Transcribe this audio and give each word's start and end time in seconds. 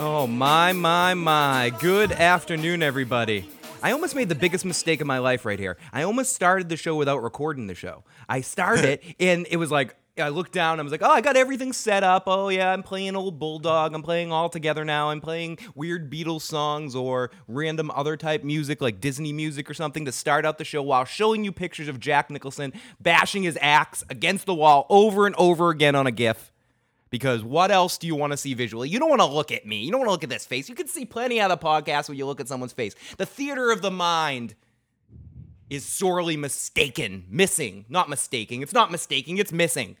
Oh, 0.00 0.28
my, 0.28 0.72
my, 0.72 1.14
my. 1.14 1.72
Good 1.80 2.12
afternoon, 2.12 2.84
everybody. 2.84 3.48
I 3.82 3.90
almost 3.90 4.14
made 4.14 4.28
the 4.28 4.36
biggest 4.36 4.64
mistake 4.64 5.00
of 5.00 5.08
my 5.08 5.18
life 5.18 5.44
right 5.44 5.58
here. 5.58 5.76
I 5.92 6.02
almost 6.02 6.36
started 6.36 6.68
the 6.68 6.76
show 6.76 6.94
without 6.94 7.20
recording 7.20 7.66
the 7.66 7.74
show. 7.74 8.04
I 8.28 8.42
started 8.42 8.84
it, 8.84 9.02
and 9.18 9.48
it 9.50 9.56
was 9.56 9.72
like, 9.72 9.96
I 10.16 10.28
looked 10.28 10.52
down, 10.52 10.78
I 10.78 10.84
was 10.84 10.92
like, 10.92 11.02
oh, 11.02 11.10
I 11.10 11.20
got 11.20 11.36
everything 11.36 11.72
set 11.72 12.04
up. 12.04 12.24
Oh, 12.28 12.48
yeah, 12.48 12.72
I'm 12.72 12.84
playing 12.84 13.16
Old 13.16 13.40
Bulldog. 13.40 13.92
I'm 13.92 14.04
playing 14.04 14.30
All 14.30 14.48
Together 14.48 14.84
now. 14.84 15.10
I'm 15.10 15.20
playing 15.20 15.58
weird 15.74 16.08
Beatles 16.12 16.42
songs 16.42 16.94
or 16.94 17.32
random 17.48 17.90
other 17.90 18.16
type 18.16 18.44
music 18.44 18.80
like 18.80 19.00
Disney 19.00 19.32
music 19.32 19.68
or 19.68 19.74
something 19.74 20.04
to 20.04 20.12
start 20.12 20.46
out 20.46 20.58
the 20.58 20.64
show 20.64 20.80
while 20.80 21.06
showing 21.06 21.42
you 21.42 21.50
pictures 21.50 21.88
of 21.88 21.98
Jack 21.98 22.30
Nicholson 22.30 22.72
bashing 23.00 23.42
his 23.42 23.58
axe 23.60 24.04
against 24.08 24.46
the 24.46 24.54
wall 24.54 24.86
over 24.90 25.26
and 25.26 25.34
over 25.36 25.70
again 25.70 25.96
on 25.96 26.06
a 26.06 26.12
GIF 26.12 26.52
because 27.10 27.42
what 27.42 27.70
else 27.70 27.98
do 27.98 28.06
you 28.06 28.14
want 28.14 28.32
to 28.32 28.36
see 28.36 28.54
visually? 28.54 28.88
You 28.88 28.98
don't 28.98 29.08
want 29.08 29.20
to 29.20 29.26
look 29.26 29.52
at 29.52 29.66
me. 29.66 29.82
You 29.82 29.90
don't 29.90 30.00
want 30.00 30.08
to 30.08 30.12
look 30.12 30.24
at 30.24 30.30
this 30.30 30.46
face. 30.46 30.68
You 30.68 30.74
can 30.74 30.88
see 30.88 31.04
plenty 31.04 31.40
out 31.40 31.50
of 31.50 31.60
the 31.60 31.66
podcast 31.66 32.08
when 32.08 32.18
you 32.18 32.26
look 32.26 32.40
at 32.40 32.48
someone's 32.48 32.72
face. 32.72 32.94
The 33.16 33.26
theater 33.26 33.70
of 33.70 33.82
the 33.82 33.90
mind 33.90 34.54
is 35.70 35.84
sorely 35.84 36.36
mistaken, 36.36 37.24
missing, 37.28 37.84
not 37.88 38.08
mistaking. 38.08 38.62
It's 38.62 38.72
not 38.72 38.90
mistaking, 38.90 39.38
it's 39.38 39.52
missing. 39.52 39.96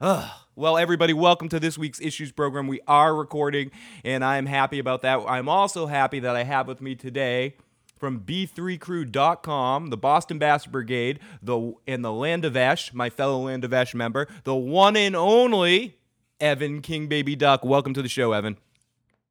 Ugh. 0.00 0.30
Well, 0.56 0.78
everybody, 0.78 1.12
welcome 1.12 1.48
to 1.48 1.58
this 1.58 1.76
week's 1.76 2.00
issues 2.00 2.30
program. 2.30 2.68
We 2.68 2.80
are 2.86 3.12
recording, 3.12 3.72
and 4.04 4.24
I 4.24 4.36
am 4.36 4.46
happy 4.46 4.78
about 4.78 5.02
that. 5.02 5.18
I'm 5.26 5.48
also 5.48 5.86
happy 5.86 6.20
that 6.20 6.36
I 6.36 6.44
have 6.44 6.68
with 6.68 6.80
me 6.80 6.94
today 6.94 7.56
from 7.98 8.20
B3Crew.com, 8.20 9.88
the 9.88 9.96
Boston 9.96 10.38
Bass 10.38 10.66
Brigade, 10.66 11.18
the 11.42 11.72
and 11.88 12.04
the 12.04 12.12
Land 12.12 12.44
of 12.44 12.56
Esh, 12.56 12.92
my 12.92 13.10
fellow 13.10 13.46
Land 13.46 13.64
of 13.64 13.72
Esh 13.72 13.94
member, 13.94 14.28
the 14.44 14.54
one 14.54 14.96
and 14.96 15.16
only 15.16 15.96
Evan 16.44 16.82
King 16.82 17.06
Baby 17.06 17.34
Duck. 17.36 17.64
Welcome 17.64 17.94
to 17.94 18.02
the 18.02 18.08
show, 18.08 18.32
Evan. 18.32 18.58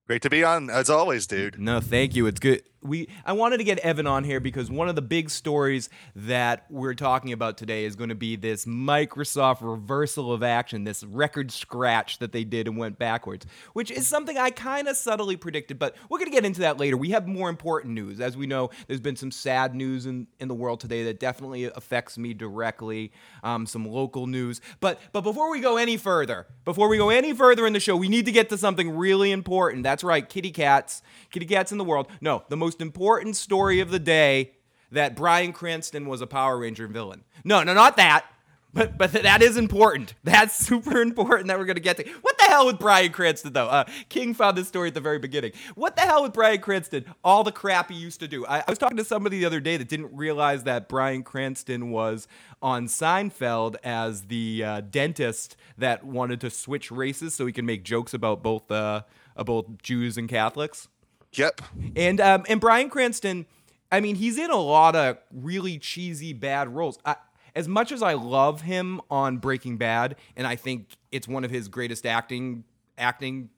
Great 0.07 0.23
to 0.23 0.31
be 0.31 0.43
on 0.43 0.71
as 0.71 0.89
always, 0.89 1.27
dude. 1.27 1.59
No, 1.59 1.79
thank 1.79 2.15
you. 2.15 2.25
It's 2.25 2.39
good. 2.39 2.63
We 2.83 3.07
I 3.25 3.33
wanted 3.33 3.57
to 3.57 3.63
get 3.63 3.79
Evan 3.79 4.07
on 4.07 4.23
here 4.23 4.39
because 4.39 4.69
one 4.69 4.89
of 4.89 4.95
the 4.95 5.01
big 5.01 5.29
stories 5.29 5.89
that 6.15 6.65
we're 6.69 6.93
talking 6.93 7.31
about 7.31 7.57
today 7.57 7.85
is 7.85 7.95
going 7.95 8.09
to 8.09 8.15
be 8.15 8.35
this 8.35 8.65
Microsoft 8.65 9.61
reversal 9.61 10.33
of 10.33 10.43
action, 10.43 10.83
this 10.83 11.03
record 11.03 11.51
scratch 11.51 12.19
that 12.19 12.31
they 12.31 12.43
did 12.43 12.67
and 12.67 12.77
went 12.77 12.99
backwards, 12.99 13.45
which 13.73 13.89
is 13.89 14.07
something 14.07 14.37
I 14.37 14.49
kind 14.49 14.87
of 14.87 14.97
subtly 14.97 15.37
predicted, 15.37 15.79
but 15.79 15.95
we're 16.09 16.19
going 16.19 16.29
to 16.29 16.35
get 16.35 16.45
into 16.45 16.61
that 16.61 16.77
later. 16.77 16.97
We 16.97 17.11
have 17.11 17.27
more 17.27 17.49
important 17.49 17.93
news. 17.93 18.19
As 18.19 18.35
we 18.35 18.47
know, 18.47 18.69
there's 18.87 18.99
been 18.99 19.15
some 19.15 19.31
sad 19.31 19.75
news 19.75 20.05
in, 20.05 20.27
in 20.39 20.47
the 20.47 20.55
world 20.55 20.79
today 20.79 21.03
that 21.05 21.19
definitely 21.19 21.65
affects 21.65 22.17
me 22.17 22.33
directly, 22.33 23.11
um, 23.43 23.65
some 23.65 23.85
local 23.85 24.27
news. 24.27 24.59
But 24.79 24.99
but 25.11 25.21
before 25.21 25.49
we 25.51 25.61
go 25.61 25.77
any 25.77 25.97
further, 25.97 26.47
before 26.65 26.89
we 26.89 26.97
go 26.97 27.09
any 27.09 27.33
further 27.33 27.65
in 27.65 27.73
the 27.73 27.79
show, 27.79 27.95
we 27.95 28.09
need 28.09 28.25
to 28.25 28.31
get 28.31 28.49
to 28.49 28.57
something 28.57 28.95
really 28.97 29.31
important. 29.31 29.83
That's 29.83 30.03
right, 30.03 30.27
kitty 30.27 30.51
cats, 30.51 31.01
kitty 31.31 31.45
cats 31.45 31.71
in 31.71 31.77
the 31.77 31.83
world. 31.83 32.07
No, 32.19 32.43
the 32.49 32.57
most 32.57 32.72
important 32.81 33.35
story 33.35 33.79
of 33.79 33.91
the 33.91 33.99
day 33.99 34.51
that 34.91 35.15
Bryan 35.15 35.53
Cranston 35.53 36.05
was 36.05 36.21
a 36.21 36.27
Power 36.27 36.57
Ranger 36.57 36.87
villain. 36.87 37.23
No, 37.43 37.63
no, 37.63 37.73
not 37.73 37.97
that. 37.97 38.25
But 38.73 38.97
but 38.97 39.11
that 39.11 39.41
is 39.43 39.55
important. 39.55 40.15
That's 40.23 40.55
super 40.65 41.01
important 41.01 41.47
that 41.47 41.59
we're 41.59 41.65
gonna 41.65 41.79
get 41.79 41.97
to. 41.97 42.09
What 42.21 42.37
the 42.39 42.45
hell 42.45 42.65
with 42.65 42.79
Bryan 42.79 43.11
Cranston 43.11 43.53
though? 43.53 43.67
Uh, 43.67 43.85
King 44.09 44.33
found 44.33 44.57
this 44.57 44.67
story 44.67 44.87
at 44.87 44.95
the 44.95 45.01
very 45.01 45.19
beginning. 45.19 45.51
What 45.75 45.95
the 45.95 46.01
hell 46.01 46.23
with 46.23 46.33
Bryan 46.33 46.59
Cranston? 46.59 47.05
All 47.23 47.43
the 47.43 47.51
crap 47.51 47.91
he 47.91 47.95
used 47.95 48.19
to 48.21 48.27
do. 48.27 48.45
I, 48.47 48.59
I 48.59 48.65
was 48.67 48.79
talking 48.79 48.97
to 48.97 49.05
somebody 49.05 49.39
the 49.39 49.45
other 49.45 49.59
day 49.59 49.77
that 49.77 49.87
didn't 49.87 50.15
realize 50.15 50.63
that 50.63 50.89
Bryan 50.89 51.23
Cranston 51.23 51.91
was 51.91 52.27
on 52.61 52.87
Seinfeld 52.87 53.75
as 53.83 54.23
the 54.23 54.63
uh, 54.63 54.81
dentist 54.81 55.55
that 55.77 56.03
wanted 56.03 56.41
to 56.41 56.49
switch 56.49 56.89
races 56.91 57.35
so 57.35 57.45
he 57.45 57.53
can 57.53 57.65
make 57.65 57.83
jokes 57.83 58.13
about 58.13 58.41
both 58.41 58.71
uh, 58.71 59.03
about 59.35 59.83
Jews 59.83 60.17
and 60.17 60.27
Catholics. 60.27 60.87
Yep. 61.33 61.61
And 61.95 62.21
um, 62.21 62.43
and 62.47 62.59
Bryan 62.59 62.89
Cranston, 62.89 63.45
I 63.91 63.99
mean, 63.99 64.15
he's 64.15 64.37
in 64.37 64.51
a 64.51 64.57
lot 64.57 64.95
of 64.95 65.17
really 65.31 65.77
cheesy 65.77 66.33
bad 66.33 66.69
roles. 66.69 66.99
I, 67.05 67.15
as 67.55 67.67
much 67.67 67.91
as 67.91 68.01
I 68.01 68.13
love 68.13 68.61
him 68.61 69.01
on 69.11 69.37
Breaking 69.37 69.77
Bad, 69.77 70.15
and 70.35 70.47
I 70.47 70.55
think 70.55 70.97
it's 71.11 71.27
one 71.27 71.43
of 71.43 71.51
his 71.51 71.67
greatest 71.67 72.05
acting 72.05 72.63
acting. 72.97 73.49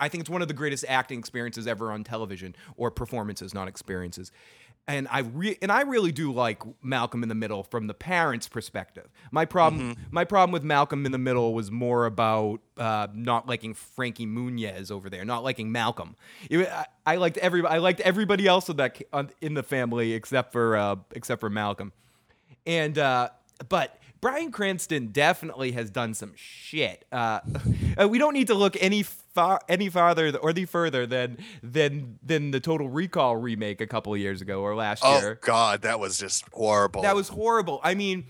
I 0.00 0.08
think 0.08 0.22
it's 0.22 0.30
one 0.30 0.42
of 0.42 0.48
the 0.48 0.54
greatest 0.54 0.84
acting 0.88 1.18
experiences 1.18 1.66
ever 1.66 1.92
on 1.92 2.04
television, 2.04 2.56
or 2.76 2.90
performances, 2.90 3.52
not 3.52 3.68
experiences 3.68 4.32
and 4.88 5.06
I 5.10 5.20
re- 5.20 5.56
and 5.62 5.70
I 5.70 5.82
really 5.82 6.10
do 6.10 6.32
like 6.32 6.62
Malcolm 6.82 7.22
in 7.22 7.28
the 7.28 7.34
Middle 7.34 7.62
from 7.62 7.86
the 7.86 7.94
parents' 7.94 8.48
perspective. 8.48 9.08
My 9.30 9.44
problem, 9.44 9.94
mm-hmm. 9.94 10.02
my 10.10 10.24
problem 10.24 10.52
with 10.52 10.64
Malcolm 10.64 11.06
in 11.06 11.12
the 11.12 11.18
Middle 11.18 11.54
was 11.54 11.70
more 11.70 12.06
about 12.06 12.60
uh, 12.76 13.06
not 13.14 13.46
liking 13.46 13.74
Frankie 13.74 14.26
Muniz 14.26 14.90
over 14.90 15.08
there, 15.08 15.24
not 15.24 15.44
liking 15.44 15.70
Malcolm. 15.70 16.16
It, 16.50 16.68
I, 16.68 16.86
I, 17.06 17.16
liked 17.16 17.38
every, 17.38 17.64
I 17.64 17.78
liked 17.78 18.00
everybody 18.00 18.46
else 18.46 18.68
in 18.68 18.76
that 18.76 19.00
in 19.40 19.54
the 19.54 19.62
family 19.62 20.14
except 20.14 20.52
for 20.52 20.76
uh, 20.76 20.96
except 21.12 21.40
for 21.40 21.50
Malcolm, 21.50 21.92
and 22.66 22.98
uh, 22.98 23.28
but 23.68 23.98
Bryan 24.22 24.52
Cranston 24.52 25.08
definitely 25.08 25.72
has 25.72 25.90
done 25.90 26.14
some 26.14 26.32
shit. 26.36 27.04
Uh, 27.10 27.40
uh, 28.00 28.08
we 28.08 28.18
don't 28.18 28.32
need 28.32 28.46
to 28.46 28.54
look 28.54 28.76
any 28.80 29.02
far 29.02 29.60
any 29.68 29.90
farther 29.90 30.34
or 30.38 30.50
any 30.50 30.64
further 30.64 31.06
than 31.06 31.38
than 31.62 32.18
than 32.22 32.52
the 32.52 32.60
Total 32.60 32.88
Recall 32.88 33.36
remake 33.36 33.80
a 33.80 33.86
couple 33.86 34.16
years 34.16 34.40
ago 34.40 34.60
or 34.60 34.76
last 34.76 35.02
oh, 35.04 35.18
year. 35.18 35.38
Oh 35.42 35.46
God, 35.46 35.82
that 35.82 35.98
was 35.98 36.18
just 36.18 36.44
horrible. 36.52 37.02
That 37.02 37.16
was 37.16 37.28
horrible. 37.28 37.80
I 37.82 37.94
mean 37.94 38.24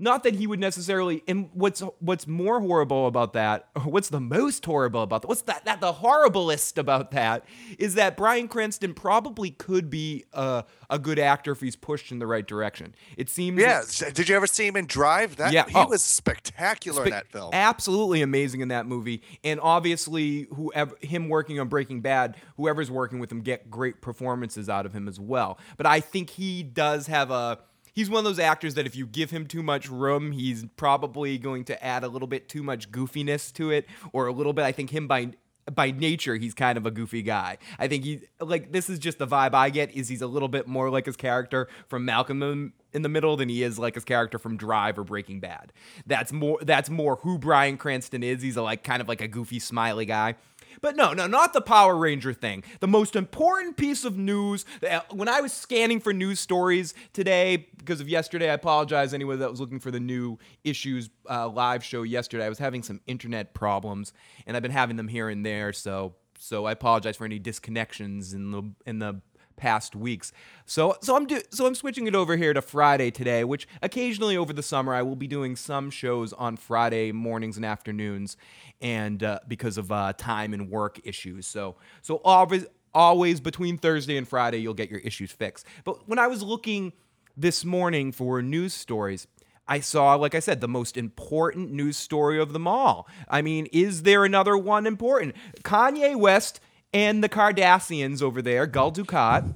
not 0.00 0.22
that 0.24 0.34
he 0.34 0.46
would 0.46 0.60
necessarily. 0.60 1.22
And 1.28 1.50
what's 1.52 1.80
what's 1.98 2.26
more 2.26 2.60
horrible 2.60 3.06
about 3.06 3.34
that, 3.34 3.68
what's 3.84 4.08
the 4.08 4.20
most 4.20 4.64
horrible 4.64 5.02
about 5.02 5.22
that? 5.22 5.28
What's 5.28 5.42
that? 5.42 5.64
That 5.64 5.80
the 5.80 5.92
horriblest 5.92 6.78
about 6.78 7.10
that 7.12 7.44
is 7.78 7.94
that 7.94 8.16
Bryan 8.16 8.48
Cranston 8.48 8.94
probably 8.94 9.50
could 9.50 9.90
be 9.90 10.24
a 10.32 10.64
a 10.88 10.98
good 10.98 11.18
actor 11.18 11.52
if 11.52 11.60
he's 11.60 11.76
pushed 11.76 12.10
in 12.10 12.18
the 12.18 12.26
right 12.26 12.46
direction. 12.46 12.94
It 13.16 13.28
seems. 13.28 13.60
Yeah. 13.60 13.82
Like, 14.02 14.14
Did 14.14 14.28
you 14.28 14.36
ever 14.36 14.46
see 14.46 14.66
him 14.66 14.76
in 14.76 14.86
Drive? 14.86 15.36
That, 15.36 15.52
yeah. 15.52 15.66
He 15.66 15.74
oh, 15.76 15.88
was 15.88 16.02
spectacular 16.02 17.02
spe- 17.02 17.06
in 17.06 17.10
that 17.12 17.28
film. 17.28 17.50
Absolutely 17.52 18.22
amazing 18.22 18.60
in 18.60 18.68
that 18.68 18.86
movie. 18.86 19.22
And 19.44 19.60
obviously, 19.60 20.48
whoever 20.54 20.96
him 21.00 21.28
working 21.28 21.60
on 21.60 21.68
Breaking 21.68 22.00
Bad, 22.00 22.36
whoever's 22.56 22.90
working 22.90 23.18
with 23.18 23.30
him 23.30 23.40
get 23.40 23.70
great 23.70 24.00
performances 24.00 24.68
out 24.68 24.86
of 24.86 24.92
him 24.92 25.08
as 25.08 25.20
well. 25.20 25.58
But 25.76 25.86
I 25.86 26.00
think 26.00 26.30
he 26.30 26.62
does 26.62 27.06
have 27.06 27.30
a 27.30 27.58
he's 27.92 28.10
one 28.10 28.18
of 28.18 28.24
those 28.24 28.38
actors 28.38 28.74
that 28.74 28.86
if 28.86 28.96
you 28.96 29.06
give 29.06 29.30
him 29.30 29.46
too 29.46 29.62
much 29.62 29.88
room, 29.88 30.32
he's 30.32 30.64
probably 30.76 31.38
going 31.38 31.64
to 31.64 31.84
add 31.84 32.04
a 32.04 32.08
little 32.08 32.28
bit 32.28 32.48
too 32.48 32.62
much 32.62 32.90
goofiness 32.90 33.52
to 33.54 33.70
it, 33.70 33.86
or 34.12 34.26
a 34.26 34.32
little 34.32 34.52
bit. 34.52 34.64
I 34.64 34.72
think 34.72 34.90
him 34.90 35.06
by 35.06 35.32
by 35.70 35.90
nature 35.90 36.36
he's 36.36 36.54
kind 36.54 36.76
of 36.76 36.86
a 36.86 36.90
goofy 36.90 37.22
guy. 37.22 37.58
I 37.78 37.88
think 37.88 38.04
he 38.04 38.20
like 38.40 38.72
this 38.72 38.90
is 38.90 38.98
just 38.98 39.18
the 39.18 39.26
vibe 39.26 39.54
I 39.54 39.70
get 39.70 39.94
is 39.94 40.08
he's 40.08 40.22
a 40.22 40.26
little 40.26 40.48
bit 40.48 40.66
more 40.66 40.90
like 40.90 41.06
his 41.06 41.16
character 41.16 41.68
from 41.88 42.04
Malcolm 42.04 42.72
in 42.92 43.02
the 43.02 43.08
Middle 43.08 43.36
than 43.36 43.48
he 43.48 43.62
is 43.62 43.78
like 43.78 43.94
his 43.94 44.04
character 44.04 44.38
from 44.38 44.56
Drive 44.56 44.98
or 44.98 45.04
Breaking 45.04 45.40
Bad. 45.40 45.72
That's 46.06 46.32
more 46.32 46.58
that's 46.62 46.90
more 46.90 47.16
who 47.16 47.38
Bryan 47.38 47.76
Cranston 47.76 48.22
is. 48.22 48.42
He's 48.42 48.56
a 48.56 48.62
like 48.62 48.82
kind 48.84 49.00
of 49.00 49.08
like 49.08 49.20
a 49.20 49.28
goofy 49.28 49.58
smiley 49.58 50.06
guy. 50.06 50.36
But 50.80 50.96
no, 50.96 51.12
no, 51.12 51.26
not 51.26 51.52
the 51.52 51.60
Power 51.60 51.96
Ranger 51.96 52.32
thing. 52.32 52.64
The 52.80 52.88
most 52.88 53.16
important 53.16 53.76
piece 53.76 54.04
of 54.04 54.16
news 54.16 54.64
when 55.10 55.28
I 55.28 55.40
was 55.40 55.52
scanning 55.52 56.00
for 56.00 56.12
news 56.12 56.40
stories 56.40 56.94
today, 57.12 57.68
because 57.76 58.00
of 58.00 58.08
yesterday, 58.08 58.50
I 58.50 58.54
apologize 58.54 59.12
anyone 59.12 59.38
that 59.40 59.50
was 59.50 59.60
looking 59.60 59.80
for 59.80 59.90
the 59.90 60.00
new 60.00 60.38
issues 60.64 61.10
uh, 61.28 61.48
live 61.48 61.84
show 61.84 62.02
yesterday. 62.02 62.44
I 62.44 62.48
was 62.48 62.58
having 62.58 62.82
some 62.82 63.00
internet 63.06 63.54
problems, 63.54 64.12
and 64.46 64.56
I've 64.56 64.62
been 64.62 64.70
having 64.70 64.96
them 64.96 65.08
here 65.08 65.28
and 65.28 65.44
there. 65.44 65.72
So, 65.72 66.14
so 66.38 66.64
I 66.64 66.72
apologize 66.72 67.16
for 67.16 67.24
any 67.24 67.38
disconnections 67.38 68.34
in 68.34 68.50
the 68.50 68.62
in 68.86 68.98
the 68.98 69.20
past 69.60 69.94
weeks. 69.94 70.32
So 70.64 70.96
so 71.00 71.16
I'm 71.16 71.26
do, 71.26 71.40
so 71.50 71.66
I'm 71.66 71.74
switching 71.74 72.06
it 72.06 72.14
over 72.14 72.36
here 72.36 72.52
to 72.52 72.62
Friday 72.62 73.10
today, 73.10 73.44
which 73.44 73.68
occasionally 73.82 74.36
over 74.36 74.52
the 74.52 74.62
summer 74.62 74.94
I 74.94 75.02
will 75.02 75.16
be 75.16 75.28
doing 75.28 75.54
some 75.54 75.90
shows 75.90 76.32
on 76.32 76.56
Friday 76.56 77.12
mornings 77.12 77.56
and 77.56 77.64
afternoons, 77.64 78.36
and 78.80 79.22
uh, 79.22 79.40
because 79.46 79.78
of 79.78 79.92
uh, 79.92 80.14
time 80.16 80.54
and 80.54 80.70
work 80.70 80.98
issues. 81.04 81.46
So 81.46 81.76
so 82.02 82.16
always 82.24 82.66
always 82.92 83.40
between 83.40 83.78
Thursday 83.78 84.16
and 84.16 84.26
Friday 84.26 84.58
you'll 84.58 84.74
get 84.74 84.90
your 84.90 85.00
issues 85.00 85.30
fixed. 85.30 85.66
But 85.84 86.08
when 86.08 86.18
I 86.18 86.26
was 86.26 86.42
looking 86.42 86.92
this 87.36 87.64
morning 87.64 88.12
for 88.12 88.42
news 88.42 88.74
stories. 88.74 89.26
I 89.68 89.78
saw, 89.78 90.16
like 90.16 90.34
I 90.34 90.40
said, 90.40 90.60
the 90.60 90.66
most 90.66 90.96
important 90.96 91.70
news 91.70 91.96
story 91.96 92.40
of 92.40 92.52
them 92.52 92.66
all. 92.66 93.06
I 93.28 93.40
mean, 93.40 93.66
is 93.66 94.02
there 94.02 94.24
another 94.24 94.58
one 94.58 94.84
important? 94.84 95.36
Kanye 95.62 96.16
West 96.16 96.60
and 96.92 97.22
the 97.22 97.28
Cardassians 97.28 98.22
over 98.22 98.42
there, 98.42 98.66
Gul 98.66 98.92
Dukat, 98.92 99.52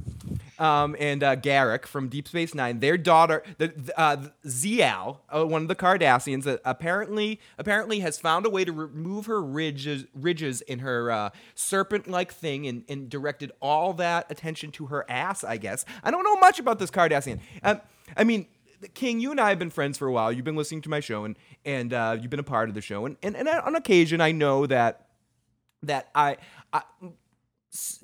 um, 0.59 0.95
and 1.01 1.23
uh, 1.23 1.35
Garak 1.37 1.85
from 1.85 2.09
Deep 2.09 2.29
Space 2.29 2.55
Nine, 2.55 2.79
their 2.79 2.97
daughter, 2.97 3.43
the 3.59 3.93
uh, 3.97 4.29
Ziyal, 4.47 5.19
uh, 5.29 5.45
one 5.45 5.63
of 5.63 5.69
the 5.69 5.75
Cardassians, 5.75 6.45
that 6.45 6.61
apparently 6.65 7.41
apparently 7.59 8.01
has 8.01 8.19
found 8.19 8.47
a 8.47 8.51
way 8.51 8.65
to 8.65 8.73
remove 8.73 9.27
her 9.27 9.43
ridges 9.43 10.05
ridges 10.15 10.61
in 10.63 10.79
her 10.79 11.11
uh, 11.11 11.31
serpent-like 11.55 12.33
thing, 12.33 12.67
and, 12.67 12.85
and, 12.89 13.11
directed 13.11 13.51
all 13.61 13.93
that 13.95 14.31
attention 14.31 14.71
to 14.73 14.87
her 14.87 15.05
ass. 15.11 15.43
I 15.43 15.57
guess 15.57 15.85
I 16.03 16.11
don't 16.11 16.23
know 16.23 16.37
much 16.37 16.59
about 16.59 16.79
this 16.79 16.91
Cardassian. 16.91 17.41
Um, 17.63 17.81
I 18.17 18.23
mean, 18.23 18.47
King, 18.95 19.19
you 19.19 19.33
and 19.33 19.41
I 19.41 19.49
have 19.49 19.59
been 19.59 19.71
friends 19.71 19.99
for 19.99 20.07
a 20.07 20.13
while. 20.13 20.31
You've 20.31 20.45
been 20.45 20.57
listening 20.57 20.83
to 20.83 20.89
my 20.89 21.01
show, 21.01 21.25
and 21.25 21.37
and 21.65 21.93
uh, 21.93 22.17
you've 22.21 22.31
been 22.31 22.41
a 22.41 22.45
part 22.45 22.69
of 22.69 22.77
the 22.77 22.81
show, 22.81 23.07
and, 23.07 23.17
and 23.25 23.37
and 23.37 23.49
on 23.49 23.75
occasion, 23.75 24.21
I 24.21 24.31
know 24.31 24.67
that 24.67 25.09
that 25.83 26.09
I, 26.15 26.37
I 26.73 26.83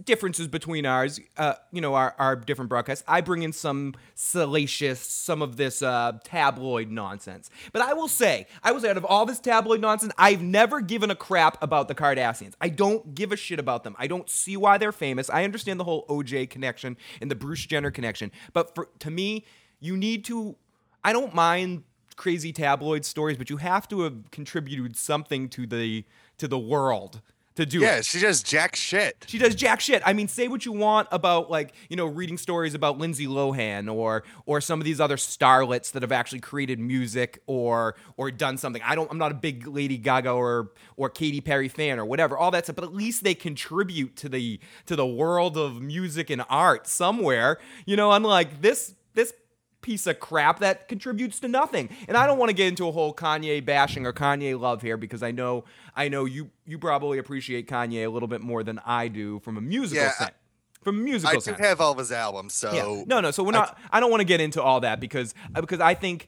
differences 0.05 0.49
between 0.49 0.85
ours, 0.85 1.21
uh, 1.37 1.55
you 1.71 1.81
know, 1.81 1.95
our, 1.95 2.15
our 2.19 2.35
different 2.35 2.69
broadcasts. 2.69 3.05
I 3.07 3.21
bring 3.21 3.43
in 3.43 3.53
some 3.53 3.95
salacious, 4.15 5.01
some 5.01 5.43
of 5.43 5.57
this 5.57 5.81
uh, 5.81 6.19
tabloid 6.25 6.91
nonsense. 6.91 7.51
But 7.73 7.83
I 7.83 7.93
will 7.93 8.09
say, 8.09 8.47
I 8.65 8.77
say, 8.79 8.91
out 8.91 8.97
of 8.97 9.05
all 9.05 9.27
this 9.27 9.39
tabloid 9.39 9.81
nonsense, 9.81 10.13
I've 10.19 10.43
never 10.43 10.81
given 10.81 11.11
a 11.11 11.15
crap 11.15 11.63
about 11.63 11.87
the 11.87 11.95
Kardashians. 11.95 12.55
I 12.61 12.69
don't 12.69 13.15
give 13.15 13.31
a 13.31 13.37
shit 13.37 13.61
about 13.61 13.85
them. 13.85 13.95
I 13.99 14.09
don't 14.09 14.29
see 14.29 14.57
why 14.57 14.77
they're 14.77 14.93
famous. 14.93 15.31
I 15.31 15.45
understand 15.45 15.79
the 15.79 15.85
whole 15.85 16.05
OJ 16.07 16.51
connection 16.51 16.97
and 17.21 17.31
the 17.31 17.37
Bruce 17.37 17.65
Jenner 17.65 17.93
connection. 17.93 18.33
But 18.53 18.75
for 18.75 18.89
to 19.01 19.11
me, 19.11 19.45
you 19.79 19.97
need 19.97 20.25
to. 20.27 20.57
I 21.05 21.13
don't 21.13 21.35
mind 21.35 21.85
crazy 22.17 22.53
tabloid 22.53 23.05
stories, 23.05 23.39
but 23.39 23.49
you 23.49 23.59
have 23.59 23.89
to 23.89 24.03
have 24.03 24.31
contributed 24.31 24.97
something 24.97 25.49
to 25.51 25.67
the 25.67 26.05
to 26.39 26.49
the 26.49 26.59
world 26.59 27.21
to 27.61 27.67
do 27.67 27.81
yeah, 27.81 27.99
it. 27.99 28.05
she 28.05 28.21
does 28.21 28.43
jack 28.43 28.75
shit. 28.75 29.25
She 29.29 29.39
does 29.39 29.55
jack 29.55 29.81
shit. 29.81 30.03
I 30.05 30.13
mean, 30.13 30.29
say 30.29 30.49
what 30.49 30.65
you 30.65 30.73
want 30.73 31.09
about 31.13 31.51
like, 31.51 31.75
you 31.89 31.97
know, 31.97 32.07
reading 32.07 32.37
stories 32.37 32.75
about 32.75 32.99
Lindsay 32.99 33.27
Lohan 33.27 33.93
or 33.93 34.25
or 34.47 34.61
some 34.61 34.81
of 34.81 34.85
these 34.85 35.01
other 35.01 35.17
starlets 35.17 35.93
that 35.93 36.03
have 36.03 36.13
actually 36.13 36.41
created 36.41 36.79
music 36.79 37.43
or 37.47 37.95
or 38.17 38.31
done 38.31 38.57
something. 38.57 38.83
I 38.85 38.95
don't 38.95 39.11
I'm 39.11 39.19
not 39.19 39.31
a 39.31 39.35
big 39.35 39.67
Lady 39.67 39.99
Gaga 39.99 40.31
or 40.31 40.73
or 40.97 41.09
Katy 41.11 41.41
Perry 41.41 41.69
fan 41.69 41.99
or 41.99 42.05
whatever. 42.05 42.37
All 42.37 42.51
that 42.51 42.65
stuff, 42.65 42.77
but 42.77 42.85
at 42.85 42.95
least 42.95 43.25
they 43.25 43.35
contribute 43.35 44.17
to 44.17 44.29
the 44.29 44.59
to 44.87 44.97
the 44.97 45.07
world 45.07 45.57
of 45.57 45.81
music 45.81 46.31
and 46.31 46.45
art 46.49 46.87
somewhere. 46.87 47.59
You 47.87 47.97
know, 47.97 48.13
unlike 48.13 48.63
this 48.63 48.95
this 49.15 49.33
piece 49.83 50.07
of 50.07 50.21
crap 50.21 50.59
that 50.61 50.89
contributes 50.89 51.41
to 51.41 51.49
nothing. 51.49 51.89
And 52.09 52.17
I 52.17 52.27
don't 52.27 52.39
want 52.39 52.51
to 52.51 52.55
get 52.55 52.69
into 52.69 52.87
a 52.87 52.93
whole 52.93 53.15
Kanye 53.15 53.65
bashing 53.65 54.07
or 54.07 54.13
Kanye 54.13 54.59
love 54.59 54.83
here 54.83 54.97
because 54.97 55.23
I 55.23 55.31
know 55.31 55.65
I 55.97 56.09
know 56.09 56.25
you 56.25 56.51
you 56.67 56.79
probably 56.79 57.19
appreciate 57.19 57.67
Kanye 57.69 58.05
a 58.05 58.09
little 58.11 58.29
bit 58.29 58.41
more 58.41 58.63
than 58.63 58.79
I 58.85 59.09
do 59.09 59.41
from 59.41 59.57
a 59.57 59.61
musical 59.61 60.05
Yeah, 60.05 60.13
sense. 60.13 60.31
From 60.83 60.99
a 60.99 61.03
musical 61.03 61.37
I 61.37 61.41
sense. 61.41 61.57
do 61.59 61.63
have 61.63 61.81
all 61.81 61.93
of 61.93 61.99
his 61.99 62.11
albums, 62.13 62.55
so 62.55 62.73
Yeah. 62.73 63.05
No, 63.07 63.21
no. 63.21 63.31
So 63.31 63.43
we're 63.43 63.53
not. 63.53 63.79
I, 63.91 64.01
don't 64.01 64.11
want 64.11 64.23
to 64.23 64.25
get 64.27 64.41
into 64.41 64.63
all 64.63 64.81
that 64.81 65.01
because 65.01 65.35
because 65.55 65.81
I 65.81 65.95
think. 65.95 66.27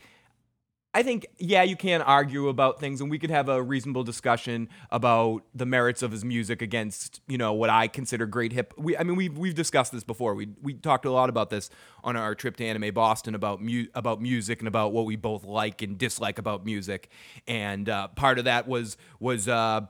I 0.94 1.02
think 1.02 1.26
yeah, 1.38 1.62
you 1.62 1.74
can 1.74 2.02
argue 2.02 2.48
about 2.48 2.78
things, 2.78 3.00
and 3.00 3.10
we 3.10 3.18
could 3.18 3.30
have 3.30 3.48
a 3.48 3.62
reasonable 3.62 4.04
discussion 4.04 4.68
about 4.90 5.42
the 5.54 5.64
merits 5.64 6.02
of 6.02 6.12
his 6.12 6.22
music 6.22 6.60
against 6.60 7.22
you 7.26 7.38
know 7.38 7.54
what 7.54 7.70
I 7.70 7.88
consider 7.88 8.26
great 8.26 8.52
hip. 8.52 8.74
We, 8.76 8.96
I 8.96 9.02
mean, 9.02 9.16
we've 9.16 9.36
we've 9.38 9.54
discussed 9.54 9.92
this 9.92 10.04
before. 10.04 10.34
We 10.34 10.48
we 10.60 10.74
talked 10.74 11.06
a 11.06 11.10
lot 11.10 11.30
about 11.30 11.48
this 11.48 11.70
on 12.04 12.16
our 12.16 12.34
trip 12.34 12.56
to 12.58 12.66
Anime 12.66 12.92
Boston 12.92 13.34
about 13.34 13.62
mu- 13.62 13.86
about 13.94 14.20
music 14.20 14.60
and 14.60 14.68
about 14.68 14.92
what 14.92 15.06
we 15.06 15.16
both 15.16 15.44
like 15.44 15.80
and 15.80 15.96
dislike 15.96 16.38
about 16.38 16.66
music, 16.66 17.08
and 17.48 17.88
uh, 17.88 18.08
part 18.08 18.38
of 18.38 18.44
that 18.44 18.68
was 18.68 18.98
was 19.18 19.48
uh, 19.48 19.82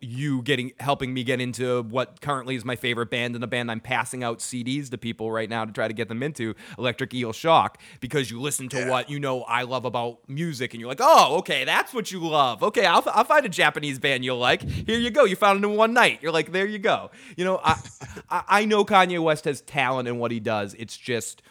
you 0.00 0.40
getting 0.42 0.72
helping 0.78 1.12
me 1.12 1.24
get 1.24 1.40
into 1.40 1.82
what 1.82 2.20
currently 2.20 2.54
is 2.54 2.64
my 2.64 2.76
favorite 2.76 3.10
band 3.10 3.34
and 3.34 3.42
the 3.42 3.46
band 3.46 3.70
I'm 3.70 3.80
passing 3.80 4.22
out 4.22 4.38
CDs 4.38 4.88
to 4.90 4.98
people 4.98 5.30
right 5.32 5.50
now 5.50 5.64
to 5.64 5.72
try 5.72 5.88
to 5.88 5.94
get 5.94 6.08
them 6.08 6.22
into 6.22 6.54
Electric 6.78 7.12
Eel 7.12 7.32
Shock 7.32 7.78
because 8.00 8.30
you 8.30 8.40
listen 8.40 8.68
to 8.70 8.78
Yeah. 8.78 8.88
what 8.90 9.10
you 9.10 9.18
know 9.18 9.42
I 9.42 9.62
love 9.62 9.84
about 9.84 10.20
music 10.28 10.72
and 10.74 10.80
you're 10.80 10.88
like 10.88 11.00
oh 11.02 11.38
okay 11.38 11.64
that's 11.64 11.92
what 11.92 12.10
you 12.12 12.20
love. 12.20 12.62
Okay 12.62 12.86
I'll, 12.86 13.02
I'll 13.12 13.24
find 13.24 13.44
a 13.44 13.48
Japanese 13.48 13.98
band 13.98 14.24
you'll 14.24 14.38
like. 14.38 14.62
Here 14.62 14.98
you 14.98 15.10
go. 15.10 15.24
You 15.24 15.36
found 15.36 15.62
it 15.62 15.68
in 15.68 15.76
one 15.76 15.92
night. 15.92 16.20
You're 16.22 16.32
like 16.32 16.52
there 16.52 16.66
you 16.66 16.78
go. 16.78 17.10
You 17.36 17.44
know 17.44 17.60
I 17.62 17.78
I, 18.30 18.42
I 18.48 18.64
know 18.64 18.84
Kanye 18.84 19.22
West 19.22 19.44
has 19.44 19.60
talent 19.60 20.08
in 20.08 20.18
what 20.18 20.30
he 20.30 20.40
does. 20.40 20.74
It's 20.78 20.96
just 20.96 21.42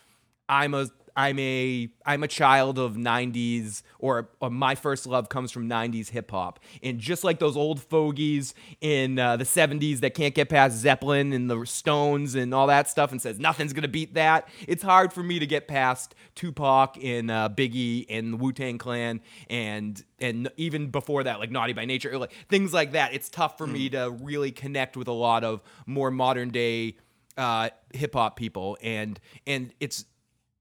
I'm 0.47 0.73
a 0.73 0.87
I'm 1.15 1.37
a 1.39 1.89
I'm 2.05 2.23
a 2.23 2.27
child 2.27 2.79
of 2.79 2.95
90s 2.95 3.83
or, 3.99 4.29
or 4.39 4.49
my 4.49 4.75
first 4.75 5.05
love 5.05 5.29
comes 5.29 5.51
from 5.51 5.69
90s 5.69 6.09
hip 6.09 6.31
hop. 6.31 6.59
And 6.81 6.99
just 6.99 7.23
like 7.23 7.39
those 7.39 7.55
old 7.55 7.81
fogies 7.81 8.53
in 8.81 9.19
uh, 9.19 9.37
the 9.37 9.43
70s 9.43 9.99
that 9.99 10.13
can't 10.13 10.33
get 10.33 10.49
past 10.49 10.77
Zeppelin 10.77 11.33
and 11.33 11.49
the 11.49 11.65
Stones 11.65 12.35
and 12.35 12.53
all 12.53 12.67
that 12.67 12.89
stuff 12.89 13.11
and 13.11 13.21
says 13.21 13.39
nothing's 13.39 13.73
gonna 13.73 13.87
beat 13.87 14.13
that 14.15 14.47
it's 14.67 14.83
hard 14.83 15.13
for 15.13 15.23
me 15.23 15.39
to 15.39 15.45
get 15.45 15.67
past 15.67 16.15
Tupac 16.35 16.97
and 17.03 17.29
uh, 17.29 17.49
Biggie 17.53 18.05
and 18.09 18.33
the 18.33 18.37
Wu 18.37 18.51
Tang 18.51 18.77
Clan 18.77 19.21
and 19.49 20.03
and 20.19 20.49
even 20.57 20.89
before 20.89 21.23
that 21.23 21.39
like 21.39 21.51
Naughty 21.51 21.73
by 21.73 21.85
Nature 21.85 22.17
like 22.17 22.33
things 22.49 22.73
like 22.73 22.93
that. 22.93 23.13
It's 23.13 23.29
tough 23.29 23.57
for 23.57 23.67
me 23.67 23.89
to 23.89 24.09
really 24.21 24.51
connect 24.51 24.97
with 24.97 25.07
a 25.07 25.13
lot 25.13 25.43
of 25.43 25.61
more 25.85 26.11
modern 26.11 26.49
day 26.49 26.95
uh, 27.37 27.69
hip 27.93 28.13
hop 28.13 28.35
people. 28.35 28.77
And 28.81 29.19
and 29.45 29.73
it's 29.79 30.05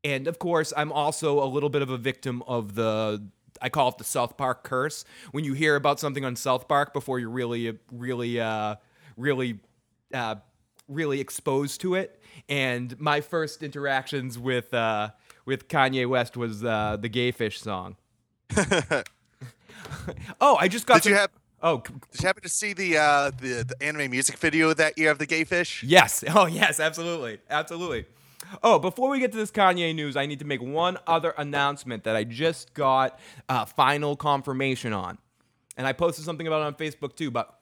and 0.05 0.27
of 0.29 0.39
course, 0.39 0.73
I'm 0.77 0.93
also 0.93 1.43
a 1.43 1.47
little 1.47 1.69
bit 1.69 1.83
of 1.83 1.91
a 1.91 1.97
victim 1.99 2.43
of 2.47 2.75
the 2.75 3.23
I 3.61 3.69
call 3.69 3.89
it 3.91 3.99
the 3.99 4.05
South 4.05 4.37
Park 4.37 4.65
curse. 4.65 5.05
When 5.31 5.45
you 5.45 5.53
hear 5.53 5.77
about 5.77 6.01
something 6.01 6.25
on 6.25 6.35
South 6.37 6.67
Park 6.67 6.93
before 6.93 7.21
you're 7.21 7.29
really, 7.31 7.79
really, 7.93 8.41
uh, 8.41 8.75
really, 9.17 9.61
uh, 10.13 10.37
really 10.89 11.21
exposed 11.21 11.81
to 11.83 11.95
it. 11.95 12.21
And 12.49 12.99
my 12.99 13.21
first 13.21 13.63
interactions 13.63 14.37
with 14.39 14.75
uh, 14.75 15.11
with 15.45 15.69
Kanye 15.69 16.09
West 16.09 16.37
was 16.37 16.65
uh, 16.65 16.97
the 17.01 17.09
Gay 17.09 17.31
Fish 17.31 17.61
song. 17.61 17.97
oh, 20.41 20.57
I 20.59 20.69
just 20.69 20.87
got. 20.87 21.03
Did 21.03 21.11
you 21.11 21.15
have- 21.17 21.31
Oh, 21.65 21.79
Did 22.11 22.21
you 22.23 22.27
happen 22.27 22.43
to 22.43 22.49
see 22.49 22.73
the 22.73 22.97
uh 22.99 23.31
the, 23.31 23.65
the 23.65 23.77
anime 23.81 24.11
music 24.11 24.37
video 24.39 24.75
that 24.75 24.99
year 24.99 25.13
of 25.13 25.19
the 25.21 25.27
Gay 25.27 25.45
Fish? 25.45 25.85
Yes. 25.85 26.25
Oh, 26.35 26.47
yes, 26.47 26.81
absolutely. 26.81 27.39
Absolutely. 27.49 28.05
Oh, 28.63 28.79
before 28.79 29.11
we 29.11 29.19
get 29.21 29.33
to 29.33 29.39
this 29.39 29.51
Kanye 29.51 29.95
news, 29.95 30.17
I 30.17 30.27
need 30.27 30.41
to 30.41 30.45
make 30.45 30.63
one 30.63 30.99
other 31.07 31.35
announcement 31.37 32.05
that 32.05 32.17
I 32.17 32.25
just 32.25 32.75
got 32.75 33.19
uh, 33.49 33.65
final 33.65 34.17
confirmation 34.17 34.93
on. 34.93 35.19
And 35.77 35.87
I 35.87 35.93
posted 35.93 36.25
something 36.25 36.47
about 36.47 36.63
it 36.63 36.67
on 36.67 36.75
Facebook 36.75 37.17
too, 37.17 37.31
but 37.31 37.59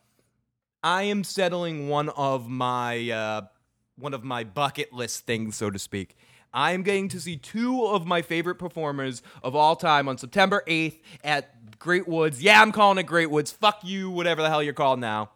I 0.82 1.04
am 1.04 1.24
settling 1.24 1.88
one 1.88 2.08
of 2.10 2.48
my 2.48 3.10
uh, 3.10 3.42
one 3.96 4.14
of 4.14 4.24
my 4.24 4.44
bucket 4.44 4.92
list 4.92 5.26
things, 5.26 5.56
so 5.56 5.70
to 5.70 5.78
speak. 5.78 6.16
I 6.52 6.72
am 6.72 6.82
getting 6.82 7.08
to 7.10 7.20
see 7.20 7.36
two 7.36 7.84
of 7.84 8.06
my 8.06 8.22
favorite 8.22 8.56
performers 8.56 9.22
of 9.42 9.54
all 9.54 9.76
time 9.76 10.08
on 10.08 10.18
September 10.18 10.64
8th 10.66 10.98
at 11.22 11.78
Great 11.78 12.08
Woods. 12.08 12.42
Yeah, 12.42 12.60
I'm 12.60 12.72
calling 12.72 12.98
it 12.98 13.04
Great 13.04 13.30
Woods. 13.30 13.52
Fuck 13.52 13.80
you, 13.84 14.10
whatever 14.10 14.42
the 14.42 14.48
hell 14.48 14.62
you're 14.62 14.74
called 14.74 14.98
now. 14.98 15.30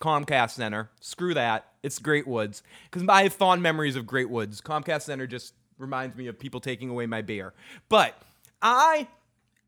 Comcast 0.00 0.50
Center. 0.52 0.90
Screw 1.00 1.34
that. 1.34 1.69
It's 1.82 1.98
Great 1.98 2.26
Woods. 2.26 2.62
Because 2.90 3.06
I 3.08 3.24
have 3.24 3.32
fond 3.32 3.62
memories 3.62 3.96
of 3.96 4.06
Great 4.06 4.30
Woods. 4.30 4.60
Comcast 4.60 5.02
Center 5.02 5.26
just 5.26 5.54
reminds 5.78 6.16
me 6.16 6.26
of 6.26 6.38
people 6.38 6.60
taking 6.60 6.90
away 6.90 7.06
my 7.06 7.22
beer. 7.22 7.54
But 7.88 8.20
I 8.60 9.08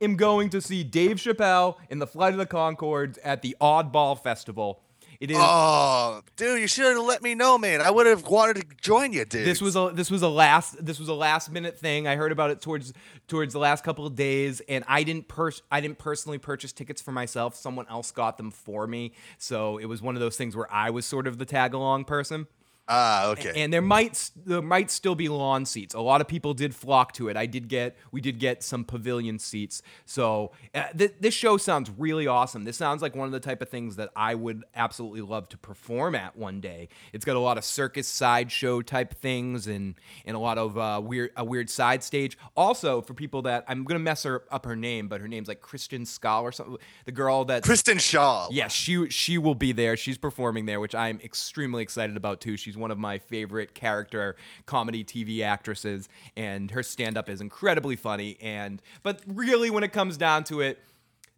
am 0.01 0.17
going 0.17 0.51
to 0.51 0.61
see 0.61 0.85
Dave 0.85 1.17
Chappelle 1.17 1.77
in 1.89 1.99
the 1.99 2.07
Flight 2.07 2.33
of 2.33 2.39
the 2.39 2.47
Conchords 2.47 3.19
at 3.25 3.43
the 3.43 3.57
Oddball 3.61 4.21
Festival. 4.21 4.83
It 5.23 5.31
is. 5.31 5.37
Oh, 5.39 6.21
dude, 6.35 6.61
you 6.61 6.67
should 6.67 6.97
have 6.97 7.05
let 7.05 7.23
me 7.23 7.37
know, 7.37 7.57
man. 7.57 7.81
I 7.81 7.93
would 7.93 8.09
have 8.09 8.27
wanted 8.27 8.57
to 8.57 8.77
join 8.81 9.13
you, 9.13 9.25
dude. 9.25 9.47
This 9.47 9.63
was 9.63 9.77
a 9.77 9.93
this 9.95 10.11
was 10.11 10.23
a 10.23 10.29
last 10.29 10.85
this 10.85 10.99
was 10.99 11.09
a 11.09 11.15
last 11.15 11.49
minute 11.49 11.79
thing. 11.79 12.09
I 12.09 12.17
heard 12.17 12.33
about 12.33 12.51
it 12.51 12.61
towards 12.61 12.93
towards 13.29 13.53
the 13.53 13.61
last 13.61 13.85
couple 13.85 14.05
of 14.05 14.17
days, 14.17 14.61
and 14.69 14.83
I 14.89 15.05
didn't 15.05 15.29
pers- 15.29 15.63
I 15.71 15.81
didn't 15.81 15.99
personally 15.99 16.39
purchase 16.39 16.73
tickets 16.73 17.01
for 17.01 17.13
myself. 17.13 17.55
Someone 17.55 17.87
else 17.89 18.11
got 18.11 18.37
them 18.37 18.51
for 18.51 18.89
me, 18.89 19.13
so 19.39 19.79
it 19.79 19.85
was 19.85 20.03
one 20.03 20.17
of 20.17 20.21
those 20.21 20.37
things 20.37 20.57
where 20.57 20.67
I 20.73 20.91
was 20.91 21.07
sort 21.07 21.29
of 21.29 21.39
the 21.39 21.45
tag 21.47 21.73
along 21.73 22.07
person. 22.07 22.49
Ah 22.89 23.29
okay. 23.29 23.53
And 23.57 23.73
there 23.73 23.81
might 23.81 24.31
there 24.45 24.61
might 24.61 24.91
still 24.91 25.15
be 25.15 25.29
lawn 25.29 25.65
seats. 25.65 25.95
A 25.95 26.01
lot 26.01 26.21
of 26.21 26.27
people 26.27 26.53
did 26.53 26.75
flock 26.75 27.13
to 27.15 27.29
it. 27.29 27.37
I 27.37 27.47
did 27.47 27.69
get 27.69 27.97
we 28.11 28.21
did 28.21 28.39
get 28.41 28.63
some 28.63 28.85
pavilion 28.85 29.39
seats. 29.39 29.83
So 30.05 30.51
uh, 30.75 30.85
th- 30.97 31.15
this 31.21 31.33
show 31.33 31.57
sounds 31.57 31.91
really 31.97 32.27
awesome. 32.27 32.65
This 32.65 32.77
sounds 32.77 33.01
like 33.01 33.15
one 33.15 33.27
of 33.27 33.33
the 33.33 33.41
type 33.41 33.63
of 33.63 33.69
things 33.69 33.97
that 33.97 34.11
I 34.17 34.35
would 34.35 34.65
absolutely 34.75 35.21
love 35.21 35.49
to 35.51 35.59
perform 35.59 36.17
at 36.17 36.37
one 36.37 36.61
day. 36.61 36.89
It's 37.13 37.25
got 37.25 37.37
a 37.37 37.41
lot 37.41 37.57
of 37.57 37.65
circus 37.65 38.09
sideshow 38.09 38.83
type 38.83 39.15
things 39.15 39.69
and 39.69 39.95
and 40.27 40.37
a 40.37 40.41
lot 40.41 40.59
of 40.59 40.77
uh, 40.77 41.01
weird 41.03 41.31
a 41.37 41.45
weird 41.45 41.71
side 41.71 42.03
stage. 42.03 42.37
Also 42.57 43.01
for 43.01 43.15
people 43.15 43.43
that 43.43 43.65
I'm 43.69 43.85
gonna 43.85 44.01
mess 44.01 44.25
her 44.25 44.43
up 44.51 44.67
her 44.67 44.77
name, 44.77 45.07
but 45.07 45.21
her 45.21 45.29
name's 45.29 45.47
like 45.47 45.61
Christian 45.61 46.05
Skal 46.05 46.43
or 46.43 46.51
something. 46.51 46.79
The 47.05 47.13
girl 47.13 47.45
that 47.45 47.63
Kristen 47.63 47.99
Schaal. 47.99 48.49
yeah, 48.51 48.67
she 48.67 49.09
she 49.09 49.39
will 49.39 49.55
be 49.55 49.71
there. 49.71 49.97
She's 49.97 50.19
performing 50.19 50.67
there, 50.67 50.81
which 50.81 50.97
I'm 50.97 51.21
extremely 51.23 51.83
excited 51.85 52.17
about 52.17 52.41
too. 52.41 52.57
She's 52.57 52.72
one 52.77 52.91
of 52.91 52.99
my 52.99 53.19
favorite 53.19 53.75
character 53.75 54.37
comedy 54.67 55.05
TV 55.05 55.43
actresses, 55.43 56.09
and 56.37 56.71
her 56.71 56.83
stand 56.83 57.17
up 57.17 57.29
is 57.29 57.41
incredibly 57.41 57.97
funny. 57.97 58.37
And 58.41 58.83
but 59.03 59.21
really, 59.27 59.71
when 59.71 59.85
it 59.85 59.93
comes 59.93 60.17
down 60.17 60.45
to 60.45 60.61
it, 60.61 60.79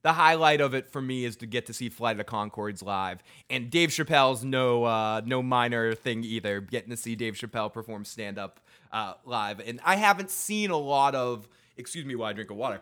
the 0.02 0.12
highlight 0.12 0.60
of 0.60 0.74
it 0.74 0.90
for 0.90 1.00
me 1.00 1.24
is 1.24 1.36
to 1.36 1.46
get 1.46 1.66
to 1.66 1.72
see 1.72 1.88
Flight 1.88 2.12
of 2.12 2.18
the 2.18 2.24
Conchords 2.24 2.82
live, 2.82 3.22
and 3.48 3.70
Dave 3.70 3.88
Chappelle's 3.88 4.44
no 4.44 4.84
uh, 4.84 5.22
no 5.24 5.42
minor 5.42 5.94
thing 5.94 6.22
either. 6.24 6.60
Getting 6.60 6.90
to 6.90 6.96
see 6.96 7.14
Dave 7.14 7.34
Chappelle 7.34 7.72
perform 7.72 8.04
stand 8.04 8.38
up 8.38 8.60
uh, 8.92 9.14
live, 9.24 9.60
and 9.60 9.80
I 9.84 9.96
haven't 9.96 10.30
seen 10.30 10.70
a 10.70 10.78
lot 10.78 11.14
of. 11.14 11.48
Excuse 11.76 12.04
me 12.04 12.14
while 12.14 12.30
I 12.30 12.32
drink 12.34 12.50
a 12.50 12.54
water. 12.54 12.80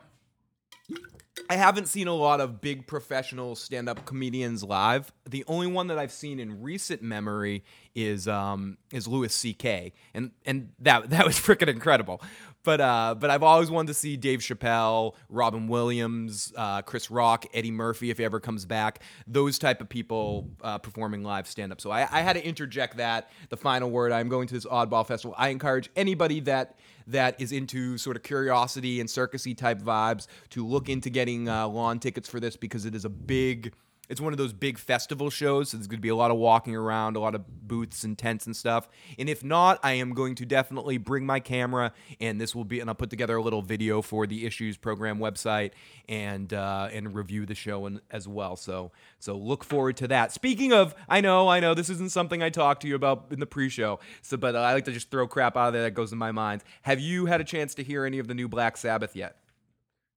I 1.49 1.57
haven't 1.57 1.89
seen 1.89 2.09
a 2.09 2.15
lot 2.15 2.41
of 2.41 2.61
big 2.61 2.87
professional 2.87 3.57
stand-up 3.57 4.05
comedians 4.05 4.63
live. 4.63 5.11
The 5.29 5.45
only 5.47 5.67
one 5.67 5.87
that 5.87 5.99
I've 5.99 6.13
seen 6.13 6.39
in 6.39 6.61
recent 6.61 7.03
memory 7.03 7.65
is 7.95 8.29
um, 8.29 8.77
is 8.93 9.09
Louis 9.09 9.33
C.K. 9.33 9.93
and 10.13 10.33
and 10.45 10.71
that 10.81 11.11
that 11.11 11.25
was 11.25 11.37
freaking 11.37 11.69
incredible. 11.69 12.21
but 12.65 12.81
uh, 12.81 13.15
but 13.19 13.31
I've 13.31 13.43
always 13.43 13.71
wanted 13.71 13.89
to 13.89 13.95
see 13.95 14.17
Dave 14.17 14.41
Chappelle, 14.41 15.15
Robin 15.31 15.69
Williams, 15.69 16.53
uh, 16.57 16.83
Chris 16.83 17.11
Rock, 17.11 17.47
Eddie 17.55 17.71
Murphy 17.71 18.11
if 18.11 18.19
he 18.19 18.25
ever 18.25 18.39
comes 18.39 18.67
back. 18.67 19.01
Those 19.27 19.59
type 19.59 19.81
of 19.81 19.89
people 19.89 20.51
uh, 20.63 20.79
performing 20.79 21.25
live 21.25 21.47
stand 21.47 21.73
up. 21.73 21.81
So 21.81 21.91
I, 21.91 22.07
I 22.11 22.21
had 22.21 22.35
to 22.35 22.47
interject 22.47 22.99
that. 22.99 23.31
The 23.49 23.57
final 23.57 23.91
word. 23.91 24.13
I'm 24.13 24.29
going 24.29 24.49
to 24.49 24.55
this 24.55 24.67
oddball 24.67 25.07
festival. 25.07 25.35
I 25.39 25.49
encourage 25.49 25.89
anybody 25.97 26.41
that 26.41 26.77
that 27.07 27.41
is 27.41 27.53
into 27.53 27.99
sort 27.99 28.17
of 28.17 28.23
curiosity 28.23 29.01
and 29.01 29.09
circusy 29.09 29.57
type 29.57 29.81
vibes 29.81 30.27
to 30.51 30.67
look 30.67 30.89
into 30.89 31.11
getting 31.11 31.49
uh, 31.49 31.67
lawn 31.69 31.99
tickets 31.99 32.29
for 32.29 32.41
this 32.41 32.57
because 32.57 32.85
it 32.85 32.95
is 32.95 33.05
a 33.05 33.11
big 33.11 33.73
it's 34.09 34.21
one 34.21 34.33
of 34.33 34.37
those 34.37 34.53
big 34.53 34.79
festival 34.79 35.31
shows. 35.31 35.71
So 35.71 35.77
there's 35.77 35.87
going 35.87 35.99
to 35.99 36.03
be 36.03 36.09
a 36.09 36.17
lot 36.17 36.31
of 36.31 36.37
walking 36.37 36.75
around, 36.75 37.17
a 37.17 37.21
lot 37.21 37.35
of 37.35 37.67
booths 37.67 38.05
and 38.05 38.19
tents 38.19 38.47
and 38.47 38.55
stuff. 38.55 38.89
And 39.19 39.29
if 39.29 39.45
not, 39.45 39.79
I 39.83 39.93
am 39.93 40.13
going 40.13 40.35
to 40.37 40.45
definitely 40.45 40.99
bring 40.99 41.25
my 41.25 41.41
camera, 41.41 41.93
and 42.21 42.41
this 42.41 42.55
will 42.55 42.65
be, 42.65 42.81
and 42.81 42.91
I'll 42.91 42.95
put 42.95 43.11
together 43.11 43.37
a 43.37 43.43
little 43.43 43.63
video 43.63 44.03
for 44.03 44.27
the 44.27 44.45
Issues 44.45 44.77
Program 44.77 45.19
website 45.19 45.71
and 46.09 46.53
uh, 46.53 46.89
and 46.93 47.15
review 47.15 47.47
the 47.47 47.55
show 47.55 47.87
and, 47.87 48.01
as 48.11 48.27
well. 48.27 48.57
So 48.57 48.91
so 49.19 49.37
look 49.37 49.65
forward 49.65 49.97
to 49.99 50.09
that. 50.09 50.33
Speaking 50.33 50.73
of, 50.73 50.95
I 51.09 51.21
know, 51.21 51.49
I 51.49 51.61
know, 51.61 51.75
this 51.75 51.89
isn't 51.89 52.11
something 52.11 52.43
I 52.43 52.51
talked 52.51 52.83
to 52.83 52.89
you 52.89 52.97
about 52.97 53.27
in 53.31 53.41
the 53.41 53.47
pre-show. 53.47 54.01
So, 54.21 54.37
but 54.37 54.57
I 54.57 54.75
like 54.75 54.85
to 54.87 54.93
just 54.93 55.11
throw 55.11 55.27
crap 55.27 55.57
out 55.57 55.69
of 55.69 55.73
there 55.73 55.83
that 55.83 55.93
goes 55.93 56.13
in 56.13 56.19
my 56.19 56.33
mind. 56.33 56.65
Have 56.83 57.01
you 57.01 57.27
had 57.27 57.41
a 57.41 57.45
chance 57.45 57.75
to 57.77 57.85
hear 57.85 58.05
any 58.05 58.19
of 58.19 58.27
the 58.27 58.35
new 58.35 58.49
Black 58.49 58.77
Sabbath 58.77 59.15
yet? 59.15 59.37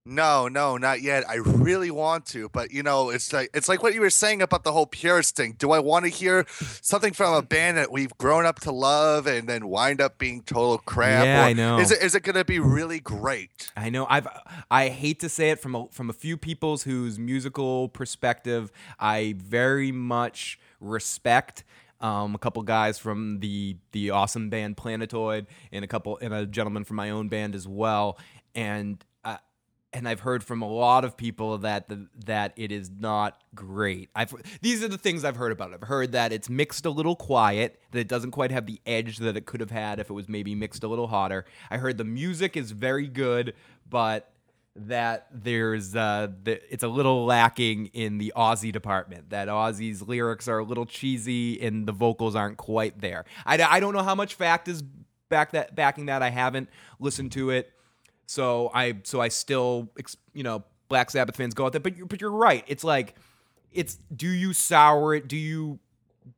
No, 0.07 0.47
no, 0.47 0.77
not 0.77 1.01
yet. 1.01 1.27
I 1.27 1.37
really 1.37 1.89
want 1.89 2.27
to, 2.27 2.47
but 2.49 2.71
you 2.71 2.83
know, 2.83 3.09
it's 3.09 3.33
like 3.33 3.49
it's 3.55 3.67
like 3.67 3.81
what 3.81 3.95
you 3.95 4.01
were 4.01 4.11
saying 4.11 4.43
about 4.43 4.63
the 4.63 4.71
whole 4.71 4.85
purist 4.85 5.35
thing. 5.35 5.55
Do 5.57 5.71
I 5.71 5.79
want 5.79 6.05
to 6.05 6.11
hear 6.11 6.45
something 6.49 7.11
from 7.11 7.33
a 7.33 7.41
band 7.41 7.77
that 7.77 7.91
we've 7.91 8.15
grown 8.19 8.45
up 8.45 8.59
to 8.61 8.71
love 8.71 9.25
and 9.25 9.49
then 9.49 9.67
wind 9.67 10.01
up 10.01 10.19
being 10.19 10.43
total 10.43 10.77
crap? 10.77 11.25
Yeah, 11.25 11.43
I 11.43 11.53
know. 11.53 11.79
Is 11.79 11.89
it 11.89 12.03
is 12.03 12.13
it 12.13 12.21
going 12.21 12.35
to 12.35 12.45
be 12.45 12.59
really 12.59 12.99
great? 12.99 13.71
I 13.75 13.89
know 13.89 14.05
I've 14.07 14.27
I 14.69 14.89
hate 14.89 15.21
to 15.21 15.29
say 15.29 15.49
it 15.49 15.59
from 15.59 15.73
a, 15.73 15.87
from 15.89 16.11
a 16.11 16.13
few 16.13 16.37
people's 16.37 16.83
whose 16.83 17.17
musical 17.17 17.89
perspective 17.89 18.71
I 18.99 19.33
very 19.39 19.91
much 19.91 20.59
respect. 20.79 21.63
Um, 21.99 22.35
a 22.35 22.37
couple 22.37 22.61
guys 22.61 22.99
from 22.99 23.39
the 23.39 23.77
the 23.91 24.11
awesome 24.11 24.51
band 24.51 24.77
Planetoid 24.77 25.47
and 25.71 25.83
a 25.83 25.87
couple 25.87 26.19
and 26.21 26.31
a 26.31 26.45
gentleman 26.45 26.83
from 26.83 26.97
my 26.97 27.09
own 27.09 27.27
band 27.27 27.55
as 27.55 27.67
well. 27.67 28.19
And 28.53 29.03
and 29.95 30.09
I've 30.09 30.19
heard 30.19 30.43
from 30.43 30.61
a 30.61 30.67
lot 30.67 31.05
of 31.05 31.15
people 31.15 31.57
that 31.59 31.87
the, 31.87 32.07
that 32.25 32.51
it 32.57 32.71
is 32.71 32.91
not 32.91 33.41
great. 33.55 34.09
I've 34.13 34.33
these 34.61 34.83
are 34.83 34.89
the 34.89 34.97
things 34.97 35.23
I've 35.23 35.37
heard 35.37 35.53
about 35.53 35.71
it. 35.71 35.79
I've 35.81 35.87
heard 35.87 36.11
that 36.11 36.33
it's 36.33 36.49
mixed 36.49 36.85
a 36.85 36.89
little 36.89 37.15
quiet, 37.15 37.81
that 37.91 37.99
it 37.99 38.09
doesn't 38.09 38.31
quite 38.31 38.51
have 38.51 38.65
the 38.65 38.81
edge 38.85 39.17
that 39.19 39.37
it 39.37 39.45
could 39.45 39.61
have 39.61 39.71
had 39.71 39.99
if 39.99 40.09
it 40.09 40.13
was 40.13 40.27
maybe 40.27 40.53
mixed 40.53 40.83
a 40.83 40.89
little 40.89 41.07
hotter. 41.07 41.45
I 41.71 41.77
heard 41.77 41.97
the 41.97 42.03
music 42.03 42.57
is 42.57 42.71
very 42.71 43.07
good, 43.07 43.53
but 43.89 44.31
that 44.75 45.27
there's 45.31 45.95
uh 45.95 46.27
the, 46.43 46.61
it's 46.71 46.83
a 46.83 46.89
little 46.89 47.25
lacking 47.25 47.85
in 47.93 48.17
the 48.17 48.33
Ozzy 48.35 48.73
department. 48.73 49.29
That 49.29 49.47
Ozzy's 49.47 50.01
lyrics 50.01 50.49
are 50.49 50.59
a 50.59 50.65
little 50.65 50.85
cheesy 50.85 51.61
and 51.61 51.87
the 51.87 51.93
vocals 51.93 52.35
aren't 52.35 52.57
quite 52.57 52.99
there. 52.99 53.23
I, 53.45 53.63
I 53.63 53.79
don't 53.79 53.93
know 53.93 54.03
how 54.03 54.15
much 54.15 54.33
fact 54.33 54.67
is 54.67 54.83
back 55.29 55.51
that 55.51 55.73
backing 55.73 56.07
that. 56.07 56.21
I 56.21 56.31
haven't 56.31 56.69
listened 56.99 57.31
to 57.33 57.51
it. 57.51 57.71
So 58.25 58.71
I 58.73 58.97
so 59.03 59.21
I 59.21 59.27
still 59.27 59.89
you 60.33 60.43
know 60.43 60.63
Black 60.89 61.09
Sabbath 61.11 61.35
fans 61.35 61.53
go 61.53 61.65
out 61.65 61.71
there, 61.71 61.81
but 61.81 61.95
you're, 61.97 62.05
but 62.05 62.21
you're 62.21 62.31
right. 62.31 62.63
It's 62.67 62.83
like 62.83 63.15
it's 63.71 63.97
do 64.15 64.27
you 64.27 64.53
sour 64.53 65.15
it? 65.15 65.27
Do 65.27 65.37
you 65.37 65.79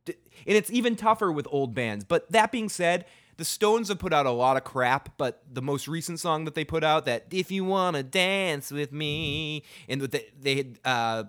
and 0.07 0.15
it's 0.55 0.71
even 0.71 0.95
tougher 0.95 1.31
with 1.31 1.47
old 1.49 1.73
bands. 1.73 2.03
But 2.03 2.31
that 2.31 2.51
being 2.51 2.69
said, 2.69 3.05
the 3.37 3.45
Stones 3.45 3.89
have 3.89 3.99
put 3.99 4.13
out 4.13 4.25
a 4.25 4.31
lot 4.31 4.57
of 4.57 4.63
crap, 4.63 5.17
but 5.17 5.43
the 5.51 5.61
most 5.61 5.87
recent 5.87 6.19
song 6.19 6.45
that 6.45 6.55
they 6.55 6.65
put 6.65 6.83
out, 6.83 7.05
that 7.05 7.27
"If 7.31 7.51
You 7.51 7.63
Wanna 7.63 8.03
Dance 8.03 8.71
with 8.71 8.91
Me," 8.91 9.63
and 9.87 10.01
with 10.01 10.15
they 10.41 10.55
had 10.55 10.79
uh, 10.83 11.23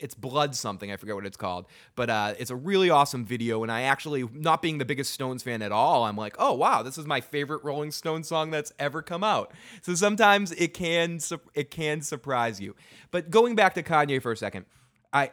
it's 0.00 0.14
blood 0.14 0.54
something 0.54 0.90
i 0.90 0.96
forget 0.96 1.14
what 1.14 1.26
it's 1.26 1.36
called 1.36 1.66
but 1.94 2.08
uh, 2.08 2.34
it's 2.38 2.50
a 2.50 2.56
really 2.56 2.88
awesome 2.88 3.24
video 3.26 3.62
and 3.62 3.70
i 3.70 3.82
actually 3.82 4.26
not 4.32 4.62
being 4.62 4.78
the 4.78 4.84
biggest 4.86 5.12
stones 5.12 5.42
fan 5.42 5.60
at 5.60 5.70
all 5.70 6.04
i'm 6.04 6.16
like 6.16 6.34
oh 6.38 6.54
wow 6.54 6.82
this 6.82 6.96
is 6.96 7.06
my 7.06 7.20
favorite 7.20 7.62
rolling 7.62 7.90
stone 7.90 8.22
song 8.22 8.50
that's 8.50 8.72
ever 8.78 9.02
come 9.02 9.22
out. 9.22 9.52
So 9.82 9.94
sometimes 9.94 10.52
it 10.52 10.74
can 10.74 11.20
it 11.54 11.70
can 11.70 12.00
surprise 12.00 12.60
you. 12.60 12.74
But 13.10 13.30
going 13.30 13.54
back 13.54 13.74
to 13.74 13.82
kanye 13.82 14.22
for 14.22 14.32
a 14.32 14.36
second 14.36 14.66
i 15.12 15.30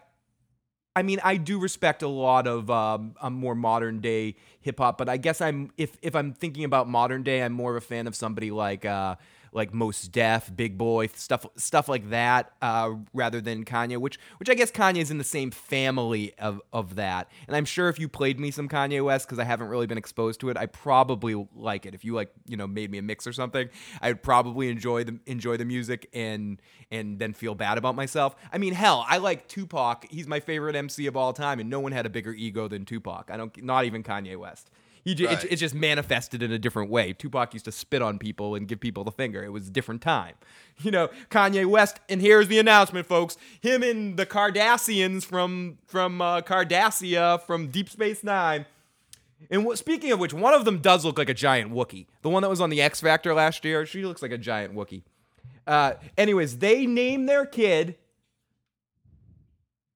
I 0.96 1.04
mean, 1.04 1.20
I 1.24 1.38
do 1.38 1.60
respect 1.60 2.02
a 2.02 2.08
lot 2.08 2.48
of 2.48 2.72
um, 2.72 3.14
a 3.22 3.30
more 3.30 3.54
modern 3.54 4.00
day 4.00 4.36
hip 4.62 4.80
hop, 4.80 4.98
but 4.98 5.08
I 5.08 5.18
guess 5.18 5.42
I'm 5.42 5.70
if 5.78 5.96
if 6.02 6.16
I'm 6.16 6.34
thinking 6.34 6.64
about 6.64 6.90
modern 6.90 7.22
day, 7.22 7.44
I'm 7.44 7.54
more 7.54 7.70
of 7.70 7.84
a 7.84 7.86
fan 7.86 8.08
of 8.08 8.16
somebody 8.16 8.50
like 8.50 8.84
uh, 8.84 9.16
like 9.58 9.74
Mos 9.74 10.04
Def, 10.04 10.56
Big 10.56 10.78
Boi, 10.78 11.08
stuff 11.08 11.46
stuff 11.58 11.90
like 11.90 12.12
that, 12.12 12.54
uh, 12.62 12.92
rather 13.14 13.42
than 13.42 13.66
Kanye, 13.66 13.98
which 13.98 14.20
which 14.38 14.50
I 14.50 14.54
guess 14.54 14.72
Kanye's 14.72 15.12
in 15.12 15.18
the 15.18 15.24
same 15.24 15.52
family 15.52 16.34
of 16.38 16.62
of 16.72 16.96
that. 16.96 17.30
And 17.48 17.58
I'm 17.58 17.66
sure 17.66 17.90
if 17.90 18.00
you 18.00 18.08
played 18.08 18.40
me 18.40 18.52
some 18.52 18.70
Kanye 18.70 19.04
West, 19.04 19.28
because 19.28 19.40
I 19.40 19.44
haven't 19.44 19.68
really 19.68 19.88
been 19.88 19.98
exposed 19.98 20.40
to 20.42 20.50
it, 20.50 20.58
I 20.58 20.68
probably 20.68 21.48
like 21.56 21.86
it. 21.86 21.96
If 21.96 22.06
you 22.06 22.14
like, 22.14 22.32
you 22.46 22.56
know, 22.56 22.68
made 22.68 22.92
me 22.92 23.00
a 23.00 23.02
mix 23.02 23.26
or 23.26 23.34
something, 23.34 23.68
I'd 24.00 24.22
probably 24.22 24.70
enjoy 24.70 25.04
the 25.04 25.20
enjoy 25.26 25.58
the 25.58 25.66
music 25.66 26.08
and 26.14 26.62
and 26.92 27.18
then 27.20 27.34
feel 27.34 27.56
bad 27.56 27.78
about 27.78 27.96
myself. 27.96 28.36
I 28.54 28.60
mean, 28.60 28.74
hell, 28.74 29.06
I 29.10 29.18
like 29.18 29.48
Tupac. 29.48 30.06
He's 30.10 30.28
my 30.28 30.40
favorite 30.40 30.76
MC 30.76 31.08
of 31.08 31.18
all 31.18 31.34
time, 31.34 31.60
and 31.60 31.70
no 31.70 31.80
one 31.80 31.92
had 31.92 32.06
a 32.06 32.10
bigger 32.10 32.32
ego 32.32 32.68
than 32.68 32.86
Tupac. 32.86 33.30
I 33.32 33.38
don't, 33.38 33.64
not 33.64 33.86
even 33.86 34.04
Kanye 34.04 34.38
West. 34.38 34.70
He 35.08 35.16
j- 35.16 35.26
Right. 35.26 35.42
it, 35.46 35.54
it 35.54 35.56
just 35.56 35.74
manifested 35.74 36.44
in 36.44 36.52
a 36.52 36.60
different 36.60 36.90
way. 36.92 37.14
Tupac 37.14 37.54
used 37.54 37.64
to 37.64 37.72
spit 37.72 38.02
on 38.02 38.20
people 38.20 38.56
and 38.56 38.68
give 38.68 38.82
people 38.82 39.06
the 39.06 39.12
finger. 39.12 39.42
It 39.42 39.54
was 39.54 39.70
a 39.70 39.72
different 39.72 40.02
time. 40.02 40.36
You 40.84 40.92
know, 40.92 41.10
Kanye 41.32 41.66
West, 41.66 42.00
and 42.08 42.22
here's 42.22 42.50
the 42.50 42.60
announcement, 42.60 43.08
folks. 43.08 43.36
Him 43.62 43.82
and 43.82 44.16
the 44.16 44.28
Cardassians 44.28 45.24
from 45.26 45.80
from 45.88 46.22
uh, 46.22 46.42
Cardassia 46.42 47.42
from 47.48 47.70
Deep 47.70 47.90
Space 47.90 48.24
Nine. 48.24 48.68
And 49.50 49.66
what, 49.66 49.78
speaking 49.80 50.12
of 50.12 50.20
which, 50.20 50.34
one 50.36 50.54
of 50.54 50.66
them 50.66 50.78
does 50.80 51.04
look 51.04 51.18
like 51.18 51.30
a 51.30 51.34
giant 51.34 51.72
Wookiee. 51.74 52.06
The 52.22 52.30
one 52.30 52.44
that 52.44 52.50
was 52.50 52.62
on 52.62 52.70
the 52.70 52.80
X 52.82 53.02
Factor 53.02 53.34
last 53.34 53.66
year, 53.66 53.86
she 53.88 54.06
looks 54.06 54.22
like 54.22 54.32
a 54.32 54.38
giant 54.38 54.76
Wookiee. 54.76 55.02
Uh, 55.66 55.94
anyways, 56.16 56.60
they 56.60 56.86
name 56.86 57.26
their 57.26 57.46
kid. 57.48 57.96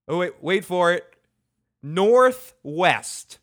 Oh 0.07 0.17
wait, 0.17 0.33
wait 0.41 0.65
for 0.65 0.93
it. 0.93 1.05
Northwest. 1.83 3.37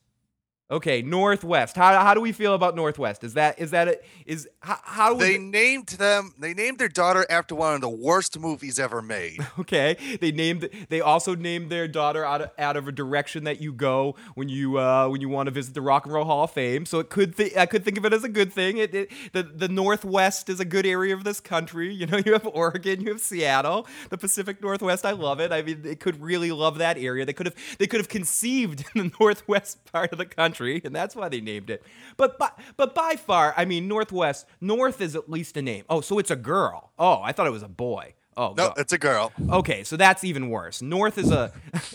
Okay, 0.70 1.00
Northwest. 1.00 1.76
How, 1.76 1.98
how 1.98 2.12
do 2.12 2.20
we 2.20 2.30
feel 2.30 2.52
about 2.52 2.76
Northwest? 2.76 3.24
Is 3.24 3.32
that 3.34 3.58
is 3.58 3.70
that 3.70 3.88
a, 3.88 3.98
is 4.26 4.46
how, 4.60 4.78
how 4.82 5.14
They 5.14 5.38
named 5.38 5.88
them. 5.88 6.34
They 6.38 6.52
named 6.52 6.78
their 6.78 6.90
daughter 6.90 7.24
after 7.30 7.54
one 7.54 7.74
of 7.74 7.80
the 7.80 7.88
worst 7.88 8.38
movies 8.38 8.78
ever 8.78 9.00
made. 9.02 9.46
Okay. 9.58 9.96
They 10.20 10.30
named. 10.30 10.68
They 10.88 11.00
also 11.00 11.34
named 11.34 11.70
their 11.70 11.88
daughter 11.88 12.24
out 12.24 12.40
of, 12.40 12.50
out 12.58 12.76
of 12.76 12.86
a 12.86 12.92
direction 12.92 13.44
that 13.44 13.60
you 13.60 13.72
go 13.72 14.14
when 14.34 14.48
you 14.48 14.78
uh, 14.78 15.08
when 15.08 15.20
you 15.20 15.28
want 15.28 15.46
to 15.48 15.50
visit 15.50 15.74
the 15.74 15.82
Rock 15.82 16.04
and 16.06 16.14
Roll 16.14 16.24
Hall 16.24 16.44
of 16.44 16.52
Fame. 16.52 16.86
So 16.86 17.00
it 17.00 17.10
could. 17.10 17.36
Th- 17.36 17.54
I 17.56 17.66
could 17.66 17.84
think 17.84 17.98
of 17.98 18.04
it 18.04 18.12
as 18.12 18.24
a 18.24 18.28
good 18.28 18.52
thing. 18.52 18.78
It, 18.78 18.94
it 18.94 19.10
the 19.32 19.42
the 19.42 19.68
Northwest 19.68 20.48
is 20.48 20.60
a 20.60 20.64
good 20.64 20.86
area 20.86 21.14
of 21.14 21.24
this 21.24 21.40
country. 21.40 21.92
You 21.92 22.06
know, 22.06 22.18
you 22.24 22.32
have 22.32 22.46
Oregon, 22.46 23.00
you 23.00 23.08
have 23.08 23.20
Seattle, 23.20 23.86
the 24.10 24.16
Pacific 24.18 24.62
Northwest. 24.62 25.04
I 25.04 25.10
love 25.12 25.40
it. 25.40 25.52
I 25.52 25.60
mean, 25.62 25.82
they 25.82 25.96
could 25.96 26.20
really 26.22 26.52
love 26.52 26.78
that 26.78 26.96
area. 26.96 27.24
They 27.26 27.32
could 27.32 27.46
have. 27.46 27.56
They 27.78 27.86
could 27.86 28.00
have 28.00 28.08
conceived 28.08 28.84
in 28.94 29.02
the 29.10 29.12
Northwest 29.20 29.84
part 29.92 30.12
of 30.12 30.18
the 30.18 30.26
country, 30.26 30.57
and 30.60 30.94
that's 30.94 31.14
why 31.16 31.28
they 31.28 31.40
named 31.40 31.70
it. 31.70 31.82
But 32.16 32.38
by, 32.38 32.50
but 32.76 32.94
by 32.94 33.16
far, 33.16 33.54
I 33.56 33.64
mean, 33.64 33.88
Northwest. 33.88 34.46
North 34.60 35.00
is 35.00 35.14
at 35.16 35.28
least 35.30 35.56
a 35.56 35.62
name. 35.62 35.84
Oh, 35.88 36.00
so 36.00 36.18
it's 36.18 36.30
a 36.30 36.36
girl. 36.36 36.90
Oh, 36.98 37.20
I 37.22 37.32
thought 37.32 37.46
it 37.46 37.50
was 37.52 37.62
a 37.62 37.68
boy. 37.68 38.14
Oh, 38.36 38.54
No, 38.56 38.72
it's 38.76 38.92
a 38.92 38.98
girl. 38.98 39.32
Okay, 39.50 39.82
so 39.82 39.96
that's 39.96 40.22
even 40.22 40.48
worse. 40.48 40.80
North 40.80 41.18
is 41.18 41.32
a 41.32 41.50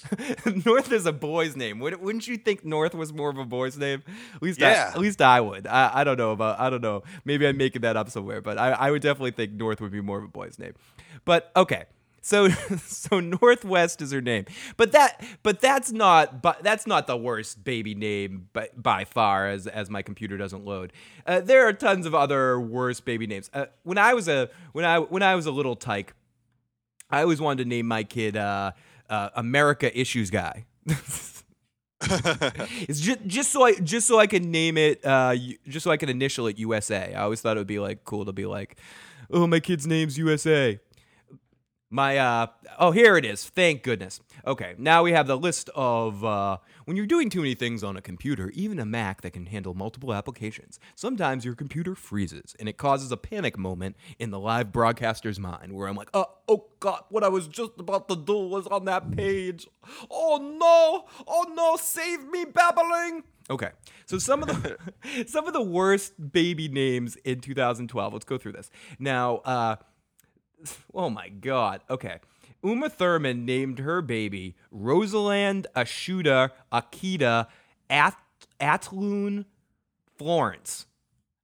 North 0.65 0.91
is 0.91 1.05
a 1.05 1.13
boy's 1.13 1.55
name. 1.55 1.79
Wouldn't 1.79 2.01
wouldn't 2.01 2.27
you 2.27 2.35
think 2.37 2.65
North 2.65 2.93
was 2.93 3.13
more 3.13 3.29
of 3.29 3.37
a 3.37 3.45
boy's 3.45 3.77
name? 3.77 4.03
At 4.35 4.41
least, 4.43 4.59
Yeah. 4.59 4.89
I, 4.89 4.91
at 4.91 4.99
least 4.99 5.21
I 5.21 5.39
would. 5.39 5.67
I, 5.67 5.91
I 6.01 6.03
don't 6.03 6.17
know 6.17 6.31
about. 6.33 6.59
I 6.59 6.69
don't 6.69 6.81
know. 6.81 7.03
Maybe 7.23 7.47
I'm 7.47 7.55
making 7.55 7.83
that 7.83 7.95
up 7.95 8.09
somewhere, 8.09 8.41
but 8.41 8.57
I, 8.57 8.71
I 8.71 8.91
would 8.91 9.01
definitely 9.01 9.31
think 9.31 9.53
North 9.53 9.79
would 9.79 9.91
be 9.93 10.01
more 10.01 10.17
of 10.17 10.25
a 10.25 10.27
boy's 10.27 10.59
name. 10.59 10.73
But 11.23 11.49
okay, 11.55 11.85
so 12.23 12.49
so 12.87 13.19
Northwest 13.19 14.01
is 14.01 14.11
her 14.11 14.21
name, 14.21 14.45
but 14.77 14.93
that 14.93 15.23
but 15.43 15.59
that's 15.59 15.91
not 15.91 16.41
but 16.41 16.63
that's 16.63 16.87
not 16.87 17.05
the 17.05 17.17
worst 17.17 17.63
baby 17.63 17.93
name 17.93 18.47
by, 18.53 18.69
by 18.75 19.03
far. 19.03 19.49
As 19.49 19.67
as 19.67 19.89
my 19.89 20.01
computer 20.01 20.37
doesn't 20.37 20.65
load, 20.65 20.93
uh, 21.27 21.41
there 21.41 21.67
are 21.67 21.73
tons 21.73 22.07
of 22.07 22.15
other 22.15 22.59
worse 22.59 23.01
baby 23.01 23.27
names. 23.27 23.49
Uh, 23.53 23.65
when 23.83 23.97
I 23.97 24.13
was 24.13 24.27
a 24.27 24.49
when 24.71 24.85
I 24.85 24.99
when 24.99 25.21
I 25.21 25.35
was 25.35 25.45
a 25.45 25.51
little 25.51 25.75
tyke. 25.75 26.15
I 27.09 27.21
always 27.21 27.39
wanted 27.39 27.65
to 27.65 27.69
name 27.69 27.85
my 27.85 28.03
kid 28.03 28.35
uh, 28.35 28.71
uh, 29.07 29.29
America 29.35 29.95
Issues 29.95 30.31
Guy. 30.31 30.65
it's 30.87 31.43
just 32.99 33.19
just 33.27 33.51
so 33.51 33.63
I 33.63 33.75
just 33.75 34.07
so 34.07 34.17
I 34.17 34.25
can 34.25 34.49
name 34.49 34.77
it 34.77 35.05
uh, 35.05 35.35
just 35.67 35.83
so 35.83 35.91
I 35.91 35.97
can 35.97 36.09
initial 36.09 36.47
it 36.47 36.57
USA. 36.57 37.13
I 37.13 37.21
always 37.21 37.41
thought 37.41 37.55
it 37.55 37.59
would 37.59 37.67
be 37.67 37.79
like 37.79 38.03
cool 38.03 38.25
to 38.25 38.31
be 38.31 38.47
like, 38.47 38.79
oh, 39.29 39.45
my 39.45 39.59
kid's 39.59 39.85
name's 39.85 40.17
USA. 40.17 40.79
My 41.93 42.17
uh 42.17 42.47
oh 42.79 42.89
here 42.89 43.17
it 43.17 43.23
is. 43.23 43.47
Thank 43.47 43.83
goodness. 43.83 44.19
Okay, 44.47 44.73
now 44.79 45.03
we 45.03 45.11
have 45.11 45.27
the 45.27 45.37
list 45.37 45.69
of 45.75 46.25
uh 46.25 46.57
when 46.85 46.97
you're 46.97 47.05
doing 47.05 47.29
too 47.29 47.41
many 47.41 47.53
things 47.53 47.83
on 47.83 47.95
a 47.95 48.01
computer, 48.01 48.49
even 48.55 48.79
a 48.79 48.85
Mac 48.85 49.21
that 49.21 49.33
can 49.33 49.45
handle 49.45 49.75
multiple 49.75 50.11
applications, 50.11 50.79
sometimes 50.95 51.45
your 51.45 51.53
computer 51.53 51.93
freezes 51.93 52.55
and 52.59 52.67
it 52.67 52.77
causes 52.77 53.11
a 53.11 53.17
panic 53.17 53.59
moment 53.59 53.95
in 54.17 54.31
the 54.31 54.39
live 54.39 54.71
broadcaster's 54.71 55.39
mind 55.39 55.71
where 55.73 55.87
I'm 55.87 55.95
like, 55.95 56.09
"Uh 56.15 56.25
oh 56.47 56.65
god, 56.79 57.03
what 57.09 57.23
I 57.23 57.27
was 57.27 57.47
just 57.47 57.73
about 57.77 58.09
to 58.09 58.15
do 58.15 58.39
was 58.39 58.65
on 58.65 58.85
that 58.85 59.15
page. 59.15 59.67
Oh 60.09 60.37
no. 60.59 61.05
Oh 61.27 61.45
no, 61.53 61.75
save 61.75 62.27
me 62.27 62.43
babbling." 62.43 63.21
Okay. 63.51 63.69
So 64.07 64.17
some 64.17 64.41
of 64.41 64.47
the 64.47 64.77
some 65.27 65.45
of 65.45 65.53
the 65.53 65.61
worst 65.61 66.31
baby 66.31 66.67
names 66.69 67.17
in 67.17 67.39
2012. 67.39 68.13
Let's 68.13 68.25
go 68.25 68.39
through 68.39 68.53
this. 68.53 68.71
Now, 68.97 69.37
uh 69.45 69.75
Oh 70.93 71.09
my 71.09 71.29
God. 71.29 71.81
Okay. 71.89 72.19
Uma 72.63 72.89
Thurman 72.89 73.45
named 73.45 73.79
her 73.79 74.01
baby 74.01 74.55
Rosalind 74.71 75.67
Ashuda 75.75 76.51
Akita 76.71 77.47
At- 77.89 78.17
Atloon 78.59 79.45
Florence. 80.17 80.85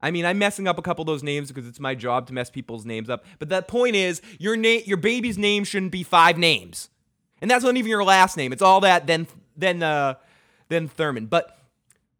I 0.02 0.12
mean, 0.12 0.26
I'm 0.26 0.38
messing 0.38 0.68
up 0.68 0.78
a 0.78 0.82
couple 0.82 1.02
of 1.02 1.08
those 1.08 1.24
names 1.24 1.50
because 1.50 1.68
it's 1.68 1.80
my 1.80 1.94
job 1.94 2.28
to 2.28 2.34
mess 2.34 2.50
people's 2.50 2.86
names 2.86 3.10
up. 3.10 3.26
But 3.38 3.50
the 3.50 3.62
point 3.62 3.98
is, 3.98 4.22
your 4.38 4.56
name, 4.56 4.84
your 4.86 4.98
baby's 4.98 5.38
name 5.38 5.66
shouldn't 5.66 5.92
be 5.92 6.04
five 6.04 6.38
names, 6.38 6.90
and 7.42 7.52
that's 7.52 7.66
not 7.66 7.76
even 7.76 7.90
your 7.90 8.06
last 8.06 8.38
name. 8.38 8.54
It's 8.54 8.62
all 8.62 8.80
that 8.82 9.08
then, 9.08 9.28
then, 9.58 9.84
uh, 9.84 10.14
then 10.70 10.88
Thurman. 10.88 11.26
But 11.26 11.58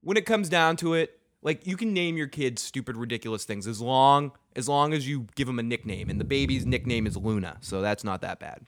when 0.02 0.18
it 0.18 0.26
comes 0.26 0.50
down 0.50 0.76
to 0.78 0.94
it, 0.94 1.19
like 1.42 1.66
you 1.66 1.78
can 1.78 1.94
name 1.94 2.18
your 2.18 2.28
kids 2.28 2.62
stupid, 2.62 2.98
ridiculous 2.98 3.46
things 3.46 3.68
as 3.68 3.80
long 3.82 4.32
as 4.56 4.68
long 4.68 4.94
as 4.94 5.08
you 5.08 5.28
give 5.36 5.48
them 5.48 5.60
a 5.60 5.64
nickname. 5.64 6.10
And 6.10 6.20
the 6.20 6.26
baby's 6.26 6.66
nickname 6.66 7.08
is 7.08 7.16
Luna, 7.18 7.58
so 7.62 7.82
that's 7.82 8.04
not 8.04 8.22
that 8.22 8.40
bad. 8.40 8.66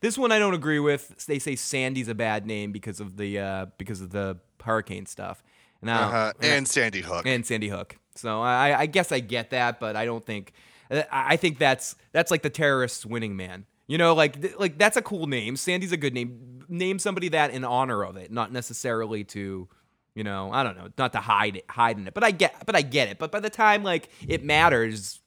This 0.00 0.18
one 0.18 0.30
I 0.32 0.38
don't 0.38 0.54
agree 0.54 0.78
with. 0.78 1.24
They 1.26 1.38
say 1.38 1.56
Sandy's 1.56 2.08
a 2.08 2.14
bad 2.14 2.46
name 2.46 2.72
because 2.72 3.00
of 3.00 3.16
the 3.16 3.38
uh, 3.38 3.66
because 3.78 4.00
of 4.00 4.10
the 4.10 4.38
hurricane 4.62 5.06
stuff. 5.06 5.42
And, 5.82 5.90
Uh-huh. 5.90 6.32
and 6.40 6.52
And 6.52 6.68
Sandy 6.68 7.00
Hook. 7.02 7.26
and 7.26 7.44
Sandy 7.46 7.68
Hook. 7.68 7.96
So 8.14 8.40
I, 8.42 8.80
I 8.80 8.86
guess 8.86 9.12
I 9.12 9.20
get 9.20 9.50
that, 9.50 9.78
but 9.78 9.94
I 9.96 10.04
don't 10.06 10.24
think. 10.24 10.52
I 10.90 11.04
I 11.10 11.36
think 11.36 11.58
that's 11.58 11.96
that's 12.12 12.30
like 12.30 12.42
the 12.42 12.50
terrorists 12.50 13.04
winning, 13.06 13.36
man. 13.36 13.66
You 13.86 13.98
know, 13.98 14.14
like 14.14 14.58
like 14.58 14.78
that's 14.78 14.96
a 14.96 15.02
cool 15.02 15.26
name. 15.26 15.56
Sandy's 15.56 15.92
a 15.92 15.96
good 15.96 16.14
name. 16.14 16.64
Name 16.68 16.98
somebody 16.98 17.28
that 17.28 17.50
in 17.52 17.64
honor 17.64 18.04
of 18.04 18.16
it, 18.16 18.32
not 18.32 18.50
necessarily 18.52 19.22
to, 19.24 19.68
you 20.16 20.24
know, 20.24 20.50
I 20.50 20.62
don't 20.62 20.76
know, 20.76 20.88
not 20.96 21.12
to 21.12 21.20
hide 21.20 21.56
it, 21.56 21.66
hide 21.68 21.98
in 21.98 22.08
it. 22.08 22.14
But 22.14 22.24
I 22.24 22.30
get, 22.30 22.64
but 22.64 22.74
I 22.74 22.80
get 22.80 23.08
it. 23.08 23.18
But 23.18 23.30
by 23.30 23.38
the 23.38 23.50
time 23.50 23.84
like 23.84 24.08
it 24.26 24.42
matters, 24.42 25.20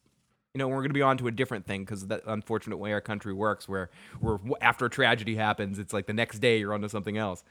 you 0.54 0.60
know, 0.60 0.68
we're 0.68 0.78
going 0.78 0.90
to 0.90 0.96
be 0.96 1.04
on 1.04 1.16
to 1.20 1.28
a 1.28 1.32
different 1.32 1.68
thing 1.68 1.86
because 1.86 2.08
that 2.08 2.24
unfortunate 2.26 2.78
way 2.78 2.92
our 2.92 3.00
country 3.00 3.32
works, 3.32 3.70
where 3.70 3.92
where 4.20 4.40
after 4.62 4.88
a 4.88 4.90
tragedy 4.90 5.36
happens, 5.36 5.78
it's 5.78 5.94
like 5.94 6.08
the 6.08 6.14
next 6.14 6.40
day 6.40 6.58
you're 6.58 6.74
onto 6.74 6.90
something 6.90 7.18
else. 7.18 7.44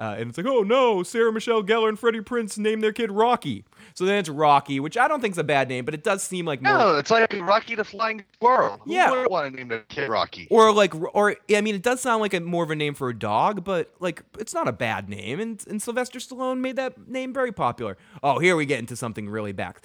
Uh, 0.00 0.16
and 0.18 0.30
it's 0.30 0.38
like, 0.38 0.46
oh 0.46 0.62
no, 0.62 1.02
Sarah 1.02 1.30
Michelle 1.30 1.62
Gellar 1.62 1.90
and 1.90 1.98
Freddie 1.98 2.20
Prinze 2.22 2.56
named 2.56 2.82
their 2.82 2.92
kid 2.92 3.12
Rocky. 3.12 3.64
So 3.92 4.06
then 4.06 4.16
it's 4.18 4.30
Rocky, 4.30 4.80
which 4.80 4.96
I 4.96 5.06
don't 5.06 5.20
think 5.20 5.32
is 5.32 5.38
a 5.38 5.44
bad 5.44 5.68
name, 5.68 5.84
but 5.84 5.92
it 5.92 6.02
does 6.02 6.22
seem 6.22 6.46
like 6.46 6.62
more. 6.62 6.72
No, 6.72 6.96
it's 6.96 7.10
like 7.10 7.30
Rocky 7.40 7.74
the 7.74 7.84
Flying 7.84 8.24
Squirrel. 8.34 8.80
Who 8.84 8.94
Yeah. 8.94 9.10
wouldn't 9.10 9.30
want 9.30 9.50
to 9.52 9.56
name 9.58 9.68
their 9.68 9.80
kid 9.80 10.08
Rocky? 10.08 10.48
Or 10.50 10.72
like, 10.72 10.94
or 10.94 11.36
I 11.54 11.60
mean, 11.60 11.74
it 11.74 11.82
does 11.82 12.00
sound 12.00 12.22
like 12.22 12.32
a 12.32 12.40
more 12.40 12.64
of 12.64 12.70
a 12.70 12.76
name 12.76 12.94
for 12.94 13.10
a 13.10 13.14
dog, 13.14 13.62
but 13.62 13.92
like, 14.00 14.22
it's 14.38 14.54
not 14.54 14.66
a 14.68 14.72
bad 14.72 15.10
name. 15.10 15.38
And 15.38 15.62
and 15.68 15.82
Sylvester 15.82 16.18
Stallone 16.18 16.60
made 16.60 16.76
that 16.76 17.06
name 17.06 17.34
very 17.34 17.52
popular. 17.52 17.98
Oh, 18.22 18.38
here 18.38 18.56
we 18.56 18.64
get 18.64 18.78
into 18.78 18.96
something 18.96 19.28
really 19.28 19.52
back 19.52 19.82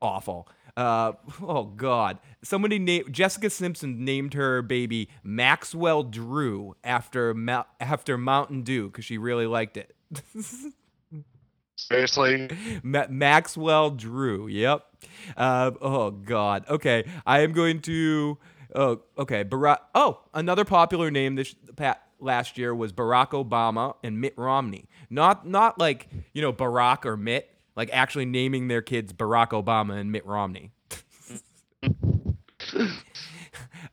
awful. 0.00 0.48
Uh, 0.78 1.12
oh 1.42 1.64
God! 1.64 2.20
Somebody 2.44 2.78
named 2.78 3.12
Jessica 3.12 3.50
Simpson 3.50 4.04
named 4.04 4.34
her 4.34 4.62
baby 4.62 5.08
Maxwell 5.24 6.04
Drew 6.04 6.76
after 6.84 7.34
Ma- 7.34 7.64
after 7.80 8.16
Mountain 8.16 8.62
Dew 8.62 8.86
because 8.86 9.04
she 9.04 9.18
really 9.18 9.46
liked 9.46 9.76
it. 9.76 9.92
Seriously? 11.76 12.48
Ma- 12.84 13.06
Maxwell 13.08 13.90
Drew. 13.90 14.46
Yep. 14.46 14.84
Uh, 15.36 15.70
oh 15.80 16.10
God. 16.12 16.64
Okay. 16.68 17.04
I 17.26 17.40
am 17.40 17.52
going 17.52 17.80
to. 17.82 18.38
Oh, 18.74 19.00
okay. 19.18 19.44
Barack. 19.44 19.78
Oh, 19.94 20.20
another 20.34 20.64
popular 20.64 21.10
name 21.10 21.34
this 21.34 21.54
pat 21.76 22.02
last 22.20 22.56
year 22.58 22.74
was 22.74 22.92
Barack 22.92 23.30
Obama 23.30 23.94
and 24.04 24.20
Mitt 24.20 24.34
Romney. 24.36 24.88
Not 25.10 25.46
not 25.46 25.78
like 25.78 26.08
you 26.32 26.42
know 26.42 26.52
Barack 26.52 27.04
or 27.04 27.16
Mitt. 27.16 27.50
Like 27.76 27.90
actually 27.92 28.24
naming 28.24 28.66
their 28.66 28.82
kids 28.82 29.12
Barack 29.12 29.50
Obama 29.50 29.98
and 29.98 30.10
Mitt 30.10 30.26
Romney. 30.26 30.72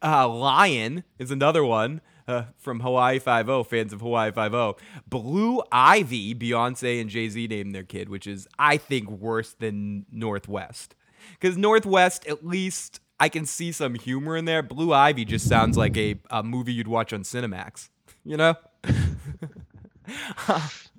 Uh, 0.01 0.27
Lion 0.27 1.03
is 1.17 1.31
another 1.31 1.63
one 1.63 2.01
uh, 2.27 2.43
from 2.57 2.81
Hawaii 2.81 3.17
Five 3.17 3.49
O. 3.49 3.63
Fans 3.63 3.93
of 3.93 4.01
Hawaii 4.01 4.31
Five 4.31 4.53
O. 4.53 4.75
Blue 5.07 5.63
Ivy, 5.71 6.35
Beyonce 6.35 7.01
and 7.01 7.09
Jay 7.09 7.29
Z 7.29 7.47
named 7.47 7.73
their 7.73 7.83
kid, 7.83 8.09
which 8.09 8.27
is 8.27 8.47
I 8.59 8.77
think 8.77 9.09
worse 9.09 9.53
than 9.53 10.05
Northwest. 10.11 10.95
Because 11.39 11.57
Northwest, 11.57 12.27
at 12.27 12.45
least 12.45 12.99
I 13.19 13.29
can 13.29 13.45
see 13.45 13.71
some 13.71 13.95
humor 13.95 14.37
in 14.37 14.45
there. 14.45 14.61
Blue 14.61 14.93
Ivy 14.93 15.25
just 15.25 15.47
sounds 15.47 15.77
like 15.77 15.97
a, 15.97 16.19
a 16.29 16.43
movie 16.43 16.73
you'd 16.73 16.87
watch 16.87 17.13
on 17.13 17.23
Cinemax. 17.23 17.89
You 18.27 18.37
know? 18.37 18.55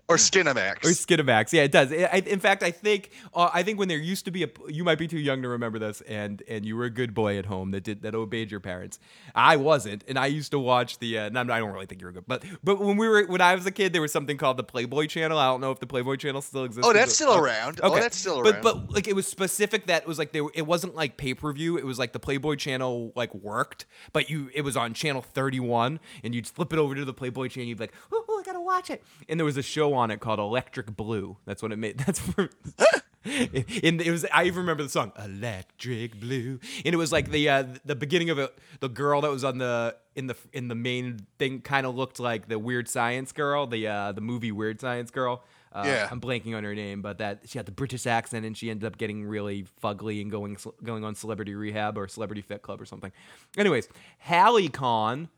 Or 0.08 0.16
Skinamax? 0.16 0.84
Or 0.84 0.90
Skinamax. 0.90 1.52
Yeah, 1.52 1.62
it 1.62 1.72
does. 1.72 1.92
I, 1.92 2.22
in 2.26 2.38
fact, 2.38 2.62
I 2.62 2.70
think 2.70 3.10
uh, 3.34 3.50
I 3.52 3.64
think 3.64 3.78
when 3.78 3.88
there 3.88 3.98
used 3.98 4.24
to 4.26 4.30
be 4.30 4.44
a 4.44 4.48
you 4.68 4.84
might 4.84 4.98
be 4.98 5.08
too 5.08 5.18
young 5.18 5.42
to 5.42 5.48
remember 5.48 5.80
this, 5.80 6.00
and 6.02 6.42
and 6.48 6.64
you 6.64 6.76
were 6.76 6.84
a 6.84 6.90
good 6.90 7.12
boy 7.12 7.38
at 7.38 7.46
home 7.46 7.72
that 7.72 7.82
did 7.82 8.02
that 8.02 8.14
obeyed 8.14 8.50
your 8.52 8.60
parents. 8.60 9.00
I 9.34 9.56
wasn't, 9.56 10.04
and 10.06 10.16
I 10.16 10.26
used 10.26 10.52
to 10.52 10.60
watch 10.60 11.00
the. 11.00 11.18
Uh, 11.18 11.26
I 11.26 11.30
don't 11.58 11.72
really 11.72 11.86
think 11.86 12.00
you 12.00 12.06
were 12.06 12.12
good, 12.12 12.26
but 12.28 12.44
but 12.62 12.78
when 12.78 12.96
we 12.96 13.08
were 13.08 13.24
when 13.26 13.40
I 13.40 13.56
was 13.56 13.66
a 13.66 13.72
kid, 13.72 13.92
there 13.92 14.02
was 14.02 14.12
something 14.12 14.36
called 14.36 14.58
the 14.58 14.64
Playboy 14.64 15.06
Channel. 15.06 15.38
I 15.38 15.46
don't 15.46 15.60
know 15.60 15.72
if 15.72 15.80
the 15.80 15.88
Playboy 15.88 16.16
Channel 16.16 16.40
still 16.40 16.64
exists. 16.64 16.88
oh, 16.88 16.92
that's 16.92 17.14
still 17.14 17.34
around. 17.34 17.80
Okay. 17.80 17.88
Oh, 17.88 17.90
Okay. 17.92 18.00
that's 18.00 18.16
still 18.16 18.40
around. 18.40 18.62
but 18.62 18.62
but 18.62 18.92
like 18.92 19.08
it 19.08 19.16
was 19.16 19.26
specific 19.26 19.86
that 19.86 20.02
it 20.02 20.08
was 20.08 20.18
like 20.20 20.30
they 20.32 20.40
were, 20.40 20.52
it 20.54 20.66
wasn't 20.66 20.94
like 20.94 21.16
pay 21.16 21.34
per 21.34 21.52
view. 21.52 21.76
It 21.78 21.84
was 21.84 21.98
like 21.98 22.12
the 22.12 22.20
Playboy 22.20 22.54
Channel 22.56 23.12
like 23.16 23.34
worked, 23.34 23.86
but 24.12 24.30
you 24.30 24.50
it 24.54 24.62
was 24.62 24.76
on 24.76 24.94
channel 24.94 25.22
thirty 25.22 25.58
one, 25.58 25.98
and 26.22 26.32
you'd 26.34 26.46
flip 26.46 26.72
it 26.72 26.78
over 26.78 26.94
to 26.94 27.04
the 27.04 27.14
Playboy 27.14 27.48
Channel. 27.48 27.66
You'd 27.68 27.78
be 27.78 27.84
like, 27.84 27.94
oh, 28.12 28.24
oh, 28.28 28.38
I 28.40 28.42
gotta 28.44 28.60
watch 28.60 28.88
it. 28.90 29.02
And 29.28 29.40
there 29.40 29.44
was 29.44 29.56
a 29.56 29.62
show 29.62 29.94
on 29.96 30.10
it 30.10 30.20
called 30.20 30.38
Electric 30.38 30.94
Blue. 30.96 31.36
That's 31.46 31.62
what 31.62 31.72
it 31.72 31.76
made. 31.78 31.98
That's 32.06 32.18
for. 32.20 32.50
And 33.24 34.00
it 34.00 34.10
was. 34.10 34.24
I 34.32 34.44
even 34.44 34.60
remember 34.60 34.84
the 34.84 34.88
song 34.88 35.10
"Electric 35.18 36.20
Blue," 36.20 36.60
and 36.84 36.94
it 36.94 36.96
was 36.96 37.10
like 37.10 37.32
the 37.32 37.48
uh, 37.48 37.64
the 37.84 37.96
beginning 37.96 38.30
of 38.30 38.38
it. 38.38 38.56
The 38.78 38.88
girl 38.88 39.20
that 39.22 39.30
was 39.32 39.42
on 39.42 39.58
the 39.58 39.96
in 40.14 40.28
the 40.28 40.36
in 40.52 40.68
the 40.68 40.76
main 40.76 41.26
thing 41.36 41.60
kind 41.60 41.86
of 41.86 41.96
looked 41.96 42.20
like 42.20 42.46
the 42.46 42.56
Weird 42.58 42.88
Science 42.88 43.32
girl, 43.32 43.66
the 43.66 43.88
uh, 43.88 44.12
the 44.12 44.20
movie 44.20 44.52
Weird 44.52 44.80
Science 44.80 45.10
girl. 45.10 45.42
Uh, 45.72 45.82
Yeah. 45.84 46.08
I'm 46.08 46.20
blanking 46.20 46.56
on 46.56 46.62
her 46.62 46.74
name, 46.74 47.02
but 47.02 47.18
that 47.18 47.40
she 47.46 47.58
had 47.58 47.66
the 47.66 47.72
British 47.72 48.06
accent 48.06 48.46
and 48.46 48.56
she 48.56 48.70
ended 48.70 48.86
up 48.86 48.96
getting 48.96 49.24
really 49.24 49.66
fugly 49.82 50.20
and 50.22 50.30
going 50.30 50.56
going 50.84 51.02
on 51.02 51.16
Celebrity 51.16 51.56
Rehab 51.56 51.98
or 51.98 52.06
Celebrity 52.06 52.42
Fit 52.42 52.62
Club 52.62 52.80
or 52.80 52.86
something. 52.86 53.10
Anyways, 53.58 53.88
Hallie 54.20 54.68
Con. 54.68 55.28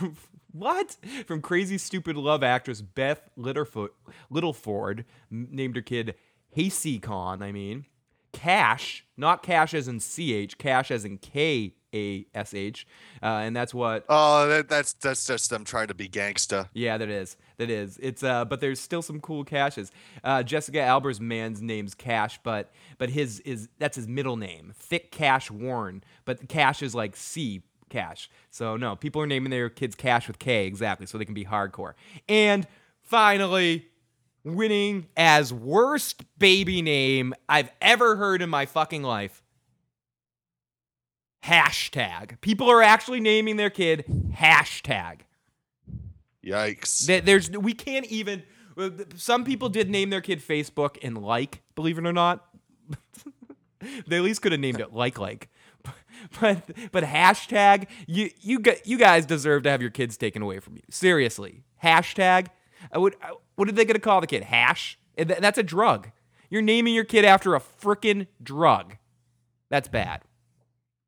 What? 0.52 0.96
From 1.26 1.42
crazy 1.42 1.78
stupid 1.78 2.16
love 2.16 2.42
actress 2.42 2.80
Beth 2.80 3.28
Littlefoot, 3.38 3.90
Littleford 4.30 5.04
named 5.30 5.76
her 5.76 5.82
kid 5.82 6.14
Hasey 6.56 7.00
Con, 7.00 7.42
I 7.42 7.52
mean. 7.52 7.86
Cash, 8.32 9.04
not 9.16 9.42
cash 9.42 9.72
as 9.74 9.88
in 9.88 10.00
CH, 10.00 10.58
cash 10.58 10.90
as 10.90 11.04
in 11.04 11.18
K 11.18 11.74
A 11.94 12.26
S 12.34 12.52
H. 12.52 12.86
Uh, 13.22 13.26
and 13.26 13.56
that's 13.56 13.72
what 13.72 14.04
oh, 14.08 14.46
that, 14.48 14.68
that's 14.68 14.92
that's 14.92 15.26
just 15.26 15.50
them 15.50 15.64
trying 15.64 15.88
to 15.88 15.94
be 15.94 16.08
gangsta. 16.08 16.68
yeah, 16.74 16.98
that 16.98 17.08
is. 17.08 17.36
That 17.56 17.70
is. 17.70 17.98
It's 18.00 18.22
uh 18.22 18.44
but 18.44 18.60
there's 18.60 18.80
still 18.80 19.02
some 19.02 19.20
cool 19.20 19.44
caches. 19.44 19.90
Uh 20.22 20.42
Jessica 20.42 20.80
Alba's 20.80 21.20
man's 21.20 21.62
name's 21.62 21.94
Cash, 21.94 22.38
but 22.42 22.70
but 22.98 23.10
his 23.10 23.40
is 23.40 23.68
that's 23.78 23.96
his 23.96 24.06
middle 24.06 24.36
name. 24.36 24.72
Thick 24.76 25.10
Cash 25.10 25.50
Warren. 25.50 26.04
But 26.24 26.48
Cash 26.48 26.82
is 26.82 26.94
like 26.94 27.16
C 27.16 27.62
Cash. 27.88 28.30
So 28.50 28.76
no, 28.76 28.96
people 28.96 29.20
are 29.22 29.26
naming 29.26 29.50
their 29.50 29.68
kids 29.68 29.94
Cash 29.94 30.26
with 30.28 30.38
K 30.38 30.66
exactly 30.66 31.06
so 31.06 31.18
they 31.18 31.24
can 31.24 31.34
be 31.34 31.44
hardcore. 31.44 31.94
And 32.28 32.66
finally, 33.02 33.86
winning 34.44 35.06
as 35.16 35.52
worst 35.52 36.24
baby 36.38 36.82
name 36.82 37.34
I've 37.48 37.70
ever 37.80 38.16
heard 38.16 38.42
in 38.42 38.48
my 38.48 38.66
fucking 38.66 39.02
life. 39.02 39.42
Hashtag. 41.44 42.40
People 42.40 42.68
are 42.70 42.82
actually 42.82 43.20
naming 43.20 43.56
their 43.56 43.70
kid 43.70 44.04
hashtag. 44.36 45.20
Yikes. 46.44 47.24
There's 47.24 47.50
we 47.50 47.72
can't 47.72 48.06
even. 48.06 48.42
uh, 48.76 48.90
Some 49.16 49.44
people 49.44 49.68
did 49.68 49.88
name 49.88 50.10
their 50.10 50.20
kid 50.20 50.40
Facebook 50.40 50.96
and 51.02 51.18
like, 51.18 51.62
believe 51.74 51.98
it 51.98 52.06
or 52.06 52.12
not. 52.12 52.46
they 54.06 54.16
at 54.16 54.22
least 54.22 54.42
could 54.42 54.52
have 54.52 54.60
named 54.60 54.80
it 54.80 54.92
like 54.92 55.18
like. 55.18 55.48
But 56.40 56.70
but 56.92 57.04
hashtag 57.04 57.86
you 58.06 58.30
you 58.40 58.62
you 58.84 58.98
guys 58.98 59.26
deserve 59.26 59.62
to 59.64 59.70
have 59.70 59.80
your 59.80 59.90
kids 59.90 60.16
taken 60.16 60.42
away 60.42 60.58
from 60.60 60.76
you. 60.76 60.82
Seriously, 60.90 61.64
hashtag. 61.82 62.48
I 62.92 62.98
would. 62.98 63.14
I- 63.22 63.32
What 63.56 63.68
are 63.68 63.72
they 63.72 63.84
gonna 63.84 63.98
call 63.98 64.20
the 64.20 64.26
kid? 64.26 64.42
Hash. 64.44 64.98
Eh, 65.16 65.24
that's 65.24 65.58
a 65.58 65.62
drug. 65.62 66.10
You're 66.50 66.62
naming 66.62 66.94
your 66.94 67.04
kid 67.04 67.24
after 67.24 67.54
a 67.54 67.60
freaking 67.60 68.26
drug. 68.42 68.96
That's 69.68 69.88
bad. 69.88 70.22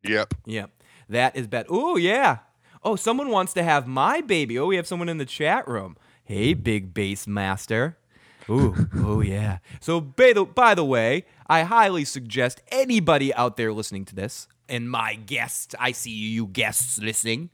yep. 0.03 0.35
Yep. 0.47 0.71
That 1.09 1.37
is 1.37 1.47
bad. 1.47 1.67
Oh 1.69 1.97
yeah. 1.97 2.39
Oh, 2.83 2.97
someone 2.97 3.29
wants 3.31 3.53
to 3.55 3.63
have 3.63 3.87
my 3.87 4.21
baby. 4.21 4.59
Oh, 4.59 4.67
we 4.67 4.77
have 4.77 4.87
someone 4.87 5.09
in 5.09 5.19
the 5.19 5.27
chat 5.27 5.67
room. 5.69 5.97
Hey, 6.25 6.55
big 6.55 6.93
bass 6.95 7.27
master. 7.27 7.99
Ooh, 8.49 8.75
oh 8.97 9.21
yeah. 9.21 9.59
So 9.81 10.01
by 10.01 10.33
the, 10.33 10.45
by 10.45 10.75
the 10.75 10.85
way, 10.85 11.25
I 11.47 11.63
highly 11.63 12.05
suggest 12.05 12.63
anybody 12.69 13.35
out 13.35 13.57
there 13.57 13.73
listening 13.73 14.05
to 14.07 14.15
this, 14.15 14.49
and 14.69 14.91
my 14.91 15.15
guests, 15.15 15.75
I 15.79 15.93
see 15.93 16.11
you 16.11 16.47
guests 16.47 16.99
listening, 16.99 17.51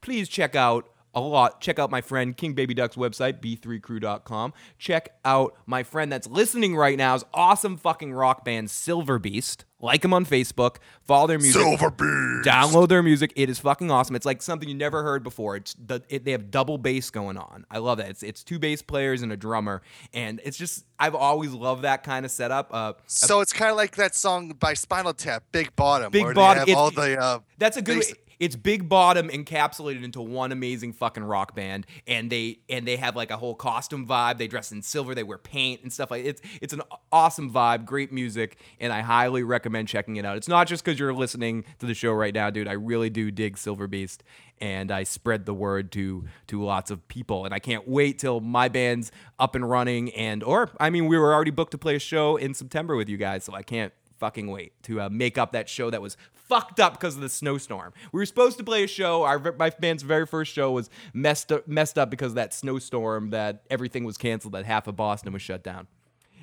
please 0.00 0.28
check 0.28 0.54
out 0.54 0.88
a 1.14 1.20
lot. 1.20 1.60
Check 1.60 1.78
out 1.78 1.90
my 1.90 2.00
friend 2.00 2.36
King 2.36 2.54
Baby 2.54 2.74
Duck's 2.74 2.96
website, 2.96 3.40
b3crew.com. 3.40 4.52
Check 4.78 5.10
out 5.24 5.56
my 5.66 5.82
friend 5.82 6.10
that's 6.10 6.28
listening 6.28 6.76
right 6.76 6.96
now's 6.96 7.24
awesome 7.34 7.76
fucking 7.76 8.12
rock 8.12 8.44
band 8.44 8.70
Silver 8.70 9.18
Beast. 9.18 9.64
Like 9.82 10.02
them 10.02 10.12
on 10.12 10.26
Facebook, 10.26 10.76
follow 11.06 11.26
their 11.26 11.38
music, 11.38 11.60
Silver 11.62 11.90
Beast. 11.90 12.46
download 12.48 12.88
their 12.88 13.02
music. 13.02 13.32
It 13.34 13.48
is 13.48 13.58
fucking 13.58 13.90
awesome. 13.90 14.14
It's 14.14 14.26
like 14.26 14.42
something 14.42 14.68
you 14.68 14.74
never 14.74 15.02
heard 15.02 15.22
before. 15.22 15.56
It's 15.56 15.74
the, 15.74 16.02
it, 16.08 16.24
they 16.24 16.32
have 16.32 16.50
double 16.50 16.76
bass 16.76 17.10
going 17.10 17.38
on. 17.38 17.64
I 17.70 17.78
love 17.78 17.98
that. 17.98 18.10
It's 18.10 18.22
it's 18.22 18.44
two 18.44 18.58
bass 18.58 18.82
players 18.82 19.22
and 19.22 19.32
a 19.32 19.36
drummer, 19.36 19.80
and 20.12 20.40
it's 20.44 20.58
just 20.58 20.84
I've 20.98 21.14
always 21.14 21.52
loved 21.52 21.82
that 21.82 22.02
kind 22.02 22.24
of 22.26 22.30
setup. 22.30 22.68
Uh, 22.74 22.92
So 23.06 23.40
it's 23.40 23.52
kind 23.54 23.70
of 23.70 23.76
like 23.76 23.96
that 23.96 24.14
song 24.14 24.50
by 24.60 24.74
Spinal 24.74 25.14
Tap, 25.14 25.44
Big 25.52 25.74
Bottom, 25.76 26.10
Big 26.12 26.34
Bottom, 26.34 26.36
they 26.36 26.58
have 26.60 26.68
it- 26.68 26.74
all 26.76 26.90
the 26.90 27.18
uh, 27.18 27.38
That's 27.58 27.76
a 27.78 27.82
good. 27.82 27.98
Basi- 28.02 28.14
It's 28.40 28.56
Big 28.56 28.88
Bottom 28.88 29.28
encapsulated 29.28 30.02
into 30.02 30.22
one 30.22 30.50
amazing 30.50 30.94
fucking 30.94 31.22
rock 31.22 31.54
band, 31.54 31.86
and 32.06 32.30
they 32.30 32.60
and 32.70 32.88
they 32.88 32.96
have 32.96 33.14
like 33.14 33.30
a 33.30 33.36
whole 33.36 33.54
costume 33.54 34.06
vibe. 34.06 34.38
They 34.38 34.48
dress 34.48 34.72
in 34.72 34.80
silver, 34.80 35.14
they 35.14 35.22
wear 35.22 35.36
paint 35.36 35.82
and 35.82 35.92
stuff 35.92 36.10
like 36.10 36.24
it's 36.24 36.40
it's 36.62 36.72
an 36.72 36.80
awesome 37.12 37.52
vibe, 37.52 37.84
great 37.84 38.10
music, 38.12 38.56
and 38.80 38.94
I 38.94 39.02
highly 39.02 39.42
recommend 39.42 39.88
checking 39.88 40.16
it 40.16 40.24
out. 40.24 40.38
It's 40.38 40.48
not 40.48 40.68
just 40.68 40.82
because 40.82 40.98
you're 40.98 41.12
listening 41.12 41.66
to 41.80 41.86
the 41.86 41.92
show 41.92 42.12
right 42.12 42.32
now, 42.32 42.48
dude. 42.48 42.66
I 42.66 42.72
really 42.72 43.10
do 43.10 43.30
dig 43.30 43.58
Silver 43.58 43.86
Beast, 43.86 44.24
and 44.58 44.90
I 44.90 45.02
spread 45.02 45.44
the 45.44 45.52
word 45.52 45.92
to 45.92 46.24
to 46.46 46.64
lots 46.64 46.90
of 46.90 47.06
people, 47.08 47.44
and 47.44 47.52
I 47.52 47.58
can't 47.58 47.86
wait 47.86 48.18
till 48.18 48.40
my 48.40 48.68
band's 48.68 49.12
up 49.38 49.54
and 49.54 49.68
running. 49.68 50.14
And 50.14 50.42
or 50.42 50.70
I 50.80 50.88
mean, 50.88 51.08
we 51.08 51.18
were 51.18 51.34
already 51.34 51.50
booked 51.50 51.72
to 51.72 51.78
play 51.78 51.94
a 51.94 51.98
show 52.00 52.36
in 52.36 52.54
September 52.54 52.96
with 52.96 53.10
you 53.10 53.18
guys, 53.18 53.44
so 53.44 53.52
I 53.52 53.62
can't 53.62 53.92
fucking 54.20 54.50
wait 54.50 54.80
to 54.84 55.00
uh, 55.00 55.08
make 55.10 55.38
up 55.38 55.52
that 55.52 55.68
show 55.68 55.90
that 55.90 56.00
was 56.02 56.16
fucked 56.50 56.80
up 56.80 56.94
because 56.94 57.14
of 57.14 57.22
the 57.22 57.28
snowstorm. 57.28 57.92
We 58.12 58.18
were 58.18 58.26
supposed 58.26 58.58
to 58.58 58.64
play 58.64 58.82
a 58.84 58.88
show. 58.88 59.22
Our 59.22 59.54
my 59.58 59.70
band's 59.70 60.02
very 60.02 60.26
first 60.26 60.52
show 60.52 60.72
was 60.72 60.90
messed 61.14 61.52
up, 61.52 61.66
messed 61.68 61.96
up 61.96 62.10
because 62.10 62.32
of 62.32 62.34
that 62.34 62.52
snowstorm. 62.52 63.30
That 63.30 63.62
everything 63.70 64.04
was 64.04 64.18
canceled. 64.18 64.54
That 64.54 64.66
half 64.66 64.88
of 64.88 64.96
Boston 64.96 65.32
was 65.32 65.42
shut 65.42 65.62
down. 65.62 65.86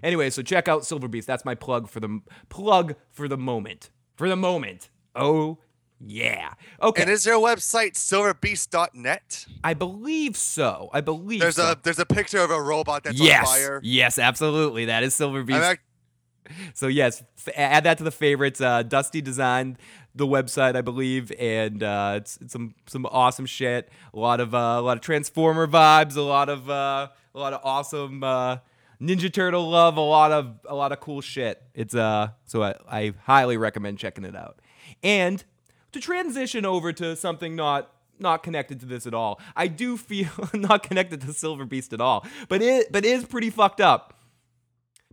Anyway, 0.02 0.30
so 0.30 0.42
check 0.42 0.68
out 0.68 0.86
Silver 0.86 1.08
Beast. 1.08 1.28
That's 1.28 1.44
my 1.44 1.56
plug 1.56 1.90
for 1.90 2.00
the 2.00 2.22
plug 2.50 2.96
for 3.12 3.28
the 3.28 3.38
moment. 3.38 3.90
For 4.16 4.30
the 4.30 4.38
moment. 4.38 4.90
Oh 5.14 5.58
yeah. 6.00 6.54
Okay. 6.82 7.02
And 7.02 7.12
is 7.12 7.24
their 7.24 7.36
website 7.36 7.94
silverbeast.net? 7.94 9.48
I 9.64 9.74
believe 9.74 10.38
so. 10.38 10.90
I 10.94 11.02
believe 11.02 11.42
There's 11.42 11.56
so. 11.56 11.72
a 11.72 11.78
there's 11.82 12.00
a 12.00 12.06
picture 12.06 12.40
of 12.40 12.52
a 12.52 12.62
robot 12.62 13.04
that's 13.04 13.20
yes. 13.20 13.40
on 13.40 13.46
fire. 13.46 13.82
Yes, 13.84 14.20
absolutely. 14.20 14.86
That 14.86 15.04
is 15.04 15.16
Silver 15.16 15.44
Beast. 15.44 15.58
I'm 15.58 15.64
act- 15.64 15.82
So 16.74 16.88
yes, 16.88 17.24
f- 17.38 17.54
add 17.56 17.84
that 17.84 17.98
to 18.00 18.04
the 18.04 18.12
favorites. 18.12 18.62
Uh, 18.62 18.84
Dusty 18.84 19.22
designed 19.22 19.78
the 20.16 20.26
website, 20.28 20.76
I 20.76 20.82
believe, 20.82 21.32
and 21.40 21.84
uh, 21.84 22.16
it's, 22.18 22.38
it's 22.42 22.54
some 22.54 22.76
some 22.88 23.06
awesome 23.06 23.46
shit. 23.46 23.90
A 24.14 24.20
lot 24.20 24.40
of 24.40 24.54
uh, 24.54 24.58
a 24.58 24.82
lot 24.82 24.98
of 24.98 25.02
Transformer 25.02 25.68
vibes. 25.68 26.16
A 26.18 26.22
lot 26.22 26.50
of 26.50 26.70
uh, 26.70 27.08
a 27.36 27.40
lot 27.40 27.54
of 27.54 27.62
awesome 27.64 28.24
uh, 28.24 28.58
Ninja 29.02 29.32
Turtle 29.32 29.70
love. 29.70 29.98
A 29.98 30.02
lot 30.02 30.32
of 30.32 30.60
a 30.68 30.76
lot 30.76 30.92
of 30.92 31.00
cool 31.00 31.22
shit. 31.22 31.62
It's 31.74 31.96
uh 31.96 32.30
so 32.46 32.64
I, 32.64 32.76
I 32.90 33.14
highly 33.24 33.58
recommend 33.58 34.00
checking 34.00 34.24
it 34.24 34.36
out. 34.36 34.60
And 35.04 35.44
to 35.92 36.00
transition 36.00 36.66
over 36.66 36.92
to 36.94 37.16
something 37.16 37.56
not 37.56 37.92
not 38.20 38.42
connected 38.42 38.80
to 38.80 38.86
this 38.88 39.06
at 39.06 39.14
all, 39.14 39.40
I 39.56 39.68
do 39.68 39.96
feel 39.98 40.30
not 40.54 40.84
connected 40.84 41.22
to 41.22 41.34
Silver 41.34 41.66
Beast 41.66 41.94
at 41.94 42.02
all, 42.02 42.26
but 42.50 42.62
it 42.62 42.92
but 42.92 43.06
is 43.06 43.26
pretty 43.26 43.50
fucked 43.52 43.82
up. 43.82 44.17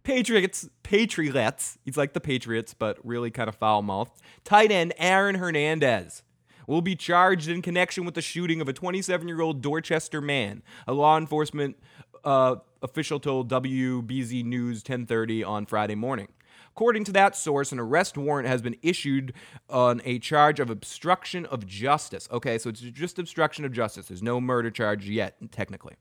Patriots, 0.04 0.68
Patriots, 0.82 1.78
he's 1.84 1.96
like 1.96 2.12
the 2.12 2.20
Patriots, 2.20 2.74
but 2.74 2.98
really 3.04 3.30
kind 3.30 3.48
of 3.48 3.56
foul 3.56 3.82
mouthed. 3.82 4.20
Tight 4.44 4.70
end 4.70 4.92
Aaron 4.98 5.36
Hernandez 5.36 6.22
will 6.66 6.82
be 6.82 6.94
charged 6.94 7.48
in 7.48 7.62
connection 7.62 8.04
with 8.04 8.14
the 8.14 8.22
shooting 8.22 8.60
of 8.60 8.68
a 8.68 8.72
27 8.72 9.26
year 9.26 9.40
old 9.40 9.62
Dorchester 9.62 10.20
man. 10.20 10.62
A 10.86 10.92
law 10.92 11.16
enforcement 11.16 11.76
uh, 12.22 12.56
official 12.82 13.18
told 13.18 13.50
WBZ 13.50 14.44
News 14.44 14.78
1030 14.78 15.42
on 15.42 15.66
Friday 15.66 15.94
morning. 15.94 16.28
According 16.70 17.04
to 17.04 17.12
that 17.12 17.36
source, 17.36 17.72
an 17.72 17.78
arrest 17.78 18.18
warrant 18.18 18.48
has 18.48 18.60
been 18.60 18.76
issued 18.82 19.32
on 19.70 20.02
a 20.04 20.18
charge 20.18 20.58
of 20.58 20.70
obstruction 20.70 21.46
of 21.46 21.66
justice. 21.66 22.28
Okay, 22.32 22.58
so 22.58 22.68
it's 22.68 22.80
just 22.80 23.18
obstruction 23.18 23.64
of 23.64 23.72
justice. 23.72 24.08
There's 24.08 24.22
no 24.22 24.40
murder 24.40 24.70
charge 24.70 25.08
yet, 25.08 25.36
technically. 25.52 25.94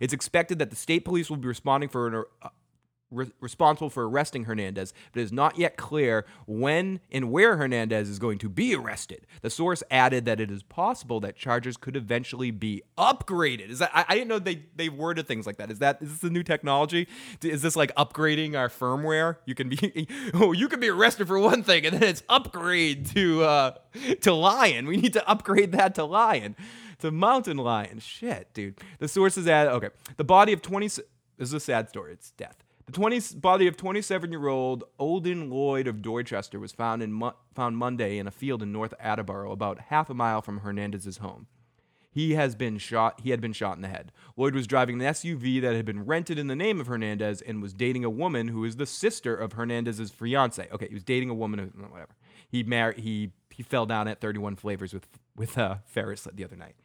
It's 0.00 0.12
expected 0.12 0.58
that 0.58 0.68
the 0.68 0.76
state 0.76 1.04
police 1.04 1.30
will 1.30 1.38
be 1.38 1.48
responding 1.48 1.88
for 1.88 2.06
an, 2.08 2.24
uh, 2.42 2.48
re- 3.10 3.30
responsible 3.40 3.90
for 3.90 4.08
arresting 4.08 4.44
Hernandez, 4.44 4.92
but 5.12 5.20
it 5.20 5.24
is 5.24 5.32
not 5.32 5.58
yet 5.58 5.76
clear 5.76 6.24
when 6.46 7.00
and 7.10 7.30
where 7.30 7.56
Hernandez 7.56 8.08
is 8.08 8.18
going 8.18 8.38
to 8.38 8.48
be 8.48 8.74
arrested. 8.74 9.26
The 9.42 9.50
source 9.50 9.82
added 9.90 10.24
that 10.26 10.40
it 10.40 10.50
is 10.50 10.62
possible 10.62 11.20
that 11.20 11.36
charges 11.36 11.76
could 11.76 11.96
eventually 11.96 12.50
be 12.50 12.82
upgraded. 12.96 13.70
Is 13.70 13.78
that 13.78 13.90
I, 13.94 14.04
I 14.08 14.14
didn't 14.14 14.28
know 14.28 14.38
they 14.38 14.62
they 14.76 14.88
worded 14.88 15.26
things 15.26 15.46
like 15.46 15.56
that. 15.56 15.70
Is 15.70 15.78
that 15.78 15.98
is 16.00 16.20
this 16.20 16.30
a 16.30 16.32
new 16.32 16.42
technology? 16.42 17.08
Is 17.42 17.62
this 17.62 17.76
like 17.76 17.94
upgrading 17.94 18.56
our 18.56 18.68
firmware? 18.68 19.36
You 19.46 19.54
can 19.54 19.68
be 19.68 20.08
oh 20.34 20.52
you 20.52 20.68
can 20.68 20.80
be 20.80 20.88
arrested 20.88 21.28
for 21.28 21.38
one 21.38 21.62
thing 21.62 21.86
and 21.86 21.94
then 21.94 22.02
it's 22.02 22.22
upgrade 22.28 23.06
to 23.06 23.42
uh 23.44 23.72
to 24.22 24.32
lion. 24.32 24.86
We 24.86 24.96
need 24.96 25.12
to 25.14 25.28
upgrade 25.28 25.72
that 25.72 25.94
to 25.96 26.04
lion. 26.04 26.56
To 27.00 27.12
mountain 27.12 27.58
lion. 27.58 28.00
Shit, 28.00 28.52
dude. 28.54 28.80
The 28.98 29.06
source 29.06 29.36
is 29.36 29.46
at 29.46 29.68
okay. 29.68 29.90
The 30.16 30.24
body 30.24 30.52
of 30.52 30.62
20 30.62 30.88
this 31.38 31.48
is 31.50 31.54
a 31.54 31.60
sad 31.60 31.88
story. 31.88 32.12
It's 32.12 32.32
death. 32.32 32.64
The 32.88 32.92
20, 32.92 33.20
body 33.34 33.66
of 33.66 33.76
27-year-old 33.76 34.84
Odin 34.98 35.50
Lloyd 35.50 35.86
of 35.86 36.00
Dorchester 36.00 36.58
was 36.58 36.72
found 36.72 37.02
in 37.02 37.20
found 37.54 37.76
Monday 37.76 38.16
in 38.16 38.26
a 38.26 38.30
field 38.30 38.62
in 38.62 38.72
North 38.72 38.94
Attleboro, 38.98 39.52
about 39.52 39.78
half 39.88 40.08
a 40.08 40.14
mile 40.14 40.40
from 40.40 40.60
Hernandez's 40.60 41.18
home. 41.18 41.48
He 42.10 42.32
has 42.32 42.54
been 42.54 42.78
shot. 42.78 43.20
He 43.22 43.28
had 43.28 43.42
been 43.42 43.52
shot 43.52 43.76
in 43.76 43.82
the 43.82 43.88
head. 43.88 44.10
Lloyd 44.38 44.54
was 44.54 44.66
driving 44.66 45.02
an 45.02 45.12
SUV 45.12 45.60
that 45.60 45.76
had 45.76 45.84
been 45.84 46.06
rented 46.06 46.38
in 46.38 46.46
the 46.46 46.56
name 46.56 46.80
of 46.80 46.86
Hernandez 46.86 47.42
and 47.42 47.60
was 47.60 47.74
dating 47.74 48.06
a 48.06 48.10
woman 48.10 48.48
who 48.48 48.64
is 48.64 48.76
the 48.76 48.86
sister 48.86 49.36
of 49.36 49.52
Hernandez's 49.52 50.10
fiance. 50.10 50.66
Okay, 50.72 50.88
he 50.88 50.94
was 50.94 51.04
dating 51.04 51.28
a 51.28 51.34
woman. 51.34 51.58
Who, 51.58 51.82
whatever. 51.82 52.16
He 52.48 52.62
married. 52.62 53.00
He 53.00 53.32
he 53.50 53.62
fell 53.62 53.84
down 53.84 54.08
at 54.08 54.22
31 54.22 54.56
flavors 54.56 54.94
with 54.94 55.06
with 55.36 55.58
uh, 55.58 55.76
Ferris 55.84 56.26
the 56.32 56.42
other 56.42 56.56
night. 56.56 56.76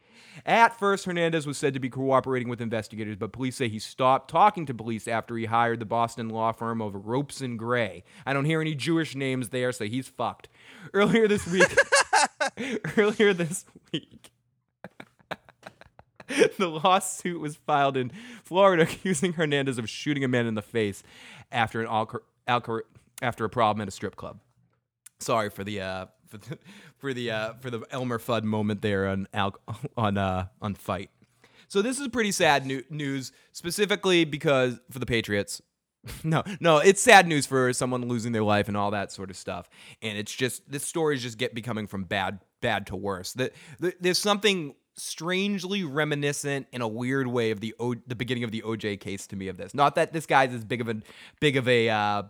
At 0.44 0.78
first, 0.78 1.04
Hernandez 1.04 1.46
was 1.46 1.58
said 1.58 1.74
to 1.74 1.80
be 1.80 1.90
cooperating 1.90 2.48
with 2.48 2.60
investigators, 2.60 3.16
but 3.16 3.32
police 3.32 3.56
say 3.56 3.68
he 3.68 3.78
stopped 3.78 4.30
talking 4.30 4.66
to 4.66 4.74
police 4.74 5.08
after 5.08 5.36
he 5.36 5.46
hired 5.46 5.80
the 5.80 5.86
Boston 5.86 6.28
law 6.28 6.52
firm 6.52 6.80
of 6.80 7.06
Ropes 7.06 7.40
and 7.40 7.58
Gray. 7.58 8.04
I 8.26 8.32
don't 8.32 8.44
hear 8.44 8.60
any 8.60 8.74
Jewish 8.74 9.14
names 9.14 9.50
there, 9.50 9.72
so 9.72 9.84
he's 9.84 10.08
fucked. 10.08 10.48
Earlier 10.92 11.28
this 11.28 11.46
week, 11.46 11.76
earlier 12.96 13.32
this 13.32 13.64
week, 13.92 14.30
the 16.58 16.68
lawsuit 16.68 17.40
was 17.40 17.56
filed 17.56 17.96
in 17.96 18.10
Florida 18.42 18.82
accusing 18.90 19.34
Hernandez 19.34 19.78
of 19.78 19.88
shooting 19.88 20.24
a 20.24 20.28
man 20.28 20.46
in 20.46 20.54
the 20.54 20.62
face 20.62 21.02
after 21.52 21.80
an 21.80 21.88
alco- 21.88 22.20
alco- 22.48 22.82
after 23.22 23.44
a 23.44 23.50
problem 23.50 23.82
at 23.82 23.88
a 23.88 23.90
strip 23.90 24.16
club. 24.16 24.40
Sorry 25.20 25.50
for 25.50 25.64
the 25.64 25.80
uh, 25.80 26.06
for 26.26 26.38
the 26.38 26.58
for 27.04 27.12
the, 27.12 27.30
uh, 27.30 27.52
for 27.60 27.68
the 27.68 27.82
Elmer 27.90 28.18
Fudd 28.18 28.44
moment 28.44 28.80
there 28.80 29.06
on 29.06 29.28
al- 29.34 29.60
on 29.94 30.16
uh, 30.16 30.46
on 30.62 30.74
fight. 30.74 31.10
So 31.68 31.82
this 31.82 32.00
is 32.00 32.08
pretty 32.08 32.32
sad 32.32 32.64
new- 32.64 32.84
news, 32.88 33.30
specifically 33.52 34.24
because 34.24 34.80
for 34.90 34.98
the 34.98 35.06
Patriots. 35.06 35.60
No, 36.22 36.42
no, 36.60 36.78
it's 36.78 37.00
sad 37.00 37.26
news 37.26 37.46
for 37.46 37.72
someone 37.72 38.08
losing 38.08 38.32
their 38.32 38.42
life 38.42 38.68
and 38.68 38.76
all 38.76 38.90
that 38.90 39.10
sort 39.10 39.30
of 39.30 39.38
stuff. 39.38 39.70
And 40.02 40.18
it's 40.18 40.34
just 40.34 40.70
this 40.70 40.84
story 40.84 41.16
is 41.16 41.22
just 41.22 41.38
get 41.38 41.54
becoming 41.54 41.86
from 41.86 42.04
bad 42.04 42.40
bad 42.60 42.86
to 42.88 42.96
worse. 42.96 43.32
The, 43.32 43.52
the, 43.80 43.94
there's 44.00 44.18
something 44.18 44.74
strangely 44.96 45.82
reminiscent 45.82 46.66
in 46.72 46.82
a 46.82 46.88
weird 46.88 47.26
way 47.26 47.50
of 47.50 47.60
the 47.60 47.74
o, 47.80 47.94
the 48.06 48.14
beginning 48.14 48.44
of 48.44 48.50
the 48.50 48.62
OJ 48.62 49.00
case 49.00 49.26
to 49.28 49.36
me 49.36 49.48
of 49.48 49.56
this. 49.56 49.74
Not 49.74 49.94
that 49.94 50.12
this 50.12 50.26
guy's 50.26 50.52
as 50.52 50.64
big 50.64 50.82
of 50.82 50.88
a 50.88 50.96
big 51.40 51.56
of 51.56 51.66
a 51.68 51.88
uh, 51.88 52.22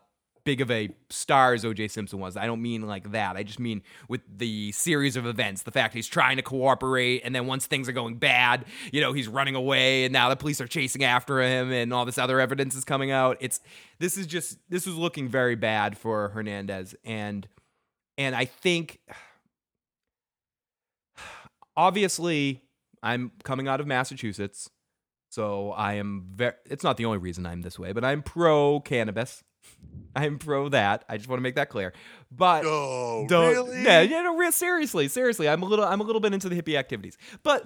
big 0.44 0.60
of 0.60 0.70
a 0.70 0.90
star 1.10 1.54
as 1.54 1.64
OJ 1.64 1.90
Simpson 1.90 2.18
was. 2.18 2.36
I 2.36 2.46
don't 2.46 2.62
mean 2.62 2.82
like 2.82 3.12
that. 3.12 3.36
I 3.36 3.42
just 3.42 3.58
mean 3.58 3.82
with 4.08 4.20
the 4.36 4.72
series 4.72 5.16
of 5.16 5.26
events, 5.26 5.62
the 5.62 5.70
fact 5.70 5.94
he's 5.94 6.06
trying 6.06 6.36
to 6.36 6.42
cooperate, 6.42 7.22
and 7.24 7.34
then 7.34 7.46
once 7.46 7.66
things 7.66 7.88
are 7.88 7.92
going 7.92 8.16
bad, 8.16 8.64
you 8.92 9.00
know, 9.00 9.12
he's 9.12 9.26
running 9.26 9.54
away, 9.54 10.04
and 10.04 10.12
now 10.12 10.28
the 10.28 10.36
police 10.36 10.60
are 10.60 10.66
chasing 10.66 11.02
after 11.02 11.40
him, 11.40 11.72
and 11.72 11.92
all 11.92 12.04
this 12.04 12.18
other 12.18 12.40
evidence 12.40 12.74
is 12.74 12.84
coming 12.84 13.10
out. 13.10 13.38
It's 13.40 13.60
this 13.98 14.16
is 14.16 14.26
just 14.26 14.58
this 14.68 14.86
is 14.86 14.94
looking 14.94 15.28
very 15.28 15.56
bad 15.56 15.96
for 15.96 16.28
Hernandez, 16.28 16.94
and 17.04 17.48
and 18.18 18.36
I 18.36 18.44
think 18.44 19.00
obviously 21.76 22.62
I'm 23.02 23.32
coming 23.42 23.68
out 23.68 23.80
of 23.80 23.86
Massachusetts. 23.86 24.70
So 25.30 25.72
I 25.72 25.94
am 25.94 26.26
very 26.34 26.52
it's 26.66 26.84
not 26.84 26.96
the 26.96 27.06
only 27.06 27.18
reason 27.18 27.44
I'm 27.44 27.62
this 27.62 27.78
way, 27.78 27.92
but 27.92 28.04
I'm 28.04 28.22
pro 28.22 28.80
cannabis. 28.80 29.42
I'm 30.16 30.38
pro 30.38 30.68
that. 30.68 31.04
I 31.08 31.16
just 31.16 31.28
want 31.28 31.38
to 31.38 31.42
make 31.42 31.56
that 31.56 31.68
clear. 31.70 31.92
But 32.30 32.62
No, 32.64 33.26
don't 33.28 33.50
really? 33.52 33.82
yeah, 33.82 34.00
yeah, 34.00 34.22
no, 34.22 34.50
seriously, 34.50 35.08
seriously. 35.08 35.48
I'm 35.48 35.62
a 35.62 35.66
little 35.66 35.84
I'm 35.84 36.00
a 36.00 36.04
little 36.04 36.20
bit 36.20 36.32
into 36.32 36.48
the 36.48 36.60
hippie 36.60 36.76
activities. 36.78 37.16
But 37.42 37.64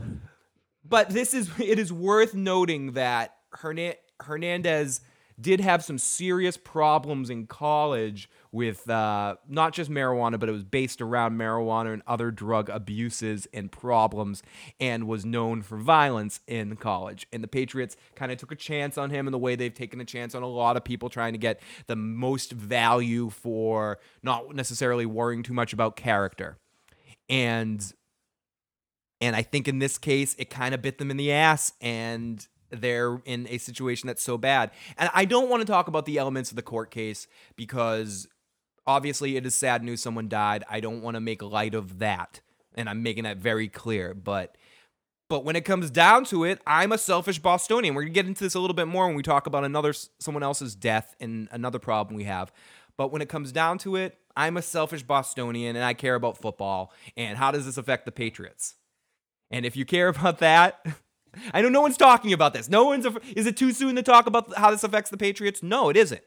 but 0.84 1.10
this 1.10 1.34
is 1.34 1.50
it 1.58 1.78
is 1.78 1.92
worth 1.92 2.34
noting 2.34 2.92
that 2.92 3.36
Hernan- 3.52 3.94
Hernandez 4.20 5.00
did 5.40 5.60
have 5.60 5.84
some 5.84 5.98
serious 5.98 6.56
problems 6.56 7.30
in 7.30 7.46
college 7.46 8.28
with 8.50 8.88
uh, 8.88 9.36
not 9.48 9.72
just 9.72 9.90
marijuana, 9.90 10.38
but 10.38 10.48
it 10.48 10.52
was 10.52 10.64
based 10.64 11.00
around 11.00 11.38
marijuana 11.38 11.92
and 11.92 12.02
other 12.06 12.30
drug 12.30 12.70
abuses 12.70 13.46
and 13.52 13.70
problems, 13.70 14.42
and 14.80 15.06
was 15.06 15.24
known 15.24 15.62
for 15.62 15.76
violence 15.76 16.40
in 16.46 16.76
college. 16.76 17.26
And 17.32 17.42
the 17.42 17.48
Patriots 17.48 17.96
kind 18.14 18.32
of 18.32 18.38
took 18.38 18.52
a 18.52 18.56
chance 18.56 18.96
on 18.96 19.10
him 19.10 19.26
in 19.26 19.32
the 19.32 19.38
way 19.38 19.56
they've 19.56 19.72
taken 19.72 20.00
a 20.00 20.04
chance 20.04 20.34
on 20.34 20.42
a 20.42 20.48
lot 20.48 20.76
of 20.76 20.84
people 20.84 21.08
trying 21.08 21.32
to 21.32 21.38
get 21.38 21.60
the 21.86 21.96
most 21.96 22.52
value 22.52 23.30
for 23.30 23.98
not 24.22 24.54
necessarily 24.54 25.06
worrying 25.06 25.42
too 25.42 25.54
much 25.54 25.72
about 25.72 25.96
character. 25.96 26.58
And 27.28 27.92
and 29.20 29.34
I 29.34 29.42
think 29.42 29.66
in 29.66 29.80
this 29.80 29.98
case, 29.98 30.34
it 30.38 30.48
kind 30.48 30.74
of 30.74 30.82
bit 30.82 30.98
them 30.98 31.10
in 31.10 31.16
the 31.16 31.32
ass, 31.32 31.72
and 31.80 32.46
they're 32.70 33.20
in 33.24 33.46
a 33.48 33.58
situation 33.58 34.06
that's 34.06 34.22
so 34.22 34.38
bad. 34.38 34.70
And 34.96 35.10
I 35.12 35.24
don't 35.24 35.48
want 35.48 35.60
to 35.60 35.66
talk 35.66 35.88
about 35.88 36.06
the 36.06 36.18
elements 36.18 36.50
of 36.50 36.56
the 36.56 36.62
court 36.62 36.90
case 36.90 37.26
because 37.56 38.28
obviously 38.88 39.36
it 39.36 39.46
is 39.46 39.54
sad 39.54 39.84
news 39.84 40.02
someone 40.02 40.28
died. 40.28 40.64
I 40.68 40.80
don't 40.80 41.02
want 41.02 41.14
to 41.14 41.20
make 41.20 41.42
light 41.42 41.74
of 41.74 42.00
that, 42.00 42.40
and 42.74 42.88
I'm 42.88 43.02
making 43.04 43.24
that 43.24 43.36
very 43.36 43.68
clear. 43.68 44.14
But 44.14 44.56
but 45.28 45.44
when 45.44 45.54
it 45.54 45.66
comes 45.66 45.90
down 45.90 46.24
to 46.26 46.44
it, 46.44 46.60
I'm 46.66 46.90
a 46.90 46.98
selfish 46.98 47.38
Bostonian. 47.38 47.94
We're 47.94 48.02
gonna 48.02 48.14
get 48.14 48.26
into 48.26 48.42
this 48.42 48.54
a 48.54 48.60
little 48.60 48.74
bit 48.74 48.88
more 48.88 49.06
when 49.06 49.14
we 49.14 49.22
talk 49.22 49.46
about 49.46 49.62
another 49.62 49.92
someone 50.18 50.42
else's 50.42 50.74
death 50.74 51.14
and 51.20 51.48
another 51.52 51.78
problem 51.78 52.16
we 52.16 52.24
have. 52.24 52.50
But 52.96 53.12
when 53.12 53.22
it 53.22 53.28
comes 53.28 53.52
down 53.52 53.78
to 53.78 53.94
it, 53.94 54.18
I'm 54.36 54.56
a 54.56 54.62
selfish 54.62 55.02
Bostonian 55.04 55.76
and 55.76 55.84
I 55.84 55.94
care 55.94 56.16
about 56.16 56.38
football. 56.38 56.92
And 57.16 57.38
how 57.38 57.52
does 57.52 57.66
this 57.66 57.76
affect 57.76 58.06
the 58.06 58.12
Patriots? 58.12 58.74
And 59.50 59.64
if 59.64 59.76
you 59.76 59.84
care 59.84 60.08
about 60.08 60.38
that, 60.38 60.84
I 61.52 61.60
know 61.60 61.68
no 61.68 61.82
one's 61.82 61.98
talking 61.98 62.32
about 62.32 62.54
this. 62.54 62.68
No 62.68 62.84
one's. 62.84 63.06
Is 63.36 63.46
it 63.46 63.56
too 63.56 63.72
soon 63.72 63.96
to 63.96 64.02
talk 64.02 64.26
about 64.26 64.56
how 64.56 64.70
this 64.70 64.82
affects 64.82 65.10
the 65.10 65.18
Patriots? 65.18 65.62
No, 65.62 65.90
it 65.90 65.96
isn't. 65.96 66.22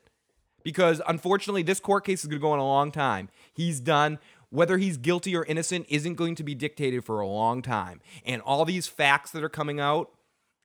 Because 0.64 1.02
unfortunately, 1.08 1.64
this 1.64 1.80
court 1.80 2.06
case 2.06 2.22
is 2.22 2.28
going 2.28 2.40
to 2.40 2.42
go 2.42 2.52
on 2.52 2.60
a 2.60 2.66
long 2.66 2.92
time. 2.92 3.30
He's 3.54 3.80
done. 3.80 4.20
Whether 4.50 4.78
he's 4.78 4.98
guilty 4.98 5.36
or 5.36 5.46
innocent 5.46 5.86
isn't 5.90 6.16
going 6.16 6.36
to 6.36 6.44
be 6.44 6.54
dictated 6.54 7.06
for 7.06 7.22
a 7.22 7.28
long 7.28 7.62
time. 7.62 8.02
And 8.26 8.42
all 8.42 8.66
these 8.66 8.86
facts 8.86 9.32
that 9.32 9.44
are 9.44 9.50
coming 9.50 9.80
out. 9.80 10.12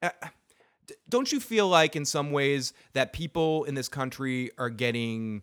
Uh, 0.03 0.11
don't 1.09 1.33
you 1.33 1.41
feel 1.41 1.69
like, 1.69 1.97
in 1.97 2.05
some 2.05 2.31
ways, 2.33 2.73
that 2.93 3.13
people 3.13 3.65
in 3.65 3.75
this 3.75 3.89
country 3.89 4.51
are 4.59 4.71
getting, 4.71 5.43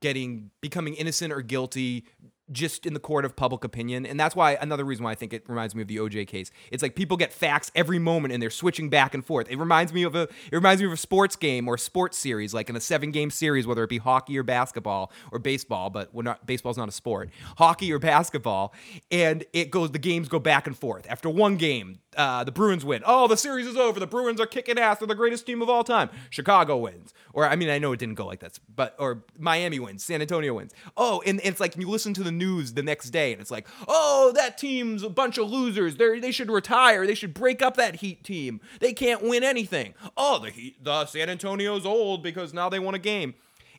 getting, 0.00 0.50
becoming 0.60 0.94
innocent 0.94 1.32
or 1.32 1.42
guilty 1.42 2.04
just 2.52 2.86
in 2.86 2.94
the 2.94 3.00
court 3.00 3.24
of 3.24 3.36
public 3.36 3.64
opinion. 3.64 4.06
And 4.06 4.18
that's 4.18 4.34
why 4.34 4.52
another 4.60 4.84
reason 4.84 5.04
why 5.04 5.12
I 5.12 5.14
think 5.14 5.32
it 5.32 5.44
reminds 5.48 5.74
me 5.74 5.82
of 5.82 5.88
the 5.88 5.96
OJ 5.96 6.26
case. 6.26 6.50
It's 6.70 6.82
like 6.82 6.94
people 6.94 7.16
get 7.16 7.32
facts 7.32 7.70
every 7.74 7.98
moment 7.98 8.32
and 8.32 8.42
they're 8.42 8.50
switching 8.50 8.88
back 8.90 9.14
and 9.14 9.24
forth. 9.24 9.50
It 9.50 9.58
reminds 9.58 9.92
me 9.92 10.02
of 10.02 10.14
a 10.14 10.22
it 10.22 10.52
reminds 10.52 10.82
me 10.82 10.86
of 10.86 10.92
a 10.92 10.96
sports 10.96 11.36
game 11.36 11.68
or 11.68 11.78
sports 11.78 12.18
series, 12.18 12.52
like 12.54 12.68
in 12.68 12.76
a 12.76 12.80
seven 12.80 13.10
game 13.10 13.30
series, 13.30 13.66
whether 13.66 13.84
it 13.84 13.90
be 13.90 13.98
hockey 13.98 14.38
or 14.38 14.42
basketball 14.42 15.12
or 15.32 15.38
baseball, 15.38 15.90
but 15.90 16.12
we're 16.14 16.22
not 16.22 16.46
baseball's 16.46 16.78
not 16.78 16.88
a 16.88 16.92
sport. 16.92 17.30
Hockey 17.58 17.92
or 17.92 17.98
basketball. 17.98 18.74
And 19.10 19.44
it 19.52 19.70
goes 19.70 19.90
the 19.90 19.98
games 19.98 20.28
go 20.28 20.38
back 20.38 20.66
and 20.66 20.76
forth. 20.76 21.06
After 21.08 21.28
one 21.28 21.56
game, 21.56 22.00
uh, 22.16 22.44
the 22.44 22.52
Bruins 22.52 22.84
win. 22.84 23.02
Oh, 23.06 23.28
the 23.28 23.36
series 23.36 23.66
is 23.66 23.76
over. 23.76 24.00
The 24.00 24.06
Bruins 24.06 24.40
are 24.40 24.46
kicking 24.46 24.78
ass. 24.78 24.98
They're 24.98 25.08
the 25.08 25.14
greatest 25.14 25.46
team 25.46 25.62
of 25.62 25.68
all 25.68 25.84
time. 25.84 26.10
Chicago 26.30 26.76
wins. 26.76 27.14
Or 27.32 27.48
I 27.48 27.56
mean, 27.56 27.70
I 27.70 27.78
know 27.78 27.92
it 27.92 27.98
didn't 27.98 28.16
go 28.16 28.26
like 28.26 28.40
that, 28.40 28.58
but 28.74 28.96
or 28.98 29.24
Miami 29.38 29.78
wins. 29.78 30.04
San 30.04 30.20
Antonio 30.20 30.54
wins. 30.54 30.72
Oh, 30.96 31.22
and, 31.24 31.40
and 31.40 31.50
it's 31.50 31.60
like 31.60 31.76
you 31.76 31.88
listen 31.88 32.14
to 32.14 32.22
the 32.22 32.32
news 32.40 32.72
the 32.72 32.82
next 32.82 33.10
day, 33.10 33.32
and 33.32 33.40
it's 33.40 33.50
like, 33.50 33.68
oh, 33.86 34.32
that 34.34 34.58
team's 34.58 35.04
a 35.04 35.08
bunch 35.08 35.38
of 35.38 35.48
losers. 35.48 35.96
They 35.96 36.18
they 36.18 36.32
should 36.32 36.50
retire. 36.50 37.06
They 37.06 37.14
should 37.14 37.34
break 37.34 37.62
up 37.62 37.76
that 37.76 37.96
Heat 37.96 38.24
team. 38.24 38.60
They 38.80 38.92
can't 38.92 39.22
win 39.22 39.44
anything. 39.44 39.94
Oh, 40.16 40.40
the 40.40 40.50
Heat, 40.50 40.82
the 40.82 41.06
San 41.06 41.30
Antonio's 41.30 41.86
old 41.86 42.22
because 42.22 42.52
now 42.52 42.68
they 42.68 42.80
won 42.80 42.94
a 42.94 42.98
game. 42.98 43.34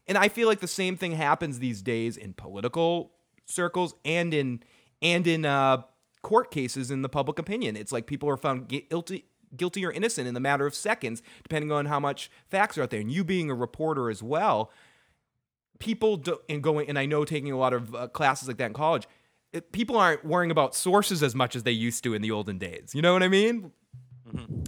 And 0.08 0.17
I 0.17 0.30
feel 0.30 0.47
like 0.47 0.60
the 0.62 0.67
same 0.67 0.95
thing 0.95 1.12
happens 1.13 1.60
these 1.60 1.82
days 1.82 2.15
in 2.15 2.34
political 2.34 3.12
circles 3.45 3.93
and 4.06 4.34
in 4.34 4.63
and 5.02 5.28
in 5.28 5.45
uh, 5.45 5.84
court 6.21 6.52
cases 6.52 6.91
in 6.91 7.02
the 7.02 7.10
public 7.10 7.39
opinion. 7.39 7.76
It's 7.76 7.91
like 7.91 8.08
people 8.08 8.30
are 8.30 8.38
found 8.38 8.67
guilty 8.67 9.26
guilty 9.56 9.86
or 9.86 9.91
innocent 9.91 10.28
in 10.28 10.34
the 10.34 10.39
matter 10.39 10.65
of 10.65 10.74
seconds, 10.74 11.21
depending 11.43 11.71
on 11.71 11.86
how 11.86 12.00
much 12.00 12.32
facts 12.50 12.78
are 12.78 12.84
out 12.84 12.89
there. 12.89 13.02
And 13.02 13.12
you 13.12 13.24
being 13.24 13.50
a 13.50 13.56
reporter 13.56 14.10
as 14.10 14.24
well, 14.24 14.71
people 15.82 16.15
do, 16.17 16.38
and 16.48 16.63
going 16.63 16.88
and 16.88 16.98
I 16.98 17.06
know 17.06 17.26
taking 17.26 17.52
a 17.52 17.58
lot 17.58 17.74
of 17.74 17.94
uh, 17.94 18.08
classes 18.08 18.48
like 18.48 18.58
that 18.58 18.67
in 18.67 18.74
college, 18.74 19.06
it, 19.52 19.74
people 19.74 19.98
aren't 19.98 20.24
worrying 20.24 20.52
about 20.52 20.74
sources 20.76 21.22
as 21.22 21.36
much 21.36 21.58
as 21.58 21.63
they 21.63 21.72
used 21.72 22.04
to 22.06 22.13
in 22.13 22.22
the 22.22 22.32
olden 22.32 22.58
days. 22.58 22.91
You 22.94 23.02
know 23.02 23.12
what 23.12 23.24
I 23.24 23.28
mean? 23.28 23.72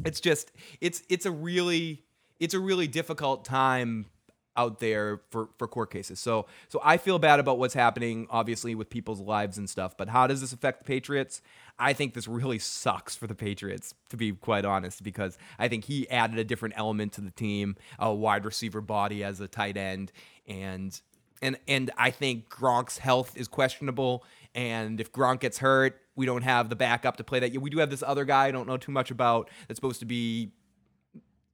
It's 0.03 0.19
just 0.19 0.51
it's 0.81 1.03
it's 1.07 1.25
a 1.25 1.31
really 1.31 2.03
it's 2.39 2.53
a 2.53 2.59
really 2.59 2.87
difficult 2.87 3.45
time 3.45 4.07
out 4.55 4.79
there 4.79 5.21
for 5.29 5.49
for 5.57 5.67
court 5.67 5.91
cases. 5.91 6.19
So 6.19 6.45
so 6.69 6.79
I 6.83 6.97
feel 6.97 7.19
bad 7.19 7.39
about 7.39 7.57
what's 7.59 7.73
happening 7.73 8.27
obviously 8.29 8.75
with 8.75 8.89
people's 8.89 9.19
lives 9.19 9.57
and 9.57 9.69
stuff, 9.69 9.97
but 9.97 10.09
how 10.09 10.27
does 10.27 10.41
this 10.41 10.53
affect 10.53 10.79
the 10.79 10.85
Patriots? 10.85 11.41
I 11.79 11.93
think 11.93 12.13
this 12.13 12.27
really 12.27 12.59
sucks 12.59 13.15
for 13.15 13.27
the 13.27 13.35
Patriots 13.35 13.95
to 14.09 14.17
be 14.17 14.31
quite 14.31 14.65
honest 14.65 15.03
because 15.03 15.37
I 15.57 15.67
think 15.67 15.85
he 15.85 16.09
added 16.09 16.37
a 16.37 16.43
different 16.43 16.75
element 16.77 17.13
to 17.13 17.21
the 17.21 17.31
team, 17.31 17.75
a 17.97 18.13
wide 18.13 18.45
receiver 18.45 18.81
body 18.81 19.23
as 19.23 19.39
a 19.39 19.47
tight 19.47 19.77
end 19.77 20.11
and 20.47 20.99
and 21.41 21.57
and 21.67 21.91
I 21.97 22.11
think 22.11 22.49
Gronk's 22.49 22.99
health 22.99 23.35
is 23.35 23.47
questionable 23.47 24.23
and 24.55 25.01
if 25.01 25.11
Gronk 25.11 25.39
gets 25.39 25.57
hurt, 25.57 25.99
we 26.15 26.27
don't 26.27 26.43
have 26.43 26.69
the 26.69 26.75
backup 26.75 27.17
to 27.17 27.23
play 27.23 27.39
that. 27.39 27.59
We 27.59 27.71
do 27.71 27.79
have 27.79 27.89
this 27.89 28.03
other 28.03 28.23
guy 28.23 28.45
I 28.45 28.51
don't 28.51 28.67
know 28.67 28.77
too 28.77 28.91
much 28.91 29.09
about 29.09 29.49
that's 29.67 29.77
supposed 29.77 29.99
to 30.01 30.05
be 30.05 30.51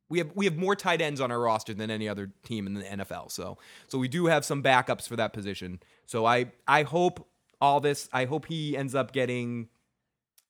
we 0.09 0.17
have 0.17 0.31
we 0.35 0.45
have 0.45 0.57
more 0.57 0.75
tight 0.75 1.01
ends 1.01 1.21
on 1.21 1.31
our 1.31 1.39
roster 1.39 1.73
than 1.73 1.91
any 1.91 2.09
other 2.09 2.31
team 2.43 2.67
in 2.67 2.73
the 2.73 2.83
NFL. 2.83 3.31
So 3.31 3.57
so 3.87 3.97
we 3.97 4.07
do 4.07 4.25
have 4.25 4.43
some 4.43 4.61
backups 4.61 5.07
for 5.07 5.15
that 5.15 5.33
position. 5.33 5.79
So 6.05 6.25
I 6.25 6.51
I 6.67 6.83
hope 6.83 7.27
all 7.61 7.79
this 7.79 8.09
I 8.11 8.25
hope 8.25 8.47
he 8.47 8.75
ends 8.75 8.95
up 8.95 9.11
getting 9.13 9.69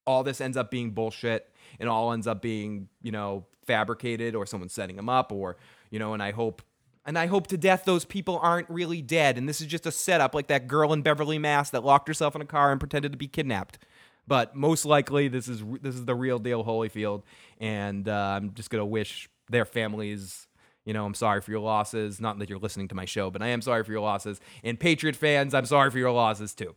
all 0.06 0.24
this 0.24 0.41
ends 0.41 0.58
up 0.58 0.72
being 0.72 0.91
bullshit 0.91 1.54
and 1.80 1.89
all 1.89 2.13
ends 2.13 2.26
up 2.26 2.41
being, 2.41 2.88
you 3.02 3.12
know, 3.12 3.45
fabricated 3.65 4.34
or 4.34 4.45
someone 4.45 4.69
setting 4.69 4.98
him 4.98 5.10
up 5.10 5.32
or, 5.32 5.58
you 5.91 6.00
know, 6.00 6.13
and 6.13 6.24
I 6.24 6.32
hope 6.32 6.62
and 7.06 7.17
I 7.17 7.28
hope 7.28 7.48
to 7.48 7.58
death 7.58 7.84
those 7.86 8.06
people 8.06 8.39
aren't 8.41 8.69
really 8.69 9.02
dead 9.02 9.38
and 9.38 9.48
this 9.48 9.62
is 9.62 9.67
just 9.67 9.86
a 9.86 9.91
setup 9.91 10.34
like 10.34 10.48
that 10.48 10.67
girl 10.67 10.93
in 10.93 11.02
Beverly 11.02 11.38
Mass 11.38 11.69
that 11.72 11.84
locked 11.84 12.08
herself 12.08 12.36
in 12.36 12.41
a 12.41 12.45
car 12.45 12.72
and 12.72 12.80
pretended 12.80 13.12
to 13.12 13.17
be 13.17 13.28
kidnapped. 13.28 13.78
But 14.26 14.56
most 14.56 14.86
likely 14.86 15.28
this 15.28 15.48
is 15.48 15.63
this 15.82 15.95
is 15.95 16.06
the 16.06 16.15
real 16.15 16.39
deal 16.39 16.63
Holyfield 16.63 17.24
and 17.60 18.08
uh, 18.08 18.38
I'm 18.38 18.54
just 18.54 18.69
going 18.69 18.82
to 18.82 18.86
wish 18.86 19.28
their 19.49 19.65
families 19.65 20.47
you 20.85 20.93
know, 20.93 21.05
I'm 21.05 21.13
sorry 21.13 21.39
for 21.41 21.51
your 21.51 21.59
losses. 21.59 22.19
Not 22.19 22.39
that 22.39 22.49
you're 22.49 22.57
listening 22.57 22.88
to 22.88 22.95
my 22.95 23.05
show, 23.05 23.29
but 23.29 23.43
I 23.43 23.47
am 23.49 23.62
sorry 23.62 23.83
for 23.83 23.91
your 23.91 24.01
losses. 24.01 24.39
And 24.63 24.79
Patriot 24.79 25.15
fans, 25.15 25.53
I'm 25.53 25.67
sorry 25.67 25.91
for 25.91 25.99
your 25.99 26.09
losses 26.09 26.55
too. 26.55 26.75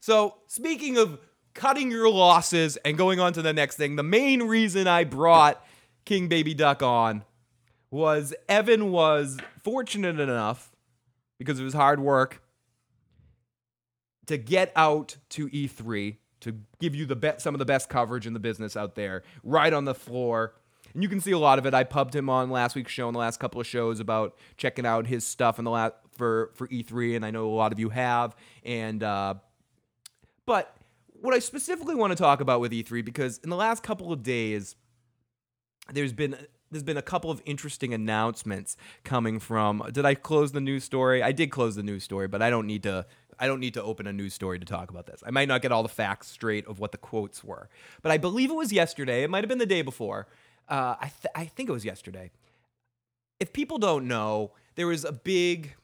So, 0.00 0.36
speaking 0.46 0.96
of 0.96 1.18
cutting 1.52 1.90
your 1.90 2.08
losses 2.08 2.78
and 2.78 2.96
going 2.96 3.20
on 3.20 3.34
to 3.34 3.42
the 3.42 3.52
next 3.52 3.76
thing, 3.76 3.96
the 3.96 4.02
main 4.02 4.44
reason 4.44 4.86
I 4.88 5.04
brought 5.04 5.62
King 6.06 6.28
Baby 6.28 6.54
Duck 6.54 6.82
on 6.82 7.24
was 7.90 8.32
Evan 8.48 8.90
was 8.90 9.36
fortunate 9.62 10.18
enough 10.18 10.74
because 11.38 11.58
of 11.58 11.64
his 11.66 11.74
hard 11.74 12.00
work 12.00 12.42
to 14.26 14.38
get 14.38 14.72
out 14.74 15.16
to 15.30 15.48
E3 15.48 16.16
to 16.40 16.58
give 16.80 16.94
you 16.94 17.06
the 17.06 17.16
be- 17.16 17.32
some 17.38 17.54
of 17.54 17.58
the 17.58 17.64
best 17.64 17.88
coverage 17.88 18.26
in 18.26 18.32
the 18.32 18.40
business 18.40 18.76
out 18.76 18.94
there, 18.94 19.22
right 19.44 19.72
on 19.72 19.84
the 19.84 19.94
floor. 19.94 20.54
And 20.94 21.02
you 21.02 21.08
can 21.08 21.20
see 21.20 21.32
a 21.32 21.38
lot 21.38 21.58
of 21.58 21.66
it. 21.66 21.74
I 21.74 21.84
pubbed 21.84 22.14
him 22.14 22.28
on 22.28 22.50
last 22.50 22.74
week's 22.74 22.92
show 22.92 23.08
and 23.08 23.14
the 23.14 23.20
last 23.20 23.40
couple 23.40 23.60
of 23.60 23.66
shows 23.66 24.00
about 24.00 24.36
checking 24.56 24.86
out 24.86 25.06
his 25.06 25.26
stuff 25.26 25.58
in 25.58 25.64
the 25.64 25.70
last 25.70 25.94
for 26.16 26.50
for 26.54 26.68
E3, 26.68 27.16
and 27.16 27.24
I 27.24 27.30
know 27.30 27.46
a 27.48 27.54
lot 27.54 27.72
of 27.72 27.78
you 27.78 27.88
have. 27.88 28.36
And 28.64 29.02
uh, 29.02 29.34
but 30.46 30.76
what 31.20 31.34
I 31.34 31.38
specifically 31.38 31.94
want 31.94 32.10
to 32.10 32.16
talk 32.16 32.40
about 32.40 32.60
with 32.60 32.72
E3 32.72 33.04
because 33.04 33.38
in 33.38 33.50
the 33.50 33.56
last 33.56 33.82
couple 33.82 34.12
of 34.12 34.22
days, 34.22 34.76
there's 35.92 36.12
been 36.12 36.36
there's 36.70 36.82
been 36.82 36.96
a 36.96 37.02
couple 37.02 37.30
of 37.30 37.42
interesting 37.44 37.92
announcements 37.94 38.76
coming 39.04 39.38
from. 39.38 39.82
Did 39.92 40.06
I 40.06 40.14
close 40.14 40.52
the 40.52 40.60
news 40.60 40.84
story? 40.84 41.22
I 41.22 41.32
did 41.32 41.50
close 41.50 41.76
the 41.76 41.82
news 41.82 42.02
story, 42.02 42.28
but 42.28 42.42
I 42.42 42.50
don't 42.50 42.66
need 42.66 42.82
to. 42.84 43.06
I 43.38 43.46
don't 43.46 43.60
need 43.60 43.74
to 43.74 43.82
open 43.82 44.06
a 44.06 44.12
news 44.12 44.34
story 44.34 44.58
to 44.58 44.64
talk 44.64 44.90
about 44.90 45.06
this. 45.06 45.22
I 45.26 45.30
might 45.30 45.48
not 45.48 45.62
get 45.62 45.72
all 45.72 45.82
the 45.82 45.88
facts 45.88 46.28
straight 46.28 46.66
of 46.66 46.78
what 46.78 46.92
the 46.92 46.98
quotes 46.98 47.42
were, 47.42 47.68
but 48.00 48.12
I 48.12 48.18
believe 48.18 48.50
it 48.50 48.54
was 48.54 48.72
yesterday. 48.72 49.24
It 49.24 49.30
might 49.30 49.42
have 49.42 49.48
been 49.48 49.58
the 49.58 49.66
day 49.66 49.82
before. 49.82 50.28
Uh, 50.72 50.96
I 50.98 51.12
th- 51.20 51.32
I 51.34 51.44
think 51.44 51.68
it 51.68 51.72
was 51.72 51.84
yesterday. 51.84 52.30
If 53.38 53.52
people 53.52 53.76
don't 53.76 54.08
know, 54.08 54.52
there 54.74 54.86
was 54.86 55.04
a 55.04 55.12
big 55.12 55.74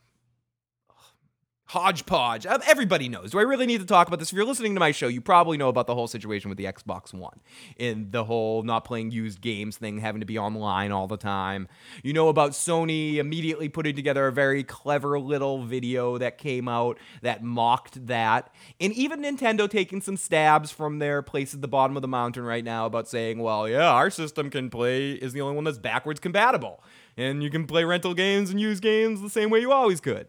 hodgepodge. 1.68 2.46
Everybody 2.46 3.10
knows. 3.10 3.32
Do 3.32 3.38
I 3.38 3.42
really 3.42 3.66
need 3.66 3.80
to 3.80 3.86
talk 3.86 4.08
about 4.08 4.18
this? 4.18 4.30
If 4.30 4.36
you're 4.36 4.46
listening 4.46 4.74
to 4.74 4.80
my 4.80 4.90
show, 4.90 5.06
you 5.06 5.20
probably 5.20 5.58
know 5.58 5.68
about 5.68 5.86
the 5.86 5.94
whole 5.94 6.06
situation 6.06 6.48
with 6.48 6.56
the 6.56 6.64
Xbox 6.64 7.12
One 7.12 7.40
and 7.78 8.10
the 8.10 8.24
whole 8.24 8.62
not 8.62 8.86
playing 8.86 9.10
used 9.10 9.42
games 9.42 9.76
thing, 9.76 9.98
having 9.98 10.20
to 10.20 10.26
be 10.26 10.38
online 10.38 10.92
all 10.92 11.06
the 11.06 11.18
time. 11.18 11.68
You 12.02 12.14
know 12.14 12.28
about 12.28 12.52
Sony 12.52 13.16
immediately 13.16 13.68
putting 13.68 13.94
together 13.94 14.26
a 14.26 14.32
very 14.32 14.64
clever 14.64 15.20
little 15.20 15.62
video 15.62 16.16
that 16.16 16.38
came 16.38 16.68
out 16.68 16.98
that 17.20 17.42
mocked 17.42 18.06
that. 18.06 18.50
And 18.80 18.94
even 18.94 19.20
Nintendo 19.20 19.68
taking 19.68 20.00
some 20.00 20.16
stabs 20.16 20.70
from 20.70 21.00
their 21.00 21.20
place 21.20 21.52
at 21.52 21.60
the 21.60 21.68
bottom 21.68 21.96
of 21.96 22.02
the 22.02 22.08
mountain 22.08 22.44
right 22.44 22.64
now 22.64 22.86
about 22.86 23.08
saying, 23.08 23.40
well, 23.40 23.68
yeah, 23.68 23.90
our 23.90 24.08
system 24.08 24.48
can 24.48 24.70
play, 24.70 25.12
is 25.12 25.34
the 25.34 25.42
only 25.42 25.54
one 25.54 25.64
that's 25.64 25.76
backwards 25.76 26.18
compatible. 26.18 26.82
And 27.18 27.42
you 27.42 27.50
can 27.50 27.66
play 27.66 27.84
rental 27.84 28.14
games 28.14 28.48
and 28.48 28.58
use 28.58 28.80
games 28.80 29.20
the 29.20 29.28
same 29.28 29.50
way 29.50 29.60
you 29.60 29.70
always 29.70 30.00
could. 30.00 30.28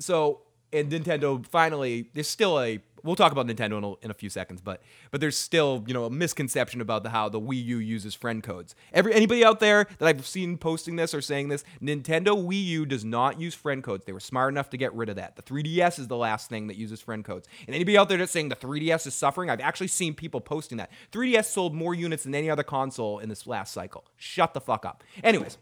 So, 0.00 0.42
and 0.72 0.90
Nintendo 0.90 1.44
finally, 1.46 2.10
there's 2.14 2.28
still 2.28 2.60
a. 2.60 2.80
We'll 3.04 3.14
talk 3.14 3.30
about 3.30 3.46
Nintendo 3.46 3.78
in 3.78 3.84
a, 3.84 3.94
in 4.06 4.10
a 4.10 4.14
few 4.14 4.28
seconds, 4.28 4.60
but 4.60 4.82
but 5.12 5.20
there's 5.20 5.38
still 5.38 5.84
you 5.86 5.94
know 5.94 6.04
a 6.04 6.10
misconception 6.10 6.80
about 6.80 7.04
the 7.04 7.10
how 7.10 7.28
the 7.28 7.40
Wii 7.40 7.64
U 7.64 7.78
uses 7.78 8.14
friend 8.14 8.42
codes. 8.42 8.74
Every 8.92 9.14
anybody 9.14 9.44
out 9.44 9.60
there 9.60 9.86
that 9.98 10.08
I've 10.08 10.26
seen 10.26 10.58
posting 10.58 10.96
this 10.96 11.14
or 11.14 11.20
saying 11.20 11.48
this, 11.48 11.64
Nintendo 11.80 12.36
Wii 12.36 12.64
U 12.64 12.86
does 12.86 13.04
not 13.04 13.40
use 13.40 13.54
friend 13.54 13.84
codes. 13.84 14.04
They 14.04 14.12
were 14.12 14.20
smart 14.20 14.52
enough 14.52 14.68
to 14.70 14.76
get 14.76 14.92
rid 14.94 15.08
of 15.08 15.16
that. 15.16 15.36
The 15.36 15.42
3DS 15.42 16.00
is 16.00 16.08
the 16.08 16.16
last 16.16 16.48
thing 16.48 16.66
that 16.66 16.76
uses 16.76 17.00
friend 17.00 17.24
codes. 17.24 17.48
And 17.66 17.74
anybody 17.74 17.96
out 17.96 18.08
there 18.08 18.18
that's 18.18 18.32
saying 18.32 18.48
the 18.48 18.56
3DS 18.56 19.06
is 19.06 19.14
suffering, 19.14 19.48
I've 19.48 19.60
actually 19.60 19.88
seen 19.88 20.14
people 20.14 20.40
posting 20.40 20.78
that 20.78 20.90
3DS 21.12 21.44
sold 21.44 21.74
more 21.74 21.94
units 21.94 22.24
than 22.24 22.34
any 22.34 22.50
other 22.50 22.64
console 22.64 23.20
in 23.20 23.28
this 23.28 23.46
last 23.46 23.72
cycle. 23.72 24.04
Shut 24.16 24.54
the 24.54 24.60
fuck 24.60 24.84
up. 24.84 25.04
Anyways, 25.22 25.56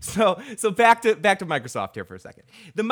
so 0.00 0.40
so 0.56 0.70
back 0.70 1.02
to 1.02 1.14
back 1.14 1.38
to 1.40 1.46
Microsoft 1.46 1.94
here 1.94 2.04
for 2.04 2.14
a 2.14 2.18
second. 2.18 2.44
The 2.74 2.82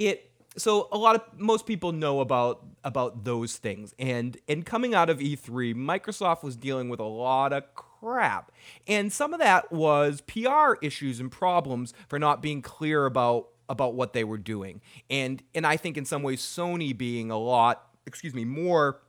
it, 0.00 0.30
so 0.56 0.88
a 0.90 0.98
lot 0.98 1.14
of 1.14 1.38
most 1.38 1.66
people 1.66 1.92
know 1.92 2.20
about 2.20 2.66
about 2.82 3.24
those 3.24 3.56
things. 3.58 3.94
And 3.98 4.36
and 4.48 4.66
coming 4.66 4.94
out 4.94 5.10
of 5.10 5.18
E3 5.18 5.74
Microsoft 5.74 6.42
was 6.42 6.56
dealing 6.56 6.88
with 6.88 6.98
a 6.98 7.04
lot 7.04 7.52
of 7.52 7.72
crap. 7.74 8.50
And 8.88 9.12
some 9.12 9.32
of 9.32 9.40
that 9.40 9.70
was 9.70 10.22
PR 10.22 10.74
issues 10.82 11.20
and 11.20 11.30
problems 11.30 11.94
for 12.08 12.18
not 12.18 12.42
being 12.42 12.62
clear 12.62 13.06
about 13.06 13.48
about 13.68 13.94
what 13.94 14.14
they 14.14 14.24
were 14.24 14.38
doing. 14.38 14.80
And 15.08 15.42
and 15.54 15.66
I 15.66 15.76
think 15.76 15.96
in 15.96 16.04
some 16.04 16.22
ways 16.22 16.40
Sony 16.40 16.96
being 16.96 17.30
a 17.30 17.38
lot 17.38 17.86
excuse 18.06 18.34
me 18.34 18.44
more 18.44 19.02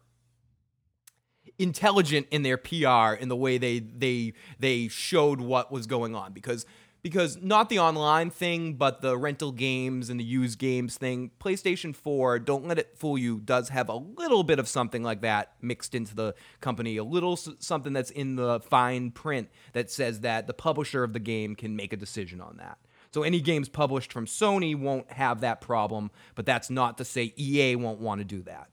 intelligent 1.58 2.28
in 2.32 2.44
their 2.44 2.58
PR 2.58 3.14
in 3.20 3.30
the 3.30 3.36
way 3.36 3.58
they 3.58 3.80
they 3.80 4.34
they 4.60 4.90
showed 4.90 5.40
what 5.40 5.72
was 5.72 5.88
going 5.88 6.16
on. 6.16 6.34
Because 6.34 6.66
because 7.02 7.38
not 7.42 7.70
the 7.70 7.80
online 7.80 8.30
thing 8.30 8.74
but 8.74 9.02
the 9.02 9.18
rental 9.18 9.52
games 9.52 10.10
and 10.10 10.20
the 10.20 10.24
used 10.24 10.60
games 10.60 10.98
thing 10.98 11.32
PlayStation 11.40 11.96
4 11.96 12.40
don't 12.40 12.68
let 12.68 12.78
it 12.78 12.98
fool 12.98 13.18
you 13.18 13.40
does 13.40 13.70
have 13.70 13.90
a 13.90 13.96
little 13.96 14.44
bit 14.44 14.60
of 14.60 14.68
something 14.68 15.04
like 15.04 15.22
that 15.22 15.54
mixed 15.62 15.96
into 15.96 16.16
the 16.16 16.36
company 16.60 16.98
a 16.98 17.04
little 17.04 17.36
something 17.36 17.94
that's 17.94 18.12
in 18.12 18.36
the 18.36 18.60
fine 18.62 19.12
print 19.12 19.50
that 19.74 19.90
says 19.90 20.22
that 20.22 20.48
the 20.48 20.54
publisher 20.54 21.04
of 21.04 21.14
the 21.14 21.20
game 21.20 21.56
can 21.56 21.76
make 21.76 21.94
a 21.94 21.98
decision 21.98 22.42
on 22.42 22.58
that 22.58 22.78
so 23.14 23.24
any 23.24 23.42
games 23.42 23.68
published 23.68 24.14
from 24.14 24.26
Sony 24.26 24.76
won't 24.76 25.12
have 25.12 25.42
that 25.42 25.62
problem 25.62 26.12
but 26.36 26.46
that's 26.46 26.70
not 26.70 26.98
to 26.98 27.06
say 27.06 27.34
EA 27.38 27.76
won't 27.76 28.00
want 28.00 28.20
to 28.20 28.26
do 28.26 28.42
that 28.44 28.70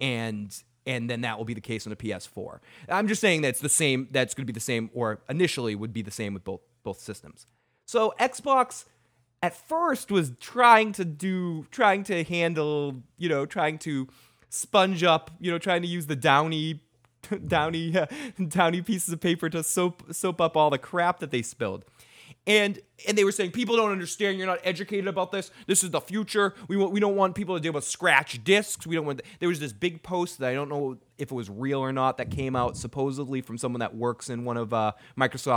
and 0.00 0.62
and 0.86 1.10
then 1.10 1.20
that 1.20 1.36
will 1.36 1.44
be 1.44 1.54
the 1.54 1.60
case 1.60 1.86
on 1.86 1.90
the 1.90 1.96
PS4. 1.96 2.58
I'm 2.88 3.06
just 3.06 3.20
saying 3.20 3.42
that's 3.42 3.60
the 3.60 3.68
same. 3.68 4.08
That's 4.10 4.32
going 4.32 4.44
to 4.44 4.46
be 4.46 4.54
the 4.54 4.60
same, 4.60 4.90
or 4.94 5.20
initially 5.28 5.74
would 5.74 5.92
be 5.92 6.00
the 6.00 6.10
same 6.10 6.32
with 6.32 6.42
both 6.42 6.62
both 6.82 7.00
systems. 7.00 7.46
So 7.90 8.14
Xbox 8.20 8.84
at 9.42 9.52
first 9.52 10.12
was 10.12 10.30
trying 10.38 10.92
to 10.92 11.04
do, 11.04 11.66
trying 11.72 12.04
to 12.04 12.22
handle, 12.22 13.02
you 13.18 13.28
know, 13.28 13.46
trying 13.46 13.78
to 13.78 14.06
sponge 14.48 15.02
up, 15.02 15.32
you 15.40 15.50
know, 15.50 15.58
trying 15.58 15.82
to 15.82 15.88
use 15.88 16.06
the 16.06 16.14
downy, 16.14 16.84
downy, 17.48 17.98
uh, 17.98 18.06
downy 18.48 18.80
pieces 18.82 19.12
of 19.12 19.20
paper 19.20 19.50
to 19.50 19.64
soap 19.64 20.14
soap 20.14 20.40
up 20.40 20.56
all 20.56 20.70
the 20.70 20.78
crap 20.78 21.18
that 21.18 21.32
they 21.32 21.42
spilled. 21.42 21.84
And 22.46 22.78
and 23.08 23.18
they 23.18 23.24
were 23.24 23.32
saying 23.32 23.50
people 23.50 23.74
don't 23.74 23.90
understand. 23.90 24.38
You're 24.38 24.46
not 24.46 24.60
educated 24.62 25.08
about 25.08 25.32
this. 25.32 25.50
This 25.66 25.82
is 25.82 25.90
the 25.90 26.00
future. 26.00 26.54
We 26.68 26.76
want, 26.76 26.92
we 26.92 27.00
don't 27.00 27.16
want 27.16 27.34
people 27.34 27.56
to 27.56 27.60
deal 27.60 27.72
with 27.72 27.82
scratch 27.82 28.44
discs. 28.44 28.86
We 28.86 28.94
don't 28.94 29.04
want 29.04 29.20
there 29.40 29.48
was 29.48 29.58
this 29.58 29.72
big 29.72 30.04
post 30.04 30.38
that 30.38 30.50
i 30.50 30.54
don't 30.54 30.68
know 30.68 30.96
if 31.18 31.32
it 31.32 31.34
was 31.34 31.50
real 31.50 31.80
or 31.80 31.92
not 31.92 32.18
that 32.18 32.30
came 32.30 32.54
out 32.54 32.76
supposedly 32.76 33.42
from 33.42 33.58
someone 33.58 33.80
that 33.80 33.96
works 33.96 34.30
in 34.30 34.44
one 34.44 34.56
of 34.56 34.72
uh, 34.72 34.92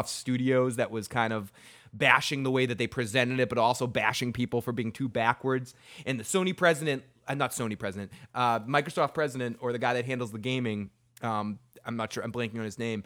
studios 0.06 0.76
that 0.76 0.90
was 0.92 1.08
kind 1.08 1.32
of 1.32 1.54
bashing 1.94 2.44
the 2.44 2.52
way 2.52 2.66
that 2.66 2.78
they 2.78 2.88
presented 2.88 3.40
it 3.40 3.50
but 3.50 3.58
also 3.58 3.88
bashing 3.88 4.34
people 4.34 4.62
for 4.62 4.72
being 4.72 4.92
too 4.92 5.08
backwards 5.08 5.74
and 6.06 6.20
the 6.20 6.24
sony 6.24 6.56
president 6.56 7.04
uh, 7.28 7.34
not 7.34 7.52
sony 7.52 7.78
president 7.78 8.12
uh, 8.36 8.60
microsoft 8.62 9.14
president 9.14 9.58
or 9.62 9.72
the 9.72 9.80
guy 9.80 9.94
that 9.94 10.06
handles 10.06 10.32
the 10.32 10.40
gaming 10.40 10.90
um, 11.22 11.60
i'm 11.86 11.96
not 11.96 12.12
sure 12.12 12.24
i'm 12.24 12.32
blanking 12.32 12.58
on 12.58 12.66
his 12.66 12.80
name 12.80 13.04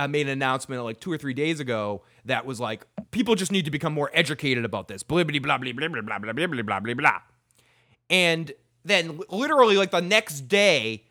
uh, 0.00 0.08
made 0.08 0.26
an 0.26 0.32
announcement 0.32 0.82
like 0.82 0.98
two 0.98 1.12
or 1.12 1.18
three 1.18 1.34
days 1.34 1.60
ago 1.60 2.02
that 2.24 2.46
was 2.46 2.58
like, 2.58 2.86
people 3.10 3.34
just 3.34 3.52
need 3.52 3.66
to 3.66 3.70
become 3.70 3.92
more 3.92 4.10
educated 4.14 4.64
about 4.64 4.88
this. 4.88 5.02
Blah 5.02 5.24
blah 5.24 5.38
blah 5.38 5.58
blah 5.58 5.72
blah 5.72 5.84
blah 5.84 6.18
blah 6.18 6.32
blah 6.32 6.46
blah 6.46 6.62
blah 6.62 6.80
blah 6.80 6.94
blah. 6.94 7.18
And 8.08 8.52
then 8.84 9.20
literally 9.28 9.76
like 9.76 9.90
the 9.90 10.00
next 10.00 10.42
day, 10.42 11.04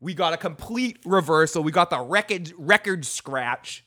we 0.00 0.12
got 0.14 0.32
a 0.32 0.36
complete 0.36 0.98
reversal. 1.04 1.62
We 1.62 1.70
got 1.70 1.90
the 1.90 2.00
record 2.00 2.52
record 2.58 3.04
scratch 3.04 3.84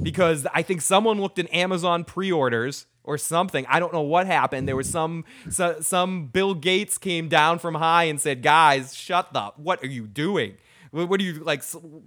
because 0.00 0.46
I 0.54 0.62
think 0.62 0.80
someone 0.80 1.20
looked 1.20 1.38
in 1.38 1.46
Amazon 1.48 2.04
pre-orders 2.04 2.86
or 3.04 3.18
something. 3.18 3.66
I 3.68 3.80
don't 3.80 3.92
know 3.92 4.02
what 4.02 4.26
happened. 4.26 4.68
There 4.68 4.76
was 4.76 4.88
some 4.88 5.24
so, 5.50 5.80
some 5.80 6.26
Bill 6.26 6.54
Gates 6.54 6.98
came 6.98 7.28
down 7.28 7.58
from 7.58 7.74
high 7.74 8.04
and 8.04 8.20
said, 8.20 8.42
"Guys, 8.42 8.94
shut 8.94 9.34
up! 9.34 9.58
What 9.58 9.82
are 9.82 9.88
you 9.88 10.06
doing? 10.06 10.56
What, 10.90 11.08
what 11.08 11.18
do 11.18 11.26
you 11.26 11.34
like?" 11.34 11.62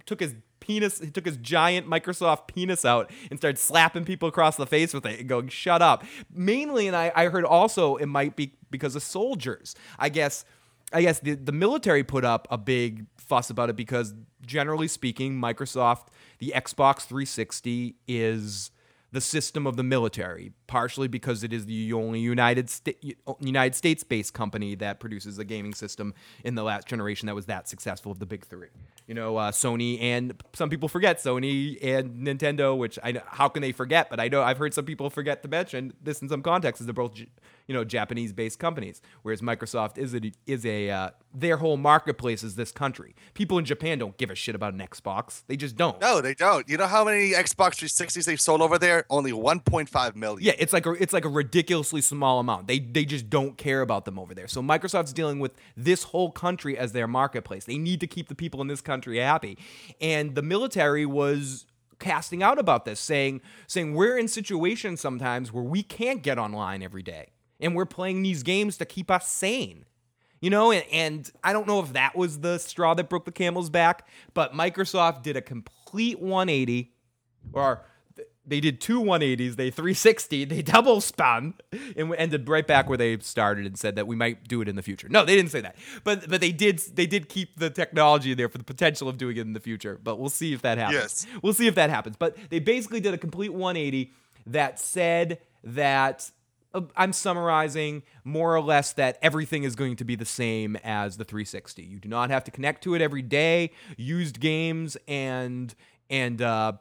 Took 0.06 0.20
his 0.20 0.34
penis. 0.58 1.00
He 1.00 1.10
took 1.10 1.26
his 1.26 1.36
giant 1.36 1.86
Microsoft 1.86 2.48
penis 2.48 2.84
out 2.84 3.10
and 3.30 3.38
started 3.38 3.58
slapping 3.58 4.04
people 4.04 4.28
across 4.28 4.56
the 4.56 4.66
face 4.66 4.92
with 4.94 5.06
it 5.06 5.20
and 5.20 5.28
going, 5.28 5.48
"Shut 5.48 5.82
up." 5.82 6.04
Mainly, 6.32 6.86
and 6.86 6.96
I, 6.96 7.12
I 7.14 7.26
heard 7.26 7.44
also 7.44 7.96
it 7.96 8.06
might 8.06 8.36
be 8.36 8.54
because 8.70 8.96
of 8.96 9.02
soldiers. 9.02 9.74
I 9.98 10.08
guess. 10.08 10.44
I 10.92 11.02
guess 11.02 11.18
the, 11.18 11.34
the 11.34 11.50
military 11.50 12.04
put 12.04 12.24
up 12.24 12.46
a 12.48 12.56
big 12.56 13.06
fuss 13.18 13.50
about 13.50 13.68
it 13.70 13.74
because 13.74 14.14
generally 14.46 14.86
speaking, 14.86 15.34
Microsoft, 15.34 16.06
the 16.38 16.52
Xbox 16.54 17.00
360 17.02 17.96
is 18.06 18.70
the 19.12 19.20
system 19.20 19.66
of 19.66 19.76
the 19.76 19.82
military, 19.82 20.52
partially 20.66 21.08
because 21.08 21.42
it 21.42 21.52
is 21.52 21.66
the 21.66 21.92
only 21.92 22.20
United 22.20 22.68
Sta- 22.68 22.98
United 23.40 23.74
States 23.74 24.04
based 24.04 24.34
company 24.34 24.74
that 24.74 25.00
produces 25.00 25.38
a 25.38 25.44
gaming 25.44 25.74
system 25.74 26.12
in 26.44 26.54
the 26.54 26.62
last 26.62 26.86
generation 26.86 27.26
that 27.26 27.34
was 27.34 27.46
that 27.46 27.68
successful 27.68 28.12
of 28.12 28.18
the 28.18 28.26
big 28.26 28.44
three. 28.44 28.68
You 29.06 29.14
know, 29.14 29.36
uh, 29.36 29.52
Sony 29.52 30.02
and 30.02 30.34
some 30.52 30.68
people 30.68 30.88
forget 30.88 31.18
Sony 31.18 31.78
and 31.82 32.26
Nintendo, 32.26 32.76
which 32.76 32.98
I 33.04 33.12
know 33.12 33.22
how 33.26 33.48
can 33.48 33.62
they 33.62 33.70
forget? 33.70 34.10
But 34.10 34.18
I 34.18 34.26
know 34.28 34.42
I've 34.42 34.58
heard 34.58 34.74
some 34.74 34.84
people 34.84 35.10
forget 35.10 35.42
to 35.42 35.48
mention 35.48 35.92
this 36.02 36.20
in 36.20 36.28
some 36.28 36.42
contexts. 36.42 36.84
They're 36.84 36.92
both 36.92 37.16
you 37.16 37.74
know 37.74 37.84
Japanese 37.84 38.32
based 38.32 38.58
companies, 38.58 39.00
whereas 39.22 39.40
Microsoft 39.40 39.96
is 39.96 40.12
a 40.12 40.32
is 40.46 40.66
a 40.66 40.90
uh, 40.90 41.10
their 41.32 41.58
whole 41.58 41.76
marketplace 41.76 42.42
is 42.42 42.56
this 42.56 42.72
country. 42.72 43.14
People 43.34 43.58
in 43.58 43.64
Japan 43.64 43.98
don't 43.98 44.16
give 44.16 44.30
a 44.30 44.34
shit 44.34 44.56
about 44.56 44.74
an 44.74 44.80
Xbox. 44.80 45.42
They 45.46 45.56
just 45.56 45.76
don't. 45.76 46.00
No, 46.00 46.20
they 46.20 46.34
don't. 46.34 46.68
You 46.68 46.76
know 46.76 46.86
how 46.86 47.04
many 47.04 47.32
Xbox 47.32 47.76
360s 47.76 48.24
they've 48.24 48.40
sold 48.40 48.60
over 48.60 48.78
there? 48.78 49.04
Only 49.08 49.32
1.5 49.32 50.16
million. 50.16 50.42
Yeah, 50.42 50.54
it's 50.58 50.72
like 50.72 50.86
a 50.86 50.92
it's 50.92 51.12
like 51.12 51.24
a 51.24 51.28
ridiculously 51.28 52.00
small 52.00 52.40
amount. 52.40 52.66
They 52.66 52.80
they 52.80 53.04
just 53.04 53.30
don't 53.30 53.56
care 53.56 53.82
about 53.82 54.04
them 54.04 54.18
over 54.18 54.34
there. 54.34 54.48
So 54.48 54.62
Microsoft's 54.62 55.12
dealing 55.12 55.38
with 55.38 55.52
this 55.76 56.04
whole 56.04 56.32
country 56.32 56.76
as 56.76 56.90
their 56.90 57.06
marketplace. 57.06 57.66
They 57.66 57.78
need 57.78 58.00
to 58.00 58.08
keep 58.08 58.28
the 58.28 58.34
people 58.34 58.60
in 58.60 58.66
this 58.66 58.80
country 58.80 58.95
happy. 59.04 59.58
And 60.00 60.34
the 60.34 60.42
military 60.42 61.06
was 61.06 61.66
casting 61.98 62.42
out 62.42 62.58
about 62.58 62.84
this 62.84 63.00
saying 63.00 63.40
saying 63.66 63.94
we're 63.94 64.18
in 64.18 64.28
situations 64.28 65.00
sometimes 65.00 65.50
where 65.50 65.64
we 65.64 65.82
can't 65.82 66.22
get 66.22 66.38
online 66.38 66.82
every 66.82 67.02
day 67.02 67.30
and 67.58 67.74
we're 67.74 67.86
playing 67.86 68.22
these 68.22 68.42
games 68.42 68.76
to 68.78 68.84
keep 68.84 69.10
us 69.10 69.28
sane. 69.28 69.86
You 70.40 70.50
know, 70.50 70.70
and, 70.70 70.84
and 70.92 71.30
I 71.42 71.54
don't 71.54 71.66
know 71.66 71.80
if 71.80 71.94
that 71.94 72.14
was 72.14 72.40
the 72.40 72.58
straw 72.58 72.92
that 72.94 73.08
broke 73.08 73.24
the 73.24 73.32
camel's 73.32 73.70
back, 73.70 74.06
but 74.34 74.52
Microsoft 74.52 75.22
did 75.22 75.36
a 75.36 75.40
complete 75.40 76.20
180 76.20 76.92
or 77.54 77.86
they 78.46 78.60
did 78.60 78.80
two 78.80 79.02
180s, 79.02 79.56
they 79.56 79.70
360, 79.70 80.44
they 80.44 80.62
double 80.62 81.00
spun 81.00 81.54
and 81.96 82.14
ended 82.16 82.48
right 82.48 82.66
back 82.66 82.88
where 82.88 82.98
they 82.98 83.18
started 83.18 83.66
and 83.66 83.78
said 83.78 83.96
that 83.96 84.06
we 84.06 84.16
might 84.16 84.46
do 84.46 84.60
it 84.60 84.68
in 84.68 84.76
the 84.76 84.82
future. 84.82 85.08
No, 85.08 85.24
they 85.24 85.34
didn't 85.34 85.50
say 85.50 85.60
that. 85.60 85.76
But 86.04 86.28
but 86.28 86.40
they 86.40 86.52
did 86.52 86.78
they 86.94 87.06
did 87.06 87.28
keep 87.28 87.58
the 87.58 87.70
technology 87.70 88.34
there 88.34 88.48
for 88.48 88.58
the 88.58 88.64
potential 88.64 89.08
of 89.08 89.18
doing 89.18 89.36
it 89.36 89.40
in 89.40 89.52
the 89.52 89.60
future. 89.60 90.00
But 90.02 90.18
we'll 90.18 90.30
see 90.30 90.52
if 90.52 90.62
that 90.62 90.78
happens. 90.78 91.26
Yes. 91.26 91.26
We'll 91.42 91.54
see 91.54 91.66
if 91.66 91.74
that 91.74 91.90
happens. 91.90 92.16
But 92.16 92.36
they 92.50 92.60
basically 92.60 93.00
did 93.00 93.14
a 93.14 93.18
complete 93.18 93.52
180 93.52 94.12
that 94.46 94.78
said 94.78 95.40
that 95.64 96.30
uh, 96.72 96.82
I'm 96.96 97.12
summarizing 97.12 98.02
more 98.24 98.54
or 98.54 98.60
less 98.60 98.92
that 98.92 99.18
everything 99.22 99.64
is 99.64 99.74
going 99.74 99.96
to 99.96 100.04
be 100.04 100.14
the 100.14 100.24
same 100.24 100.76
as 100.84 101.16
the 101.16 101.24
360. 101.24 101.82
You 101.82 101.98
do 101.98 102.08
not 102.08 102.30
have 102.30 102.44
to 102.44 102.50
connect 102.50 102.82
to 102.84 102.94
it 102.94 103.02
every 103.02 103.22
day. 103.22 103.72
Used 103.96 104.40
games 104.40 104.96
and 105.08 105.74
and 106.08 106.40
uh, 106.40 106.72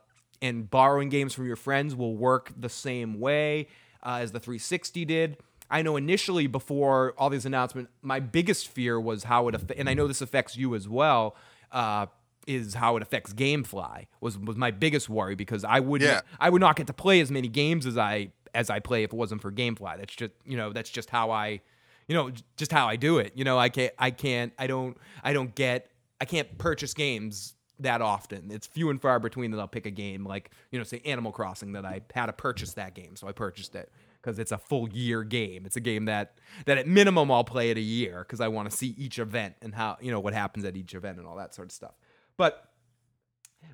and 0.45 0.69
borrowing 0.69 1.09
games 1.09 1.33
from 1.33 1.47
your 1.47 1.55
friends 1.55 1.95
will 1.95 2.15
work 2.15 2.51
the 2.55 2.69
same 2.69 3.19
way 3.19 3.67
uh, 4.03 4.19
as 4.21 4.31
the 4.31 4.39
360 4.39 5.03
did. 5.05 5.37
I 5.71 5.81
know 5.81 5.97
initially 5.97 6.45
before 6.45 7.15
all 7.17 7.31
these 7.31 7.45
announcements, 7.45 7.91
my 8.03 8.19
biggest 8.19 8.67
fear 8.67 8.99
was 8.99 9.23
how 9.23 9.47
it, 9.47 9.71
and 9.75 9.89
I 9.89 9.95
know 9.95 10.07
this 10.07 10.21
affects 10.21 10.55
you 10.55 10.75
as 10.75 10.87
well. 10.87 11.35
Uh, 11.71 12.05
is 12.45 12.75
how 12.75 12.95
it 12.95 13.01
affects 13.01 13.33
GameFly 13.33 14.05
was 14.21 14.37
was 14.37 14.55
my 14.55 14.69
biggest 14.69 15.09
worry 15.09 15.33
because 15.33 15.63
I 15.63 15.79
would 15.79 16.03
Yeah. 16.03 16.21
I 16.39 16.51
would 16.51 16.61
not 16.61 16.75
get 16.75 16.85
to 16.85 16.93
play 16.93 17.19
as 17.19 17.31
many 17.31 17.47
games 17.47 17.87
as 17.87 17.97
I 17.97 18.31
as 18.53 18.69
I 18.69 18.79
play 18.79 19.01
if 19.01 19.11
it 19.11 19.15
wasn't 19.15 19.41
for 19.41 19.51
GameFly. 19.51 19.97
That's 19.97 20.15
just 20.15 20.31
you 20.45 20.55
know 20.55 20.71
that's 20.71 20.91
just 20.91 21.09
how 21.09 21.31
I 21.31 21.61
you 22.07 22.15
know 22.15 22.29
just 22.55 22.71
how 22.71 22.87
I 22.87 22.97
do 22.97 23.17
it. 23.17 23.31
You 23.33 23.45
know 23.45 23.57
I 23.57 23.69
can't 23.69 23.93
I 23.97 24.11
can't 24.11 24.53
I 24.59 24.67
don't 24.67 24.95
I 25.23 25.33
don't 25.33 25.55
get 25.55 25.89
I 26.21 26.25
can't 26.25 26.55
purchase 26.59 26.93
games 26.93 27.55
that 27.79 28.01
often. 28.01 28.51
It's 28.51 28.67
few 28.67 28.89
and 28.89 29.01
far 29.01 29.19
between 29.19 29.51
that 29.51 29.59
I'll 29.59 29.67
pick 29.67 29.85
a 29.85 29.91
game 29.91 30.25
like 30.25 30.51
you 30.71 30.79
know 30.79 30.83
say 30.83 31.01
Animal 31.05 31.31
Crossing 31.31 31.73
that 31.73 31.85
I 31.85 32.01
had 32.13 32.27
to 32.27 32.33
purchase 32.33 32.73
that 32.73 32.93
game, 32.93 33.15
so 33.15 33.27
I 33.27 33.31
purchased 33.31 33.75
it 33.75 33.91
because 34.21 34.39
it's 34.39 34.51
a 34.51 34.57
full 34.57 34.89
year 34.89 35.23
game. 35.23 35.65
It's 35.65 35.75
a 35.75 35.81
game 35.81 36.05
that 36.05 36.37
that 36.65 36.77
at 36.77 36.87
minimum 36.87 37.31
I'll 37.31 37.43
play 37.43 37.69
it 37.69 37.77
a 37.77 37.81
year 37.81 38.19
because 38.19 38.41
I 38.41 38.47
want 38.47 38.69
to 38.69 38.75
see 38.75 38.95
each 38.97 39.19
event 39.19 39.55
and 39.61 39.75
how 39.75 39.97
you 40.01 40.11
know 40.11 40.19
what 40.19 40.33
happens 40.33 40.65
at 40.65 40.75
each 40.75 40.95
event 40.95 41.17
and 41.17 41.27
all 41.27 41.35
that 41.37 41.53
sort 41.53 41.67
of 41.67 41.71
stuff. 41.71 41.93
But 42.37 42.69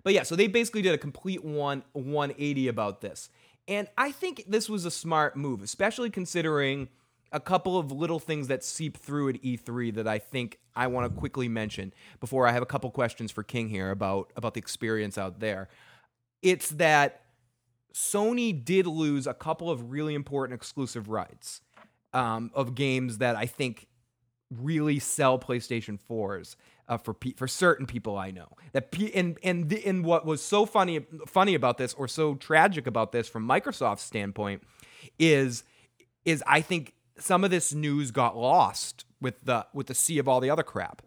but 0.04 0.14
yeah, 0.14 0.24
so 0.24 0.36
they 0.36 0.48
basically 0.48 0.82
did 0.82 0.94
a 0.94 0.98
complete 0.98 1.44
one 1.44 1.84
180 1.94 2.68
about 2.68 3.02
this. 3.02 3.30
And 3.68 3.88
I 3.98 4.12
think 4.12 4.46
this 4.48 4.68
was 4.68 4.86
a 4.86 4.92
smart 4.92 5.38
move, 5.38 5.62
especially 5.62 6.10
considering 6.10 6.90
a 7.32 7.40
couple 7.40 7.78
of 7.78 7.92
little 7.92 8.20
things 8.20 8.48
that 8.48 8.64
seep 8.64 8.98
through 8.98 9.30
at 9.30 9.42
E3 9.42 9.94
that 9.96 10.08
I 10.08 10.20
think 10.20 10.60
I 10.76 10.88
want 10.88 11.14
to 11.14 11.20
quickly 11.20 11.50
mention 11.50 11.94
before 12.20 12.48
I 12.48 12.52
have 12.52 12.64
a 12.64 12.68
couple 12.68 12.90
questions 12.92 13.32
for 13.32 13.44
King 13.44 13.70
here 13.70 13.92
about 13.92 14.32
about 14.36 14.54
the 14.54 14.60
experience 14.60 15.18
out 15.18 15.40
there. 15.40 15.70
It's 16.42 16.70
that 16.70 17.22
Sony 17.94 18.64
did 18.64 18.88
lose 18.88 19.28
a 19.28 19.34
couple 19.34 19.70
of 19.70 19.92
really 19.92 20.16
important 20.16 20.58
exclusive 20.58 21.10
rights 21.10 21.62
um, 22.14 22.52
of 22.54 22.76
games 22.76 23.18
that 23.20 23.36
I 23.36 23.46
think 23.46 23.88
really 24.50 25.00
sell 25.00 25.40
PlayStation 25.40 26.00
4s 26.10 26.56
uh, 26.88 26.98
for 26.98 27.14
pe- 27.14 27.34
for 27.34 27.48
certain 27.48 27.86
people 27.86 28.18
I 28.18 28.32
know. 28.32 28.50
That 28.74 28.94
and 29.14 29.38
and 29.44 29.70
the, 29.70 29.86
and 29.86 30.04
what 30.04 30.26
was 30.26 30.42
so 30.42 30.66
funny 30.66 31.06
funny 31.28 31.56
about 31.56 31.78
this 31.78 31.94
or 31.94 32.08
so 32.08 32.36
tragic 32.36 32.88
about 32.88 33.12
this 33.12 33.30
from 33.30 33.48
Microsoft's 33.48 34.04
standpoint 34.04 34.64
is 35.18 35.64
is 36.26 36.44
I 36.46 36.62
think 36.62 36.94
some 37.18 37.44
of 37.44 37.52
this 37.52 37.74
news 37.74 38.12
got 38.12 38.38
lost 38.38 39.06
with 39.22 39.44
the 39.44 39.66
with 39.74 39.88
the 39.88 39.96
sea 39.96 40.18
of 40.18 40.28
all 40.28 40.40
the 40.40 40.50
other 40.50 40.64
crap. 40.64 41.02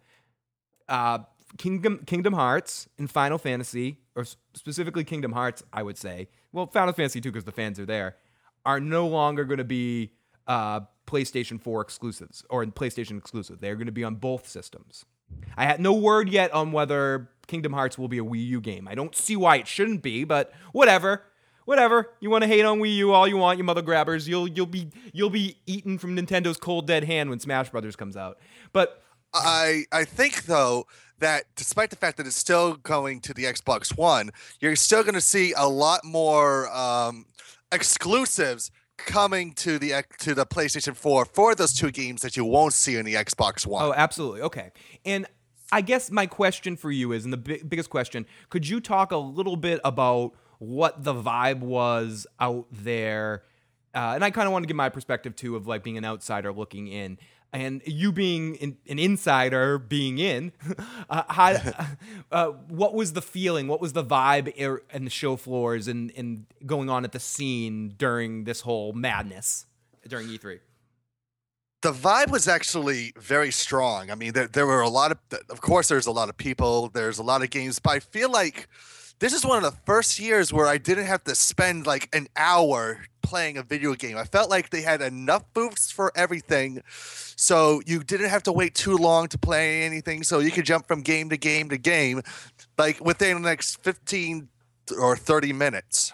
Uh, 0.89 1.21
Kingdom 1.59 2.01
Kingdom 2.07 2.33
Hearts 2.35 2.89
and 2.99 3.11
Final 3.11 3.39
Fantasy, 3.39 3.99
or 4.15 4.25
specifically 4.55 5.05
Kingdom 5.05 5.33
Hearts, 5.33 5.63
I 5.73 5.83
would 5.83 5.99
say. 5.99 6.29
Well, 6.53 6.67
Final 6.67 6.93
Fantasy 6.93 7.21
too, 7.21 7.31
because 7.31 7.45
the 7.45 7.53
fans 7.53 7.79
are 7.79 7.87
there, 7.87 8.17
are 8.65 8.81
no 8.81 9.07
longer 9.07 9.45
going 9.45 9.59
to 9.59 9.65
be 9.65 10.13
uh, 10.47 10.81
PlayStation 11.07 11.61
4 11.61 11.81
exclusives 11.81 12.45
or 12.51 12.65
PlayStation 12.67 13.19
exclusive. 13.19 13.61
They're 13.61 13.77
going 13.77 13.87
to 13.87 13.93
be 13.93 14.05
on 14.05 14.17
both 14.17 14.49
systems. 14.49 15.05
I 15.57 15.65
had 15.65 15.81
no 15.81 15.93
word 15.93 16.29
yet 16.29 16.53
on 16.53 16.73
whether 16.73 17.31
Kingdom 17.47 17.73
Hearts 17.73 17.99
will 17.99 18.09
be 18.09 18.19
a 18.19 18.25
Wii 18.25 18.47
U 18.49 18.61
game. 18.61 18.89
I 18.89 18.95
don't 18.95 19.15
see 19.15 19.37
why 19.37 19.57
it 19.57 19.67
shouldn't 19.67 20.03
be, 20.03 20.25
but 20.25 20.53
whatever. 20.73 21.25
Whatever. 21.65 22.11
You 22.21 22.31
want 22.31 22.43
to 22.43 22.49
hate 22.49 22.65
on 22.65 22.79
Wii 22.81 22.97
U 22.97 23.13
all 23.13 23.27
you 23.27 23.37
want, 23.37 23.59
you 23.59 23.65
mother 23.65 23.83
grabbers. 23.83 24.29
You'll 24.29 24.49
you'll 24.49 24.67
be 24.67 24.91
you'll 25.13 25.31
be 25.31 25.59
eaten 25.67 25.99
from 25.99 26.17
Nintendo's 26.17 26.57
cold 26.57 26.87
dead 26.87 27.05
hand 27.05 27.31
when 27.31 27.41
Smash 27.41 27.71
Brothers 27.71 27.97
comes 27.97 28.17
out. 28.17 28.39
But 28.73 29.03
I 29.33 29.85
I 29.91 30.05
think 30.05 30.45
though 30.45 30.87
that 31.19 31.45
despite 31.57 31.91
the 31.91 31.97
fact 31.97 32.17
that 32.19 32.27
it's 32.27 32.37
still 32.37 32.75
going 32.75 33.21
to 33.21 33.35
the 33.35 33.45
Xbox 33.45 33.97
One, 33.97 34.31
you're 34.61 34.77
still 34.77 35.03
going 35.03 35.15
to 35.15 35.21
see 35.21 35.55
a 35.57 35.67
lot 35.69 36.05
more 36.05 36.71
um, 36.75 37.27
exclusives 37.73 38.71
coming 38.97 39.53
to 39.53 39.79
the 39.79 40.05
to 40.19 40.35
the 40.35 40.47
PlayStation 40.47 40.95
4 40.95 41.25
for 41.25 41.55
those 41.55 41.73
two 41.73 41.91
games 41.91 42.23
that 42.23 42.37
you 42.37 42.45
won't 42.45 42.73
see 42.73 42.97
in 42.97 43.05
the 43.05 43.15
Xbox 43.15 43.67
One. 43.67 43.85
Oh, 43.85 43.95
absolutely. 43.95 44.43
Okay. 44.43 44.71
And 45.05 45.27
I 45.73 45.81
guess 45.81 46.11
my 46.11 46.27
question 46.27 46.77
for 46.77 46.91
you 46.91 47.13
is, 47.13 47.25
and 47.25 47.33
the 47.33 47.39
big, 47.39 47.69
biggest 47.69 47.91
question, 47.91 48.27
could 48.51 48.69
you 48.69 48.81
talk 48.81 49.13
a 49.13 49.17
little 49.17 49.57
bit 49.57 49.81
about 49.85 50.33
what 50.59 51.05
the 51.05 51.15
vibe 51.15 51.61
was 51.61 52.27
out 52.41 52.67
there? 52.71 53.43
Uh, 53.95 54.13
and 54.15 54.25
I 54.25 54.31
kind 54.31 54.47
of 54.47 54.53
want 54.53 54.65
to 54.65 54.67
give 54.67 54.77
my 54.77 54.89
perspective 54.89 55.37
too 55.37 55.57
of 55.57 55.67
like 55.67 55.83
being 55.83 55.97
an 55.99 56.05
outsider 56.05 56.53
looking 56.53 56.89
in. 56.89 57.19
And 57.53 57.83
you 57.87 58.11
being 58.11 58.57
in, 58.57 58.79
an 58.89 58.99
insider, 58.99 59.79
being 59.79 60.19
in, 60.19 60.51
uh, 61.09 61.23
how, 61.29 61.57
uh, 62.33 62.47
what 62.69 62.95
was 62.95 63.13
the 63.13 63.23
feeling? 63.23 63.69
What 63.69 63.81
was 63.81 63.93
the 63.93 64.05
vibe 64.05 64.61
er- 64.61 64.83
and 64.91 65.07
the 65.07 65.11
show 65.11 65.37
floors 65.37 65.87
and, 65.87 66.11
and 66.17 66.47
going 66.67 66.91
on 66.91 67.05
at 67.05 67.13
the 67.13 67.21
scene 67.21 67.95
during 67.97 68.43
this 68.43 68.63
whole 68.63 68.93
madness 68.93 69.67
during 70.09 70.29
E 70.29 70.39
E3? 70.39 70.59
the 71.85 71.93
vibe 71.93 72.31
was 72.31 72.49
actually 72.49 73.13
very 73.19 73.53
strong. 73.53 74.11
I 74.11 74.15
mean, 74.15 74.33
there, 74.33 74.47
there 74.47 74.67
were 74.67 74.81
a 74.81 74.89
lot 74.89 75.13
of, 75.13 75.19
of 75.51 75.61
course, 75.61 75.87
there's 75.89 76.07
a 76.07 76.11
lot 76.11 76.31
of 76.31 76.37
people, 76.39 76.89
there's 76.89 77.19
a 77.19 77.23
lot 77.23 77.43
of 77.43 77.51
games, 77.51 77.79
but 77.79 77.91
I 77.91 78.01
feel 78.01 78.31
like 78.31 78.69
this 79.19 79.33
is 79.33 79.45
one 79.45 79.63
of 79.63 79.65
the 79.65 79.79
first 79.87 80.19
years 80.19 80.53
where 80.53 80.67
I 80.67 80.79
didn't 80.79 81.07
have 81.07 81.25
to 81.25 81.35
spend 81.35 81.87
like 81.87 82.15
an 82.15 82.27
hour 82.37 83.05
playing 83.23 83.57
a 83.57 83.63
video 83.63 83.95
game. 83.95 84.17
I 84.17 84.25
felt 84.25 84.51
like 84.51 84.71
they 84.71 84.83
had 84.83 85.01
enough 85.01 85.45
booths 85.55 85.91
for 85.91 86.13
everything. 86.15 86.83
So 87.37 87.81
you 87.87 88.05
didn't 88.05 88.29
have 88.29 88.43
to 88.45 88.53
wait 88.53 88.75
too 88.75 88.97
long 88.97 89.29
to 89.29 89.39
play 89.39 89.83
anything. 89.83 90.23
So 90.23 90.41
you 90.41 90.51
could 90.51 90.67
jump 90.67 90.87
from 90.87 91.03
game 91.03 91.31
to 91.31 91.37
game 91.37 91.69
to 91.71 91.79
game, 91.79 92.23
like 92.77 93.05
within 93.05 93.43
the 93.43 93.49
next 93.49 93.83
15 93.83 94.49
or 94.99 95.17
30 95.17 95.53
minutes. 95.53 96.13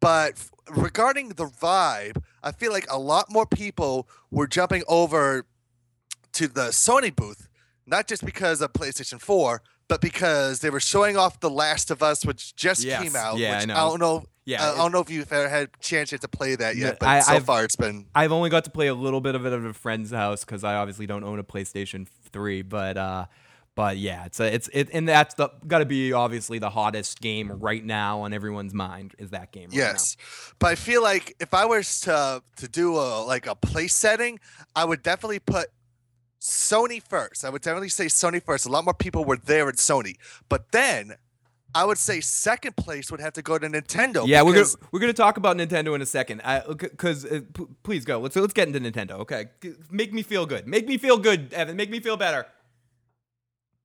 But 0.00 0.34
regarding 0.70 1.30
the 1.30 1.46
vibe, 1.46 2.22
I 2.42 2.52
feel 2.52 2.72
like 2.72 2.86
a 2.90 2.98
lot 2.98 3.26
more 3.30 3.46
people 3.46 4.08
were 4.30 4.46
jumping 4.46 4.84
over 4.86 5.46
to 6.34 6.46
the 6.46 6.68
Sony 6.68 7.14
booth, 7.14 7.48
not 7.86 8.06
just 8.06 8.24
because 8.24 8.60
of 8.60 8.72
PlayStation 8.72 9.20
4, 9.20 9.62
but 9.88 10.00
because 10.00 10.60
they 10.60 10.70
were 10.70 10.80
showing 10.80 11.16
off 11.16 11.40
The 11.40 11.50
Last 11.50 11.90
of 11.90 12.02
Us, 12.02 12.24
which 12.24 12.54
just 12.54 12.84
Yes. 12.84 13.02
came 13.02 13.16
out. 13.16 13.38
Yeah, 13.38 13.58
I 13.58 13.64
know. 13.64 13.74
don't 13.74 14.00
know. 14.00 14.24
Yeah, 14.44 14.72
I 14.72 14.76
don't 14.76 14.92
know 14.92 15.00
if 15.00 15.10
you've 15.10 15.30
ever 15.30 15.46
had 15.48 15.64
a 15.64 15.82
chance 15.82 16.10
yet 16.10 16.22
to 16.22 16.28
play 16.28 16.54
that 16.56 16.76
yet, 16.76 16.98
but 16.98 17.08
I- 17.08 17.20
so 17.20 17.32
I've- 17.34 17.44
far 17.44 17.64
it's 17.64 17.76
been. 17.76 18.06
I've 18.14 18.32
only 18.32 18.48
got 18.48 18.64
to 18.64 18.70
play 18.70 18.86
a 18.86 18.94
little 18.94 19.20
bit 19.20 19.34
of 19.34 19.44
it 19.44 19.52
at 19.52 19.62
a 19.62 19.74
friend's 19.74 20.10
house 20.10 20.42
because 20.44 20.64
I 20.64 20.74
obviously 20.76 21.06
don't 21.06 21.22
own 21.24 21.38
a 21.38 21.44
PlayStation 21.44 22.06
3, 22.32 22.62
but 22.62 22.96
uh, 22.96 23.26
but 23.74 23.98
yeah, 23.98 24.24
it's 24.24 24.40
a, 24.40 24.52
it's 24.52 24.68
it, 24.72 24.88
and 24.94 25.06
that's 25.08 25.34
the 25.34 25.50
got 25.66 25.78
to 25.80 25.84
be 25.84 26.12
obviously 26.14 26.58
the 26.58 26.70
hottest 26.70 27.20
game 27.20 27.52
right 27.60 27.84
now 27.84 28.20
on 28.22 28.32
everyone's 28.32 28.72
mind 28.74 29.14
is 29.18 29.30
that 29.30 29.52
game. 29.52 29.68
Right 29.68 29.76
Yes, 29.76 30.16
but 30.58 30.68
I 30.68 30.74
feel 30.76 31.02
like 31.02 31.36
if 31.40 31.52
I 31.52 31.66
was 31.66 32.00
to 32.00 32.42
to 32.56 32.68
do 32.68 32.96
a 32.96 33.22
like 33.24 33.46
a 33.46 33.54
place 33.54 33.94
setting, 33.94 34.40
I 34.74 34.84
would 34.86 35.02
definitely 35.02 35.40
put 35.40 35.68
Sony 36.40 37.02
first. 37.02 37.44
I 37.44 37.50
would 37.50 37.62
definitely 37.62 37.88
say 37.88 38.06
Sony 38.06 38.42
first. 38.42 38.66
A 38.66 38.68
lot 38.68 38.84
more 38.84 38.94
people 38.94 39.24
were 39.24 39.36
there 39.36 39.68
at 39.68 39.76
Sony, 39.76 40.16
but 40.48 40.70
then 40.72 41.16
I 41.74 41.84
would 41.84 41.98
say 41.98 42.20
second 42.20 42.76
place 42.76 43.10
would 43.10 43.20
have 43.20 43.32
to 43.34 43.42
go 43.42 43.58
to 43.58 43.66
Nintendo. 43.68 44.26
Yeah, 44.26 44.42
we're 44.42 44.54
gonna 44.54 44.66
we're 44.92 45.00
gonna 45.00 45.12
talk 45.12 45.36
about 45.36 45.56
Nintendo 45.56 45.94
in 45.94 46.02
a 46.02 46.06
second. 46.06 46.40
I 46.44 46.60
Because 46.66 47.24
uh, 47.24 47.40
p- 47.52 47.66
please 47.82 48.04
go. 48.04 48.20
Let's 48.20 48.36
let's 48.36 48.52
get 48.54 48.68
into 48.68 48.80
Nintendo. 48.80 49.12
Okay, 49.20 49.46
make 49.90 50.12
me 50.12 50.22
feel 50.22 50.46
good. 50.46 50.66
Make 50.66 50.86
me 50.88 50.96
feel 50.96 51.18
good, 51.18 51.52
Evan. 51.52 51.76
Make 51.76 51.90
me 51.90 52.00
feel 52.00 52.16
better. 52.16 52.46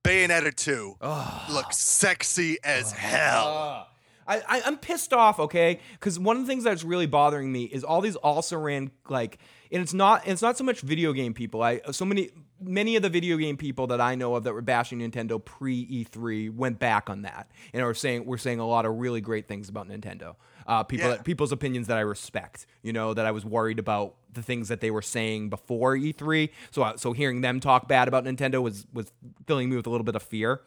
Bayonetta 0.04 0.54
2 0.54 0.96
Oh. 1.00 1.46
looks 1.50 1.78
sexy 1.78 2.58
as 2.62 2.92
hell. 2.92 3.46
Ugh. 3.48 3.86
I, 4.26 4.36
I 4.58 4.62
I'm 4.66 4.78
pissed 4.78 5.12
off, 5.12 5.38
okay? 5.38 5.80
Because 5.92 6.18
one 6.18 6.36
of 6.36 6.42
the 6.42 6.48
things 6.48 6.64
that's 6.64 6.84
really 6.84 7.06
bothering 7.06 7.50
me 7.52 7.64
is 7.64 7.84
all 7.84 8.00
these 8.00 8.16
also 8.16 8.58
ran 8.58 8.90
like, 9.08 9.38
and 9.70 9.82
it's 9.82 9.92
not 9.94 10.26
it's 10.26 10.40
not 10.42 10.56
so 10.56 10.64
much 10.64 10.80
video 10.80 11.12
game 11.12 11.34
people. 11.34 11.62
I 11.62 11.80
so 11.90 12.04
many 12.06 12.30
many 12.66 12.96
of 12.96 13.02
the 13.02 13.08
video 13.10 13.36
game 13.36 13.56
people 13.56 13.86
that 13.88 14.00
I 14.00 14.14
know 14.14 14.34
of 14.34 14.44
that 14.44 14.52
were 14.52 14.62
bashing 14.62 14.98
Nintendo 15.00 15.42
pre 15.44 15.86
E3 16.04 16.54
went 16.54 16.78
back 16.78 17.08
on 17.10 17.22
that 17.22 17.50
and 17.72 17.82
are 17.82 17.94
saying 17.94 18.24
we're 18.26 18.38
saying 18.38 18.58
a 18.60 18.66
lot 18.66 18.86
of 18.86 18.96
really 18.96 19.20
great 19.20 19.46
things 19.48 19.68
about 19.68 19.88
Nintendo. 19.88 20.36
Uh, 20.66 20.82
people 20.82 21.08
Yeah. 21.08 21.16
that 21.16 21.24
people's 21.24 21.52
opinions 21.52 21.86
that 21.88 21.96
I 21.98 22.00
respect. 22.00 22.66
You 22.82 22.92
know 22.92 23.14
that 23.14 23.26
I 23.26 23.30
was 23.30 23.44
worried 23.44 23.78
about 23.78 24.14
the 24.32 24.42
things 24.42 24.68
that 24.68 24.80
they 24.80 24.90
were 24.90 25.02
saying 25.02 25.50
before 25.50 25.94
E3. 25.96 26.50
So 26.70 26.82
uh, 26.82 26.96
so 26.96 27.12
hearing 27.12 27.40
them 27.42 27.60
talk 27.60 27.86
bad 27.88 28.08
about 28.08 28.24
Nintendo 28.24 28.62
was 28.62 28.86
was 28.92 29.12
filling 29.46 29.68
me 29.70 29.76
with 29.76 29.86
a 29.86 29.90
little 29.90 30.04
bit 30.04 30.14
of 30.16 30.22
fear. 30.22 30.60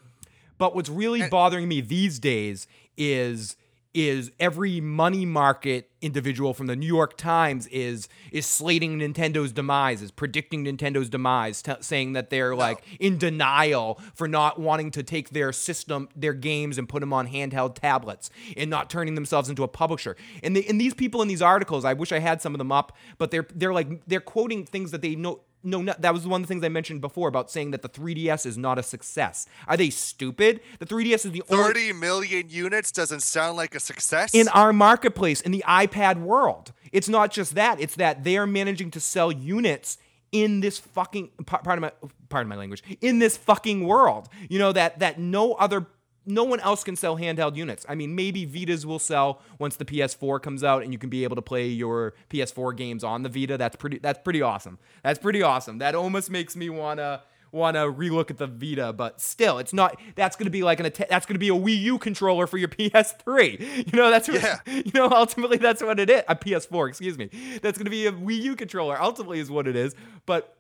But 0.58 0.76
what's 0.76 0.90
really 0.90 1.28
bothering 1.30 1.68
me 1.68 1.82
these 1.82 2.18
days 2.20 2.68
is 2.98 3.58
is 3.94 4.32
every 4.40 4.80
money 4.82 5.26
market 5.26 5.90
individual 6.02 6.54
from 6.54 6.68
the 6.68 6.76
New 6.76 6.88
York 6.88 7.18
Times 7.18 7.68
is 7.68 8.08
is 8.32 8.46
slating 8.46 9.00
Nintendo's 9.00 9.52
demise, 9.52 10.02
is 10.02 10.12
predicting 10.12 10.66
Nintendo's 10.66 11.10
demise, 11.10 11.62
t- 11.62 11.74
saying 11.82 12.14
that 12.14 12.30
they're 12.30 12.56
like 12.56 12.84
in 13.00 13.18
denial 13.18 14.00
for 14.14 14.28
not 14.28 14.60
wanting 14.60 14.92
to 14.92 15.04
take 15.04 15.30
their 15.30 15.52
system, 15.52 16.10
their 16.16 16.34
games, 16.34 16.78
and 16.78 16.88
put 16.88 17.00
them 17.00 17.14
on 17.14 17.28
handheld 17.28 17.76
tablets, 17.76 18.30
and 18.56 18.70
not 18.70 18.90
turning 18.90 19.16
themselves 19.16 19.50
into 19.50 19.64
a 19.64 19.68
publisher. 19.68 20.16
And 20.44 20.56
they, 20.56 20.64
and 20.66 20.80
these 20.80 20.94
people 20.94 21.22
in 21.22 21.28
these 21.28 21.42
articles, 21.42 21.84
I 21.86 21.94
wish 21.94 22.12
I 22.12 22.20
had 22.20 22.42
some 22.42 22.54
of 22.54 22.60
them 22.60 22.72
up, 22.72 22.96
but 23.18 23.32
they're 23.32 23.48
they're 23.54 23.74
like 23.74 24.06
they're 24.06 24.20
quoting 24.20 24.66
things 24.66 24.92
that 24.92 25.02
they 25.02 25.16
know 25.16 25.42
no, 25.64 25.82
no, 25.82 25.94
that 26.00 26.14
was 26.14 26.26
one 26.28 26.42
of 26.42 26.48
the 26.48 26.54
things 26.54 26.64
I 26.64 26.70
mentioned 26.70 27.02
before 27.02 27.28
about 27.28 27.50
saying 27.52 27.72
that 27.72 27.82
the 27.82 27.90
3DS 27.90 28.46
is 28.46 28.58
not 28.58 28.78
a 28.78 28.84
success. 28.84 29.48
Are 29.68 29.76
they 29.76 29.90
stupid? 29.90 30.62
The 30.80 30.86
3DS 30.86 31.26
is 31.26 31.32
the 31.32 31.44
only 31.50 31.64
30 31.66 31.94
million 31.94 32.50
units 32.50 32.92
doesn't 32.92 33.22
sound 33.22 33.58
like 33.58 33.76
a 33.76 33.80
success. 33.80 34.34
in 34.34 34.48
our 34.50 34.72
marketplace 34.72 35.42
in 35.42 35.52
the 35.52 35.64
iPad 35.68 36.22
world. 36.22 36.72
It's 36.92 37.10
not 37.10 37.32
just 37.32 37.56
that. 37.56 37.82
It's 37.82 37.96
that 37.96 38.24
they 38.24 38.38
are 38.38 38.48
managing 38.48 38.92
to 38.92 39.00
sell 39.00 39.32
units 39.32 39.98
in 40.32 40.60
this 40.60 40.78
fucking 40.78 41.30
pardon 41.46 41.82
my 41.82 41.92
pardon 42.30 42.50
my 42.50 42.56
language 42.56 42.84
in 43.02 43.20
this 43.20 43.38
fucking 43.38 43.86
world. 43.88 44.28
You 44.50 44.60
know 44.60 44.72
that 44.74 45.00
that 45.00 45.20
no 45.20 45.54
other 45.54 45.88
no 46.28 46.44
one 46.44 46.60
else 46.60 46.84
can 46.84 46.96
sell 46.96 47.18
handheld 47.18 47.56
units. 47.56 47.86
I 47.88 47.96
mean, 47.96 48.14
maybe 48.16 48.46
Vitas 48.46 48.86
will 48.86 49.00
sell 49.00 49.42
once 49.60 49.78
the 49.78 49.86
PS4 49.86 50.42
comes 50.42 50.64
out 50.64 50.84
and 50.84 50.92
you 50.92 51.00
can 51.00 51.10
be 51.10 51.24
able 51.24 51.36
to 51.38 51.42
play 51.42 51.68
your 51.68 52.14
PS4 52.30 52.76
games 52.76 53.04
on 53.04 53.24
the 53.24 53.30
Vita. 53.30 53.58
That's 53.58 53.76
pretty 53.76 54.00
that's 54.00 54.20
pretty 54.24 54.42
awesome. 54.42 54.78
That's 55.04 55.20
pretty 55.20 55.42
awesome. 55.42 55.78
That 55.80 55.96
almost 55.96 56.30
makes 56.30 56.56
me 56.56 56.70
want 56.70 57.00
to 57.00 57.22
want 57.52 57.76
to 57.76 57.82
relook 57.82 58.30
at 58.30 58.38
the 58.38 58.48
Vita, 58.48 58.94
but 58.94 59.22
still, 59.22 59.58
it's 59.58 59.74
not. 59.74 60.00
That's 60.16 60.36
going 60.36 60.46
to 60.46 60.52
be 60.52 60.64
like 60.64 60.80
an 60.80 60.92
that's 61.10 61.26
going 61.26 61.36
to 61.36 61.40
be 61.40 61.50
a 61.50 61.54
Wii 61.54 61.80
U 61.82 61.98
controller 61.98 62.48
for 62.48 62.58
your 62.58 62.68
PS3. 62.70 63.92
You 63.92 63.98
know, 63.98 64.10
that's 64.10 64.28
what, 64.28 64.42
Yeah. 64.42 64.58
You 64.68 64.92
know, 64.94 65.10
ultimately, 65.10 65.58
that's 65.58 65.82
what 65.82 66.00
it 66.00 66.10
is. 66.10 66.24
A 66.28 66.36
PS4, 66.36 66.90
excuse 66.90 67.18
me. 67.18 67.30
That's 67.62 67.78
going 67.78 67.86
to 67.86 67.92
be 67.92 68.06
a 68.08 68.12
Wii 68.12 68.42
U 68.42 68.56
controller. 68.56 69.02
Ultimately, 69.02 69.40
is 69.40 69.50
what 69.50 69.68
it 69.68 69.76
is. 69.76 69.96
But 70.26 70.56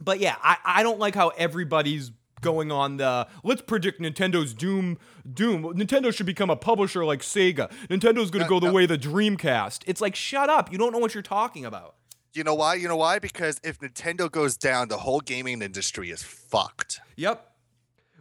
but 0.00 0.18
yeah, 0.20 0.36
I, 0.42 0.56
I 0.64 0.82
don't 0.82 0.98
like 0.98 1.14
how 1.14 1.28
everybody's 1.30 2.10
going 2.42 2.70
on 2.70 2.98
the 2.98 3.26
let's 3.42 3.62
predict 3.62 4.00
Nintendo's 4.00 4.52
doom 4.52 4.98
doom. 5.32 5.62
Nintendo 5.62 6.12
should 6.14 6.26
become 6.26 6.50
a 6.50 6.56
publisher 6.56 7.04
like 7.06 7.20
Sega. 7.20 7.72
Nintendo's 7.88 8.30
gonna 8.30 8.44
No, 8.44 8.50
go 8.50 8.60
the 8.60 8.66
no. 8.66 8.72
way 8.74 8.84
the 8.84 8.98
Dreamcast. 8.98 9.84
It's 9.86 10.02
like 10.02 10.14
shut 10.14 10.50
up. 10.50 10.70
You 10.70 10.76
don't 10.76 10.92
know 10.92 10.98
what 10.98 11.14
you're 11.14 11.22
talking 11.22 11.64
about. 11.64 11.94
You 12.34 12.44
know 12.44 12.54
why? 12.54 12.74
You 12.74 12.88
know 12.88 12.96
why? 12.96 13.18
Because 13.18 13.60
if 13.62 13.78
Nintendo 13.80 14.30
goes 14.30 14.56
down, 14.56 14.88
the 14.88 14.98
whole 14.98 15.20
gaming 15.20 15.62
industry 15.62 16.10
is 16.10 16.22
fucked. 16.22 17.00
Yep. 17.16 17.48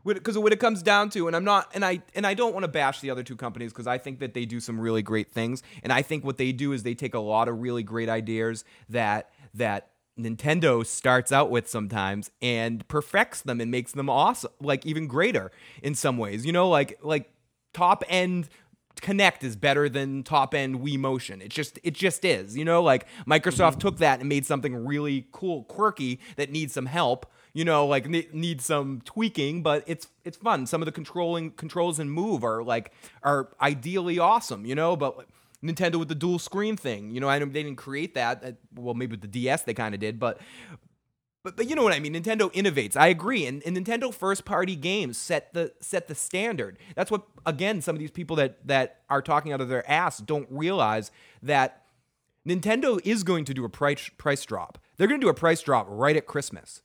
Because 0.03 0.37
what 0.37 0.51
it 0.51 0.59
comes 0.59 0.81
down 0.81 1.11
to, 1.11 1.27
and 1.27 1.35
I'm 1.35 1.43
not, 1.43 1.69
and 1.75 1.85
I 1.85 2.01
and 2.15 2.25
I 2.25 2.33
don't 2.33 2.53
want 2.53 2.63
to 2.63 2.67
bash 2.67 3.01
the 3.01 3.11
other 3.11 3.21
two 3.23 3.35
companies 3.35 3.71
because 3.71 3.85
I 3.85 3.99
think 3.99 4.19
that 4.19 4.33
they 4.33 4.45
do 4.45 4.59
some 4.59 4.79
really 4.79 5.03
great 5.03 5.31
things, 5.31 5.61
and 5.83 5.93
I 5.93 6.01
think 6.01 6.25
what 6.25 6.37
they 6.37 6.51
do 6.51 6.71
is 6.73 6.81
they 6.83 6.95
take 6.95 7.13
a 7.13 7.19
lot 7.19 7.47
of 7.47 7.61
really 7.61 7.83
great 7.83 8.09
ideas 8.09 8.65
that 8.89 9.29
that 9.53 9.89
Nintendo 10.25 10.85
starts 10.85 11.31
out 11.31 11.49
with 11.49 11.69
sometimes 11.69 12.31
and 12.41 12.87
perfects 12.87 13.41
them 13.41 13.61
and 13.61 13.71
makes 13.71 13.91
them 13.91 14.09
awesome, 14.09 14.51
like 14.61 14.85
even 14.85 15.07
greater 15.07 15.51
in 15.81 15.95
some 15.95 16.17
ways. 16.17 16.45
You 16.45 16.51
know, 16.51 16.69
like 16.69 16.99
like 17.01 17.31
top 17.73 18.03
end 18.07 18.49
Kinect 19.01 19.43
is 19.43 19.55
better 19.55 19.89
than 19.89 20.23
top 20.23 20.53
end 20.53 20.79
Wii 20.79 20.97
Motion. 20.97 21.41
It 21.41 21.49
just 21.49 21.79
it 21.83 21.93
just 21.93 22.23
is. 22.23 22.57
You 22.57 22.65
know, 22.65 22.83
like 22.83 23.07
Microsoft 23.25 23.71
mm-hmm. 23.71 23.79
took 23.79 23.97
that 23.97 24.19
and 24.19 24.29
made 24.29 24.45
something 24.45 24.85
really 24.85 25.27
cool, 25.31 25.63
quirky 25.63 26.19
that 26.35 26.51
needs 26.51 26.73
some 26.73 26.85
help. 26.85 27.25
You 27.53 27.65
know, 27.65 27.85
like 27.85 28.07
ne- 28.07 28.27
needs 28.31 28.65
some 28.65 29.01
tweaking, 29.03 29.63
but 29.63 29.83
it's 29.87 30.07
it's 30.23 30.37
fun. 30.37 30.67
Some 30.67 30.81
of 30.81 30.85
the 30.85 30.91
controlling 30.91 31.51
controls 31.51 31.99
and 31.99 32.11
move 32.11 32.43
are 32.43 32.63
like 32.63 32.91
are 33.23 33.49
ideally 33.61 34.19
awesome. 34.19 34.65
You 34.65 34.75
know, 34.75 34.95
but. 34.95 35.27
Nintendo 35.63 35.95
with 35.95 36.07
the 36.07 36.15
dual 36.15 36.39
screen 36.39 36.75
thing, 36.75 37.11
you 37.11 37.19
know, 37.19 37.29
I 37.29 37.39
know 37.39 37.45
they 37.45 37.63
didn't 37.63 37.77
create 37.77 38.15
that. 38.15 38.57
Well, 38.75 38.93
maybe 38.95 39.11
with 39.11 39.21
the 39.21 39.27
DS 39.27 39.63
they 39.63 39.73
kind 39.73 39.93
of 39.93 39.99
did, 39.99 40.19
but 40.19 40.39
but 41.43 41.57
but 41.57 41.69
you 41.69 41.75
know 41.75 41.83
what 41.83 41.93
I 41.93 41.99
mean. 41.99 42.13
Nintendo 42.13 42.51
innovates. 42.53 42.95
I 42.95 43.07
agree. 43.07 43.45
And, 43.45 43.63
and 43.65 43.75
Nintendo 43.75 44.13
first 44.13 44.45
party 44.45 44.75
games 44.75 45.17
set 45.17 45.53
the 45.53 45.73
set 45.79 46.07
the 46.07 46.15
standard. 46.15 46.77
That's 46.95 47.09
what 47.09 47.23
again 47.45 47.81
some 47.81 47.95
of 47.95 47.99
these 47.99 48.11
people 48.11 48.35
that 48.37 48.67
that 48.67 49.01
are 49.09 49.21
talking 49.21 49.51
out 49.51 49.61
of 49.61 49.69
their 49.69 49.89
ass 49.89 50.19
don't 50.19 50.47
realize 50.49 51.11
that 51.41 51.83
Nintendo 52.47 52.99
is 53.03 53.23
going 53.23 53.45
to 53.45 53.53
do 53.53 53.65
a 53.65 53.69
price 53.69 54.09
price 54.17 54.45
drop. 54.45 54.77
They're 54.97 55.07
going 55.07 55.19
to 55.19 55.25
do 55.25 55.29
a 55.29 55.35
price 55.35 55.61
drop 55.61 55.87
right 55.89 56.15
at 56.15 56.27
Christmas. 56.27 56.81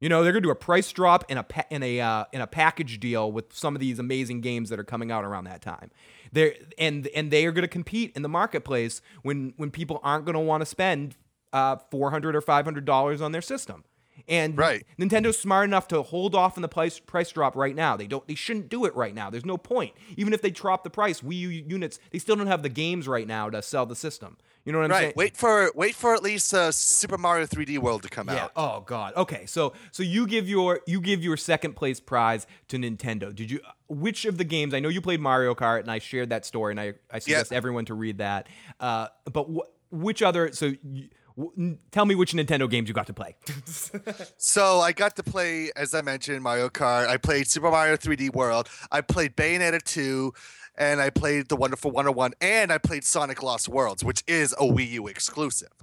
You 0.00 0.08
know, 0.08 0.22
they're 0.22 0.32
going 0.32 0.42
to 0.42 0.46
do 0.46 0.52
a 0.52 0.56
price 0.56 0.90
drop 0.92 1.30
in 1.30 1.36
a 1.36 1.42
pa- 1.42 1.66
in 1.70 1.82
a 1.82 2.00
uh, 2.00 2.24
in 2.32 2.40
a 2.40 2.46
package 2.46 2.98
deal 2.98 3.30
with 3.30 3.52
some 3.52 3.76
of 3.76 3.80
these 3.80 3.98
amazing 3.98 4.40
games 4.40 4.70
that 4.70 4.80
are 4.80 4.84
coming 4.84 5.12
out 5.12 5.24
around 5.24 5.44
that 5.44 5.60
time. 5.60 5.90
They're 6.32 6.54
and 6.78 7.06
and 7.08 7.30
they 7.30 7.44
are 7.46 7.52
going 7.52 7.62
to 7.62 7.68
compete 7.68 8.12
in 8.14 8.22
the 8.22 8.28
marketplace 8.28 9.02
when 9.22 9.54
when 9.56 9.70
people 9.70 10.00
aren't 10.02 10.24
going 10.24 10.34
to 10.34 10.40
want 10.40 10.60
to 10.60 10.66
spend 10.66 11.16
uh, 11.52 11.76
four 11.90 12.10
hundred 12.10 12.36
or 12.36 12.40
five 12.40 12.64
hundred 12.64 12.84
dollars 12.84 13.20
on 13.20 13.32
their 13.32 13.42
system. 13.42 13.84
And 14.28 14.56
Right. 14.56 14.84
Nintendo's 14.98 15.38
smart 15.38 15.64
enough 15.64 15.88
to 15.88 16.02
hold 16.02 16.34
off 16.34 16.56
on 16.58 16.62
the 16.62 16.68
price 16.68 16.98
price 16.98 17.32
drop 17.32 17.56
right 17.56 17.74
now. 17.74 17.96
They 17.96 18.06
don't. 18.06 18.26
They 18.26 18.34
shouldn't 18.34 18.68
do 18.68 18.84
it 18.84 18.94
right 18.94 19.14
now. 19.14 19.30
There's 19.30 19.46
no 19.46 19.56
point. 19.56 19.94
Even 20.16 20.32
if 20.32 20.42
they 20.42 20.50
drop 20.50 20.84
the 20.84 20.90
price, 20.90 21.20
Wii 21.20 21.38
U 21.38 21.48
units, 21.48 21.98
they 22.10 22.18
still 22.18 22.36
don't 22.36 22.46
have 22.46 22.62
the 22.62 22.68
games 22.68 23.08
right 23.08 23.26
now 23.26 23.50
to 23.50 23.62
sell 23.62 23.86
the 23.86 23.96
system. 23.96 24.36
You 24.64 24.72
know 24.72 24.78
what 24.78 24.84
I'm 24.86 24.90
right. 24.90 25.00
saying? 25.00 25.12
Wait 25.16 25.36
for 25.36 25.72
wait 25.74 25.94
for 25.94 26.14
at 26.14 26.22
least 26.22 26.52
uh, 26.52 26.70
Super 26.70 27.16
Mario 27.16 27.46
3D 27.46 27.78
World 27.78 28.02
to 28.02 28.08
come 28.10 28.28
Yeah. 28.28 28.44
out. 28.44 28.52
Oh 28.56 28.80
God. 28.80 29.14
Okay. 29.16 29.46
So 29.46 29.72
so 29.90 30.02
you 30.02 30.26
give 30.26 30.48
your 30.48 30.80
you 30.86 31.00
give 31.00 31.22
your 31.24 31.36
second 31.38 31.74
place 31.76 31.98
prize 31.98 32.46
to 32.68 32.76
Nintendo. 32.76 33.34
Did 33.34 33.50
you? 33.50 33.60
Which 33.88 34.26
of 34.26 34.36
the 34.38 34.44
games? 34.44 34.74
I 34.74 34.80
know 34.80 34.88
you 34.90 35.00
played 35.00 35.20
Mario 35.20 35.54
Kart, 35.54 35.80
and 35.80 35.90
I 35.90 35.98
shared 35.98 36.28
that 36.30 36.44
story, 36.44 36.72
and 36.72 36.80
I 36.80 36.92
I 37.10 37.20
suggest 37.20 37.52
everyone 37.52 37.86
to 37.86 37.94
read 37.94 38.18
that. 38.18 38.48
Uh, 38.78 39.08
but 39.32 39.44
wh- 39.44 39.92
which 39.92 40.22
other? 40.22 40.52
So. 40.52 40.74
You, 40.82 41.08
w- 41.36 41.52
n- 41.58 41.78
Tell 41.90 42.04
me 42.04 42.14
which 42.14 42.32
Nintendo 42.32 42.68
games 42.68 42.86
you 42.88 42.94
got 42.94 43.06
to 43.06 43.14
play. 43.14 43.36
So 44.36 44.80
I 44.80 44.92
got 44.92 45.16
to 45.16 45.22
play, 45.22 45.70
as 45.76 45.94
I 45.94 46.02
mentioned, 46.02 46.42
Mario 46.42 46.68
Kart. 46.68 47.06
I 47.08 47.16
played 47.16 47.46
Super 47.48 47.70
Mario 47.70 47.96
3D 47.96 48.34
World. 48.34 48.68
I 48.90 49.00
played 49.00 49.36
Bayonetta 49.36 49.82
2, 49.82 50.32
and 50.76 51.00
I 51.00 51.10
played 51.10 51.48
The 51.48 51.56
Wonderful 51.56 51.90
101, 51.90 52.32
and 52.40 52.72
I 52.72 52.78
played 52.78 53.04
Sonic 53.04 53.42
Lost 53.42 53.68
Worlds, 53.68 54.04
which 54.04 54.22
is 54.26 54.52
a 54.54 54.64
Wii 54.64 54.88
U 54.90 55.06
exclusive. 55.06 55.72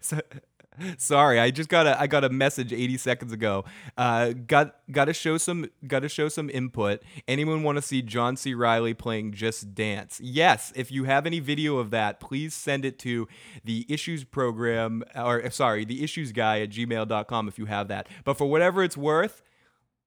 So- 0.00 0.20
sorry, 0.98 1.38
I 1.38 1.50
just 1.50 1.68
got 1.68 1.86
a 1.86 2.00
I 2.00 2.06
got 2.06 2.24
a 2.24 2.28
message 2.28 2.72
80 2.72 2.96
seconds 2.96 3.32
ago. 3.32 3.64
Uh, 3.96 4.30
got 4.30 4.76
got 4.90 5.06
to 5.06 5.12
show 5.12 5.38
some 5.38 5.66
got 5.86 6.00
to 6.00 6.08
show 6.08 6.28
some 6.28 6.48
input. 6.50 7.02
Anyone 7.28 7.62
want 7.62 7.76
to 7.76 7.82
see 7.82 8.02
John 8.02 8.36
C. 8.36 8.54
Reilly 8.54 8.94
playing 8.94 9.32
Just 9.32 9.74
Dance? 9.74 10.20
Yes. 10.22 10.72
If 10.74 10.90
you 10.90 11.04
have 11.04 11.26
any 11.26 11.40
video 11.40 11.78
of 11.78 11.90
that, 11.90 12.20
please 12.20 12.54
send 12.54 12.84
it 12.84 12.98
to 13.00 13.28
the 13.64 13.86
issues 13.88 14.24
program 14.24 15.04
or 15.14 15.50
sorry, 15.50 15.84
the 15.84 16.02
issues 16.02 16.32
guy 16.32 16.60
at 16.60 16.70
gmail.com 16.70 17.48
if 17.48 17.58
you 17.58 17.66
have 17.66 17.88
that. 17.88 18.08
But 18.24 18.34
for 18.38 18.46
whatever 18.46 18.82
it's 18.82 18.96
worth. 18.96 19.42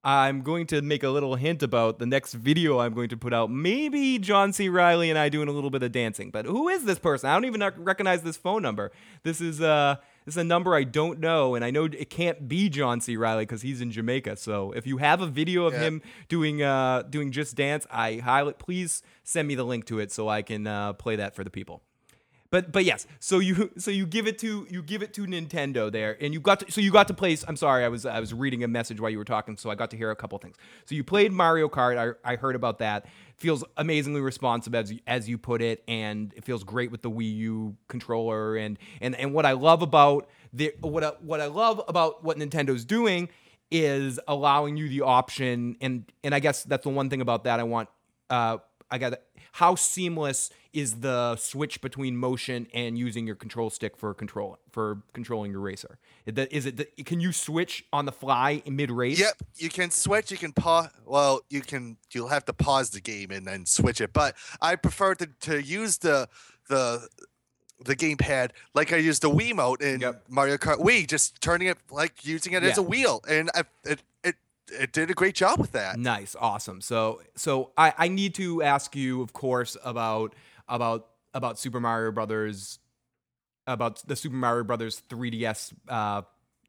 I'm 0.06 0.41
going 0.41 0.68
to 0.68 0.82
make 0.82 1.01
a 1.04 1.10
little 1.10 1.36
hint 1.36 1.64
about 1.64 1.97
the 1.99 2.06
next 2.06 2.34
video 2.34 2.80
I'm 2.80 2.93
going 2.93 3.08
to 3.10 3.18
put 3.18 3.34
out. 3.34 3.49
Maybe 3.49 4.20
John 4.20 4.51
C. 4.51 4.68
Reilly 4.68 5.10
and 5.10 5.18
I 5.18 5.30
doing 5.30 5.47
a 5.47 5.51
little 5.51 5.70
bit 5.70 5.82
of 5.82 5.93
dancing. 5.93 6.30
But 6.30 6.45
who 6.45 6.68
is 6.68 6.84
this 6.84 6.99
person? 6.99 7.30
I 7.30 7.34
don't 7.34 7.45
even 7.45 7.64
recognize 7.78 8.22
this 8.22 8.36
phone 8.36 8.62
number. 8.62 8.91
This 9.24 9.39
is 9.39 9.62
uh 9.62 9.95
this 10.26 10.36
is 10.36 10.41
a 10.41 10.43
number 10.43 10.74
I 10.76 10.84
don't 10.84 11.20
know, 11.20 11.54
and 11.56 11.64
I 11.66 11.72
know 11.72 11.86
it 11.86 12.10
can't 12.10 12.47
be 12.49 12.68
John 12.70 12.99
C. 13.01 13.16
Reilly 13.16 13.43
because 13.43 13.62
he's 13.62 13.80
in 13.82 13.91
Jamaica. 13.91 14.36
So 14.38 14.72
if 14.74 14.86
you 14.86 14.97
have 14.97 15.22
a 15.22 15.28
video 15.28 15.66
of 15.66 15.74
Yeah. 15.74 15.80
him 15.82 16.01
doing 16.28 16.62
uh 16.62 17.04
doing 17.04 17.32
Just 17.32 17.56
Dance, 17.56 17.88
I 17.89 18.18
highly 18.18 18.54
please 18.54 19.04
send 19.24 19.47
me 19.47 19.56
the 19.56 19.64
link 19.64 19.86
to 19.86 19.99
it 19.99 20.12
so 20.12 20.28
I 20.28 20.41
can 20.41 20.68
uh, 20.68 20.93
play 20.93 21.16
that 21.16 21.34
for 21.34 21.45
the 21.45 21.49
people. 21.49 21.82
But 22.54 22.72
but 22.72 22.86
yes, 22.86 23.08
so 23.20 23.39
you 23.39 23.72
so 23.80 23.89
you 23.89 24.06
give 24.06 24.28
it 24.28 24.38
to 24.38 24.68
you 24.70 24.84
give 24.84 25.01
it 25.01 25.12
to 25.16 25.26
Nintendo 25.26 25.91
there, 25.91 26.16
and 26.22 26.36
you 26.36 26.39
got 26.39 26.60
to 26.60 26.72
so 26.72 26.82
you 26.82 26.91
got 26.91 27.08
to 27.08 27.14
play. 27.16 27.36
I'm 27.47 27.56
sorry, 27.56 27.84
I 27.84 27.88
was 27.88 28.06
I 28.06 28.20
was 28.20 28.32
reading 28.32 28.64
a 28.64 28.68
message 28.68 29.01
while 29.01 29.10
you 29.10 29.18
were 29.18 29.26
talking, 29.26 29.58
so 29.58 29.72
I 29.72 29.76
got 29.76 29.89
to 29.89 29.97
hear 29.97 30.12
a 30.12 30.16
couple 30.16 30.38
things. 30.38 30.56
So 30.86 30.93
you 30.93 31.04
played 31.04 31.32
Mario 31.32 31.68
Kart. 31.68 31.97
I, 31.97 32.34
I 32.34 32.36
heard 32.36 32.56
about 32.56 32.78
that. 32.78 33.08
Feels 33.38 33.64
amazingly 33.78 34.22
responsive 34.22 34.76
as 34.76 34.93
as 35.08 35.28
you 35.28 35.39
put 35.39 35.64
it, 35.64 35.84
and 35.88 36.32
it 36.36 36.45
feels 36.45 36.64
great 36.64 36.91
with 36.91 37.01
the 37.01 37.10
Wii 37.10 37.38
U 37.38 37.76
controller. 37.88 38.56
And 38.56 38.78
and 39.01 39.16
and 39.16 39.34
what 39.34 39.47
I 39.47 39.54
love 39.54 39.82
about 39.82 40.30
the 40.54 40.76
what 40.80 41.04
I, 41.04 41.08
what 41.22 41.41
I 41.41 41.47
love 41.47 41.82
about 41.88 42.24
what 42.24 42.38
Nintendo's 42.38 42.86
doing 42.86 43.30
is 43.72 44.20
allowing 44.28 44.78
you 44.78 44.89
the 44.89 45.01
option, 45.01 45.76
and 45.82 46.06
and 46.24 46.36
I 46.36 46.39
guess 46.39 46.62
that's 46.62 46.84
the 46.84 46.91
one 46.91 47.10
thing 47.10 47.22
about 47.22 47.45
that 47.45 47.60
I 47.60 47.64
want. 47.64 47.89
Uh, 48.30 48.60
I 48.91 48.99
got 48.99 49.14
how 49.54 49.76
seamless 49.76 50.49
is 50.74 51.01
the 51.01 51.36
switch 51.36 51.80
between 51.82 52.18
motion 52.18 52.66
and 52.74 52.97
using 52.97 53.28
your 53.28 53.36
control 53.36 53.70
stick 53.70 53.95
for 53.95 54.14
control 54.14 54.58
for 54.72 55.04
controlling 55.14 55.51
your 55.51 55.62
racer? 55.62 55.99
Is 56.26 56.66
it- 56.66 56.78
the- 56.78 57.04
can 57.04 57.20
you 57.20 57.32
switch 57.32 57.86
on 57.93 58.06
the 58.06 58.12
fly 58.12 58.64
in 58.66 58.76
mid 58.76 58.89
race? 58.89 59.20
Yep, 59.20 59.36
you 59.58 59.70
can 59.70 59.91
switch. 59.91 60.32
You 60.32 60.38
can 60.38 60.51
pause. 60.54 60.89
Well, 61.06 61.41
you 61.49 61.62
can. 61.62 61.97
You'll 62.12 62.30
have 62.30 62.45
to 62.45 62.54
pause 62.54 62.89
the 62.89 63.01
game 63.01 63.30
and 63.32 63.45
then 63.45 63.66
switch 63.68 64.01
it. 64.01 64.12
But 64.14 64.36
I 64.62 64.76
prefer 64.76 65.14
to, 65.16 65.28
to 65.41 65.62
use 65.62 65.99
the 65.99 66.28
the 66.70 67.08
the 67.86 67.95
gamepad 67.95 68.51
like 68.74 68.93
I 68.93 68.97
used 68.97 69.22
the 69.22 69.30
Wii 69.30 69.51
Wiimote 69.51 69.82
in 69.82 69.99
Yep. 69.99 70.24
Mario 70.30 70.58
Kart 70.58 70.78
Wii, 70.80 71.06
just 71.06 71.41
turning 71.41 71.68
it 71.68 71.78
like 71.91 72.26
using 72.26 72.54
it 72.54 72.64
as 72.64 72.78
a 72.78 72.82
wheel, 72.84 73.22
and 73.30 73.51
I, 73.54 73.64
it 73.84 74.01
it 74.24 74.36
it 74.80 74.91
did 74.91 75.09
a 75.09 75.13
great 75.13 75.36
job 75.36 75.59
with 75.59 75.71
that. 75.74 75.97
Nice, 75.97 76.36
awesome. 76.39 76.82
So 76.82 77.21
so 77.36 77.71
I, 77.78 77.93
I 77.97 78.07
need 78.07 78.36
to 78.36 78.61
ask 78.63 78.95
you, 78.95 79.21
of 79.21 79.34
course, 79.34 79.78
about 79.84 80.36
about 80.67 81.07
about 81.34 81.59
Super 81.59 81.80
Mario 81.80 82.11
Brothers, 82.11 82.80
about 83.67 84.07
the 84.07 84.15
Super 84.15 84.36
Mario 84.36 84.63
Brothers 84.63 85.01
3DS, 85.09 85.74
uh, 85.88 86.21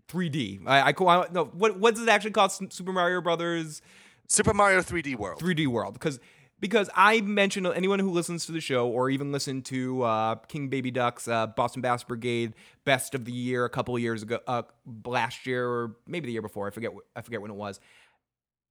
3D. 0.08 0.62
I, 0.66 0.88
I 0.88 0.92
call 0.92 1.26
no. 1.32 1.44
What 1.46 1.78
what's 1.78 2.00
it 2.00 2.08
actually 2.08 2.32
called? 2.32 2.52
Super 2.72 2.92
Mario 2.92 3.20
Brothers 3.20 3.82
Super 4.28 4.54
Mario 4.54 4.80
3D 4.80 5.16
World. 5.16 5.40
3D 5.40 5.66
World 5.66 5.94
because 5.94 6.18
because 6.60 6.88
I 6.94 7.20
mentioned 7.20 7.66
anyone 7.66 7.98
who 7.98 8.10
listens 8.10 8.46
to 8.46 8.52
the 8.52 8.60
show 8.60 8.88
or 8.88 9.10
even 9.10 9.32
listened 9.32 9.64
to 9.66 10.02
uh, 10.02 10.34
King 10.36 10.68
Baby 10.68 10.90
Ducks 10.90 11.28
uh, 11.28 11.46
Boston 11.48 11.82
Bass 11.82 12.04
Brigade 12.04 12.54
Best 12.84 13.14
of 13.14 13.24
the 13.24 13.32
Year 13.32 13.64
a 13.64 13.70
couple 13.70 13.94
of 13.94 14.02
years 14.02 14.22
ago, 14.22 14.38
uh, 14.46 14.62
last 15.04 15.46
year 15.46 15.68
or 15.68 15.96
maybe 16.06 16.26
the 16.26 16.32
year 16.32 16.42
before. 16.42 16.66
I 16.66 16.70
forget. 16.70 16.92
I 17.14 17.22
forget 17.22 17.40
when 17.42 17.50
it 17.50 17.56
was. 17.56 17.80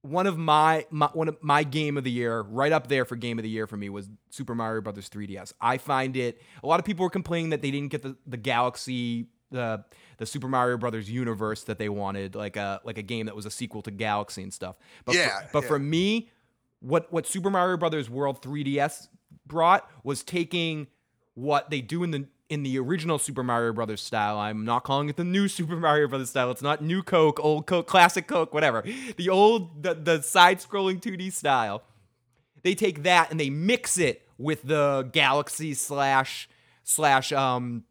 one 0.02 0.26
of 0.26 0.36
my, 0.36 0.86
my 0.90 1.08
one 1.12 1.28
of 1.28 1.42
my 1.42 1.62
game 1.62 1.96
of 1.96 2.04
the 2.04 2.10
year, 2.10 2.40
right 2.42 2.72
up 2.72 2.88
there 2.88 3.04
for 3.04 3.16
game 3.16 3.38
of 3.38 3.42
the 3.42 3.48
year 3.48 3.66
for 3.66 3.76
me 3.76 3.88
was 3.88 4.08
Super 4.30 4.54
Mario 4.54 4.80
Brothers 4.82 5.08
3DS. 5.08 5.52
I 5.60 5.78
find 5.78 6.16
it. 6.16 6.40
A 6.62 6.66
lot 6.66 6.80
of 6.80 6.86
people 6.86 7.04
were 7.04 7.10
complaining 7.10 7.50
that 7.50 7.62
they 7.62 7.70
didn't 7.70 7.88
get 7.88 8.02
the 8.02 8.16
the 8.26 8.36
Galaxy 8.36 9.28
the 9.50 9.84
the 10.18 10.26
Super 10.26 10.48
Mario 10.48 10.76
Brothers 10.76 11.10
universe 11.10 11.64
that 11.64 11.78
they 11.78 11.88
wanted, 11.88 12.34
like 12.34 12.56
a 12.56 12.80
like 12.84 12.98
a 12.98 13.02
game 13.02 13.26
that 13.26 13.36
was 13.36 13.46
a 13.46 13.50
sequel 13.50 13.82
to 13.82 13.90
Galaxy 13.90 14.42
and 14.42 14.52
stuff. 14.52 14.76
But 15.04 15.14
Yeah, 15.14 15.40
for, 15.40 15.48
but 15.52 15.62
yeah. 15.62 15.68
for 15.68 15.78
me, 15.78 16.30
what 16.84 17.10
what 17.12 17.26
Super 17.26 17.50
Mario 17.50 17.76
Brothers 17.76 18.10
World 18.10 18.42
3DS 18.42 19.08
brought 19.46 19.88
was 20.02 20.22
taking 20.22 20.86
what 21.34 21.70
they 21.70 21.80
do 21.80 22.02
in 22.02 22.10
the 22.10 22.26
in 22.50 22.62
the 22.62 22.78
original 22.78 23.18
Super 23.18 23.42
Mario 23.42 23.72
Brothers 23.72 24.02
style. 24.02 24.38
I'm 24.38 24.64
not 24.64 24.84
calling 24.84 25.08
it 25.08 25.16
the 25.16 25.24
new 25.24 25.48
Super 25.58 25.76
Mario 25.76 26.08
Brothers 26.08 26.30
style. 26.30 26.50
It's 26.50 26.62
not 26.62 26.82
new 26.82 27.02
Coke, 27.02 27.40
old 27.42 27.66
Coke, 27.66 27.86
classic 27.86 28.26
Coke, 28.26 28.52
whatever. 28.52 28.84
The 29.16 29.30
old 29.30 29.82
the, 29.82 29.94
the 29.94 30.22
side-scrolling 30.22 31.00
2D 31.00 31.32
style. 31.32 31.82
They 32.62 32.74
take 32.74 33.02
that 33.02 33.30
and 33.30 33.40
they 33.40 33.50
mix 33.50 33.98
it 33.98 34.22
with 34.36 34.62
the 34.62 35.08
Galaxy 35.12 35.74
slash 35.74 36.48
slash 36.82 37.32
um 37.32 37.84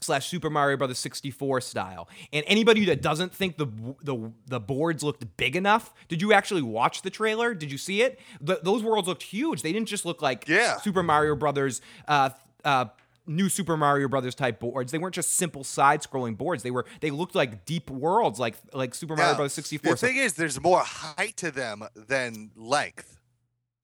slash 0.00 0.28
Super 0.28 0.50
Mario 0.50 0.76
Brothers 0.76 0.98
64 0.98 1.60
style. 1.60 2.08
And 2.32 2.44
anybody 2.46 2.84
that 2.86 3.02
doesn't 3.02 3.34
think 3.34 3.56
the 3.58 3.66
the 4.02 4.32
the 4.46 4.60
boards 4.60 5.02
looked 5.02 5.24
big 5.36 5.56
enough, 5.56 5.92
did 6.08 6.22
you 6.22 6.32
actually 6.32 6.62
watch 6.62 7.02
the 7.02 7.10
trailer? 7.10 7.54
Did 7.54 7.70
you 7.70 7.78
see 7.78 8.02
it? 8.02 8.18
Th 8.44 8.58
those 8.62 8.82
worlds 8.82 9.08
looked 9.08 9.22
huge. 9.24 9.62
They 9.62 9.72
didn't 9.72 9.88
just 9.88 10.04
look 10.04 10.22
like 10.22 10.48
Yeah. 10.48 10.78
Super 10.78 11.02
Mario 11.02 11.36
Brothers 11.36 11.80
uh 12.08 12.30
uh 12.64 12.86
new 13.26 13.48
Super 13.48 13.76
Mario 13.76 14.08
Brothers 14.08 14.34
type 14.34 14.58
boards. 14.58 14.90
They 14.90 14.98
weren't 14.98 15.14
just 15.14 15.34
simple 15.34 15.62
side-scrolling 15.62 16.36
boards. 16.36 16.62
They 16.62 16.70
were 16.72 16.86
they 17.00 17.10
looked 17.10 17.34
like 17.34 17.64
deep 17.64 17.88
worlds 17.90 18.40
like 18.40 18.56
like 18.72 18.94
Super 18.94 19.14
Mario. 19.16 19.34
Brothers 19.36 19.52
64. 19.52 19.92
The 19.92 19.96
So- 19.98 20.06
thing 20.06 20.16
is, 20.16 20.32
there's 20.34 20.60
more 20.60 20.80
height 20.80 21.36
to 21.36 21.50
them 21.50 21.84
than 21.94 22.50
length. 22.56 23.18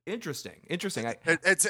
interesting. 0.07 0.65
Interesting. 0.69 1.07
I, 1.07 1.17
It, 1.27 1.41
it's 1.45 1.67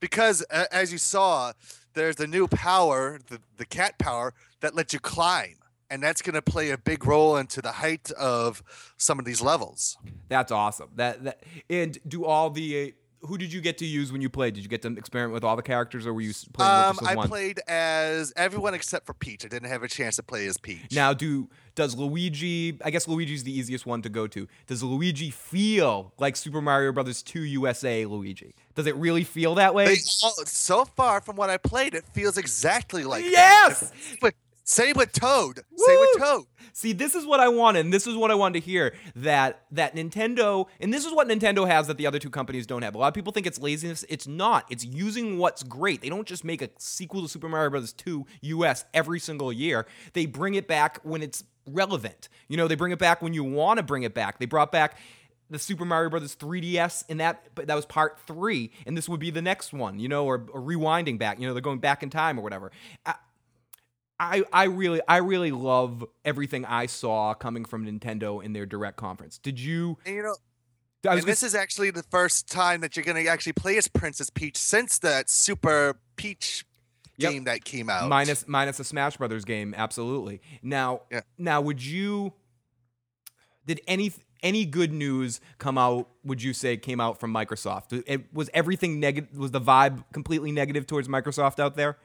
because, 0.00 0.44
uh, 0.50 0.64
as 0.72 0.92
you 0.92 0.98
saw, 0.98 1.52
there's 1.94 2.18
a 2.20 2.26
new 2.26 2.48
power, 2.48 3.18
the, 3.28 3.40
the 3.56 3.64
cat 3.66 3.98
power, 3.98 4.34
that 4.60 4.74
lets 4.74 4.92
you 4.92 5.00
climb. 5.00 5.56
And 5.90 6.02
that's 6.02 6.22
going 6.22 6.34
to 6.34 6.42
play 6.42 6.70
a 6.70 6.78
big 6.78 7.04
role 7.06 7.36
into 7.36 7.60
the 7.60 7.72
height 7.72 8.10
of 8.12 8.62
some 8.96 9.18
of 9.18 9.26
these 9.26 9.42
levels. 9.42 9.98
That's 10.28 10.50
awesome. 10.50 10.88
That 10.96 11.22
that 11.24 11.42
and 11.68 11.98
do 12.08 12.24
all 12.24 12.48
the 12.48 12.94
uh, 13.22 13.26
who 13.26 13.36
did 13.38 13.52
you 13.52 13.60
get 13.60 13.76
to 13.78 13.84
use 13.86 14.10
when 14.10 14.22
you 14.22 14.30
played? 14.30 14.54
Did 14.54 14.64
you 14.64 14.70
get 14.70 14.80
to 14.82 14.96
experiment 14.96 15.34
with 15.34 15.44
all 15.44 15.54
the 15.54 15.62
characters, 15.62 16.06
or 16.06 16.14
were 16.14 16.22
you 16.22 16.32
playing 16.54 16.72
Um, 16.72 16.88
with 16.96 17.00
just 17.00 17.10
I 17.10 17.14
one? 17.14 17.28
played 17.28 17.60
as 17.68 18.32
everyone 18.36 18.72
except 18.74 19.04
for 19.06 19.12
Peach. 19.14 19.44
I 19.44 19.48
didn't 19.48 19.68
have 19.68 19.82
a 19.82 19.88
chance 19.88 20.16
to 20.16 20.22
play 20.22 20.46
as 20.46 20.56
Peach. 20.56 20.92
Now, 20.92 21.12
do 21.12 21.50
does 21.74 21.94
Luigi? 21.94 22.78
I 22.82 22.90
guess 22.90 23.06
Luigi's 23.06 23.44
the 23.44 23.52
easiest 23.56 23.84
one 23.84 24.00
to 24.02 24.08
go 24.08 24.26
to. 24.26 24.48
Does 24.66 24.82
Luigi 24.82 25.30
feel 25.30 26.14
like 26.18 26.36
Super 26.36 26.62
Mario 26.62 26.90
Brothers 26.90 27.22
2 27.22 27.42
USA 27.42 28.06
Luigi? 28.06 28.54
Does 28.74 28.86
it 28.86 28.96
really 28.96 29.24
feel 29.24 29.56
that 29.56 29.74
way? 29.74 29.94
So 29.96 30.84
far 30.84 31.20
from 31.20 31.36
what 31.36 31.50
I 31.50 31.56
played, 31.56 31.94
it 31.94 32.04
feels 32.12 32.38
exactly 32.38 33.04
like 33.04 33.24
that. 33.24 33.30
Yes! 33.30 33.92
But 34.20 34.34
same 34.64 34.96
with 34.96 35.12
Toad. 35.12 35.60
Same 35.76 35.98
with 35.98 36.18
Toad. 36.18 36.44
See, 36.74 36.92
this 36.92 37.14
is 37.14 37.26
what 37.26 37.40
I 37.40 37.48
wanted, 37.48 37.80
and 37.80 37.92
this 37.92 38.06
is 38.06 38.16
what 38.16 38.30
I 38.30 38.34
wanted 38.34 38.60
to 38.60 38.64
hear. 38.64 38.94
That 39.16 39.62
that 39.72 39.94
Nintendo, 39.94 40.66
and 40.80 40.92
this 40.92 41.04
is 41.04 41.12
what 41.12 41.28
Nintendo 41.28 41.66
has 41.66 41.86
that 41.88 41.98
the 41.98 42.06
other 42.06 42.18
two 42.18 42.30
companies 42.30 42.66
don't 42.66 42.82
have. 42.82 42.94
A 42.94 42.98
lot 42.98 43.08
of 43.08 43.14
people 43.14 43.32
think 43.32 43.46
it's 43.46 43.60
laziness. 43.60 44.04
It's 44.08 44.26
not. 44.26 44.64
It's 44.70 44.84
using 44.84 45.38
what's 45.38 45.62
great. 45.62 46.00
They 46.00 46.08
don't 46.08 46.26
just 46.26 46.44
make 46.44 46.62
a 46.62 46.70
sequel 46.78 47.22
to 47.22 47.28
Super 47.28 47.48
Mario 47.48 47.70
Bros. 47.70 47.92
2 47.92 48.26
US 48.42 48.84
every 48.94 49.20
single 49.20 49.52
year. 49.52 49.86
They 50.14 50.26
bring 50.26 50.54
it 50.54 50.66
back 50.66 51.00
when 51.02 51.22
it's 51.22 51.44
relevant. 51.66 52.28
You 52.48 52.56
know, 52.56 52.68
they 52.68 52.74
bring 52.74 52.92
it 52.92 52.98
back 52.98 53.20
when 53.20 53.34
you 53.34 53.44
want 53.44 53.76
to 53.76 53.82
bring 53.82 54.04
it 54.04 54.14
back. 54.14 54.38
They 54.38 54.46
brought 54.46 54.72
back 54.72 54.96
the 55.52 55.58
Super 55.58 55.84
Mario 55.84 56.10
Brothers 56.10 56.34
3DS, 56.34 57.04
and 57.08 57.20
that 57.20 57.54
but 57.54 57.66
that 57.68 57.74
was 57.76 57.86
part 57.86 58.18
three, 58.26 58.72
and 58.86 58.96
this 58.96 59.08
would 59.08 59.20
be 59.20 59.30
the 59.30 59.42
next 59.42 59.72
one. 59.72 59.98
You 59.98 60.08
know, 60.08 60.24
or, 60.24 60.46
or 60.52 60.60
rewinding 60.60 61.18
back. 61.18 61.38
You 61.38 61.46
know, 61.46 61.54
they're 61.54 61.60
going 61.62 61.78
back 61.78 62.02
in 62.02 62.10
time 62.10 62.38
or 62.38 62.42
whatever. 62.42 62.72
I, 63.06 63.14
I, 64.18 64.44
I 64.52 64.64
really 64.64 65.00
I 65.06 65.18
really 65.18 65.50
love 65.52 66.04
everything 66.24 66.64
I 66.64 66.86
saw 66.86 67.34
coming 67.34 67.64
from 67.64 67.86
Nintendo 67.86 68.42
in 68.42 68.52
their 68.52 68.66
direct 68.66 68.96
conference. 68.96 69.38
Did 69.38 69.58
you? 69.60 69.98
And 70.06 70.16
you 70.16 70.22
know, 70.22 70.36
and 71.04 71.22
this 71.24 71.42
is 71.42 71.54
actually 71.54 71.90
the 71.90 72.04
first 72.04 72.50
time 72.50 72.80
that 72.82 72.96
you're 72.96 73.04
going 73.04 73.22
to 73.22 73.28
actually 73.28 73.54
play 73.54 73.76
as 73.76 73.88
Princess 73.88 74.30
Peach 74.30 74.56
since 74.56 74.98
that 75.00 75.28
Super 75.30 75.98
Peach 76.16 76.64
Yep. 77.18 77.30
game 77.30 77.44
that 77.44 77.64
came 77.64 77.90
out. 77.90 78.08
minus 78.08 78.48
minus 78.48 78.80
a 78.80 78.84
Smash 78.84 79.18
Brothers 79.18 79.44
game, 79.44 79.74
absolutely. 79.76 80.40
Now, 80.62 81.02
Yeah. 81.10 81.20
now 81.36 81.60
would 81.60 81.84
you? 81.84 82.32
Did 83.66 83.80
any 83.86 84.12
any 84.42 84.64
good 84.64 84.92
news 84.92 85.40
come 85.58 85.78
out? 85.78 86.08
Would 86.24 86.42
you 86.42 86.52
say 86.52 86.76
came 86.76 87.00
out 87.00 87.20
from 87.20 87.32
Microsoft? 87.32 88.02
It, 88.06 88.32
was 88.32 88.50
everything 88.54 89.00
negative? 89.00 89.36
Was 89.36 89.50
the 89.50 89.60
vibe 89.60 90.04
completely 90.12 90.52
negative 90.52 90.86
towards 90.86 91.08
Microsoft 91.08 91.58
out 91.58 91.76
there? 91.76 91.98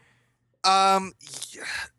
Um, 0.64 1.14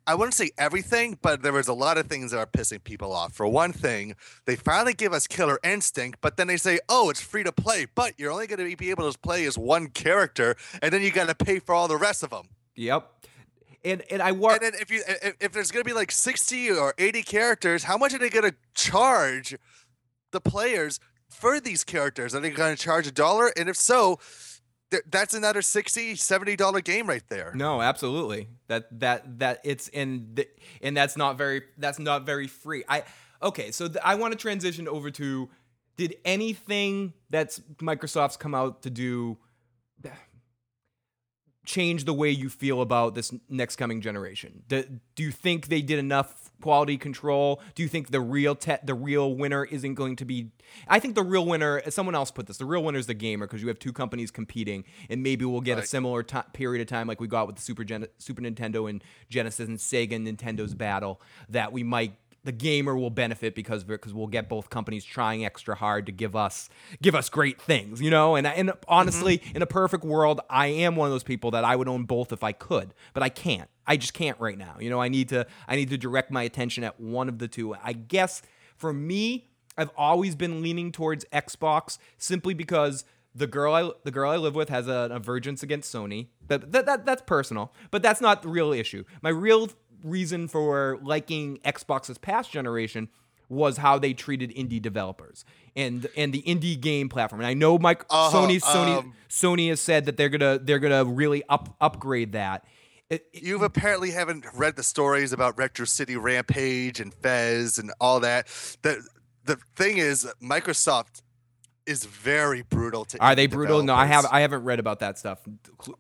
I 0.07 0.15
wouldn't 0.15 0.35
say 0.35 0.51
everything, 0.59 1.19
but 1.23 1.43
there 1.43 1.53
was 1.53 1.69
a 1.69 1.73
lot 1.73 1.97
of 1.97 2.07
things 2.07 2.33
that 2.33 2.39
are 2.39 2.47
pissing 2.47 2.83
people 2.83 3.13
off. 3.13 3.33
For 3.33 3.47
one 3.47 3.73
thing, 3.73 4.15
they 4.45 4.57
finally 4.57 4.95
give 4.95 5.13
us 5.13 5.27
Killer 5.27 5.59
Instinct, 5.63 6.19
but 6.21 6.37
then 6.37 6.49
they 6.49 6.57
say, 6.57 6.79
"Oh, 6.89 7.09
it's 7.09 7.21
free 7.21 7.45
to 7.45 7.53
play, 7.53 7.87
but 7.95 8.19
you're 8.19 8.31
only 8.31 8.47
going 8.47 8.69
to 8.69 8.77
be 8.77 8.91
able 8.91 9.11
to 9.11 9.19
play 9.19 9.45
as 9.47 9.57
one 9.57 9.89
character, 9.89 10.57
and 10.83 10.93
then 10.93 11.03
you 11.03 11.11
got 11.11 11.29
to 11.29 11.35
pay 11.35 11.61
for 11.61 11.75
all 11.75 11.89
the 11.89 11.97
rest 11.97 12.23
of 12.23 12.31
them." 12.31 12.49
Yep. 12.75 13.11
And 13.85 14.03
and 14.11 14.21
I 14.21 14.33
war. 14.33 14.53
And 14.53 14.61
then 14.61 14.73
if 14.81 14.91
you 14.91 15.03
if, 15.07 15.37
if 15.41 15.53
there's 15.53 15.71
going 15.71 15.85
to 15.85 15.89
be 15.89 15.95
like 15.95 16.11
60 16.11 16.73
or 16.73 16.95
80 16.99 17.23
characters, 17.23 17.85
how 17.85 17.97
much 17.97 18.13
are 18.13 18.19
they 18.19 18.29
going 18.29 18.51
to 18.51 18.57
charge 18.75 19.57
the 20.31 20.41
players 20.41 21.01
for 21.29 21.61
these 21.61 21.85
characters? 21.85 22.35
Are 22.35 22.41
they 22.41 22.51
going 22.51 22.75
to 22.75 22.83
charge 22.83 23.07
a 23.07 23.13
dollar? 23.13 23.53
And 23.57 23.69
if 23.69 23.77
so, 23.77 24.19
th- 24.91 25.05
that's 25.11 25.35
another 25.35 25.63
60 25.63 26.17
70 26.17 26.57
dollar 26.57 26.81
game 26.81 27.07
right 27.07 27.23
there. 27.29 27.53
No, 27.55 27.81
absolutely. 27.83 28.49
That 28.69 29.01
that 29.01 29.39
that 29.39 29.61
it's 29.65 29.89
and 29.89 30.37
th- 30.37 30.51
and 30.83 30.97
that's 30.97 31.17
not 31.17 31.37
very 31.39 31.63
that's 31.77 31.99
not 31.99 32.25
very 32.27 32.47
free. 32.47 32.85
I 32.89 33.05
okay, 33.43 33.71
so 33.71 33.89
th- 33.89 34.01
I 34.05 34.15
want 34.15 34.33
to 34.33 34.39
transition 34.39 34.89
over 34.89 35.11
to 35.13 35.49
did 35.97 36.17
anything 36.25 37.13
that's 37.29 37.59
Microsoft's 37.79 38.37
come 38.37 38.55
out 38.55 38.83
to 38.83 38.91
do 38.91 39.37
change 41.69 42.05
the 42.05 42.15
way 42.15 42.31
you 42.31 42.49
feel 42.49 42.81
about 42.81 43.15
this 43.15 43.33
next 43.49 43.77
coming 43.77 44.01
generation? 44.01 44.63
Do, 44.69 44.85
do 45.15 45.23
you 45.23 45.31
think 45.31 45.69
they 45.69 45.83
did 45.83 45.99
enough 45.99 46.51
quality 46.63 46.97
control? 46.97 47.61
Do 47.75 47.83
you 47.83 47.89
think 47.89 48.11
the 48.11 48.23
real 48.23 48.55
te- 48.55 48.79
the 48.83 48.95
real 48.95 49.35
winner 49.35 49.65
isn't 49.65 49.95
going 49.95 50.17
to 50.17 50.25
be? 50.25 50.51
I 50.89 50.99
think 50.99 51.15
the 51.15 51.23
real 51.23 51.45
winner. 51.45 51.83
Someone 51.91 52.15
else 52.15 52.31
put 52.31 52.47
this. 52.47 52.57
The 52.57 52.65
real 52.65 52.83
winner 52.83 52.99
is 52.99 53.07
the 53.07 53.15
gamer 53.15 53.47
because 53.47 53.61
you 53.61 53.69
have 53.69 53.79
two 53.79 53.93
companies 53.93 54.31
competing, 54.31 54.85
and 55.11 55.23
maybe 55.23 55.45
we'll 55.45 55.61
get 55.61 55.79
a 55.79 55.87
similar 55.87 56.23
ti 56.23 56.39
period 56.55 56.81
of 56.81 56.89
time 56.89 57.07
like 57.07 57.21
we 57.21 57.29
got 57.29 57.47
with 57.47 57.57
the 57.57 57.63
Super 57.63 57.85
Gen- 57.85 58.09
Super 58.17 58.41
Nintendo 58.41 58.89
and 58.89 59.05
Genesis 59.29 59.69
and 59.69 59.79
Sega 59.79 60.17
and 60.17 60.27
Nintendo's 60.27 60.75
battle 60.75 61.21
that 61.51 61.71
we 61.73 61.83
might. 61.83 62.15
The 62.45 62.53
gamer 62.53 62.97
will 62.97 63.11
benefit 63.11 63.55
because 63.55 63.85
because 63.85 64.15
we'll 64.15 64.29
get 64.29 64.49
both 64.49 64.71
companies 64.71 65.05
trying 65.05 65.45
extra 65.45 65.75
hard 65.75 66.07
to 66.07 66.13
give 66.13 66.37
us 66.37 66.71
give 67.03 67.15
us 67.15 67.29
great 67.29 67.61
things, 67.61 68.01
you 68.01 68.11
know. 68.11 68.37
And 68.37 68.47
and 68.47 68.73
honestly, 68.87 69.39
mm-hmm. 69.39 69.57
in 69.57 69.63
a 69.63 69.67
perfect 69.67 70.05
world, 70.05 70.41
I 70.49 70.69
am 70.69 70.97
one 70.97 71.07
of 71.07 71.13
those 71.13 71.25
people 71.25 71.51
that 71.51 71.65
I 71.65 71.77
would 71.77 71.89
own 71.89 72.05
both 72.05 72.33
if 72.33 72.43
I 72.43 72.53
could, 72.53 72.95
but 73.13 73.23
I 73.23 73.29
can't. 73.29 73.69
I 73.87 73.97
just 73.97 74.15
can't 74.15 74.39
right 74.39 74.57
now. 74.57 74.77
You 74.79 74.91
know, 74.91 75.01
I 75.01 75.09
need 75.09 75.31
to 75.31 75.47
I 75.67 75.77
need 75.77 75.91
to 75.91 75.99
direct 75.99 76.31
my 76.31 76.43
attention 76.43 76.85
at 76.85 77.01
one 77.01 77.29
of 77.29 77.39
the 77.39 77.49
two. 77.49 77.75
I 77.75 77.93
guess 77.93 78.43
for 78.77 78.93
me, 78.93 79.51
I've 79.77 79.91
always 79.97 80.35
been 80.35 80.63
leaning 80.63 80.93
towards 80.93 81.25
Xbox 81.33 81.99
simply 82.19 82.55
because 82.55 83.05
the 83.35 83.47
girl 83.47 83.75
I 83.75 83.91
the 84.05 84.11
girl 84.11 84.31
I 84.31 84.37
live 84.37 84.55
with 84.55 84.69
has 84.69 84.89
an 84.89 85.13
avergence 85.13 85.63
against 85.63 85.95
Sony. 85.95 86.29
But 86.47 86.73
that, 86.73 86.87
that 86.87 87.07
that's 87.07 87.23
personal. 87.23 87.73
But 87.91 88.03
that's 88.03 88.21
not 88.21 88.43
the 88.43 88.49
real 88.49 88.73
issue. 88.73 89.05
My 89.23 89.31
real 89.31 89.71
reason 90.03 90.49
for 90.49 90.99
liking 91.03 91.59
Xbox's 91.65 92.19
past 92.19 92.51
generation 92.51 93.09
was 93.49 93.79
how 93.79 93.99
they 93.99 94.13
treated 94.13 94.51
indie 94.51 94.81
developers 94.81 95.45
and 95.75 96.07
and 96.17 96.33
the 96.35 96.43
indie 96.43 96.79
game 96.79 97.09
platform. 97.09 97.41
And 97.41 97.47
I 97.47 97.55
know 97.55 97.79
Mike 97.79 98.05
Uh-huh, 98.11 98.37
Sony 98.37 98.61
Sony 98.63 98.99
um, 98.99 99.15
Sony 99.31 99.69
has 99.71 99.81
said 99.81 100.05
that 100.05 100.17
they're 100.17 100.29
gonna 100.29 100.59
they're 100.59 100.79
gonna 100.79 101.05
really 101.05 101.43
up 101.49 101.75
upgrade 101.81 102.33
that. 102.33 102.65
It- 103.11 103.27
it- 103.33 103.43
You've 103.43 103.63
apparently 103.63 104.11
haven't 104.11 104.45
read 104.55 104.77
the 104.77 104.83
stories 104.83 105.33
about 105.33 105.57
Retro 105.57 105.87
City 105.87 106.15
Rampage 106.17 107.01
and 107.01 107.15
Fez 107.15 107.79
and 107.79 107.91
all 108.01 108.21
that. 108.21 108.49
The 108.83 109.03
the 109.45 109.57
thing 109.77 109.97
is, 109.97 110.29
Microsoft 110.43 111.23
is 111.89 112.05
very 112.05 112.63
brutal 112.63 113.05
to. 113.07 113.19
are 113.19 113.35
they 113.35 113.47
brutal? 113.47 113.83
No, 113.83 113.95
I 113.95 114.07
have 114.07 114.27
i 114.31 114.41
haven't 114.41 114.63
read 114.65 114.79
about 114.79 115.01
that 115.01 115.19
stuff. 115.19 115.39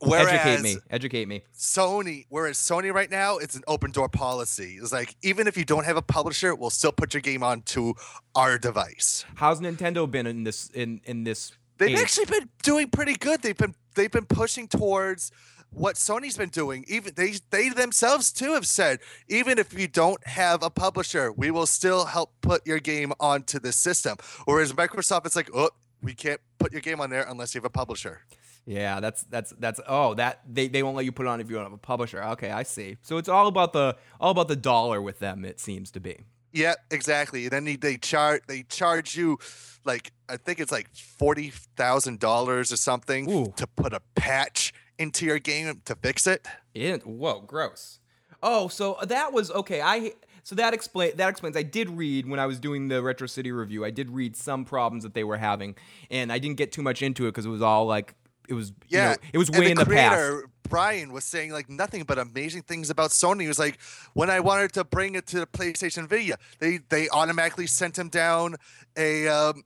Educate 0.03 0.61
me. 0.61 0.77
Educate 0.91 1.27
me. 1.27 1.43
Sony, 1.57 2.27
whereas 2.29 2.59
Sony 2.59 2.93
right 2.93 3.11
now, 3.11 3.39
it's 3.39 3.55
an 3.55 3.63
open 3.67 3.91
door 3.91 4.09
policy. 4.09 4.79
It's 4.81 4.93
like 4.93 5.17
even 5.23 5.47
if 5.47 5.57
you 5.57 5.65
don't 5.65 5.85
have 5.85 5.97
a 5.97 6.03
publisher, 6.03 6.55
we'll 6.55 6.71
still 6.71 6.93
put 6.93 7.15
your 7.15 7.23
game 7.23 7.43
onto 7.43 7.95
our 8.35 8.59
device. 8.59 9.25
How's 9.37 9.61
Nintendo 9.61 10.09
been 10.09 10.27
in 10.27 10.45
this 10.45 10.69
in 10.71 11.01
in 11.05 11.25
this? 11.25 11.53
They've 11.79 11.91
age? 11.91 11.99
actually 11.99 12.27
been 12.27 12.49
doing 12.63 12.91
pretty 12.91 13.15
good. 13.15 13.41
They've 13.43 13.57
been 13.57 13.75
they've 13.95 14.13
been 14.13 14.27
pushing 14.27 14.69
towards 14.69 15.33
what 15.71 15.97
Sony's 15.97 16.37
been 16.37 16.49
doing. 16.49 16.85
Even 16.89 17.13
they 17.15 17.35
they 17.51 17.69
themselves 17.69 18.33
too 18.33 18.55
have 18.55 18.67
said, 18.67 19.01
even 19.29 19.59
if 19.59 19.79
you 19.79 19.89
don't 19.89 20.25
have 20.27 20.63
a 20.63 20.71
publisher, 20.71 21.33
we 21.33 21.51
will 21.51 21.67
still 21.67 22.07
help 22.07 22.33
put 22.41 22.67
your 22.67 22.81
game 22.81 23.13
onto 23.21 23.59
the 23.59 23.73
system. 23.73 24.17
Whereas 24.45 24.73
Microsoft, 24.73 25.27
it's 25.27 25.37
like, 25.37 25.51
oh, 25.55 25.71
we 26.03 26.15
can't 26.15 26.41
put 26.59 26.73
your 26.73 26.81
game 26.81 27.01
on 27.01 27.11
there 27.11 27.27
unless 27.29 27.55
you 27.55 27.61
have 27.61 27.67
a 27.67 27.71
publisher. 27.71 28.21
Yeah, 28.67 29.01
that's 29.01 29.23
that's 29.23 29.55
that's 29.59 29.81
oh 29.89 30.15
that 30.15 30.41
they, 30.47 30.69
they 30.69 30.83
won't 30.83 30.95
let 30.95 31.07
you 31.07 31.13
put 31.13 31.25
it 31.25 31.29
on 31.31 31.41
if 31.41 31.49
you 31.49 31.57
don't 31.57 31.65
have 31.65 31.73
a 31.73 31.79
publisher. 31.79 32.23
Okay, 32.23 32.51
I 32.51 32.65
see. 32.65 32.99
So 33.03 33.17
it's 33.17 33.29
all 33.29 33.47
about 33.47 33.73
the 33.73 33.97
all 34.21 34.31
about 34.31 34.49
the 34.49 34.57
dollar 34.57 35.01
with 35.01 35.21
them. 35.21 35.45
It 35.45 35.59
seems 35.59 35.91
to 35.93 36.01
be. 36.01 36.19
Yeah, 36.53 36.75
exactly. 36.91 37.45
And 37.45 37.53
then 37.53 37.65
they, 37.65 37.77
they 37.77 37.97
charge 37.97 38.43
they 38.47 38.65
charge 38.65 39.17
you 39.17 39.39
like 39.87 40.13
I 40.29 40.37
think 40.37 40.61
it's 40.61 40.71
like 40.71 40.95
forty 40.95 41.51
thousand 41.77 42.21
dollars 42.21 42.71
or 42.71 42.77
something 42.77 43.31
Ooh. 43.31 43.53
to 43.57 43.67
put 43.67 43.95
a 43.95 44.01
patch 44.15 44.75
into 44.99 45.25
your 45.25 45.39
game 45.39 45.81
to 45.85 45.95
fix 45.97 46.27
it. 46.27 46.47
In 46.75 47.01
whoa, 47.01 47.41
gross. 47.41 48.01
Oh, 48.43 48.69
so 48.69 48.99
that 49.03 49.33
was 49.33 49.51
okay. 49.51 49.81
I 49.81 50.13
so 50.43 50.55
that 50.55 50.75
explain 50.75 51.13
that 51.17 51.29
explains. 51.29 51.57
I 51.57 51.63
did 51.63 51.91
read 51.91 52.29
when 52.29 52.41
I 52.41 52.47
was 52.47 52.59
doing 52.59 52.89
the 52.89 53.03
Retro 53.03 53.27
City 53.27 53.53
review. 53.53 53.85
I 53.85 53.91
did 53.91 54.11
read 54.11 54.37
some 54.37 54.65
problems 54.65 55.03
that 55.03 55.15
they 55.15 55.25
were 55.25 55.37
having, 55.37 55.77
and 56.11 56.33
I 56.33 56.39
didn't 56.39 56.57
get 56.57 56.73
too 56.73 56.83
much 56.83 57.03
into 57.03 57.27
it 57.27 57.31
because 57.31 57.47
it 57.47 57.51
was 57.51 57.63
all 57.63 57.87
like 57.87 58.15
it 58.49 58.55
was 58.55 58.73
Yeah, 58.89 59.03
you 59.03 59.09
know, 59.11 59.17
it 59.35 59.39
was 59.39 59.51
way 59.51 59.71
in 59.71 59.77
the 59.77 59.87
past. 59.87 60.45
Brian 60.69 61.13
was 61.13 61.25
saying 61.25 61.53
like 61.53 61.69
nothing 61.69 62.05
but 62.05 62.19
amazing 62.19 62.63
things 62.63 62.91
about 62.91 63.11
Sony. 63.11 63.43
He 63.43 63.49
was 63.49 63.59
like, 63.59 63.79
when 64.15 64.31
I 64.31 64.41
wanted 64.41 64.73
to 64.75 64.85
bring 64.85 65.15
it 65.15 65.27
to 65.29 65.41
the 65.41 65.47
PlayStation 65.47 66.09
Vita, 66.09 66.39
they 66.61 66.79
they 66.89 67.09
automatically 67.09 67.67
sent 67.67 67.99
him 67.99 68.09
down 68.09 68.57
a 68.97 69.29
um, 69.29 69.65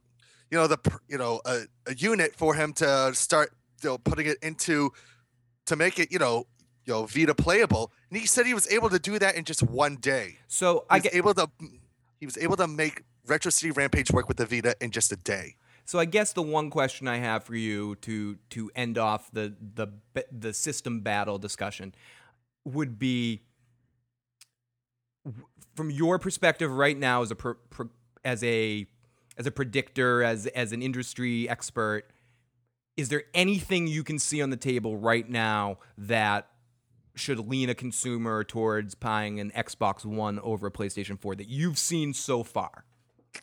you 0.51 0.59
know 0.59 0.66
the 0.66 0.78
you 1.09 1.18
know 1.18 1.41
a, 1.45 1.62
a 1.87 1.95
unit 1.95 2.35
for 2.35 2.55
him 2.55 2.72
to 2.74 3.14
start 3.14 3.53
you 3.83 3.91
know 3.91 3.99
putting 3.99 4.26
it 4.26 4.39
into 4.43 4.93
to 5.66 5.76
make 5.76 5.98
it 5.98 6.12
you 6.12 6.18
know 6.18 6.46
you 6.84 6.92
know 6.92 7.06
Vita 7.06 7.34
playable. 7.34 7.92
And 8.10 8.18
he 8.18 8.26
said 8.26 8.46
he 8.46 8.54
was 8.54 8.70
able 8.70 8.90
to 8.90 8.98
do 8.98 9.18
that 9.18 9.36
in 9.36 9.44
just 9.44 9.62
one 9.62 9.96
day. 9.96 10.38
So 10.48 10.84
He 10.90 10.96
I 10.96 10.98
get 10.98 11.14
able 11.14 11.34
to 11.34 11.50
he 12.20 12.26
was 12.26 12.38
able 12.38 12.56
to 12.56 12.66
make 12.66 13.02
Retro 13.26 13.50
City 13.50 13.70
Rampage 13.70 14.10
work 14.10 14.28
with 14.28 14.36
the 14.36 14.46
Vita 14.46 14.76
in 14.80 14.90
just 14.90 15.12
a 15.12 15.16
day. 15.16 15.56
So 15.84 15.98
I 15.98 16.04
guess 16.04 16.32
the 16.32 16.42
one 16.42 16.70
question 16.70 17.08
I 17.08 17.18
have 17.18 17.44
for 17.44 17.54
you 17.54 17.96
to 17.96 18.36
to 18.50 18.70
end 18.74 18.98
off 18.98 19.30
the 19.32 19.54
the 19.74 19.88
the 20.30 20.52
system 20.52 21.00
battle 21.00 21.38
discussion 21.38 21.94
would 22.64 22.98
be 22.98 23.42
from 25.74 25.90
your 25.90 26.18
perspective 26.18 26.70
right 26.70 26.96
now 26.96 27.22
as 27.22 27.30
a 27.30 27.34
per, 27.34 27.54
per, 27.54 27.88
as 28.24 28.42
a 28.44 28.86
as 29.36 29.46
a 29.46 29.50
predictor 29.50 30.22
as 30.22 30.46
as 30.48 30.72
an 30.72 30.82
industry 30.82 31.48
expert 31.48 32.10
is 32.97 33.09
there 33.09 33.24
anything 33.34 33.86
you 33.86 34.05
can 34.05 34.18
see 34.18 34.43
on 34.43 34.51
the 34.51 34.57
table 34.57 34.97
right 34.97 35.28
now 35.28 35.78
that 35.97 36.49
should 37.14 37.38
lean 37.38 37.68
a 37.68 37.74
consumer 37.74 38.43
towards 38.45 38.95
buying 38.95 39.38
an 39.38 39.51
Xbox 39.57 40.05
One 40.05 40.38
over 40.40 40.66
a 40.66 40.70
PlayStation 40.70 41.20
4 41.20 41.36
that 41.36 41.49
you've 41.49 41.78
seen 41.78 42.14
so 42.14 42.43
far? 42.43 42.84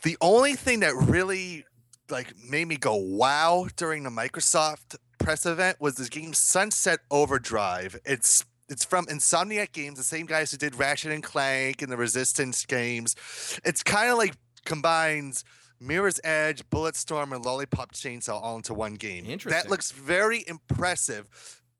the 0.04 0.18
only 0.22 0.54
thing 0.56 0.82
that 0.82 0.94
really 0.96 1.66
like 2.10 2.34
made 2.48 2.68
me 2.68 2.78
go 2.78 2.96
wow 2.96 3.68
during 3.76 4.04
the 4.04 4.10
Microsoft 4.10 4.96
press 5.20 5.46
event 5.46 5.80
was 5.80 5.96
this 5.96 6.10
game 6.10 6.34
Sunset 6.34 7.00
Overdrive. 7.12 8.00
It's 8.06 8.46
it's 8.68 8.86
from 8.86 9.08
Insomniac 9.08 9.72
Games, 9.72 9.98
the 9.98 10.04
same 10.04 10.28
guys 10.28 10.52
who 10.52 10.58
did 10.58 10.76
Ratchet 10.76 11.12
and 11.12 11.24
Clank 11.24 11.82
and 11.82 11.92
the 11.92 11.98
Resistance 11.98 12.66
games. 12.66 13.16
It's 13.64 13.82
kind 13.82 14.12
of 14.12 14.18
like 14.18 14.36
combines 14.66 15.44
Mirror's 15.80 16.20
Edge, 16.24 16.68
Bulletstorm, 16.70 17.34
and 17.34 17.46
Lollipop 17.46 17.94
Chainsaw 17.94 18.42
all 18.42 18.58
into 18.58 18.74
one 18.74 18.96
game. 18.96 19.26
Interesting. 19.26 19.52
That 19.62 19.70
looks 19.70 19.92
very 19.92 20.44
impressive. 20.48 21.28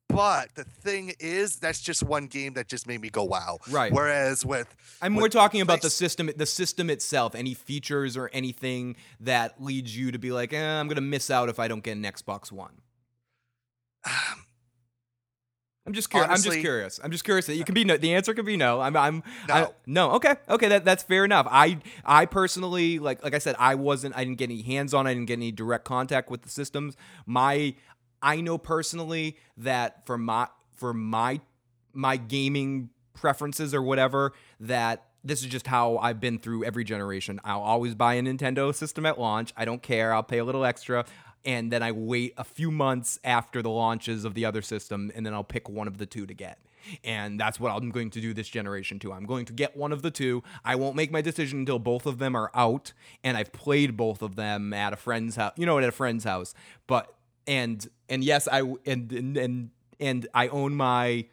But 0.08 0.54
the 0.56 0.64
thing 0.64 1.12
is, 1.20 1.56
that's 1.56 1.80
just 1.80 2.02
one 2.02 2.26
game 2.26 2.54
that 2.54 2.68
just 2.68 2.86
made 2.86 3.00
me 3.00 3.10
go 3.10 3.22
wow. 3.22 3.58
Right. 3.70 3.92
Whereas 3.92 4.44
with 4.44 4.74
I'm 5.00 5.14
with 5.14 5.20
more 5.20 5.28
talking 5.28 5.60
about 5.60 5.82
the 5.82 5.90
system, 5.90 6.30
the 6.36 6.46
system 6.46 6.90
itself. 6.90 7.34
Any 7.34 7.54
features 7.54 8.16
or 8.16 8.28
anything 8.32 8.96
that 9.20 9.62
leads 9.62 9.96
you 9.96 10.10
to 10.10 10.18
be 10.18 10.32
like, 10.32 10.52
eh, 10.52 10.80
I'm 10.80 10.88
gonna 10.88 11.00
miss 11.00 11.30
out 11.30 11.48
if 11.48 11.60
I 11.60 11.68
don't 11.68 11.84
get 11.84 11.96
an 11.96 12.02
Xbox 12.02 12.50
One. 12.50 12.80
I'm 15.90 15.94
just 15.94 16.10
curious. 16.10 16.30
I'm 16.30 16.36
just 16.42 16.60
curious. 16.60 17.00
I'm 17.04 17.10
just 17.10 17.24
curious. 17.24 17.46
That 17.46 17.56
you 17.56 17.64
can 17.64 17.74
be 17.74 17.84
no. 17.84 17.96
The 17.96 18.14
answer 18.14 18.32
could 18.34 18.46
be 18.46 18.56
no. 18.56 18.80
I'm. 18.80 18.96
I'm. 18.96 19.22
I- 19.48 19.60
No. 19.62 19.74
no. 19.86 20.10
Okay. 20.12 20.34
Okay. 20.48 20.68
That 20.68 20.84
that's 20.84 21.02
fair 21.02 21.24
enough. 21.24 21.46
I 21.50 21.78
I 22.04 22.26
personally 22.26 22.98
like 22.98 23.22
like 23.24 23.34
I 23.34 23.38
said 23.38 23.56
I 23.58 23.74
wasn't. 23.74 24.16
I 24.16 24.24
didn't 24.24 24.38
get 24.38 24.50
any 24.50 24.62
hands 24.62 24.94
on. 24.94 25.06
I 25.06 25.14
didn't 25.14 25.26
get 25.26 25.34
any 25.34 25.52
direct 25.52 25.84
contact 25.84 26.30
with 26.30 26.42
the 26.42 26.48
systems. 26.50 26.96
My 27.26 27.74
I 28.22 28.40
know 28.40 28.58
personally 28.58 29.36
that 29.56 30.06
for 30.06 30.16
my 30.18 30.48
for 30.76 30.92
my 30.94 31.40
my 31.92 32.16
gaming 32.16 32.90
preferences 33.14 33.74
or 33.74 33.82
whatever 33.82 34.32
that 34.60 35.04
this 35.24 35.40
is 35.40 35.46
just 35.46 35.66
how 35.66 35.98
I've 35.98 36.20
been 36.20 36.38
through 36.38 36.64
every 36.64 36.84
generation. 36.84 37.40
I'll 37.44 37.60
always 37.60 37.94
buy 37.94 38.14
a 38.14 38.22
Nintendo 38.22 38.74
system 38.74 39.04
at 39.06 39.18
launch. 39.18 39.52
I 39.56 39.64
don't 39.64 39.82
care. 39.82 40.14
I'll 40.14 40.22
pay 40.22 40.38
a 40.38 40.44
little 40.44 40.64
extra 40.64 41.04
and 41.44 41.72
then 41.72 41.82
I 41.82 41.92
wait 41.92 42.34
a 42.36 42.44
few 42.44 42.70
months 42.70 43.18
after 43.24 43.62
the 43.62 43.70
launches 43.70 44.24
of 44.24 44.34
the 44.34 44.44
other 44.44 44.62
system 44.62 45.10
and 45.14 45.24
then 45.24 45.34
I'll 45.34 45.44
pick 45.44 45.68
one 45.68 45.88
of 45.88 45.98
the 45.98 46.06
two 46.06 46.26
to 46.26 46.34
get. 46.34 46.58
And 47.04 47.38
that's 47.38 47.60
what 47.60 47.70
I'm 47.70 47.90
going 47.90 48.10
to 48.10 48.20
do 48.20 48.32
this 48.32 48.48
generation 48.48 48.98
too. 48.98 49.12
I'm 49.12 49.26
going 49.26 49.44
to 49.46 49.52
get 49.52 49.76
one 49.76 49.92
of 49.92 50.02
the 50.02 50.10
two. 50.10 50.42
I 50.64 50.76
won't 50.76 50.96
make 50.96 51.10
my 51.10 51.20
decision 51.20 51.60
until 51.60 51.78
both 51.78 52.06
of 52.06 52.18
them 52.18 52.34
are 52.34 52.50
out 52.54 52.92
and 53.22 53.36
I've 53.36 53.52
played 53.52 53.96
both 53.96 54.22
of 54.22 54.36
them 54.36 54.72
at 54.72 54.92
a 54.92 54.96
friend's 54.96 55.36
house, 55.36 55.52
you 55.56 55.66
know, 55.66 55.78
at 55.78 55.84
a 55.84 55.92
friend's 55.92 56.24
house. 56.24 56.54
But 56.86 57.14
and 57.46 57.86
and 58.08 58.24
yes, 58.24 58.48
I 58.50 58.60
and 58.86 59.12
and 59.12 59.70
and, 59.98 60.26
I 60.34 60.48
own 60.48 60.74
my 60.74 61.26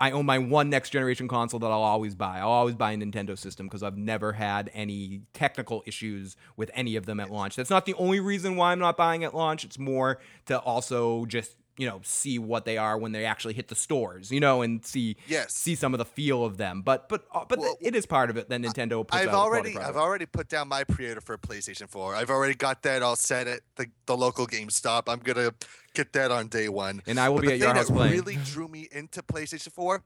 I 0.00 0.12
own 0.12 0.24
my 0.24 0.38
one 0.38 0.70
next 0.70 0.90
generation 0.90 1.28
console 1.28 1.60
that 1.60 1.66
I'll 1.66 1.82
always 1.82 2.14
buy. 2.14 2.38
I'll 2.38 2.48
always 2.48 2.74
buy 2.74 2.92
a 2.92 2.96
Nintendo 2.96 3.38
system 3.38 3.66
because 3.66 3.82
I've 3.82 3.98
never 3.98 4.32
had 4.32 4.70
any 4.72 5.22
technical 5.34 5.82
issues 5.84 6.36
with 6.56 6.70
any 6.72 6.96
of 6.96 7.04
them 7.04 7.20
at 7.20 7.30
launch. 7.30 7.54
That's 7.54 7.68
not 7.68 7.84
the 7.84 7.94
only 7.94 8.18
reason 8.18 8.56
why 8.56 8.72
I'm 8.72 8.78
not 8.78 8.96
buying 8.96 9.24
at 9.24 9.34
launch. 9.34 9.62
It's 9.62 9.78
more 9.78 10.18
to 10.46 10.58
also 10.58 11.26
just 11.26 11.56
you 11.76 11.86
know 11.86 12.00
see 12.04 12.38
what 12.38 12.64
they 12.64 12.76
are 12.76 12.98
when 12.98 13.12
they 13.12 13.24
actually 13.24 13.54
hit 13.54 13.68
the 13.68 13.74
stores, 13.74 14.30
you 14.30 14.40
know, 14.40 14.62
and 14.62 14.84
see 14.84 15.16
Yes. 15.26 15.54
see 15.54 15.74
some 15.74 15.94
of 15.94 15.98
the 15.98 16.04
feel 16.04 16.44
of 16.44 16.56
them. 16.56 16.82
But 16.82 17.08
but 17.08 17.24
uh, 17.32 17.44
but 17.48 17.58
Well, 17.58 17.76
it 17.80 17.94
is 17.94 18.06
part 18.06 18.30
of 18.30 18.36
it 18.36 18.48
that 18.48 18.60
Nintendo 18.60 19.06
puts 19.06 19.22
I've 19.22 19.28
out 19.28 19.34
already. 19.34 19.76
I've 19.76 19.96
already 19.96 20.26
put 20.26 20.48
down 20.48 20.68
my 20.68 20.84
pre-order 20.84 21.20
for 21.20 21.38
PlayStation 21.38 21.88
4. 21.88 22.14
I've 22.14 22.30
already 22.30 22.54
got 22.54 22.82
that 22.82 23.02
all 23.02 23.16
set 23.16 23.46
at 23.46 23.60
the, 23.76 23.86
the 24.06 24.16
local 24.16 24.46
GameStop. 24.46 25.04
I'm 25.08 25.20
gonna 25.20 25.52
get 25.94 26.12
that 26.12 26.30
on 26.30 26.48
day 26.48 26.68
one. 26.68 27.02
and 27.06 27.18
I 27.18 27.28
will 27.28 27.36
But 27.36 27.46
be 27.46 27.52
at 27.52 27.58
your 27.58 27.74
house 27.74 27.88
that 27.88 27.94
playing. 27.94 28.12
really 28.14 28.36
drew 28.44 28.68
me 28.68 28.88
into 28.92 29.22
PlayStation 29.22 29.72
4 29.72 30.02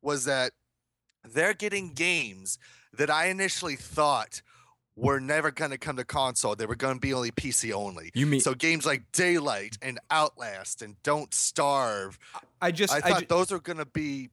was 0.00 0.24
that 0.24 0.52
they're 1.24 1.54
getting 1.54 1.92
games 1.92 2.58
that 2.92 3.08
I 3.10 3.26
initially 3.26 3.76
thought 3.76 4.42
were 4.96 5.20
never 5.20 5.50
gonna 5.50 5.78
come 5.78 5.96
to 5.96 6.04
console. 6.04 6.54
They 6.54 6.66
were 6.66 6.76
gonna 6.76 6.98
be 6.98 7.14
only 7.14 7.30
PC 7.30 7.72
only. 7.72 8.10
You 8.14 8.26
mean 8.26 8.40
So 8.40 8.54
games 8.54 8.84
like 8.84 9.10
Daylight 9.12 9.78
and 9.80 9.98
Outlast 10.10 10.82
and 10.82 11.02
Don't 11.02 11.32
Starve 11.32 12.18
I 12.60 12.70
just 12.70 12.92
I 12.92 12.98
I, 12.98 13.00
thought 13.00 13.20
ju- 13.20 13.26
those 13.28 13.50
were 13.50 13.60
gonna 13.60 13.86
be 13.86 14.30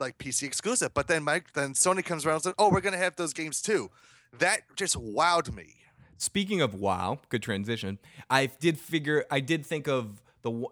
like 0.00 0.18
PC 0.18 0.42
exclusive, 0.42 0.92
but 0.92 1.06
then 1.06 1.22
Mike, 1.22 1.52
then 1.54 1.72
Sony 1.72 2.04
comes 2.04 2.26
around 2.26 2.36
and 2.36 2.42
said, 2.42 2.54
"Oh, 2.58 2.70
we're 2.70 2.80
gonna 2.80 2.98
have 2.98 3.16
those 3.16 3.32
games 3.32 3.62
too." 3.62 3.90
That 4.38 4.62
just 4.76 4.96
wowed 4.96 5.54
me. 5.54 5.76
Speaking 6.18 6.60
of 6.60 6.74
WoW, 6.74 7.20
good 7.28 7.42
transition. 7.42 7.98
I 8.28 8.46
did 8.46 8.78
figure. 8.78 9.24
I 9.30 9.40
did 9.40 9.64
think 9.64 9.88
of 9.88 10.22
the 10.42 10.66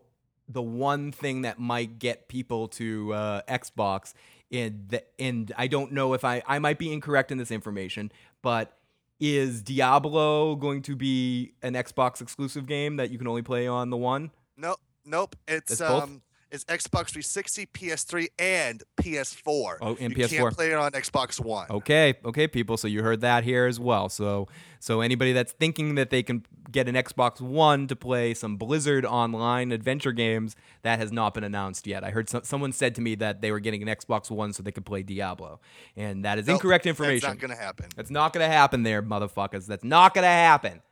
the 0.48 0.62
one 0.62 1.12
thing 1.12 1.42
that 1.42 1.58
might 1.58 1.98
get 1.98 2.28
people 2.28 2.68
to 2.68 3.14
uh, 3.14 3.42
Xbox, 3.48 4.12
and 4.50 4.88
the, 4.88 5.04
and 5.18 5.52
I 5.56 5.66
don't 5.66 5.92
know 5.92 6.14
if 6.14 6.24
I 6.24 6.42
I 6.46 6.58
might 6.58 6.78
be 6.78 6.92
incorrect 6.92 7.30
in 7.32 7.38
this 7.38 7.50
information, 7.50 8.12
but 8.42 8.76
is 9.22 9.62
Diablo 9.62 10.56
going 10.56 10.82
to 10.82 10.96
be 10.96 11.52
an 11.62 11.74
Xbox 11.74 12.20
exclusive 12.20 12.66
game 12.66 12.96
that 12.96 13.10
you 13.10 13.18
can 13.18 13.28
only 13.28 13.42
play 13.42 13.68
on 13.68 13.88
the 13.88 13.96
one? 13.96 14.32
Nope, 14.56 14.80
nope. 15.04 15.36
It's 15.46 15.70
It's 15.70 15.80
both? 15.80 16.02
um, 16.02 16.22
it's 16.52 16.64
Xbox 16.64 17.08
360, 17.08 17.66
PS3, 17.66 18.28
and 18.38 18.82
PS4. 18.98 19.78
Oh, 19.80 19.96
and 19.98 20.16
you 20.16 20.24
PS4. 20.24 20.30
You 20.30 20.38
can't 20.38 20.54
play 20.54 20.70
it 20.70 20.74
on 20.74 20.92
Xbox 20.92 21.40
One. 21.40 21.66
Okay, 21.70 22.14
okay, 22.26 22.46
people. 22.46 22.76
So 22.76 22.86
you 22.88 23.02
heard 23.02 23.22
that 23.22 23.42
here 23.42 23.66
as 23.66 23.80
well. 23.80 24.10
So, 24.10 24.48
so 24.78 25.00
anybody 25.00 25.32
that's 25.32 25.52
thinking 25.52 25.94
that 25.94 26.10
they 26.10 26.22
can 26.22 26.44
get 26.70 26.88
an 26.88 26.94
Xbox 26.94 27.40
One 27.40 27.86
to 27.86 27.96
play 27.96 28.34
some 28.34 28.58
Blizzard 28.58 29.06
online 29.06 29.72
adventure 29.72 30.12
games, 30.12 30.54
that 30.82 30.98
has 30.98 31.10
not 31.10 31.32
been 31.32 31.44
announced 31.44 31.86
yet. 31.86 32.04
I 32.04 32.10
heard 32.10 32.28
some, 32.28 32.44
someone 32.44 32.72
said 32.72 32.94
to 32.96 33.00
me 33.00 33.14
that 33.16 33.40
they 33.40 33.50
were 33.50 33.60
getting 33.60 33.82
an 33.82 33.88
Xbox 33.88 34.30
One 34.30 34.52
so 34.52 34.62
they 34.62 34.72
could 34.72 34.84
play 34.84 35.02
Diablo, 35.02 35.58
and 35.96 36.22
that 36.26 36.38
is 36.38 36.46
Nope, 36.46 36.56
incorrect 36.56 36.84
information. 36.86 37.30
That's 37.30 37.40
not 37.42 37.48
gonna 37.48 37.60
happen. 37.60 37.86
That's 37.96 38.10
not 38.10 38.32
gonna 38.34 38.48
happen, 38.48 38.82
there, 38.82 39.02
motherfuckers. 39.02 39.66
That's 39.66 39.84
not 39.84 40.12
gonna 40.12 40.26
happen. 40.26 40.82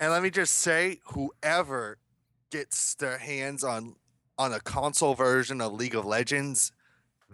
And 0.00 0.10
let 0.10 0.22
me 0.22 0.30
just 0.30 0.54
say, 0.54 1.00
whoever 1.12 1.98
gets 2.50 2.94
their 2.94 3.18
hands 3.18 3.62
on 3.62 3.96
on 4.38 4.52
a 4.52 4.60
console 4.60 5.14
version 5.14 5.60
of 5.60 5.72
League 5.72 5.94
of 5.94 6.04
Legends, 6.04 6.72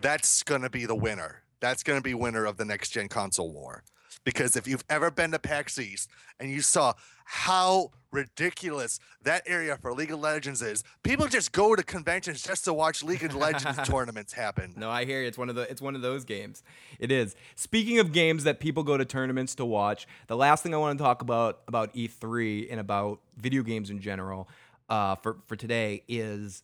that's 0.00 0.42
gonna 0.42 0.70
be 0.70 0.84
the 0.86 0.94
winner. 0.94 1.42
That's 1.60 1.82
gonna 1.82 2.00
be 2.02 2.14
winner 2.14 2.44
of 2.44 2.56
the 2.56 2.64
next 2.64 2.90
gen 2.90 3.08
console 3.08 3.52
war. 3.52 3.82
because 4.24 4.56
if 4.56 4.66
you've 4.68 4.84
ever 4.90 5.10
been 5.10 5.30
to 5.30 5.38
PAX 5.38 5.78
East 5.78 6.10
and 6.38 6.50
you 6.50 6.60
saw 6.60 6.92
how 7.24 7.90
ridiculous 8.10 8.98
that 9.22 9.42
area 9.46 9.76
for 9.76 9.92
League 9.92 10.10
of 10.10 10.18
Legends 10.20 10.60
is, 10.60 10.82
people 11.02 11.26
just 11.28 11.52
go 11.52 11.74
to 11.74 11.82
conventions 11.82 12.42
just 12.42 12.64
to 12.64 12.74
watch 12.74 13.02
League 13.02 13.22
of 13.22 13.34
Legends 13.34 13.78
tournaments 13.88 14.32
happen. 14.34 14.74
No, 14.76 14.90
I 14.90 15.04
hear 15.06 15.22
you. 15.22 15.28
It's 15.28 15.38
one 15.38 15.48
of 15.48 15.54
the 15.54 15.62
it's 15.70 15.80
one 15.80 15.94
of 15.94 16.02
those 16.02 16.24
games. 16.24 16.62
It 16.98 17.10
is. 17.10 17.36
Speaking 17.54 17.98
of 18.00 18.12
games 18.12 18.44
that 18.44 18.60
people 18.60 18.82
go 18.82 18.96
to 18.98 19.04
tournaments 19.04 19.54
to 19.56 19.64
watch, 19.64 20.06
the 20.26 20.36
last 20.36 20.62
thing 20.62 20.74
I 20.74 20.78
want 20.78 20.98
to 20.98 21.02
talk 21.02 21.22
about 21.22 21.60
about 21.68 21.94
E3 21.94 22.68
and 22.70 22.80
about 22.80 23.20
video 23.36 23.62
games 23.62 23.88
in 23.88 24.00
general 24.00 24.48
uh, 24.90 25.14
for 25.16 25.38
for 25.46 25.56
today 25.56 26.02
is 26.08 26.62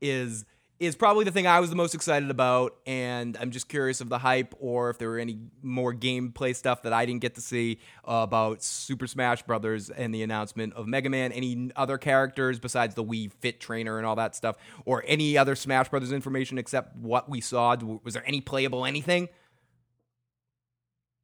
is 0.00 0.44
is 0.82 0.96
probably 0.96 1.24
the 1.24 1.30
thing 1.30 1.46
I 1.46 1.60
was 1.60 1.70
the 1.70 1.76
most 1.76 1.94
excited 1.94 2.28
about, 2.28 2.76
and 2.86 3.36
I'm 3.40 3.52
just 3.52 3.68
curious 3.68 4.00
of 4.00 4.08
the 4.08 4.18
hype 4.18 4.52
or 4.58 4.90
if 4.90 4.98
there 4.98 5.10
were 5.10 5.20
any 5.20 5.38
more 5.62 5.94
gameplay 5.94 6.56
stuff 6.56 6.82
that 6.82 6.92
I 6.92 7.06
didn't 7.06 7.20
get 7.20 7.36
to 7.36 7.40
see 7.40 7.78
uh, 8.04 8.22
about 8.24 8.64
Super 8.64 9.06
Smash 9.06 9.44
Brothers 9.44 9.90
and 9.90 10.12
the 10.12 10.24
announcement 10.24 10.74
of 10.74 10.88
Mega 10.88 11.08
Man. 11.08 11.30
Any 11.30 11.70
other 11.76 11.98
characters 11.98 12.58
besides 12.58 12.96
the 12.96 13.04
Wii 13.04 13.32
Fit 13.32 13.60
Trainer 13.60 13.96
and 13.96 14.04
all 14.04 14.16
that 14.16 14.34
stuff, 14.34 14.56
or 14.84 15.04
any 15.06 15.38
other 15.38 15.54
Smash 15.54 15.88
Brothers 15.88 16.10
information 16.10 16.58
except 16.58 16.96
what 16.96 17.28
we 17.28 17.40
saw? 17.40 17.76
Was 18.02 18.14
there 18.14 18.26
any 18.26 18.40
playable 18.40 18.84
anything? 18.84 19.28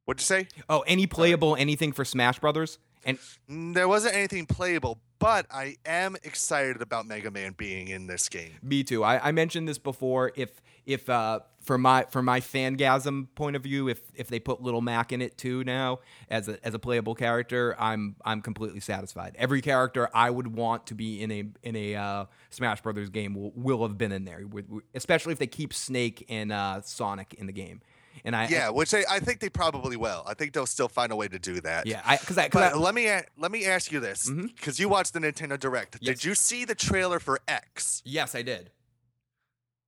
What'd 0.05 0.21
you 0.21 0.25
say? 0.25 0.47
Oh, 0.69 0.85
any 0.87 1.05
playable 1.05 1.57
anything 1.57 1.91
for 1.91 2.05
Smash 2.05 2.39
Brothers? 2.39 2.79
And 3.03 3.19
there 3.47 3.87
wasn't 3.87 4.15
anything 4.15 4.45
playable, 4.45 5.01
but 5.19 5.45
I 5.51 5.75
am 5.85 6.15
excited 6.23 6.81
about 6.81 7.05
Mega 7.05 7.29
Man 7.29 7.53
being 7.57 7.89
in 7.89 8.07
this 8.07 8.29
game. 8.29 8.53
Me 8.63 8.83
too. 8.83 9.03
I, 9.03 9.29
I 9.29 9.31
mentioned 9.31 9.67
this 9.67 9.77
before. 9.77 10.31
If 10.35 10.61
if 10.85 11.09
uh 11.09 11.41
from 11.61 11.81
my 11.81 12.05
from 12.09 12.25
my 12.25 12.39
fangasm 12.39 13.27
point 13.35 13.55
of 13.55 13.61
view, 13.61 13.89
if 13.89 14.01
if 14.15 14.27
they 14.29 14.39
put 14.39 14.61
Little 14.61 14.81
Mac 14.81 15.11
in 15.11 15.21
it 15.21 15.37
too 15.37 15.63
now 15.63 15.99
as 16.29 16.47
a 16.47 16.65
as 16.65 16.73
a 16.73 16.79
playable 16.79 17.15
character, 17.15 17.75
I'm 17.77 18.15
I'm 18.25 18.41
completely 18.41 18.79
satisfied. 18.79 19.35
Every 19.37 19.61
character 19.61 20.09
I 20.13 20.29
would 20.29 20.47
want 20.47 20.87
to 20.87 20.95
be 20.95 21.21
in 21.21 21.31
a 21.31 21.43
in 21.63 21.75
a 21.75 21.95
uh, 21.95 22.25
Smash 22.49 22.81
Brothers 22.81 23.09
game 23.09 23.35
will, 23.35 23.51
will 23.55 23.83
have 23.83 23.97
been 23.97 24.11
in 24.11 24.25
there, 24.25 24.43
especially 24.95 25.33
if 25.33 25.39
they 25.39 25.47
keep 25.47 25.73
Snake 25.73 26.25
and 26.29 26.51
uh, 26.51 26.81
Sonic 26.81 27.33
in 27.35 27.45
the 27.45 27.53
game. 27.53 27.81
And 28.25 28.35
I 28.35 28.47
yeah, 28.47 28.69
which 28.69 28.93
I, 28.93 29.03
I 29.09 29.19
think 29.19 29.39
they 29.39 29.49
probably 29.49 29.97
will. 29.97 30.23
I 30.27 30.33
think 30.33 30.53
they'll 30.53 30.65
still 30.65 30.89
find 30.89 31.11
a 31.11 31.15
way 31.15 31.27
to 31.27 31.39
do 31.39 31.61
that. 31.61 31.85
Yeah, 31.85 32.01
because 32.17 32.37
I, 32.37 32.49
cause 32.49 32.73
I, 32.73 32.75
let 32.75 32.93
me 32.93 33.09
let 33.37 33.51
me 33.51 33.65
ask 33.65 33.91
you 33.91 33.99
this 33.99 34.29
because 34.29 34.75
mm-hmm. 34.75 34.81
you 34.81 34.89
watched 34.89 35.13
the 35.13 35.19
Nintendo 35.19 35.59
Direct. 35.59 35.97
Yes. 36.01 36.17
Did 36.17 36.25
you 36.25 36.35
see 36.35 36.65
the 36.65 36.75
trailer 36.75 37.19
for 37.19 37.39
X? 37.47 38.01
Yes, 38.05 38.35
I 38.35 38.41
did. 38.41 38.71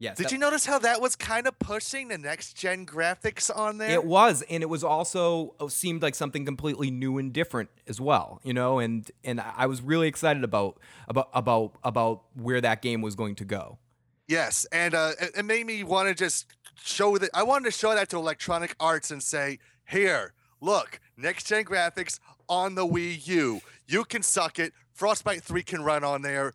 Yes. 0.01 0.17
Did 0.17 0.25
that, 0.25 0.31
you 0.31 0.39
notice 0.39 0.65
how 0.65 0.79
that 0.79 0.99
was 0.99 1.15
kind 1.15 1.45
of 1.45 1.59
pushing 1.59 2.07
the 2.07 2.17
next 2.17 2.57
gen 2.57 2.87
graphics 2.87 3.55
on 3.55 3.77
there? 3.77 3.91
It 3.91 4.03
was, 4.03 4.43
and 4.49 4.63
it 4.63 4.65
was 4.65 4.83
also 4.83 5.53
it 5.61 5.71
seemed 5.71 6.01
like 6.01 6.15
something 6.15 6.43
completely 6.43 6.89
new 6.89 7.19
and 7.19 7.31
different 7.31 7.69
as 7.87 8.01
well. 8.01 8.41
You 8.43 8.55
know, 8.55 8.79
and 8.79 9.09
and 9.23 9.39
I 9.39 9.67
was 9.67 9.83
really 9.83 10.07
excited 10.07 10.43
about 10.43 10.79
about 11.07 11.29
about 11.35 11.73
about 11.83 12.23
where 12.33 12.59
that 12.61 12.81
game 12.81 13.01
was 13.01 13.13
going 13.13 13.35
to 13.35 13.45
go. 13.45 13.77
Yes, 14.27 14.65
and 14.71 14.95
uh, 14.95 15.11
it, 15.21 15.31
it 15.37 15.45
made 15.45 15.67
me 15.67 15.83
want 15.83 16.07
to 16.07 16.15
just 16.15 16.47
show 16.83 17.17
that. 17.17 17.29
I 17.33 17.43
wanted 17.43 17.65
to 17.65 17.71
show 17.71 17.93
that 17.93 18.09
to 18.09 18.17
Electronic 18.17 18.75
Arts 18.79 19.11
and 19.11 19.21
say, 19.21 19.59
"Here, 19.85 20.33
look, 20.59 20.99
next 21.17 21.47
gen 21.47 21.65
graphics 21.65 22.19
on 22.47 22.75
the 22.75 22.85
Wii 22.85 23.27
U. 23.27 23.61
You 23.87 24.03
can 24.03 24.23
suck 24.23 24.59
it. 24.59 24.73
Frostbite 24.93 25.43
3 25.43 25.63
can 25.63 25.83
run 25.83 26.03
on 26.03 26.21
there 26.21 26.53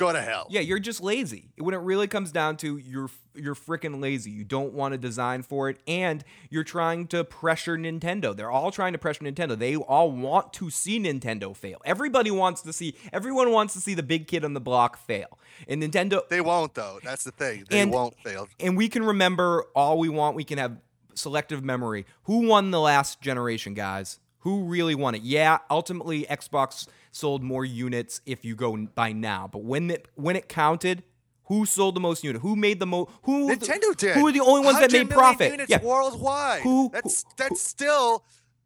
go 0.00 0.12
to 0.12 0.20
hell. 0.20 0.46
Yeah, 0.50 0.60
you're 0.60 0.78
just 0.78 1.00
lazy. 1.00 1.52
When 1.58 1.74
it 1.74 1.78
really 1.78 2.08
comes 2.08 2.32
down 2.32 2.56
to 2.58 2.78
you're 2.78 3.10
you're 3.34 3.54
freaking 3.54 4.00
lazy. 4.00 4.30
You 4.30 4.44
don't 4.44 4.72
want 4.72 4.92
to 4.92 4.98
design 4.98 5.42
for 5.42 5.68
it 5.68 5.78
and 5.86 6.24
you're 6.48 6.64
trying 6.64 7.06
to 7.08 7.22
pressure 7.22 7.76
Nintendo. 7.76 8.36
They're 8.36 8.50
all 8.50 8.70
trying 8.70 8.92
to 8.92 8.98
pressure 8.98 9.22
Nintendo. 9.22 9.56
They 9.56 9.76
all 9.76 10.10
want 10.10 10.52
to 10.54 10.70
see 10.70 10.98
Nintendo 10.98 11.54
fail. 11.54 11.80
Everybody 11.84 12.30
wants 12.30 12.62
to 12.62 12.72
see 12.72 12.96
everyone 13.12 13.52
wants 13.52 13.74
to 13.74 13.80
see 13.80 13.94
the 13.94 14.02
big 14.02 14.26
kid 14.26 14.44
on 14.44 14.54
the 14.54 14.60
block 14.60 14.96
fail. 14.96 15.38
And 15.68 15.82
Nintendo 15.82 16.26
They 16.28 16.40
won't 16.40 16.74
though. 16.74 16.98
That's 17.04 17.24
the 17.24 17.32
thing. 17.32 17.64
They 17.68 17.80
and, 17.80 17.92
won't 17.92 18.18
fail. 18.20 18.48
And 18.58 18.76
we 18.76 18.88
can 18.88 19.04
remember 19.04 19.66
all 19.74 19.98
we 19.98 20.08
want. 20.08 20.36
We 20.36 20.44
can 20.44 20.58
have 20.58 20.78
selective 21.14 21.62
memory. 21.62 22.06
Who 22.24 22.46
won 22.48 22.70
the 22.70 22.80
last 22.80 23.20
generation, 23.20 23.74
guys? 23.74 24.18
Who 24.40 24.64
really 24.64 24.94
won 24.94 25.14
it? 25.14 25.22
Yeah, 25.22 25.58
ultimately 25.68 26.24
Xbox 26.24 26.88
sold 27.10 27.42
more 27.42 27.64
units 27.64 28.20
if 28.26 28.44
you 28.44 28.54
go 28.54 28.76
by 28.76 29.12
now. 29.12 29.48
But 29.50 29.64
when 29.64 29.90
it 29.90 30.08
when 30.14 30.36
it 30.36 30.48
counted, 30.48 31.02
who 31.44 31.66
sold 31.66 31.96
the 31.96 32.00
most 32.00 32.22
units? 32.22 32.42
Who 32.42 32.56
made 32.56 32.78
the 32.78 32.86
most? 32.86 33.10
Who 33.22 33.48
Nintendo 33.48 33.90
the, 33.90 33.94
did. 33.98 34.16
Who 34.16 34.28
are 34.28 34.32
the 34.32 34.40
only 34.40 34.64
ones 34.64 34.78
that 34.80 34.92
made 34.92 35.10
profit? 35.10 35.50
Units 35.50 35.70
yeah. 35.70 35.82
worldwide. 35.82 36.62
Who? 36.62 36.90
That's 36.92 37.24
that's 37.36 37.50
who, 37.50 37.56
still 37.56 38.24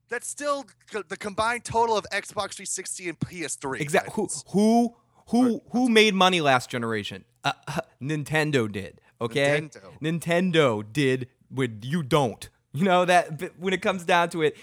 that's 0.09 0.29
still 0.29 0.67
the 1.09 1.17
combined 1.17 1.65
total 1.65 1.97
of 1.97 2.05
Xbox 2.13 2.55
360 2.55 3.09
and 3.09 3.19
PS3. 3.19 3.81
Exactly. 3.81 4.13
Who 4.15 4.29
who 4.53 4.95
who 5.29 5.63
who 5.71 5.89
made 5.89 6.15
money 6.15 6.41
last 6.41 6.71
generation? 6.71 7.25
Uh, 7.43 7.53
Nintendo 8.03 8.71
did. 8.71 9.01
Okay. 9.21 9.63
Nintendo. 9.63 10.01
Nintendo 10.03 10.93
did. 10.93 11.29
With 11.51 11.83
you 11.85 12.03
don't. 12.03 12.49
You 12.79 12.83
know 12.83 13.05
that 13.05 13.53
when 13.57 13.73
it 13.73 13.83
comes 13.83 14.03
down 14.03 14.31
to 14.31 14.43
it, 14.43 14.57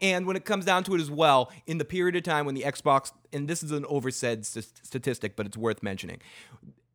and 0.00 0.26
when 0.26 0.36
it 0.36 0.46
comes 0.46 0.64
down 0.64 0.84
to 0.84 0.94
it 0.94 1.02
as 1.02 1.10
well, 1.10 1.52
in 1.66 1.76
the 1.76 1.84
period 1.84 2.16
of 2.16 2.22
time 2.22 2.46
when 2.46 2.54
the 2.54 2.62
Xbox, 2.62 3.12
and 3.30 3.46
this 3.46 3.62
is 3.62 3.72
an 3.72 3.84
oversaid 3.90 4.46
st- 4.46 4.72
statistic, 4.82 5.36
but 5.36 5.44
it's 5.44 5.56
worth 5.56 5.82
mentioning. 5.82 6.22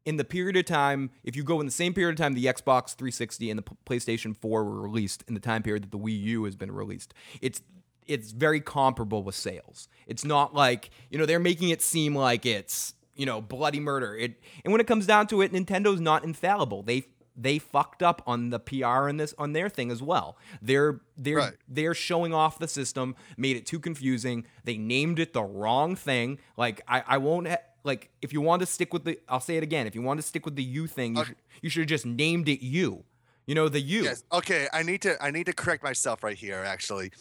In 0.04 0.18
the 0.18 0.24
period 0.24 0.58
of 0.58 0.66
time, 0.66 1.12
if 1.24 1.36
you 1.36 1.44
go 1.44 1.60
in 1.60 1.68
the 1.68 1.72
same 1.72 1.94
period 1.94 2.14
of 2.14 2.18
time 2.18 2.34
the 2.34 2.46
Xbox 2.46 2.96
360 2.96 3.52
and 3.52 3.60
the 3.60 3.64
PlayStation 3.86 4.36
4 4.36 4.64
were 4.64 4.82
released, 4.82 5.24
in 5.28 5.36
the 5.36 5.40
time 5.40 5.62
period 5.62 5.84
that 5.84 5.92
the 5.92 6.00
Wii 6.00 6.20
U 6.22 6.46
has 6.46 6.56
been 6.56 6.72
released, 6.72 7.14
it's 7.40 7.62
it's 8.08 8.32
very 8.32 8.60
comparable 8.60 9.22
with 9.22 9.36
sales. 9.36 9.88
It's 10.08 10.26
not 10.26 10.56
like 10.56 10.90
you 11.12 11.20
know 11.20 11.28
they're 11.28 11.40
making 11.40 11.70
it 11.70 11.84
seem 11.84 12.16
like 12.16 12.48
it's 12.48 12.96
you 13.16 13.28
know 13.28 13.42
bloody 13.42 13.80
murder. 13.80 14.16
It 14.16 14.42
and 14.66 14.72
when 14.72 14.82
it 14.82 14.88
comes 14.88 15.06
down 15.06 15.28
to 15.28 15.42
it, 15.42 15.54
Nintendo's 15.54 16.02
not 16.02 16.24
infallible. 16.24 16.82
They 16.82 17.06
they 17.36 17.58
fucked 17.60 18.04
up 18.04 18.22
on 18.28 18.50
the 18.50 18.60
PR 18.60 19.08
and 19.08 19.20
this 19.20 19.34
on 19.38 19.54
their 19.54 19.70
thing 19.70 19.92
as 19.92 20.02
well. 20.02 20.38
They're 20.62 21.02
they're 21.18 21.38
right. 21.38 21.54
they're 21.68 21.94
showing 21.94 22.34
off 22.34 22.60
the 22.60 22.68
system, 22.68 23.16
made 23.38 23.58
it 23.58 23.66
too 23.66 23.80
confusing. 23.80 24.46
They 24.64 24.78
named 24.78 25.20
it 25.20 25.34
the 25.34 25.44
wrong 25.44 25.96
thing. 25.96 26.40
Like 26.58 26.82
I 26.88 27.04
I 27.08 27.18
won't 27.18 27.48
ha- 27.48 27.62
like 27.84 28.10
if 28.22 28.34
you 28.34 28.42
want 28.42 28.62
to 28.62 28.66
stick 28.66 28.94
with 28.94 29.06
the 29.06 29.20
I'll 29.28 29.40
say 29.40 29.58
it 29.58 29.64
again. 29.64 29.88
If 29.88 29.96
you 29.96 30.02
want 30.02 30.20
to 30.20 30.26
stick 30.26 30.46
with 30.46 30.56
the 30.56 30.64
U 30.64 30.88
thing, 30.88 31.16
you 31.16 31.22
okay. 31.22 31.30
should 31.30 31.38
you 31.62 31.70
should 31.70 31.82
have 31.82 31.90
just 31.90 32.06
named 32.06 32.48
it 32.50 32.64
U. 32.64 33.04
You 33.46 33.56
know 33.56 33.68
the 33.68 33.82
U. 33.82 34.04
Yes. 34.04 34.24
Okay. 34.32 34.68
I 34.72 34.84
need 34.84 35.02
to 35.02 35.22
I 35.24 35.32
need 35.32 35.46
to 35.48 35.54
correct 35.54 35.84
myself 35.84 36.24
right 36.24 36.38
here. 36.38 36.64
Actually, 36.66 37.12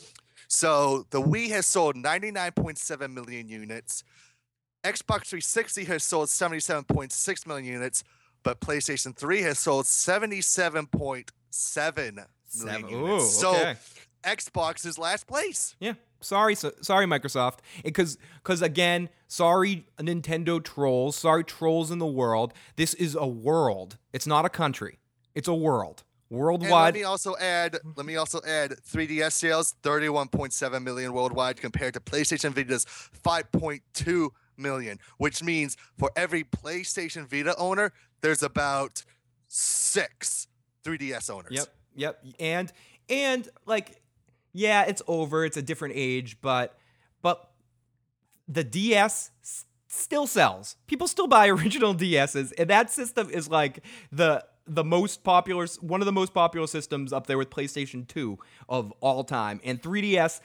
so 0.48 1.06
the 1.10 1.20
Wii 1.20 1.48
has 1.50 1.66
sold 1.66 1.96
99.7 1.96 3.12
million 3.12 3.48
units. 3.48 4.04
Xbox 4.84 5.26
360 5.26 5.84
has 5.84 6.02
sold 6.02 6.28
77.6 6.28 7.46
million 7.46 7.72
units 7.72 8.02
but 8.43 8.61
PlayStation 8.61 9.16
3 9.16 9.43
has 9.43 9.59
sold 9.59 9.86
77.7 9.86 11.97
million 11.97 12.26
Seven. 12.45 12.88
units. 12.88 13.43
Ooh, 13.43 13.49
okay. 13.49 13.74
So 13.74 13.76
Xbox 14.24 14.86
is 14.86 14.99
last 14.99 15.26
place. 15.26 15.74
Yeah. 15.80 15.95
Sorry, 16.20 16.55
so, 16.55 16.70
sorry, 16.80 17.07
Microsoft. 17.07 17.59
Because, 17.82 18.16
because 18.43 18.62
again, 18.62 19.09
sorry, 19.26 19.86
Nintendo 19.99 20.62
trolls. 20.62 21.16
Sorry, 21.16 21.43
trolls 21.43 21.90
in 21.90 21.99
the 21.99 22.07
world. 22.07 22.53
This 22.76 22.95
is 22.95 23.16
a 23.16 23.26
world. 23.26 23.99
It's 24.12 24.26
not 24.26 24.45
a 24.45 24.49
country. 24.49 25.01
It's 25.34 25.49
a 25.49 25.55
world. 25.55 26.05
Worldwide. 26.30 26.70
And 26.70 26.84
let 26.84 26.95
me 26.95 27.05
also 27.05 27.36
add. 27.38 27.76
Let 27.97 28.07
me 28.07 28.16
also 28.16 28.40
add. 28.47 28.72
3DS 28.88 29.32
sales 29.32 29.74
31.7 29.82 30.82
million 30.82 31.12
worldwide 31.12 31.61
compared 31.61 31.95
to 31.95 32.01
PlayStation 32.01 32.53
Vita's 32.53 32.86
5.2 33.22 34.30
million, 34.57 34.99
which 35.18 35.43
means 35.43 35.76
for 35.99 36.11
every 36.16 36.45
PlayStation 36.45 37.28
Vita 37.28 37.55
owner, 37.57 37.93
there's 38.22 38.42
about 38.42 39.04
six 39.48 40.46
3DS 40.84 41.30
owners. 41.30 41.52
Yep. 41.52 41.66
Yep. 41.94 42.24
And 42.40 42.72
and 43.08 43.48
like 43.66 44.00
yeah, 44.52 44.84
it's 44.84 45.02
over. 45.06 45.44
It's 45.44 45.56
a 45.56 45.62
different 45.62 45.94
age, 45.96 46.38
but 46.40 46.78
but 47.20 47.50
the 48.48 48.64
DS 48.64 49.30
still 49.88 50.26
sells. 50.26 50.76
People 50.86 51.08
still 51.08 51.26
buy 51.26 51.48
original 51.50 51.94
DSs, 51.94 52.52
and 52.58 52.70
that 52.70 52.90
system 52.90 53.30
is 53.30 53.48
like 53.48 53.80
the 54.10 54.44
the 54.66 54.84
most 54.84 55.24
popular 55.24 55.66
one 55.80 56.00
of 56.00 56.06
the 56.06 56.12
most 56.12 56.32
popular 56.32 56.66
systems 56.66 57.12
up 57.12 57.26
there 57.26 57.36
with 57.36 57.50
PlayStation 57.50 58.06
2 58.06 58.38
of 58.68 58.92
all 59.00 59.24
time. 59.24 59.60
And 59.64 59.82
3DS 59.82 60.40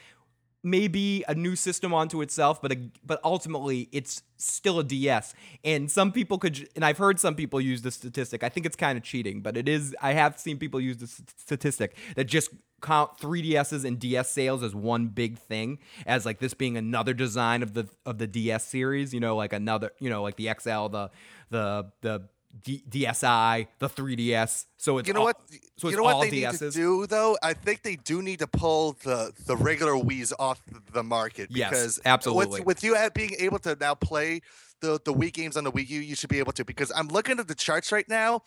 maybe 0.63 1.23
a 1.27 1.35
new 1.35 1.55
system 1.55 1.93
onto 1.93 2.21
itself, 2.21 2.61
but 2.61 2.71
a, 2.71 2.89
but 3.05 3.19
ultimately 3.23 3.89
it's 3.91 4.21
still 4.37 4.79
a 4.79 4.83
DS. 4.83 5.33
And 5.63 5.89
some 5.89 6.11
people 6.11 6.37
could, 6.37 6.67
and 6.75 6.83
I've 6.83 6.97
heard 6.97 7.19
some 7.19 7.35
people 7.35 7.61
use 7.61 7.81
the 7.81 7.91
statistic. 7.91 8.43
I 8.43 8.49
think 8.49 8.65
it's 8.65 8.75
kind 8.75 8.97
of 8.97 9.03
cheating, 9.03 9.41
but 9.41 9.57
it 9.57 9.69
is. 9.69 9.95
I 10.01 10.13
have 10.13 10.39
seen 10.39 10.57
people 10.57 10.79
use 10.79 10.97
the 10.97 11.07
statistic 11.07 11.95
that 12.15 12.25
just 12.25 12.49
count 12.81 13.17
3DSs 13.17 13.85
and 13.85 13.99
DS 13.99 14.29
sales 14.29 14.63
as 14.63 14.75
one 14.75 15.07
big 15.07 15.37
thing, 15.37 15.79
as 16.05 16.25
like 16.25 16.39
this 16.39 16.53
being 16.53 16.77
another 16.77 17.13
design 17.13 17.63
of 17.63 17.73
the 17.73 17.87
of 18.05 18.17
the 18.17 18.27
DS 18.27 18.65
series. 18.65 19.13
You 19.13 19.19
know, 19.19 19.35
like 19.35 19.53
another, 19.53 19.91
you 19.99 20.09
know, 20.09 20.21
like 20.21 20.35
the 20.35 20.49
XL, 20.59 20.87
the 20.87 21.11
the 21.49 21.91
the 22.01 22.29
D- 22.63 22.83
DSi, 22.89 23.67
the 23.79 23.89
3DS. 23.89 24.65
So 24.77 24.97
it's 24.97 25.07
You 25.07 25.13
know 25.13 25.21
all, 25.21 25.25
what? 25.27 25.37
So 25.77 25.87
it's 25.87 25.91
you 25.91 25.97
know 25.97 26.03
what 26.03 26.15
all 26.15 26.21
they 26.21 26.31
DSs. 26.31 26.51
need 26.53 26.57
to 26.59 26.71
do 26.71 27.07
though? 27.07 27.37
I 27.43 27.53
think 27.53 27.83
they 27.83 27.95
do 27.95 28.21
need 28.21 28.39
to 28.39 28.47
pull 28.47 28.93
the 29.03 29.31
the 29.45 29.55
regular 29.57 29.93
Wii's 29.93 30.33
off 30.39 30.61
the 30.93 31.03
market 31.03 31.49
Yes, 31.51 31.69
because 31.69 31.99
absolutely. 32.05 32.59
with, 32.61 32.65
with 32.67 32.83
you 32.83 32.95
being 33.13 33.33
able 33.39 33.59
to 33.59 33.75
now 33.79 33.95
play 33.95 34.41
the 34.81 34.99
the 35.03 35.13
Wii 35.13 35.33
games 35.33 35.57
on 35.57 35.63
the 35.63 35.71
Wii 35.71 35.89
U, 35.89 35.99
you 35.99 36.15
should 36.15 36.29
be 36.29 36.39
able 36.39 36.51
to 36.53 36.63
because 36.65 36.91
I'm 36.95 37.07
looking 37.07 37.39
at 37.39 37.47
the 37.47 37.55
charts 37.55 37.91
right 37.91 38.07
now. 38.07 38.41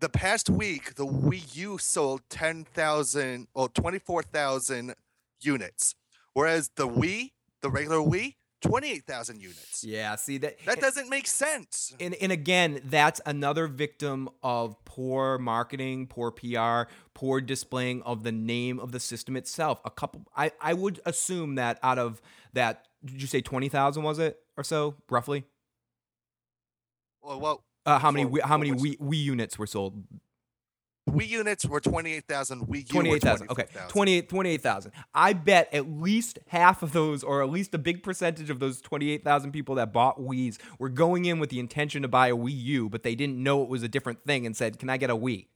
The 0.00 0.08
past 0.08 0.48
week, 0.48 0.94
the 0.94 1.06
Wii 1.06 1.56
U 1.56 1.76
sold 1.76 2.22
10,000 2.30 3.48
or 3.52 3.68
24,000 3.68 4.94
units, 5.40 5.94
whereas 6.34 6.70
the 6.76 6.88
Wii, 6.88 7.32
the 7.62 7.68
regular 7.70 7.98
Wii, 7.98 8.36
28,000 8.62 9.40
units. 9.40 9.84
Yeah, 9.84 10.16
see 10.16 10.38
that 10.38 10.58
That 10.64 10.80
doesn't 10.80 11.08
make 11.08 11.26
sense. 11.26 11.94
and, 12.00 12.14
and 12.14 12.32
again, 12.32 12.80
that's 12.84 13.20
another 13.26 13.66
victim 13.66 14.28
of 14.42 14.82
poor 14.84 15.38
marketing, 15.38 16.06
poor 16.06 16.30
PR, 16.30 16.90
poor 17.14 17.40
displaying 17.40 18.02
of 18.02 18.22
the 18.22 18.32
name 18.32 18.78
of 18.80 18.92
the 18.92 19.00
system 19.00 19.36
itself. 19.36 19.80
A 19.84 19.90
couple, 19.90 20.22
I, 20.36 20.52
I 20.60 20.74
would 20.74 21.00
assume 21.04 21.56
that 21.56 21.78
out 21.82 21.98
of 21.98 22.22
that, 22.54 22.86
did 23.04 23.20
you 23.20 23.26
say 23.28 23.40
20,000 23.40 24.02
was 24.02 24.18
it 24.18 24.38
or 24.56 24.64
so, 24.64 24.94
roughly? 25.10 25.44
Well, 27.22 27.40
well 27.40 27.64
Uh, 27.84 27.98
how 27.98 28.10
many, 28.10 28.40
how 28.44 28.56
many 28.58 28.72
Wii, 28.72 28.98
Wii 28.98 29.22
units 29.22 29.58
were 29.58 29.66
sold? 29.66 30.02
Wii 31.08 31.28
units 31.28 31.66
were 31.66 31.80
28,000. 31.80 32.66
Wii 32.68 32.92
U 32.92 32.98
were 32.98 33.02
28,000. 33.02 33.50
Okay. 33.50 33.62
24,000. 33.88 33.88
28 33.88 34.28
28,000. 34.28 34.92
I 35.14 35.32
bet 35.32 35.72
at 35.74 35.90
least 35.90 36.38
half 36.48 36.82
of 36.82 36.92
those, 36.92 37.24
or 37.24 37.42
at 37.42 37.50
least 37.50 37.74
a 37.74 37.78
big 37.78 38.02
percentage 38.02 38.50
of 38.50 38.60
those 38.60 38.80
28,000 38.80 39.52
people 39.52 39.74
that 39.76 39.92
bought 39.92 40.20
Wii's 40.20 40.58
were 40.78 40.88
going 40.88 41.24
in 41.24 41.40
with 41.40 41.50
the 41.50 41.58
intention 41.58 42.02
to 42.02 42.08
buy 42.08 42.28
a 42.28 42.36
Wii 42.36 42.52
U, 42.54 42.88
but 42.88 43.02
they 43.02 43.14
didn't 43.14 43.42
know 43.42 43.62
it 43.62 43.68
was 43.68 43.82
a 43.82 43.88
different 43.88 44.24
thing 44.24 44.46
and 44.46 44.56
said, 44.56 44.78
Can 44.78 44.88
I 44.88 44.96
get 44.96 45.10
a 45.10 45.16
Wii? 45.16 45.46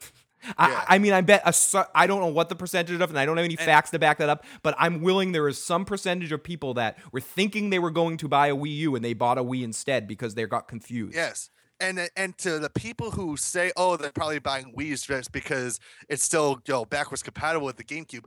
I, 0.56 0.70
Yeah. 0.70 0.84
I 0.88 0.98
mean, 0.98 1.12
I 1.12 1.20
bet 1.20 1.42
a, 1.44 1.86
I 1.94 2.06
don't 2.06 2.20
know 2.20 2.28
what 2.28 2.48
the 2.48 2.56
percentage 2.56 2.98
of, 2.98 3.10
and 3.10 3.18
I 3.18 3.26
don't 3.26 3.36
have 3.36 3.44
any 3.44 3.56
facts 3.56 3.90
to 3.90 3.98
back 3.98 4.18
that 4.18 4.30
up, 4.30 4.44
but 4.62 4.74
I'm 4.78 5.02
willing 5.02 5.32
there 5.32 5.48
is 5.48 5.62
some 5.62 5.84
percentage 5.84 6.32
of 6.32 6.42
people 6.42 6.74
that 6.74 6.96
were 7.12 7.20
thinking 7.20 7.68
they 7.68 7.78
were 7.78 7.90
going 7.90 8.16
to 8.18 8.28
buy 8.28 8.46
a 8.46 8.56
Wii 8.56 8.74
U 8.76 8.96
and 8.96 9.04
they 9.04 9.12
bought 9.12 9.36
a 9.36 9.44
Wii 9.44 9.62
instead 9.62 10.08
because 10.08 10.34
they 10.34 10.46
got 10.46 10.66
confused. 10.66 11.14
Yes. 11.14 11.50
And 11.80 12.08
and 12.16 12.36
to 12.38 12.58
the 12.58 12.70
people 12.70 13.12
who 13.12 13.36
say, 13.36 13.72
oh, 13.76 13.96
they're 13.96 14.12
probably 14.12 14.40
buying 14.40 14.72
Wii's 14.76 15.02
just 15.02 15.32
because 15.32 15.78
it's 16.08 16.22
still 16.22 16.60
you 16.66 16.74
know 16.74 16.84
backwards 16.84 17.22
compatible 17.22 17.66
with 17.66 17.76
the 17.76 17.84
GameCube. 17.84 18.24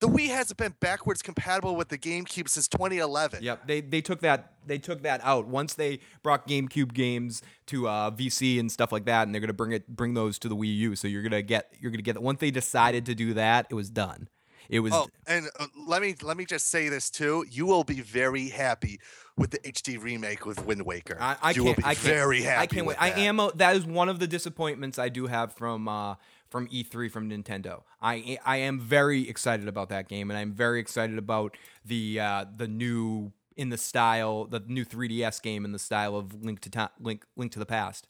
The 0.00 0.08
Wii 0.08 0.30
hasn't 0.30 0.58
been 0.58 0.74
backwards 0.80 1.22
compatible 1.22 1.76
with 1.76 1.88
the 1.88 1.96
GameCube 1.96 2.48
since 2.48 2.66
2011. 2.66 3.40
Yep, 3.40 3.68
they 3.68 3.80
they 3.80 4.00
took 4.00 4.20
that 4.22 4.54
they 4.66 4.78
took 4.78 5.02
that 5.04 5.20
out 5.22 5.46
once 5.46 5.74
they 5.74 6.00
brought 6.24 6.48
GameCube 6.48 6.92
games 6.92 7.40
to 7.66 7.88
uh, 7.88 8.10
VC 8.10 8.58
and 8.58 8.70
stuff 8.70 8.90
like 8.90 9.04
that, 9.04 9.22
and 9.22 9.32
they're 9.34 9.40
gonna 9.40 9.52
bring 9.52 9.70
it 9.70 9.86
bring 9.86 10.14
those 10.14 10.40
to 10.40 10.48
the 10.48 10.56
Wii 10.56 10.76
U. 10.76 10.96
So 10.96 11.06
you're 11.06 11.22
gonna 11.22 11.40
get 11.40 11.72
you're 11.80 11.92
gonna 11.92 12.02
get 12.02 12.20
once 12.20 12.40
they 12.40 12.50
decided 12.50 13.06
to 13.06 13.14
do 13.14 13.32
that, 13.34 13.68
it 13.70 13.74
was 13.74 13.90
done. 13.90 14.28
It 14.68 14.80
was 14.80 14.92
Oh, 14.92 15.08
and 15.26 15.48
uh, 15.58 15.66
let 15.86 16.02
me 16.02 16.14
let 16.22 16.36
me 16.36 16.44
just 16.44 16.68
say 16.68 16.88
this 16.88 17.10
too. 17.10 17.44
You 17.50 17.66
will 17.66 17.84
be 17.84 18.00
very 18.00 18.48
happy 18.48 19.00
with 19.36 19.50
the 19.50 19.58
HD 19.58 20.00
remake 20.02 20.44
with 20.46 20.64
Wind 20.64 20.84
Waker. 20.84 21.16
I, 21.20 21.36
I 21.42 21.50
you 21.52 21.64
will 21.64 21.74
be 21.74 21.84
I 21.84 21.94
very 21.94 22.42
happy. 22.42 22.62
I 22.62 22.66
can't 22.66 22.86
wait. 22.86 22.98
with 23.00 23.02
I 23.02 23.20
am 23.20 23.40
a, 23.40 23.50
that 23.56 23.76
is 23.76 23.84
one 23.86 24.08
of 24.08 24.18
the 24.18 24.26
disappointments 24.26 24.98
I 24.98 25.08
do 25.08 25.26
have 25.26 25.52
from 25.52 25.88
uh, 25.88 26.16
from 26.50 26.68
E3 26.68 27.10
from 27.10 27.30
Nintendo. 27.30 27.82
I 28.00 28.38
I 28.44 28.58
am 28.58 28.78
very 28.80 29.28
excited 29.28 29.68
about 29.68 29.88
that 29.90 30.08
game, 30.08 30.30
and 30.30 30.38
I'm 30.38 30.52
very 30.52 30.80
excited 30.80 31.18
about 31.18 31.56
the 31.84 32.20
uh, 32.20 32.44
the 32.56 32.68
new 32.68 33.32
in 33.56 33.68
the 33.68 33.78
style 33.78 34.44
the 34.46 34.60
new 34.60 34.84
3DS 34.84 35.42
game 35.42 35.64
in 35.64 35.72
the 35.72 35.78
style 35.78 36.16
of 36.16 36.42
Link 36.42 36.60
to 36.60 36.70
Ta- 36.70 36.92
Link 37.00 37.24
Link 37.36 37.52
to 37.52 37.58
the 37.58 37.66
Past. 37.66 38.06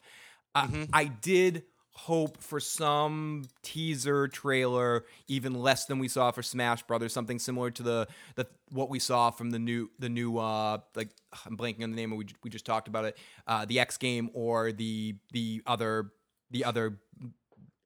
Uh, 0.55 0.67
Mm-hmm. 0.67 0.83
I 0.93 1.05
did 1.05 1.63
hope 1.95 2.41
for 2.41 2.59
some 2.59 3.45
teaser 3.61 4.27
trailer, 4.27 5.05
even 5.27 5.53
less 5.53 5.85
than 5.85 5.99
we 5.99 6.07
saw 6.07 6.31
for 6.31 6.41
Smash 6.41 6.83
Brothers, 6.83 7.13
something 7.13 7.39
similar 7.39 7.71
to 7.71 7.83
the 7.83 8.07
the 8.35 8.47
what 8.71 8.89
we 8.89 8.99
saw 8.99 9.29
from 9.31 9.51
the 9.51 9.59
new 9.59 9.89
the 9.99 10.09
new 10.09 10.37
uh 10.37 10.79
like 10.95 11.09
I'm 11.45 11.57
blanking 11.57 11.83
on 11.83 11.91
the 11.91 11.95
name. 11.95 12.15
We 12.15 12.25
we 12.43 12.49
just 12.49 12.65
talked 12.65 12.87
about 12.87 13.05
it, 13.05 13.17
uh, 13.47 13.65
the 13.65 13.79
X 13.79 13.97
game 13.97 14.29
or 14.33 14.71
the 14.71 15.15
the 15.31 15.61
other 15.65 16.11
the 16.51 16.65
other 16.65 16.99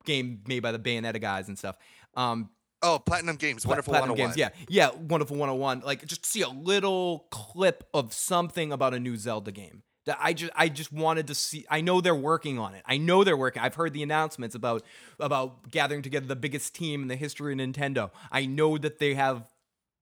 game 0.06 0.42
made 0.48 0.62
by 0.62 0.72
the 0.72 0.80
Bayonetta 0.80 1.22
guys 1.22 1.48
and 1.48 1.58
stuff. 1.58 1.78
Um, 2.16 2.50
Oh, 2.84 3.00
Platinum 3.00 3.38
Games, 3.38 3.66
Wonderful 3.66 3.92
Platinum 3.92 4.12
101. 4.12 4.36
Games. 4.38 4.56
Yeah, 4.70 4.92
yeah, 4.94 5.02
Wonderful 5.02 5.36
101. 5.36 5.80
Like 5.80 6.06
just 6.06 6.26
see 6.28 6.42
a 6.42 6.50
little 6.50 7.26
clip 7.32 7.84
of 7.92 8.14
something 8.14 8.72
about 8.72 8.94
a 8.94 9.00
new 9.00 9.18
Zelda 9.18 9.52
game. 9.52 9.82
That 10.08 10.18
I 10.22 10.32
just 10.32 10.52
I 10.56 10.70
just 10.70 10.92
wanted 10.92 11.28
to 11.28 11.36
see. 11.36 11.66
I 11.70 11.82
know 11.82 12.00
they're 12.00 12.16
working 12.16 12.58
on 12.58 12.74
it. 12.74 12.82
I 12.86 12.98
know 12.98 13.26
they're 13.26 13.38
working. 13.38 13.62
I've 13.62 13.76
heard 13.76 13.92
the 13.94 14.02
announcements 14.04 14.56
about 14.56 14.84
about 15.20 15.70
gathering 15.70 16.02
together 16.02 16.26
the 16.26 16.36
biggest 16.36 16.74
team 16.74 17.02
in 17.02 17.10
the 17.10 17.18
history 17.18 17.52
of 17.52 17.60
Nintendo. 17.60 18.10
I 18.32 18.46
know 18.46 18.78
that 18.78 19.00
they 19.00 19.16
have 19.16 19.52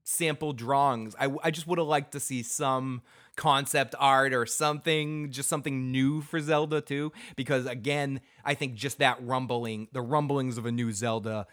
sample 0.03 0.53
drawings. 0.53 1.15
I 1.19 1.35
I 1.43 1.49
just 1.49 1.65
would 1.65 1.79
have 1.79 1.87
liked 1.87 2.11
to 2.11 2.19
see 2.19 2.43
some 2.43 3.01
concept 3.35 3.95
art 3.99 4.31
or 4.31 4.45
something, 4.45 5.31
just 5.31 5.49
something 5.49 5.91
new 5.91 6.21
for 6.21 6.39
Zelda 6.39 6.81
too. 6.81 7.11
Because 7.35 7.65
again, 7.65 8.21
I 8.45 8.53
think 8.53 8.75
just 8.75 8.99
that 8.99 9.17
rumbling, 9.21 9.87
the 9.91 10.01
rumblings 10.01 10.59
of 10.59 10.67
a 10.67 10.71
new 10.71 10.91
Zelda 10.93 11.47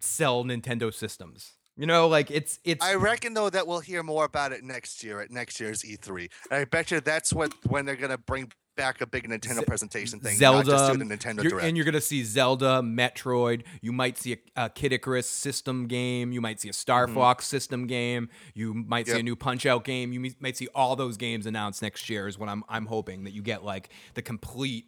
sell 0.00 0.44
Nintendo 0.44 0.92
systems. 0.92 1.52
You 1.76 1.86
know, 1.86 2.06
like 2.08 2.30
it's 2.30 2.58
it's 2.64 2.84
I 2.84 2.94
reckon 2.96 3.32
though 3.34 3.48
that 3.50 3.66
we'll 3.66 3.80
hear 3.80 4.02
more 4.02 4.24
about 4.26 4.52
it 4.52 4.62
next 4.62 5.02
year 5.02 5.20
at 5.20 5.30
next 5.30 5.58
year's 5.58 5.82
E3. 5.82 6.30
And 6.50 6.60
I 6.60 6.64
bet 6.66 6.90
you 6.90 7.00
that's 7.00 7.32
what 7.32 7.52
when 7.66 7.86
they're 7.86 7.96
gonna 7.96 8.18
bring 8.18 8.52
back 8.76 9.00
a 9.02 9.06
big 9.06 9.28
Nintendo 9.28 9.60
Ze- 9.60 9.64
presentation 9.66 10.18
thing, 10.20 10.36
Zelda, 10.36 10.70
not 10.70 10.98
the 10.98 11.04
Nintendo 11.04 11.36
you're- 11.42 11.50
Direct. 11.50 11.66
and 11.66 11.76
you're 11.76 11.84
gonna 11.84 12.00
see 12.00 12.24
Zelda, 12.24 12.80
Metroid. 12.82 13.64
You 13.80 13.92
might 13.92 14.16
see 14.18 14.34
a, 14.56 14.64
a 14.64 14.68
Kid 14.70 14.92
Icarus 14.92 15.28
system 15.28 15.86
game. 15.88 16.32
You 16.32 16.40
might 16.42 16.60
see 16.60 16.68
a 16.68 16.72
Star 16.74 17.06
Fox 17.08 17.46
system 17.46 17.86
game. 17.86 18.28
You 18.54 18.74
might 18.74 19.06
see 19.06 19.12
a 19.12 19.16
Mm-hmm. 19.16 19.24
New 19.24 19.36
Punch 19.36 19.64
Out 19.66 19.84
game. 19.84 20.12
You 20.12 20.20
mi- 20.20 20.36
might 20.40 20.56
see 20.56 20.68
all 20.74 20.94
those 20.96 21.16
games 21.16 21.46
announced 21.46 21.80
next 21.82 22.08
year. 22.10 22.28
Is 22.28 22.38
what 22.38 22.48
I'm 22.50 22.64
I'm 22.68 22.86
hoping 22.86 23.24
that 23.24 23.32
you 23.32 23.40
get 23.42 23.64
like 23.64 23.88
the 24.14 24.22
complete. 24.22 24.86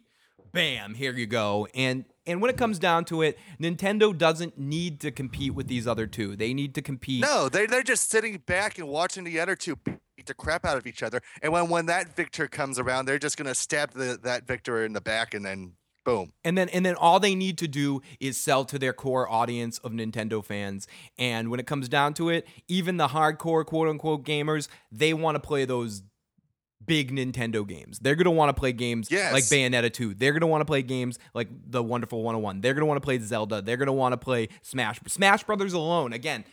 Bam! 0.55 0.93
Here 0.93 1.11
you 1.11 1.25
go. 1.25 1.67
And 1.75 2.05
and 2.25 2.41
when 2.41 2.49
it 2.49 2.55
comes 2.55 2.79
down 2.79 3.03
to 3.05 3.21
it, 3.21 3.37
Nintendo 3.61 4.17
doesn't 4.17 4.57
need 4.57 5.01
to 5.01 5.11
compete 5.11 5.53
with 5.53 5.67
these 5.67 5.85
other 5.85 6.07
two. 6.07 6.37
They 6.37 6.53
need 6.53 6.73
to 6.75 6.81
compete. 6.81 7.21
no, 7.21 7.49
they 7.49 7.65
they're 7.65 7.83
just 7.83 8.09
sitting 8.09 8.37
back 8.37 8.79
and 8.79 8.87
watching 8.87 9.25
the 9.25 9.37
other 9.37 9.57
two 9.57 9.75
beat 9.85 10.25
the 10.25 10.33
crap 10.33 10.63
out 10.65 10.77
of 10.77 10.87
each 10.87 11.03
other. 11.03 11.21
And 11.41 11.51
when 11.51 11.67
when 11.67 11.87
that 11.87 12.15
victor 12.15 12.47
comes 12.47 12.79
around, 12.79 13.05
they're 13.05 13.19
just 13.19 13.35
gonna 13.35 13.53
stab 13.53 13.91
the, 13.91 14.17
that 14.23 14.47
victor 14.47 14.85
in 14.85 14.93
the 14.93 15.01
back 15.01 15.33
and 15.33 15.45
then 15.45 15.73
boom. 16.05 16.31
And 16.45 16.57
then 16.57 16.69
and 16.69 16.85
then 16.85 16.95
all 16.95 17.19
they 17.19 17.35
need 17.35 17.57
to 17.57 17.67
do 17.67 18.01
is 18.21 18.37
sell 18.37 18.63
to 18.63 18.79
their 18.79 18.93
core 18.93 19.29
audience 19.29 19.79
of 19.79 19.91
Nintendo 19.91 20.41
fans. 20.41 20.87
And 21.17 21.51
when 21.51 21.59
it 21.59 21.67
comes 21.67 21.89
down 21.89 22.13
to 22.13 22.29
it, 22.29 22.47
even 22.69 22.95
the 22.95 23.09
hardcore 23.09 23.65
quote 23.65 23.89
unquote 23.89 24.23
gamers, 24.23 24.69
they 24.89 25.13
want 25.13 25.35
to 25.35 25.41
play 25.41 25.65
those 25.65 26.03
big 26.85 27.11
Nintendo 27.11 27.67
games. 27.67 27.99
They're 27.99 28.15
going 28.15 28.25
to 28.25 28.31
want 28.31 28.49
to 28.55 28.59
play 28.59 28.71
games 28.73 29.09
Yes. 29.11 29.33
like 29.33 29.43
Bayonetta 29.45 29.91
2. 29.91 30.13
They're 30.13 30.31
going 30.31 30.41
to 30.41 30.47
want 30.47 30.61
to 30.61 30.65
play 30.65 30.81
games 30.81 31.19
like 31.33 31.47
The 31.67 31.83
Wonderful 31.83 32.23
101. 32.23 32.61
They're 32.61 32.73
going 32.73 32.81
to 32.81 32.85
want 32.87 32.97
to 33.01 33.05
play 33.05 33.19
Zelda. 33.19 33.61
They're 33.61 33.77
going 33.77 33.87
to 33.87 33.93
want 33.93 34.13
to 34.13 34.17
play 34.17 34.49
Smash 34.61 34.99
Smash 35.07 35.43
Brothers 35.43 35.73
alone. 35.73 36.13
Again, 36.13 36.45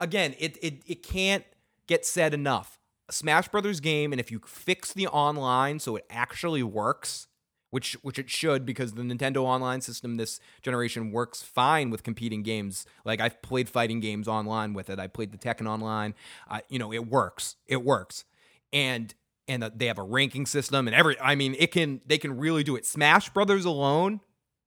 again, 0.00 0.34
it 0.38 0.56
it 0.62 0.82
it 0.86 1.02
can't 1.02 1.44
get 1.86 2.04
said 2.06 2.34
enough. 2.34 2.78
A 3.08 3.12
Smash 3.12 3.48
Brothers 3.48 3.80
game 3.80 4.12
and 4.12 4.20
if 4.20 4.30
you 4.30 4.40
fix 4.46 4.92
the 4.92 5.06
online 5.08 5.78
so 5.78 5.96
it 5.96 6.04
actually 6.10 6.62
works, 6.62 7.26
which 7.70 7.94
which 8.02 8.18
it 8.18 8.28
should 8.28 8.66
because 8.66 8.92
the 8.92 9.02
Nintendo 9.02 9.38
Online 9.38 9.80
system 9.80 10.16
this 10.16 10.40
generation 10.62 11.10
works 11.10 11.40
fine 11.42 11.88
with 11.90 12.02
competing 12.02 12.42
games. 12.42 12.84
Like 13.06 13.20
I've 13.20 13.40
played 13.40 13.68
fighting 13.68 14.00
games 14.00 14.28
online 14.28 14.74
with 14.74 14.90
it. 14.90 14.98
I 14.98 15.06
played 15.06 15.32
the 15.32 15.38
Tekken 15.38 15.66
Online. 15.66 16.14
Uh, 16.50 16.60
you 16.68 16.78
know, 16.78 16.92
it 16.92 17.08
works. 17.08 17.56
It 17.66 17.82
works, 17.82 18.24
and 18.72 19.14
and 19.48 19.62
they 19.74 19.86
have 19.86 19.98
a 19.98 20.02
ranking 20.02 20.46
system 20.46 20.86
and 20.86 20.94
every. 20.94 21.18
I 21.20 21.34
mean, 21.34 21.56
it 21.58 21.72
can 21.72 22.00
they 22.06 22.18
can 22.18 22.36
really 22.36 22.62
do 22.62 22.76
it. 22.76 22.86
Smash 22.86 23.30
Brothers 23.30 23.64
alone 23.64 24.20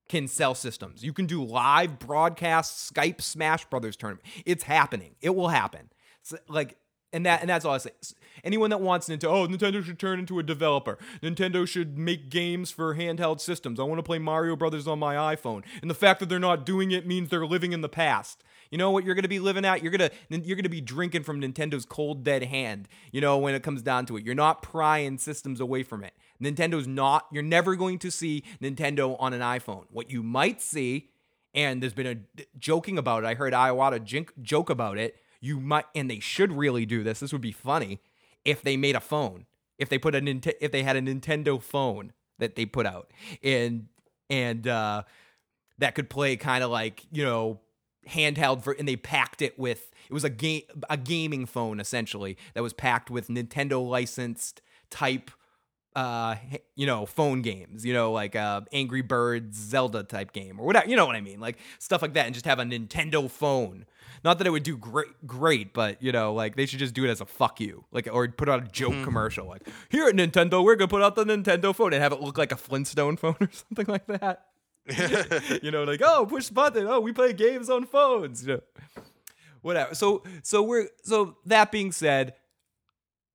can 0.10 0.28
sell 0.28 0.54
systems. 0.54 1.04
You 1.04 1.14
can 1.14 1.26
do 1.26 1.44
live 1.44 2.00
broadcast 2.00 2.94
Skype 2.94 3.22
Smash 3.22 3.66
Brothers 3.66 3.96
tournament. 3.96 4.26
It's 4.46 4.64
happening. 4.64 5.16
It 5.22 5.36
will 5.36 5.50
happen. 5.50 5.90
So, 6.24 6.38
like 6.50 6.78
and 7.14 7.26
that 7.26 7.42
and 7.42 7.50
that's 7.50 7.66
all 7.66 7.74
I 7.74 7.78
say. 7.78 7.92
Anyone 8.44 8.70
that 8.70 8.82
wants 8.82 9.08
Nintendo, 9.08 9.26
oh, 9.26 9.48
Nintendo 9.48 9.84
should 9.84 10.00
turn 10.00 10.20
into 10.20 10.40
a 10.40 10.44
developer. 10.44 10.98
Nintendo 11.22 11.68
should 11.68 11.98
make 11.98 12.30
games 12.30 12.72
for 12.72 12.96
handheld 12.96 13.40
systems. 13.40 13.80
I 13.80 13.84
want 13.84 14.00
to 14.00 14.04
play 14.04 14.20
Mario 14.20 14.56
Brothers 14.56 14.88
on 14.88 15.00
my 15.00 15.36
iPhone. 15.36 15.64
And 15.82 15.90
the 15.90 15.96
fact 15.96 16.20
that 16.20 16.30
they're 16.30 16.40
not 16.40 16.66
doing 16.66 16.92
it 16.92 17.06
means 17.06 17.30
they're 17.30 17.46
living 17.46 17.74
in 17.74 17.82
the 17.82 17.90
past. 17.90 18.44
You 18.72 18.78
know 18.78 18.90
what 18.90 19.04
you're 19.04 19.16
going 19.16 19.24
to 19.24 19.30
be 19.30 19.40
living 19.40 19.66
at? 19.66 19.84
You're 19.84 19.92
going 19.92 20.10
to 20.10 20.40
you're 20.48 20.56
going 20.56 20.64
to 20.64 20.70
be 20.70 20.82
drinking 20.82 21.24
from 21.24 21.42
Nintendo's 21.42 21.86
cold 21.86 22.24
dead 22.24 22.44
hand. 22.44 22.88
You 23.12 23.22
know 23.22 23.38
when 23.38 23.54
it 23.54 23.64
comes 23.64 23.82
down 23.82 24.06
to 24.08 24.18
it. 24.18 24.24
You're 24.24 24.34
not 24.34 24.62
prying 24.62 25.18
systems 25.18 25.60
away 25.60 25.84
from 25.84 26.04
it. 26.04 26.14
Nintendo's 26.42 26.88
not 26.88 27.28
you're 27.32 27.44
never 27.44 27.76
going 27.76 28.00
to 28.00 28.10
see 28.10 28.44
Nintendo 28.62 29.16
on 29.20 29.34
an 29.34 29.42
iPhone. 29.42 29.86
What 29.92 30.10
you 30.10 30.24
might 30.24 30.62
see 30.62 31.10
and 31.54 31.82
there's 31.82 31.94
been 31.94 32.08
a 32.08 32.44
joking 32.58 32.98
about 32.98 33.24
it. 33.24 33.28
I 33.28 33.34
heard 33.36 33.54
Iwata 33.54 34.04
jink, 34.04 34.32
joke 34.42 34.70
about 34.70 34.98
it. 34.98 35.18
You 35.40 35.60
might, 35.60 35.86
and 35.96 36.10
they 36.10 36.20
should 36.20 36.52
really 36.52 36.86
do 36.86 37.04
this. 37.04 37.20
This 37.20 37.32
would 37.32 37.42
be 37.42 37.52
funny 37.52 38.00
if 38.46 38.62
they 38.62 38.78
made 38.78 38.96
a 38.96 39.00
phone. 39.00 39.46
If 39.78 39.90
they 39.90 39.98
put 39.98 40.16
a 40.16 40.22
Nint- 40.22 40.54
if 40.62 40.72
they 40.72 40.84
had 40.84 40.96
a 40.96 41.02
Nintendo 41.02 41.62
phone 41.62 42.14
that 42.38 42.56
they 42.56 42.66
put 42.66 42.86
out, 42.86 43.12
and 43.44 43.88
and 44.30 44.68
uh, 44.68 45.04
that 45.80 45.96
could 45.96 46.10
play 46.10 46.38
kind 46.38 46.64
of 46.64 46.70
like 46.70 47.04
you 47.12 47.26
know 47.26 47.60
handheld 48.10 48.64
for, 48.64 48.74
and 48.74 48.88
they 48.88 48.96
packed 48.96 49.42
it 49.42 49.58
with 49.60 49.92
it 50.10 50.14
was 50.14 50.24
a 50.24 50.30
game 50.30 50.64
a 50.90 50.98
gaming 50.98 51.46
phone 51.46 51.80
essentially 51.80 52.38
that 52.54 52.64
was 52.64 52.74
packed 52.74 53.10
with 53.10 53.28
Nintendo 53.28 53.88
licensed 53.88 54.62
type 54.90 55.32
uh 55.94 56.36
you 56.78 56.86
know 56.88 57.06
phone 57.06 57.42
games 57.42 57.86
you 57.86 57.94
know 57.94 58.14
like 58.14 58.34
uh 58.34 58.62
angry 58.72 59.02
birds 59.02 59.58
zelda 59.58 60.04
type 60.04 60.32
game 60.32 60.58
or 60.58 60.66
whatever 60.66 60.88
you 60.88 60.96
know 60.96 61.06
what 61.06 61.18
i 61.18 61.22
mean? 61.22 61.40
Like 61.42 61.58
stuff 61.80 62.02
like 62.02 62.14
that 62.14 62.26
and 62.26 62.34
just 62.34 62.46
have 62.46 62.60
a 62.60 62.64
nintendo 62.64 63.30
phone. 63.30 63.86
Not 64.24 64.38
that 64.38 64.48
it 64.48 64.52
would 64.52 64.64
do 64.64 64.78
great 64.78 65.10
great 65.28 65.74
but 65.74 66.02
you 66.02 66.12
know 66.14 66.34
like 66.34 66.56
they 66.56 66.66
should 66.66 66.80
just 66.80 66.94
do 66.94 67.04
it 67.04 67.10
as 67.10 67.20
a 67.20 67.26
fuck 67.26 67.60
you 67.60 67.84
like 67.92 68.08
or 68.12 68.28
put 68.30 68.48
out 68.48 68.64
a 68.64 68.68
joke 68.70 68.94
Mm-hmm. 68.94 69.04
commercial 69.04 69.48
like 69.48 69.68
here 69.90 70.08
at 70.08 70.16
nintendo 70.16 70.64
we're 70.64 70.76
gonna 70.76 70.88
put 70.88 71.02
out 71.02 71.16
the 71.16 71.26
nintendo 71.26 71.76
phone 71.76 71.92
and 71.94 72.02
have 72.02 72.14
it 72.14 72.22
look 72.22 72.38
like 72.38 72.52
a 72.54 72.58
flintstone 72.58 73.18
phone 73.22 73.36
or 73.42 73.50
something 73.52 73.86
like 73.88 74.06
that 74.08 74.46
you 75.62 75.72
know 75.72 75.84
like 75.84 76.02
oh 76.04 76.26
push 76.26 76.50
button. 76.50 76.88
Oh 76.88 77.00
we 77.00 77.14
play 77.14 77.34
games 77.34 77.70
on 77.70 77.86
phones. 77.86 78.46
You 78.46 78.56
know. 78.56 78.62
Whatever. 79.62 79.96
So 79.96 80.24
so 80.44 80.64
we're 80.64 80.88
so 81.04 81.38
that 81.46 81.72
being 81.72 81.92
said 81.92 82.34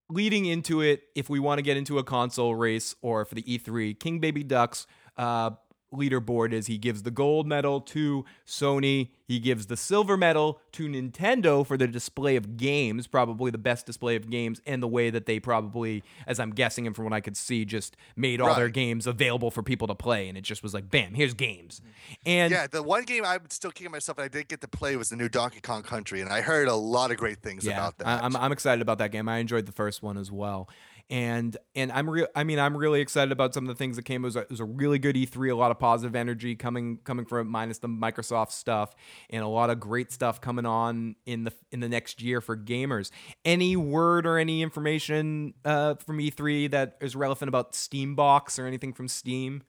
leading 0.09 0.47
into 0.47 0.81
it, 0.81 1.03
if 1.15 1.29
we 1.29 1.41
want 1.41 1.59
to 1.59 1.63
get 1.63 1.77
into 1.77 1.99
a 1.99 2.05
console 2.05 2.55
race 2.55 2.95
or 3.03 3.25
for 3.25 3.35
the 3.35 3.43
E3, 3.43 3.99
King 3.99 4.21
Baby 4.21 4.45
Ducks 4.45 4.87
uh, 5.17 5.51
leaderboard 5.97 6.53
is 6.53 6.67
he 6.67 6.79
gives 6.79 7.03
the 7.03 7.11
gold 7.11 7.47
medal 7.47 7.81
to 7.81 8.25
Sony, 8.47 9.11
he 9.27 9.41
gives 9.41 9.67
the 9.67 9.77
silver 9.77 10.17
medal 10.17 10.61
to 10.73 10.89
Nintendo 10.89 11.67
for 11.67 11.77
the 11.77 11.89
display 11.89 12.37
of 12.37 12.57
games, 12.57 13.07
probably 13.07 13.51
the 13.51 13.59
best 13.59 13.87
display 13.87 14.15
of 14.17 14.31
games, 14.31 14.61
and 14.67 14.83
the 14.83 14.89
way 14.89 15.11
that 15.11 15.27
they 15.27 15.41
probably, 15.41 16.05
as 16.27 16.39
I'm 16.39 16.51
guessing 16.51 16.87
and 16.87 16.95
from 16.95 17.05
what 17.05 17.13
I 17.13 17.21
could 17.21 17.37
see, 17.37 17.65
just 17.65 17.97
made 18.15 18.41
all 18.41 18.55
their 18.55 18.69
games 18.69 19.07
available 19.07 19.51
for 19.51 19.63
people 19.63 19.89
to 19.89 19.95
play, 19.95 20.29
and 20.29 20.39
it 20.39 20.43
just 20.43 20.63
was 20.63 20.73
like, 20.75 20.91
bam, 20.91 21.15
here's 21.15 21.35
games, 21.35 21.81
and 22.25 22.53
yeah, 22.53 22.67
the 22.67 22.83
one 22.83 23.05
game 23.05 23.25
I'm 23.25 23.49
still 23.51 23.71
kicking 23.71 23.93
myself 23.93 24.19
and 24.19 24.25
I 24.25 24.29
did 24.29 24.49
get 24.49 24.61
to 24.61 24.69
play 24.69 24.97
was 24.97 25.09
the 25.09 25.17
new 25.17 25.29
Donkey 25.29 25.61
Kong 25.61 25.83
Country, 25.83 26.21
and 26.21 26.31
I 26.31 26.41
heard 26.41 26.69
a 26.69 26.75
lot 26.75 27.11
of 27.11 27.17
great 27.17 27.43
things 27.43 27.67
about 27.67 27.99
that. 27.99 28.07
I'm 28.07 28.37
I'm 28.37 28.53
excited 28.53 28.83
about 28.83 28.99
that 28.99 29.11
game. 29.11 29.29
I 29.29 29.39
enjoyed 29.39 29.67
the 29.67 29.73
first 29.73 30.03
one 30.03 30.17
as 30.17 30.31
well. 30.31 30.69
And 31.09 31.57
and 31.77 31.93
I'm 31.93 32.11
real. 32.11 32.27
I 32.35 32.43
mean, 32.43 32.59
I'm 32.59 32.77
really 32.77 33.01
excited 33.01 33.31
about 33.31 33.55
some 33.55 33.65
of 33.65 33.69
the 33.69 33.77
things 33.77 33.95
that 33.95 34.05
came. 34.05 34.25
It 34.25 34.27
was, 34.27 34.37
a, 34.37 34.41
it 34.41 34.51
was 34.51 34.59
a 34.59 34.65
really 34.65 34.99
good 34.99 35.15
E3. 35.15 35.53
A 35.53 35.55
lot 35.55 35.71
of 35.71 35.79
positive 35.79 36.17
energy 36.17 36.57
coming 36.57 36.99
coming 37.05 37.25
from 37.25 37.49
minus 37.49 37.79
the 37.79 37.89
Microsoft 37.89 38.51
stuff, 38.51 38.93
and 39.31 39.45
a 39.45 39.49
lot 39.49 39.71
of 39.71 39.79
great 39.79 40.11
stuff 40.11 40.41
coming 40.41 40.67
on 40.67 41.15
in 41.25 41.45
the 41.45 41.53
in 41.71 41.79
the 41.79 41.89
next 41.89 42.23
year 42.23 42.41
for 42.41 42.57
gamers. 42.57 43.11
Any 43.45 43.77
word 43.77 44.27
or 44.27 44.37
any 44.37 44.63
information 44.63 45.55
uh, 45.65 45.95
from 45.95 46.19
E3 46.19 46.73
that 46.73 46.97
is 47.01 47.15
relevant 47.15 47.51
about 47.51 47.75
Steambox 47.75 48.59
or 48.59 48.67
anything 48.67 48.93
from 48.93 49.07
Steam? 49.07 49.63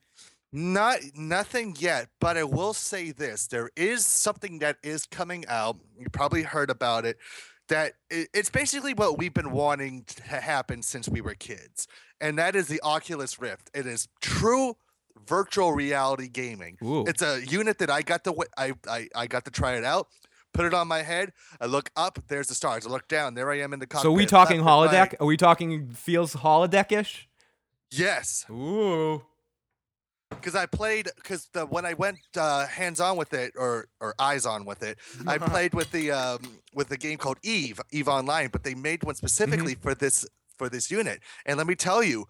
Not 0.51 0.99
nothing 1.15 1.75
yet, 1.77 2.07
but 2.19 2.37
I 2.37 2.45
will 2.45 2.73
say 2.73 3.11
this: 3.11 3.45
there 3.45 3.69
is 3.75 4.05
something 4.05 4.59
that 4.59 4.77
is 4.81 5.05
coming 5.05 5.45
out. 5.47 5.77
You 5.99 6.09
probably 6.09 6.41
heard 6.41 6.71
about 6.71 7.05
it. 7.05 7.17
That 7.69 7.93
it's 8.09 8.49
basically 8.49 8.93
what 8.93 9.17
we've 9.17 9.33
been 9.33 9.51
wanting 9.51 10.05
to 10.05 10.23
happen 10.23 10.81
since 10.81 11.09
we 11.09 11.19
were 11.19 11.35
kids, 11.35 11.87
and 12.21 12.37
that 12.37 12.55
is 12.55 12.67
the 12.67 12.79
Oculus 12.81 13.39
Rift. 13.41 13.69
It 13.73 13.85
is 13.85 14.07
true 14.21 14.77
virtual 15.27 15.73
reality 15.73 16.29
gaming. 16.29 16.77
Ooh. 16.83 17.03
It's 17.05 17.21
a 17.21 17.45
unit 17.45 17.79
that 17.79 17.89
I 17.89 18.01
got 18.03 18.23
to 18.23 18.35
I, 18.57 18.73
I 18.87 19.09
I 19.13 19.27
got 19.27 19.45
to 19.45 19.51
try 19.51 19.73
it 19.75 19.83
out. 19.83 20.07
Put 20.53 20.65
it 20.65 20.73
on 20.73 20.87
my 20.87 21.03
head. 21.03 21.33
I 21.59 21.65
look 21.65 21.91
up. 21.95 22.19
There's 22.29 22.47
the 22.47 22.55
stars. 22.55 22.87
I 22.87 22.89
look 22.89 23.07
down. 23.07 23.35
There 23.35 23.51
I 23.51 23.59
am 23.59 23.73
in 23.73 23.79
the 23.79 23.85
cockpit. 23.85 24.03
So 24.03 24.09
are 24.09 24.17
we 24.17 24.25
talking 24.25 24.61
holodeck? 24.61 25.15
Are 25.19 25.27
we 25.27 25.37
talking 25.37 25.89
feels 25.91 26.35
holodeck-ish? 26.35 27.27
Yes. 27.91 28.45
Ooh. 28.49 29.23
Because 30.29 30.55
I 30.55 30.65
played 30.65 31.09
because 31.15 31.47
the 31.53 31.65
when 31.65 31.85
I 31.85 31.93
went 31.93 32.17
uh, 32.35 32.67
hands 32.67 32.99
on 32.99 33.17
with 33.17 33.33
it 33.33 33.53
or 33.57 33.87
or 33.99 34.13
eyes 34.19 34.45
on 34.45 34.65
with 34.65 34.83
it, 34.83 34.97
I 35.25 35.37
played 35.49 35.73
with 35.73 35.91
the 35.91 36.11
um, 36.11 36.39
with 36.73 36.89
the 36.89 36.97
game 36.97 37.17
called 37.17 37.37
Eve 37.43 37.79
Eve 37.91 38.07
Online, 38.07 38.49
but 38.49 38.63
they 38.63 38.75
made 38.75 39.03
one 39.03 39.15
specifically 39.15 39.75
for 39.75 39.95
this 39.95 40.25
for 40.57 40.69
this 40.69 40.89
unit. 40.91 41.19
And 41.45 41.57
let 41.57 41.67
me 41.67 41.75
tell 41.75 42.03
you, 42.03 42.25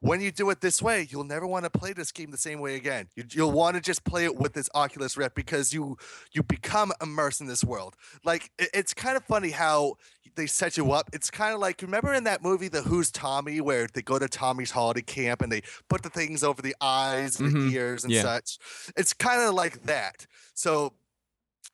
when 0.00 0.20
you 0.20 0.30
do 0.30 0.50
it 0.50 0.60
this 0.60 0.80
way, 0.82 1.06
you'll 1.10 1.24
never 1.24 1.46
want 1.46 1.64
to 1.64 1.70
play 1.70 1.92
this 1.92 2.12
game 2.12 2.30
the 2.30 2.38
same 2.38 2.60
way 2.60 2.76
again. 2.76 3.08
You, 3.16 3.24
you'll 3.30 3.52
want 3.52 3.76
to 3.76 3.82
just 3.82 4.04
play 4.04 4.24
it 4.24 4.36
with 4.36 4.52
this 4.52 4.68
Oculus 4.74 5.16
Rift 5.16 5.34
because 5.34 5.72
you 5.72 5.96
you 6.32 6.42
become 6.42 6.92
immersed 7.02 7.40
in 7.40 7.46
this 7.46 7.64
world. 7.64 7.96
Like 8.24 8.50
it- 8.58 8.70
it's 8.74 8.94
kind 8.94 9.16
of 9.16 9.24
funny 9.24 9.50
how 9.50 9.94
they 10.40 10.46
set 10.46 10.76
you 10.78 10.90
up. 10.92 11.10
It's 11.12 11.30
kind 11.30 11.52
of 11.52 11.60
like 11.60 11.82
remember 11.82 12.14
in 12.14 12.24
that 12.24 12.42
movie 12.42 12.68
The 12.68 12.80
Who's 12.82 13.10
Tommy 13.10 13.60
where 13.60 13.86
they 13.92 14.00
go 14.00 14.18
to 14.18 14.26
Tommy's 14.26 14.70
holiday 14.70 15.02
camp 15.02 15.42
and 15.42 15.52
they 15.52 15.62
put 15.88 16.02
the 16.02 16.08
things 16.08 16.42
over 16.42 16.62
the 16.62 16.74
eyes 16.80 17.38
and 17.38 17.52
Mhm. 17.52 17.68
the 17.70 17.76
ears 17.76 18.04
and 18.04 18.12
Yeah. 18.12 18.22
such. 18.22 18.58
It's 18.96 19.12
kind 19.12 19.42
of 19.42 19.52
like 19.54 19.82
that. 19.82 20.26
So 20.54 20.94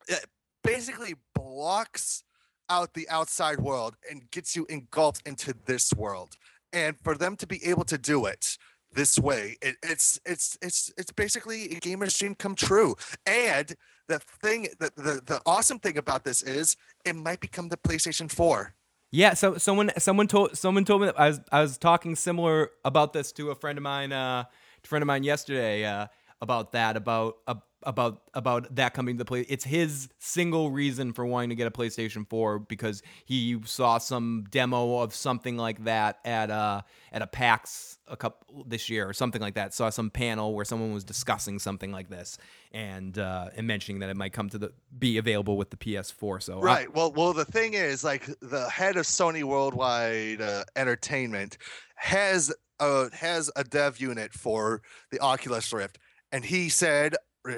it 0.09 0.27
basically 0.64 1.14
blocks 1.35 2.25
out 2.69 2.95
the 2.95 3.09
outside 3.09 3.61
world 3.61 3.97
and 4.11 4.29
gets 4.33 4.57
you 4.57 4.67
engulfed 4.69 5.27
into 5.27 5.55
this 5.67 5.93
world. 5.93 6.37
And 6.73 6.99
for 7.01 7.17
them 7.17 7.37
to 7.37 7.47
be 7.47 7.64
able 7.64 7.85
to 7.85 7.97
do 7.97 8.27
it 8.27 8.59
this 8.97 9.18
way, 9.18 9.57
it, 9.62 9.76
it's 9.82 10.18
it's 10.24 10.59
it's 10.61 10.92
it's 10.97 11.12
basically 11.12 11.76
a 11.76 11.80
gamer's 11.80 12.18
dream 12.18 12.34
come 12.34 12.55
true. 12.55 12.97
And 13.26 13.76
the 14.09 14.18
thing, 14.42 14.68
the, 14.80 14.90
the 14.97 15.20
the 15.24 15.40
awesome 15.47 15.78
thing 15.78 15.99
about 15.99 16.24
this 16.24 16.42
is 16.42 16.76
it 17.05 17.14
might 17.14 17.40
become 17.40 17.68
the 17.68 17.76
PlayStation 17.76 18.30
4. 18.30 18.74
Yeah, 19.12 19.34
so 19.34 19.57
someone 19.59 19.92
someone 19.99 20.26
told 20.26 20.57
someone 20.59 20.84
told 20.84 21.03
me 21.03 21.07
that 21.07 21.20
I 21.20 21.28
was 21.28 21.40
I 21.53 21.61
was 21.61 21.78
talking 21.78 22.16
similar 22.16 22.70
about 22.84 23.12
this 23.12 23.30
to 23.32 23.51
a 23.51 23.55
friend 23.55 23.78
of 23.78 23.82
mine 23.84 24.12
uh 24.12 24.44
a 24.84 24.86
friend 24.86 25.03
of 25.03 25.07
mine 25.07 25.22
yesterday 25.22 25.84
uh 25.84 26.07
about 26.40 26.72
that 26.72 26.97
about 26.97 27.36
uh, 27.47 27.55
about 27.87 28.20
about 28.34 28.74
that 28.74 28.93
coming 28.93 29.16
to 29.16 29.24
play. 29.24 29.47
It's 29.49 29.64
his 29.64 30.09
single 30.18 30.70
reason 30.70 31.14
for 31.14 31.24
wanting 31.24 31.49
to 31.49 31.55
get 31.55 31.66
a 31.66 31.70
PlayStation 31.70 32.28
4 32.28 32.59
because 32.59 33.03
he 33.24 33.59
saw 33.64 33.97
some 33.97 34.45
demo 34.51 34.99
of 34.99 35.14
something 35.14 35.57
like 35.57 35.84
that 35.84 36.18
at 36.24 36.51
uh 36.51 36.82
at 37.12 37.22
a 37.22 37.26
PAX 37.26 37.99
a 38.09 38.16
couple 38.16 38.64
this 38.66 38.91
year 38.91 39.09
or 39.09 39.14
something 39.14 39.41
like 39.41 39.55
that. 39.55 39.72
Saw 39.72 39.89
some 39.89 40.11
panel 40.11 40.55
where 40.55 40.64
someone 40.64 40.93
was 40.93 41.05
discussing 41.05 41.59
something 41.59 41.93
like 41.93 42.11
this 42.11 42.37
and 42.72 43.18
uh 43.18 43.49
and 43.57 43.66
mentioning 43.66 44.01
that 44.01 44.11
it 44.11 44.16
might 44.16 44.32
come 44.34 44.51
to 44.51 44.59
the 44.59 44.72
be 44.99 45.16
available 45.16 45.57
with 45.57 45.70
the 45.70 45.76
PS4. 45.76 46.43
So 46.43 46.61
Right. 46.61 46.93
Well, 46.93 47.12
well, 47.12 47.32
the 47.32 47.45
thing 47.45 47.74
is, 47.74 48.03
like, 48.03 48.26
the 48.41 48.68
head 48.68 48.97
of 48.97 49.07
Sony 49.07 49.45
Worldwide 49.45 50.41
uh, 50.41 50.64
Entertainment 50.74 51.59
has 51.95 52.53
a 52.80 53.14
has 53.14 53.51
a 53.57 53.64
dev 53.64 54.01
unit 54.01 54.32
for 54.32 54.82
the 55.11 55.20
Oculus 55.20 55.72
Rift, 55.72 55.99
and 56.32 56.45
he 56.45 56.68
said 56.68 57.14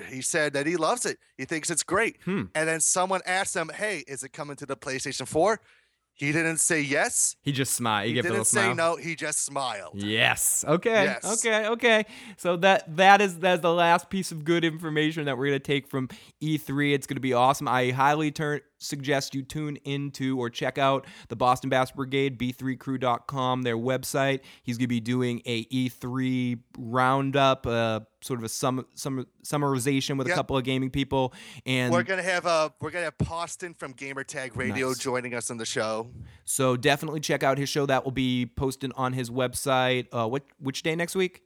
he 0.09 0.21
said 0.21 0.53
that 0.55 0.67
he 0.67 0.77
loves 0.77 1.07
it. 1.07 1.19
He 1.37 1.45
thinks 1.45 1.71
it's 1.71 1.83
great. 1.83 2.19
Hmm. 2.25 2.45
And 2.55 2.69
then 2.69 2.81
someone 2.81 3.21
asked 3.27 3.55
him, 3.55 3.71
"Hey, 3.75 4.05
is 4.07 4.23
it 4.23 4.33
coming 4.33 4.57
to 4.57 4.67
the 4.67 4.77
PlayStation 4.77 5.27
4?" 5.27 5.61
He 6.19 6.33
didn't 6.33 6.57
say 6.57 6.81
yes. 6.81 7.37
he 7.43 7.53
just 7.53 7.75
smiled. 7.75 8.07
He, 8.07 8.11
He 8.11 8.15
gave 8.17 8.25
a 8.25 8.29
little 8.31 8.39
didn't 8.43 8.49
say 8.49 8.75
no. 8.75 8.97
He 8.97 9.15
just 9.15 9.45
smiled. 9.45 10.03
Yes. 10.03 10.65
Okay. 10.67 11.05
Yes. 11.05 11.47
Okay. 11.47 11.69
Okay. 11.69 12.07
So 12.37 12.57
that 12.57 12.97
that 12.97 13.21
is 13.21 13.39
that's 13.39 13.63
the 13.63 13.73
last 13.73 14.11
piece 14.11 14.33
of 14.33 14.45
good 14.45 14.65
information 14.65 15.27
that 15.27 15.39
we're 15.39 15.47
gonna 15.47 15.61
take 15.61 15.87
from 15.87 16.09
E3. 16.43 16.93
It's 16.93 17.07
gonna 17.07 17.21
be 17.21 17.35
awesome. 17.35 17.69
I 17.69 17.93
highly 17.93 18.33
turn 18.33 18.63
suggest 18.79 19.35
you 19.35 19.43
tune 19.43 19.77
into 19.85 20.39
or 20.39 20.49
check 20.51 20.79
out 20.79 21.07
the 21.29 21.37
Boston 21.37 21.69
Bass 21.71 21.91
Brigade 21.91 22.39
b3crew.com 22.39 23.63
their 23.63 23.77
website. 23.77 24.41
He's 24.63 24.79
gonna 24.79 24.89
be 24.89 25.01
doing 25.01 25.43
a 25.47 25.65
E3 25.67 26.59
roundup, 26.79 27.67
uh, 27.67 28.01
sort 28.21 28.41
of 28.41 28.45
a 28.45 28.49
sum, 28.49 28.87
sum 28.95 29.27
summarization 29.45 30.17
with 30.19 30.27
a 30.29 30.35
couple 30.35 30.57
of 30.57 30.65
gaming 30.65 30.91
people, 30.91 31.33
and 31.67 31.93
We're 31.93 32.03
gonna 32.03 32.23
have 32.23 32.47
uh 32.47 32.71
we're 32.81 32.91
gonna 32.91 33.05
have 33.05 33.19
Poston 33.19 33.75
from 33.75 33.95
Gamertag 33.95 34.57
Radio 34.57 34.89
Nice. 34.89 34.99
joining 34.99 35.35
us 35.35 35.51
on 35.51 35.57
the 35.57 35.67
show. 35.67 36.11
so 36.45 36.77
definitely 36.77 37.21
check 37.21 37.43
out 37.43 37.59
his 37.59 37.69
show. 37.69 37.87
That 37.87 38.05
will 38.05 38.13
be 38.13 38.47
posted 38.47 38.93
on 38.97 39.13
his 39.13 39.31
website. 39.31 40.07
Uh, 40.13 40.29
what 40.29 40.45
which 40.59 40.83
day 40.83 40.95
next 40.97 41.15
week? 41.15 41.43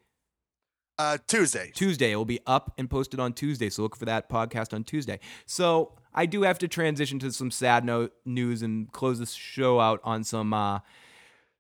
Uh, 0.99 1.19
Tuesday. 1.27 1.71
Tuesday. 1.75 2.13
It 2.13 2.17
will 2.17 2.25
be 2.25 2.41
up 2.47 2.75
and 2.79 2.89
posted 2.89 3.19
on 3.19 3.33
Tuesday. 3.33 3.71
So 3.71 3.83
look 3.83 3.97
for 3.97 4.05
that 4.05 4.29
podcast 4.29 4.75
on 4.75 4.85
Tuesday. 4.85 5.21
So 5.47 5.95
I 6.15 6.27
do 6.27 6.43
have 6.43 6.59
to 6.59 6.69
transition 6.69 7.19
to 7.21 7.33
some 7.33 7.51
sad 7.51 7.89
news 8.25 8.63
and 8.63 8.93
close 8.93 9.19
this 9.19 9.33
show 9.33 9.81
out 9.81 10.01
on 10.05 10.25
some 10.25 10.53
uh, 10.53 10.81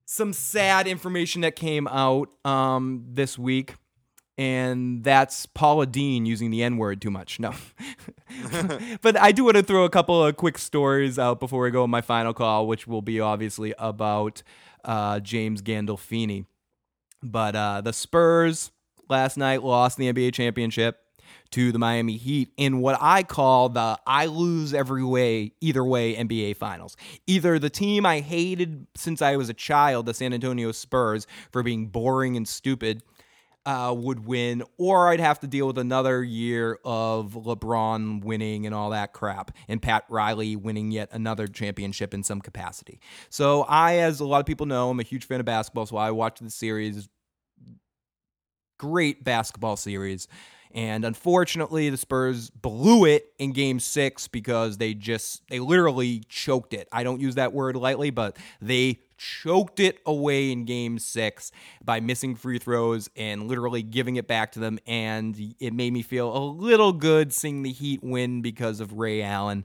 some 0.05 0.33
sad 0.33 0.87
information 0.87 1.41
that 1.43 1.57
came 1.57 1.89
out 1.89 2.29
um, 2.45 3.05
this 3.09 3.39
week. 3.39 3.77
And 4.39 5.05
that's 5.05 5.47
Paula 5.47 5.87
Deen 5.87 6.27
using 6.27 6.51
the 6.51 6.63
N 6.63 6.77
word 6.77 7.01
too 7.01 7.11
much. 7.11 7.39
No. 7.39 7.53
but 9.03 9.17
I 9.17 9.33
do 9.33 9.45
want 9.45 9.57
to 9.57 9.63
throw 9.63 9.85
a 9.85 9.91
couple 9.91 10.25
of 10.25 10.37
quick 10.37 10.59
stories 10.59 11.19
out 11.19 11.39
before 11.39 11.63
we 11.63 11.71
go 11.71 11.83
on 11.83 11.91
my 11.91 12.01
final 12.01 12.35
call, 12.35 12.67
which 12.67 12.87
will 12.87 13.03
be 13.03 13.21
obviously 13.21 13.75
about 13.79 14.43
uh, 14.85 15.21
James 15.21 15.63
Gandolfini. 15.63 16.47
But 17.23 17.55
uh, 17.55 17.81
the 17.83 17.93
Spurs 17.93 18.73
last 19.09 19.37
night 19.37 19.63
lost 19.63 19.97
the 19.97 20.13
NBA 20.13 20.35
championship 20.35 20.99
to 21.51 21.71
the 21.71 21.79
Miami 21.79 22.17
Heat 22.17 22.51
in 22.57 22.81
what 22.81 22.99
I 23.01 23.23
call 23.23 23.69
the 23.69 23.99
I 24.07 24.27
lose 24.27 24.75
every 24.75 25.05
way, 25.05 25.53
either 25.61 25.85
way 25.85 26.15
NBA 26.15 26.57
finals. 26.57 26.97
Either 27.27 27.59
the 27.59 27.71
team 27.71 28.05
I 28.07 28.21
hated 28.21 28.87
since 28.97 29.23
I 29.23 29.37
was 29.37 29.49
a 29.49 29.55
child, 29.55 30.07
the 30.07 30.15
San 30.15 30.33
Antonio 30.33 30.73
Spurs, 30.73 31.27
for 31.51 31.63
being 31.63 31.87
boring 31.87 32.37
and 32.37 32.49
stupid, 32.49 33.03
uh, 33.65 33.95
would 33.97 34.27
win, 34.27 34.63
or 34.77 35.09
I'd 35.09 35.21
have 35.21 35.39
to 35.41 35.47
deal 35.47 35.69
with 35.69 35.79
another 35.79 36.25
year 36.25 36.81
of 36.85 37.35
LeBron 37.35 38.25
winning 38.25 38.67
and 38.67 38.75
all 38.75 38.91
that 38.91 39.13
crap, 39.13 39.53
and 39.69 39.81
Pat 39.81 40.05
Riley 40.09 40.57
winning 40.57 40.91
yet 40.91 41.09
another 41.13 41.47
championship 41.47 42.13
in 42.13 42.25
some 42.25 42.41
capacity. 42.41 43.01
So 43.31 43.63
I, 43.63 43.99
as 43.99 44.19
a 44.21 44.25
lot 44.25 44.41
of 44.41 44.47
people 44.47 44.67
know, 44.67 44.91
I'm 44.91 44.99
a 44.99 45.05
huge 45.05 45.27
fan 45.27 45.39
of 45.39 45.47
basketball, 45.47 45.87
so 45.87 45.97
I 45.97 46.11
watched 46.11 46.43
the 46.43 46.51
series. 46.51 47.09
Great 48.83 49.23
basketball 49.23 49.77
series. 49.77 50.27
And 50.75 51.05
unfortunately, 51.05 51.89
the 51.89 51.97
Spurs 51.97 52.51
blew 52.51 53.05
it 53.05 53.33
in 53.39 53.53
game 53.53 53.79
six 53.79 54.27
because 54.27 54.79
they 54.79 54.93
just, 54.93 55.43
they 55.49 55.61
literally 55.61 56.25
choked 56.29 56.75
it. 56.75 56.89
I 56.91 57.05
don't 57.05 57.21
use 57.21 57.37
that 57.37 57.53
word 57.53 57.77
lightly, 57.77 58.11
but 58.11 58.37
they 58.61 58.99
choked 59.17 59.79
it 59.79 60.01
away 60.05 60.51
in 60.51 60.65
game 60.65 60.99
six 60.99 61.53
by 61.85 62.01
missing 62.01 62.35
free 62.35 62.59
throws 62.59 63.09
and 63.15 63.47
literally 63.47 63.85
giving 63.85 64.17
it 64.17 64.27
back 64.27 64.51
to 64.53 64.59
them. 64.59 64.81
And 64.85 65.55
it 65.61 65.73
made 65.73 65.93
me 65.93 66.03
feel 66.03 66.37
a 66.37 66.43
little 66.43 66.93
good 66.93 67.33
seeing 67.33 67.63
the 67.63 67.71
Heat 67.71 68.03
win 68.03 68.43
because 68.43 68.81
of 68.81 68.95
Ray 68.95 69.23
Allen. 69.23 69.65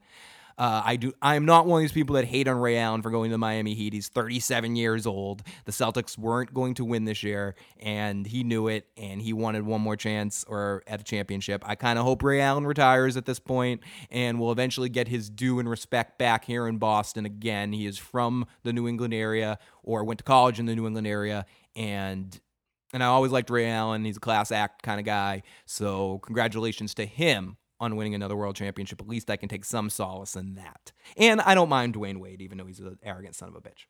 Uh, 0.57 0.81
I 0.84 0.95
do. 0.95 1.13
I'm 1.21 1.45
not 1.45 1.67
one 1.67 1.79
of 1.79 1.84
these 1.84 1.91
people 1.91 2.15
that 2.15 2.25
hate 2.25 2.47
on 2.47 2.57
Ray 2.57 2.77
Allen 2.77 3.03
for 3.03 3.11
going 3.11 3.29
to 3.29 3.34
the 3.34 3.38
Miami 3.38 3.75
Heat. 3.75 3.93
He's 3.93 4.07
37 4.09 4.75
years 4.75 5.05
old. 5.05 5.43
The 5.65 5.71
Celtics 5.71 6.17
weren't 6.17 6.51
going 6.51 6.73
to 6.75 6.85
win 6.85 7.05
this 7.05 7.21
year, 7.21 7.53
and 7.79 8.25
he 8.25 8.43
knew 8.43 8.67
it, 8.67 8.88
and 8.97 9.21
he 9.21 9.34
wanted 9.34 9.63
one 9.63 9.81
more 9.81 9.95
chance 9.95 10.43
or 10.47 10.81
at 10.88 10.99
a 10.99 11.03
championship. 11.03 11.63
I 11.63 11.75
kind 11.75 11.99
of 11.99 12.05
hope 12.05 12.23
Ray 12.23 12.41
Allen 12.41 12.65
retires 12.65 13.17
at 13.17 13.25
this 13.25 13.39
point 13.39 13.81
and 14.09 14.39
will 14.39 14.51
eventually 14.51 14.89
get 14.89 15.07
his 15.07 15.29
due 15.29 15.59
and 15.59 15.69
respect 15.69 16.17
back 16.17 16.45
here 16.45 16.67
in 16.67 16.79
Boston 16.79 17.27
again. 17.27 17.71
He 17.71 17.85
is 17.85 17.99
from 17.99 18.47
the 18.63 18.73
New 18.73 18.88
England 18.88 19.13
area 19.13 19.59
or 19.84 20.03
went 20.03 20.17
to 20.19 20.23
college 20.23 20.59
in 20.59 20.65
the 20.65 20.75
New 20.75 20.88
England 20.88 21.05
area, 21.05 21.45
and 21.75 22.39
and 22.93 23.03
I 23.03 23.07
always 23.07 23.31
liked 23.31 23.51
Ray 23.51 23.69
Allen. 23.69 24.05
He's 24.05 24.17
a 24.17 24.21
class 24.21 24.51
act 24.51 24.81
kind 24.81 24.99
of 24.99 25.05
guy. 25.05 25.43
So 25.65 26.19
congratulations 26.19 26.95
to 26.95 27.05
him 27.05 27.57
on 27.79 27.95
winning 27.95 28.15
another 28.15 28.35
world 28.35 28.55
championship. 28.55 29.01
At 29.01 29.07
least 29.07 29.29
I 29.29 29.35
can 29.35 29.49
take 29.49 29.65
some 29.65 29.89
solace 29.89 30.35
in 30.35 30.55
that. 30.55 30.91
And 31.15 31.41
I 31.41 31.55
don't 31.55 31.69
mind 31.69 31.93
Dwyane 31.93 32.17
Wade, 32.17 32.41
even 32.41 32.57
though 32.57 32.65
he's 32.65 32.79
an 32.79 32.97
arrogant 33.03 33.35
son 33.35 33.49
of 33.49 33.55
a 33.55 33.61
bitch. 33.61 33.85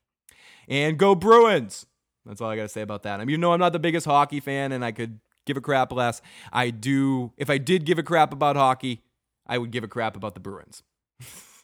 And 0.68 0.98
go 0.98 1.16
Bruins! 1.16 1.86
That's 2.26 2.42
all 2.42 2.50
I 2.50 2.58
got 2.58 2.64
to 2.64 2.70
say 2.70 2.82
about 2.82 3.04
that. 3.04 3.20
I 3.20 3.26
mean, 3.26 3.30
you 3.30 3.38
know, 3.38 3.54
I'm 3.54 3.60
not 3.60 3.72
the 3.72 3.80
biggest 3.80 4.06
hockey 4.06 4.42
fan, 4.42 4.74
and 4.74 4.84
I 4.84 4.92
could 4.92 5.20
give 5.46 5.56
a 5.56 5.62
crap 5.62 5.94
less. 5.94 6.22
I 6.52 6.70
do, 6.70 7.32
if 7.38 7.50
I 7.50 7.58
did 7.58 7.86
give 7.86 7.98
a 7.98 8.04
crap 8.04 8.34
about 8.34 8.58
hockey, 8.58 9.04
I 9.48 9.58
would 9.58 9.72
give 9.72 9.86
a 9.86 9.88
crap 9.88 10.18
about 10.18 10.34
the 10.34 10.42
Bruins. 10.42 10.84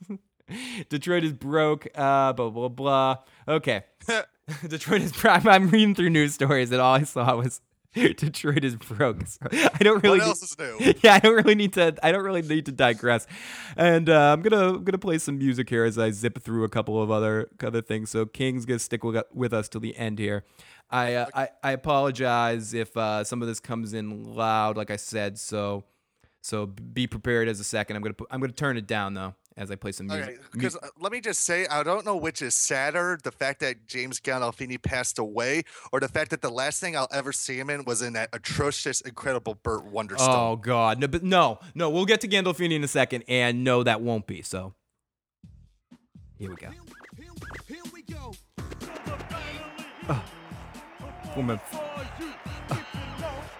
Detroit 0.89 1.25
is 1.25 1.33
broke, 1.33 1.87
uh, 1.95 2.31
blah, 2.31 2.49
blah, 2.49 2.69
blah. 2.69 3.17
Okay. 3.47 3.83
Detroit 4.67 5.01
is, 5.01 5.11
prime. 5.11 5.47
I'm 5.47 5.69
reading 5.69 5.95
through 5.95 6.09
news 6.11 6.33
stories, 6.33 6.71
and 6.71 6.79
all 6.79 6.95
I 6.95 7.03
saw 7.03 7.35
was 7.35 7.59
Detroit 8.17 8.63
is 8.63 8.75
broke. 8.75 9.27
So 9.27 9.45
I 9.51 9.83
don't 9.83 10.03
really. 10.03 10.19
What 10.19 10.25
need, 10.25 10.29
else 10.29 10.43
is 10.43 10.57
new? 10.57 10.93
Yeah, 11.03 11.15
I 11.15 11.19
don't 11.19 11.35
really 11.35 11.55
need 11.55 11.73
to. 11.73 11.95
I 12.01 12.11
don't 12.11 12.23
really 12.23 12.41
need 12.41 12.65
to 12.65 12.71
digress. 12.71 13.27
And 13.77 14.09
uh, 14.09 14.33
I'm 14.33 14.41
gonna 14.41 14.69
I'm 14.75 14.83
gonna 14.83 14.97
play 14.97 15.19
some 15.19 15.37
music 15.37 15.69
here 15.69 15.83
as 15.83 15.99
I 15.99 16.11
zip 16.11 16.41
through 16.41 16.63
a 16.63 16.69
couple 16.69 17.01
of 17.01 17.11
other 17.11 17.49
other 17.63 17.81
things. 17.81 18.09
So 18.09 18.25
King's 18.25 18.65
gonna 18.65 18.79
stick 18.79 19.03
with, 19.03 19.23
with 19.33 19.53
us 19.53 19.69
till 19.69 19.81
the 19.81 19.95
end 19.95 20.17
here. 20.17 20.43
I 20.89 21.13
uh, 21.15 21.25
I, 21.35 21.49
I 21.63 21.71
apologize 21.71 22.73
if 22.73 22.95
uh, 22.97 23.23
some 23.23 23.41
of 23.41 23.47
this 23.47 23.59
comes 23.59 23.93
in 23.93 24.35
loud, 24.35 24.75
like 24.75 24.89
I 24.89 24.97
said. 24.97 25.37
So 25.37 25.83
so 26.41 26.65
be 26.65 27.05
prepared 27.05 27.47
as 27.47 27.59
a 27.59 27.63
second. 27.63 27.95
I'm 27.95 28.01
gonna 28.01 28.15
put, 28.15 28.27
I'm 28.31 28.39
gonna 28.39 28.53
turn 28.53 28.77
it 28.77 28.87
down 28.87 29.13
though 29.13 29.35
as 29.57 29.71
I 29.71 29.75
play 29.75 29.91
some 29.91 30.07
music. 30.07 30.29
Okay, 30.29 30.37
because 30.51 30.75
uh, 30.75 30.87
let 30.99 31.11
me 31.11 31.21
just 31.21 31.41
say, 31.41 31.65
I 31.67 31.83
don't 31.83 32.05
know 32.05 32.15
which 32.15 32.41
is 32.41 32.55
sadder: 32.55 33.19
the 33.23 33.31
fact 33.31 33.59
that 33.61 33.87
James 33.87 34.19
Gandolfini 34.19 34.81
passed 34.81 35.19
away, 35.19 35.63
or 35.91 35.99
the 35.99 36.07
fact 36.07 36.31
that 36.31 36.41
the 36.41 36.49
last 36.49 36.79
thing 36.79 36.95
I'll 36.95 37.07
ever 37.11 37.31
see 37.31 37.59
him 37.59 37.69
in 37.69 37.83
was 37.85 38.01
in 38.01 38.13
that 38.13 38.29
atrocious, 38.33 39.01
incredible 39.01 39.55
Burt 39.55 39.85
Wonderstone. 39.85 40.19
Oh 40.19 40.55
God, 40.55 40.99
no, 40.99 41.07
but 41.07 41.23
no, 41.23 41.59
no. 41.75 41.89
We'll 41.89 42.05
get 42.05 42.21
to 42.21 42.27
Gandolfini 42.27 42.73
in 42.73 42.83
a 42.83 42.87
second, 42.87 43.23
and 43.27 43.63
no, 43.63 43.83
that 43.83 44.01
won't 44.01 44.27
be. 44.27 44.41
So 44.41 44.73
here 46.37 46.49
we 46.49 46.55
go. 46.55 46.69
Oh. 50.09 50.23
Woman. 51.35 51.59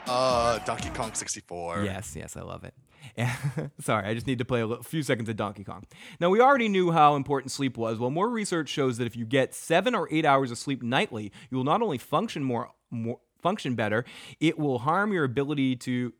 Uh, 0.06 0.60
Donkey 0.60 0.90
Kong 0.90 1.14
64. 1.14 1.84
Yes, 1.84 2.16
yes, 2.16 2.36
I 2.36 2.42
love 2.42 2.64
it. 2.64 2.74
Sorry, 3.80 4.08
I 4.08 4.14
just 4.14 4.28
need 4.28 4.40
to 4.40 4.46
play 4.46 4.62
a 4.62 4.68
little, 4.68 4.84
few 4.84 5.04
seconds 5.04 5.30
of 5.30 5.36
Donkey 5.36 5.64
Kong. 5.64 5.86
Now, 6.20 6.30
we 6.30 6.42
already 6.42 6.70
knew 6.70 6.92
how 6.92 7.16
important 7.16 7.52
sleep 7.52 7.78
was. 7.78 8.00
Well, 8.00 8.10
more 8.10 8.30
research 8.30 8.70
shows 8.70 8.98
that 8.98 9.06
if 9.06 9.16
you 9.16 9.26
get 9.26 9.54
seven 9.54 9.96
or 9.96 10.08
eight 10.12 10.26
hours 10.26 10.52
of 10.52 10.58
sleep 10.58 10.82
nightly, 10.82 11.32
you 11.50 11.58
will 11.58 11.64
not 11.64 11.82
only 11.82 11.98
function 11.98 12.44
more, 12.44 12.72
more 12.90 13.20
function 13.42 13.76
better, 13.76 14.06
it 14.40 14.58
will 14.58 14.80
harm 14.80 15.12
your 15.14 15.24
ability 15.24 15.76
to 15.76 16.14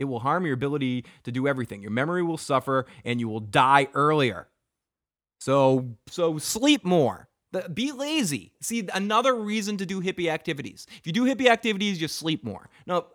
it 0.00 0.06
will 0.06 0.18
harm 0.18 0.44
your 0.44 0.54
ability 0.54 1.04
to 1.22 1.30
do 1.30 1.46
everything. 1.46 1.80
Your 1.80 1.92
memory 1.92 2.22
will 2.22 2.36
suffer 2.36 2.84
and 3.04 3.20
you 3.20 3.28
will 3.28 3.38
die 3.40 3.86
earlier. 3.94 4.48
So, 5.38 5.90
so 6.08 6.36
sleep 6.38 6.84
more. 6.84 7.28
Be 7.72 7.92
lazy. 7.92 8.52
See, 8.60 8.88
another 8.92 9.36
reason 9.36 9.76
to 9.76 9.86
do 9.86 10.00
hippie 10.00 10.28
activities. 10.28 10.86
If 10.98 11.06
you 11.06 11.12
do 11.12 11.24
hippie 11.24 11.48
activities, 11.48 12.00
you 12.00 12.08
sleep 12.08 12.42
more. 12.42 12.68
No, 12.86 13.06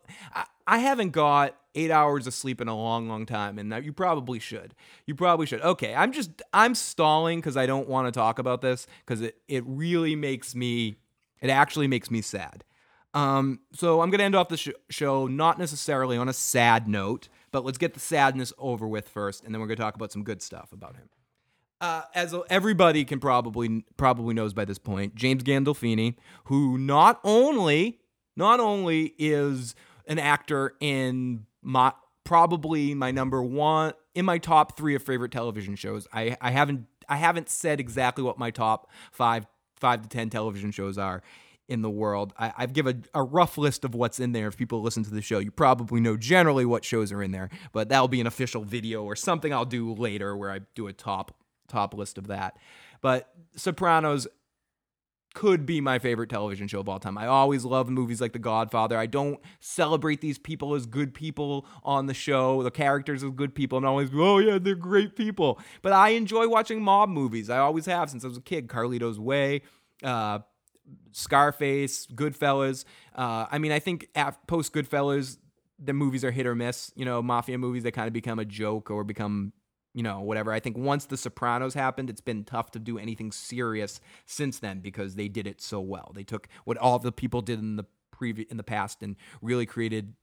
I 0.70 0.78
haven't 0.78 1.10
got 1.10 1.56
eight 1.74 1.90
hours 1.90 2.28
of 2.28 2.34
sleep 2.36 2.62
in 2.62 2.68
a 2.68 2.76
long, 2.76 3.10
long 3.10 3.26
time, 3.26 3.58
and 3.58 3.84
you 3.84 3.92
probably 3.92 4.38
should. 4.38 4.76
You 5.08 5.16
probably 5.16 5.48
should. 5.48 5.62
Okay, 5.62 5.96
I'm 5.96 6.12
just 6.12 6.44
I'm 6.54 6.76
stalling 6.76 7.40
because 7.40 7.58
I 7.58 7.66
don't 7.66 7.90
want 7.90 8.06
to 8.08 8.12
talk 8.12 8.38
about 8.38 8.62
this 8.62 8.86
because 9.04 9.22
it 9.22 9.38
it 9.48 9.64
really 9.66 10.16
makes 10.16 10.54
me 10.54 10.98
it 11.42 11.50
actually 11.50 11.88
makes 11.88 12.12
me 12.12 12.22
sad. 12.22 12.64
Um, 13.16 13.62
so 13.74 14.02
I'm 14.02 14.12
gonna 14.12 14.24
end 14.26 14.36
off 14.36 14.50
the 14.50 14.58
sh- 14.58 14.70
show 14.92 15.26
not 15.26 15.58
necessarily 15.58 16.18
on 16.18 16.30
a 16.30 16.34
sad 16.34 16.88
note, 16.88 17.30
but 17.52 17.66
let's 17.66 17.80
get 17.80 17.96
the 17.96 18.00
sadness 18.00 18.54
over 18.60 18.88
with 18.88 19.10
first, 19.10 19.44
and 19.44 19.52
then 19.52 19.60
we're 19.60 19.68
gonna 19.68 19.78
talk 19.78 19.96
about 19.96 20.12
some 20.12 20.24
good 20.24 20.44
stuff 20.44 20.72
about 20.72 20.98
him. 20.98 21.10
Uh, 21.82 22.04
as 22.14 22.36
everybody 22.52 23.06
can 23.06 23.20
probably 23.20 23.86
probably 23.98 24.36
knows 24.36 24.54
by 24.54 24.66
this 24.66 24.78
point, 24.78 25.16
James 25.16 25.42
Gandolfini, 25.42 26.14
who 26.44 26.78
not 26.78 27.20
only 27.24 28.02
not 28.36 28.60
only 28.60 29.16
is 29.18 29.74
an 30.10 30.20
actor 30.20 30.74
in 30.82 31.46
my 31.62 31.94
probably 32.26 32.94
my 32.94 33.12
number 33.12 33.42
one 33.42 33.94
in 34.14 34.26
my 34.26 34.38
top 34.38 34.76
three 34.76 34.96
of 34.96 35.02
favorite 35.02 35.32
television 35.32 35.76
shows. 35.76 36.08
I, 36.12 36.36
I 36.42 36.52
haven't 36.52 36.88
I 37.08 37.16
haven't 37.16 37.50
said 37.50 37.80
exactly 37.80 38.24
what 38.24 38.38
my 38.38 38.52
top 38.52 38.90
five 39.12 39.48
five 39.78 40.02
to 40.02 40.10
ten 40.10 40.30
television 40.30 40.72
shows 40.72 40.98
are 40.98 41.24
in 41.70 41.82
the 41.84 41.90
world. 41.90 42.34
I, 42.38 42.52
I've 42.58 42.74
given 42.74 43.06
a, 43.14 43.20
a 43.22 43.24
rough 43.24 43.58
list 43.58 43.86
of 43.86 43.94
what's 43.96 44.20
in 44.20 44.32
there. 44.32 44.48
If 44.48 44.58
people 44.58 44.82
listen 44.82 45.04
to 45.04 45.12
the 45.12 45.22
show, 45.22 45.40
you 45.40 45.52
probably 45.52 46.02
know 46.02 46.18
generally 46.18 46.66
what 46.66 46.84
shows 46.84 47.12
are 47.12 47.24
in 47.24 47.32
there, 47.32 47.50
but 47.72 47.90
that'll 47.90 48.08
be 48.08 48.20
an 48.20 48.28
official 48.28 48.64
video 48.64 49.04
or 49.04 49.16
something 49.16 49.54
I'll 49.54 49.66
do 49.66 49.94
later 49.94 50.36
where 50.36 50.52
I 50.52 50.62
do 50.76 50.88
a 50.88 50.94
top 50.94 51.36
top 51.68 51.94
list 51.94 52.18
of 52.18 52.28
that. 52.28 52.58
But 53.02 53.32
Sopranos 53.56 54.28
could 55.40 55.66
be 55.66 55.80
my 55.80 55.98
favorite 56.00 56.30
television 56.30 56.68
show 56.68 56.82
of 56.82 56.90
all 56.90 57.00
time. 57.00 57.18
I 57.18 57.26
always 57.26 57.64
love 57.64 57.90
movies 57.90 58.20
like 58.20 58.34
The 58.34 58.40
Godfather. 58.40 58.98
I 58.98 59.06
don't 59.06 59.40
celebrate 59.62 60.20
these 60.20 60.38
people 60.38 60.76
as 60.76 60.86
good 60.86 61.14
people 61.14 61.66
on 61.82 62.08
the 62.08 62.14
show, 62.14 62.62
the 62.62 62.72
characters 62.72 63.24
as 63.24 63.30
good 63.30 63.56
people. 63.56 63.78
I'm 63.78 63.86
always, 63.86 64.10
oh 64.14 64.40
yeah, 64.40 64.58
they're 64.58 64.76
great 64.76 65.16
people. 65.16 65.58
But 65.82 65.94
I 65.94 66.10
enjoy 66.10 66.50
watching 66.50 66.82
mob 66.82 67.08
movies. 67.08 67.50
I 67.50 67.60
always 67.60 67.86
have 67.86 68.10
since 68.10 68.26
I 68.26 68.28
was 68.28 68.36
a 68.36 68.42
kid. 68.42 68.68
Carlito's 68.68 69.18
Way, 69.18 69.62
uh, 70.04 70.40
Scarface, 71.14 72.06
Goodfellas. 72.08 72.84
Uh, 73.16 73.46
I 73.50 73.60
mean, 73.60 73.72
I 73.72 73.80
think 73.80 74.10
post 74.46 74.74
Goodfellas, 74.74 75.38
the 75.82 75.94
movies 75.94 76.26
are 76.26 76.32
hit 76.32 76.48
or 76.48 76.56
miss. 76.56 76.92
You 76.98 77.06
know, 77.06 77.22
mafia 77.22 77.58
movies, 77.58 77.84
they 77.84 77.92
kind 77.92 78.08
of 78.08 78.14
become 78.14 78.40
a 78.40 78.46
joke 78.46 78.92
or 78.92 79.06
become 79.06 79.54
you 79.94 80.04
know, 80.04 80.22
whatever. 80.22 80.52
I 80.52 80.60
think 80.60 80.78
once 80.78 81.06
The 81.06 81.18
Sopranos 81.18 81.74
happened, 81.74 82.10
it's 82.10 82.22
been 82.22 82.44
tough 82.44 82.72
to 82.72 82.80
do 82.80 82.98
anything 82.98 83.32
serious 83.32 84.00
since 84.26 84.60
then 84.60 84.80
because 84.80 85.16
they 85.16 85.28
did 85.28 85.48
it 85.48 85.62
so 85.62 85.80
well. 85.80 86.12
They 86.14 86.24
took 86.24 86.48
what 86.66 86.78
all 86.78 87.00
the 87.00 87.12
people 87.12 87.42
did 87.42 87.60
in 87.60 87.76
the 87.76 87.86
previous 88.12 88.50
in 88.50 88.58
the 88.58 88.64
past 88.64 89.02
and 89.02 89.16
really 89.42 89.66
created 89.66 90.14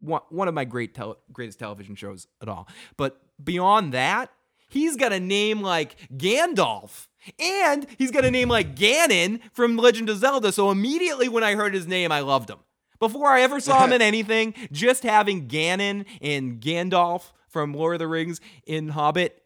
one, 0.00 0.22
one 0.30 0.48
of 0.48 0.54
my 0.54 0.64
great 0.64 0.98
greatest 1.32 1.58
television 1.58 1.94
shows 1.94 2.26
at 2.40 2.48
all. 2.48 2.68
But 2.96 3.20
beyond 3.42 3.92
that, 3.94 4.30
he's 4.68 4.96
got 4.96 5.12
a 5.12 5.20
name 5.20 5.60
like 5.62 5.96
Gandalf. 6.16 7.08
And 7.38 7.86
he's 7.98 8.10
got 8.10 8.24
a 8.24 8.30
name 8.32 8.48
like 8.48 8.74
Ganon 8.74 9.40
from 9.52 9.76
Legend 9.76 10.10
of 10.10 10.18
Zelda. 10.18 10.50
So 10.50 10.72
immediately 10.72 11.28
when 11.28 11.44
I 11.44 11.54
heard 11.54 11.72
his 11.72 11.86
name, 11.86 12.10
I 12.10 12.20
loved 12.20 12.50
him. 12.50 12.58
Before 12.98 13.28
I 13.28 13.42
ever 13.42 13.60
saw 13.60 13.84
him 13.84 13.92
in 13.92 14.02
anything, 14.02 14.54
just 14.72 15.04
having 15.04 15.46
Ganon 15.46 16.04
and 16.20 16.60
Gandalf 16.60 17.30
from 17.52 17.74
Lord 17.74 17.94
of 17.94 17.98
the 18.00 18.08
Rings 18.08 18.40
in 18.66 18.88
Hobbit 18.88 19.42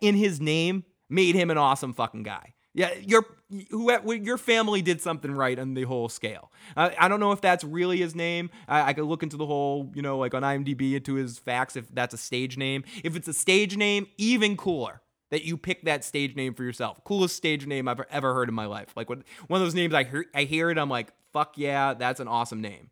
in 0.00 0.14
his 0.14 0.40
name 0.40 0.84
made 1.08 1.34
him 1.34 1.50
an 1.50 1.58
awesome 1.58 1.92
fucking 1.92 2.22
guy. 2.22 2.54
Yeah, 2.72 2.92
your 2.94 3.24
who 3.70 4.12
your 4.12 4.38
family 4.38 4.80
did 4.80 5.00
something 5.00 5.32
right 5.32 5.58
on 5.58 5.74
the 5.74 5.82
whole 5.82 6.08
scale. 6.08 6.52
Uh, 6.76 6.90
I 6.96 7.08
don't 7.08 7.18
know 7.18 7.32
if 7.32 7.40
that's 7.40 7.64
really 7.64 7.98
his 7.98 8.14
name. 8.14 8.48
I, 8.68 8.90
I 8.90 8.92
could 8.92 9.04
look 9.04 9.24
into 9.24 9.36
the 9.36 9.46
whole, 9.46 9.90
you 9.92 10.02
know, 10.02 10.18
like 10.18 10.34
on 10.34 10.42
IMDb 10.42 10.94
into 10.94 11.14
his 11.14 11.40
facts 11.40 11.74
if 11.74 11.92
that's 11.92 12.14
a 12.14 12.18
stage 12.18 12.56
name. 12.56 12.84
If 13.02 13.16
it's 13.16 13.26
a 13.26 13.32
stage 13.32 13.76
name, 13.76 14.06
even 14.18 14.56
cooler 14.56 15.02
that 15.32 15.44
you 15.44 15.56
pick 15.56 15.82
that 15.84 16.04
stage 16.04 16.36
name 16.36 16.54
for 16.54 16.62
yourself. 16.62 17.02
Coolest 17.02 17.36
stage 17.36 17.66
name 17.66 17.88
I've 17.88 18.00
ever 18.08 18.34
heard 18.34 18.48
in 18.48 18.54
my 18.54 18.66
life. 18.66 18.92
Like 18.94 19.08
one 19.08 19.24
of 19.50 19.60
those 19.60 19.74
names 19.74 19.92
I 19.92 20.04
hear, 20.04 20.26
I 20.32 20.44
hear 20.44 20.70
it, 20.70 20.78
I'm 20.78 20.90
like, 20.90 21.12
fuck 21.32 21.58
yeah, 21.58 21.94
that's 21.94 22.20
an 22.20 22.28
awesome 22.28 22.60
name. 22.60 22.90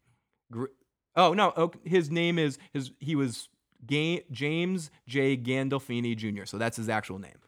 Oh 1.15 1.35
no, 1.35 1.73
his 1.85 2.11
name 2.11 2.39
is 2.39 2.59
his. 2.73 2.91
He 3.01 3.15
was 3.17 3.49
Ga- 3.87 4.25
James 4.31 4.91
J. 5.07 5.37
Gandolfini 5.37 6.17
Jr. 6.17 6.45
So 6.45 6.59
that's 6.59 6.77
his 6.77 6.89
actual 6.89 7.19
name, 7.19 7.39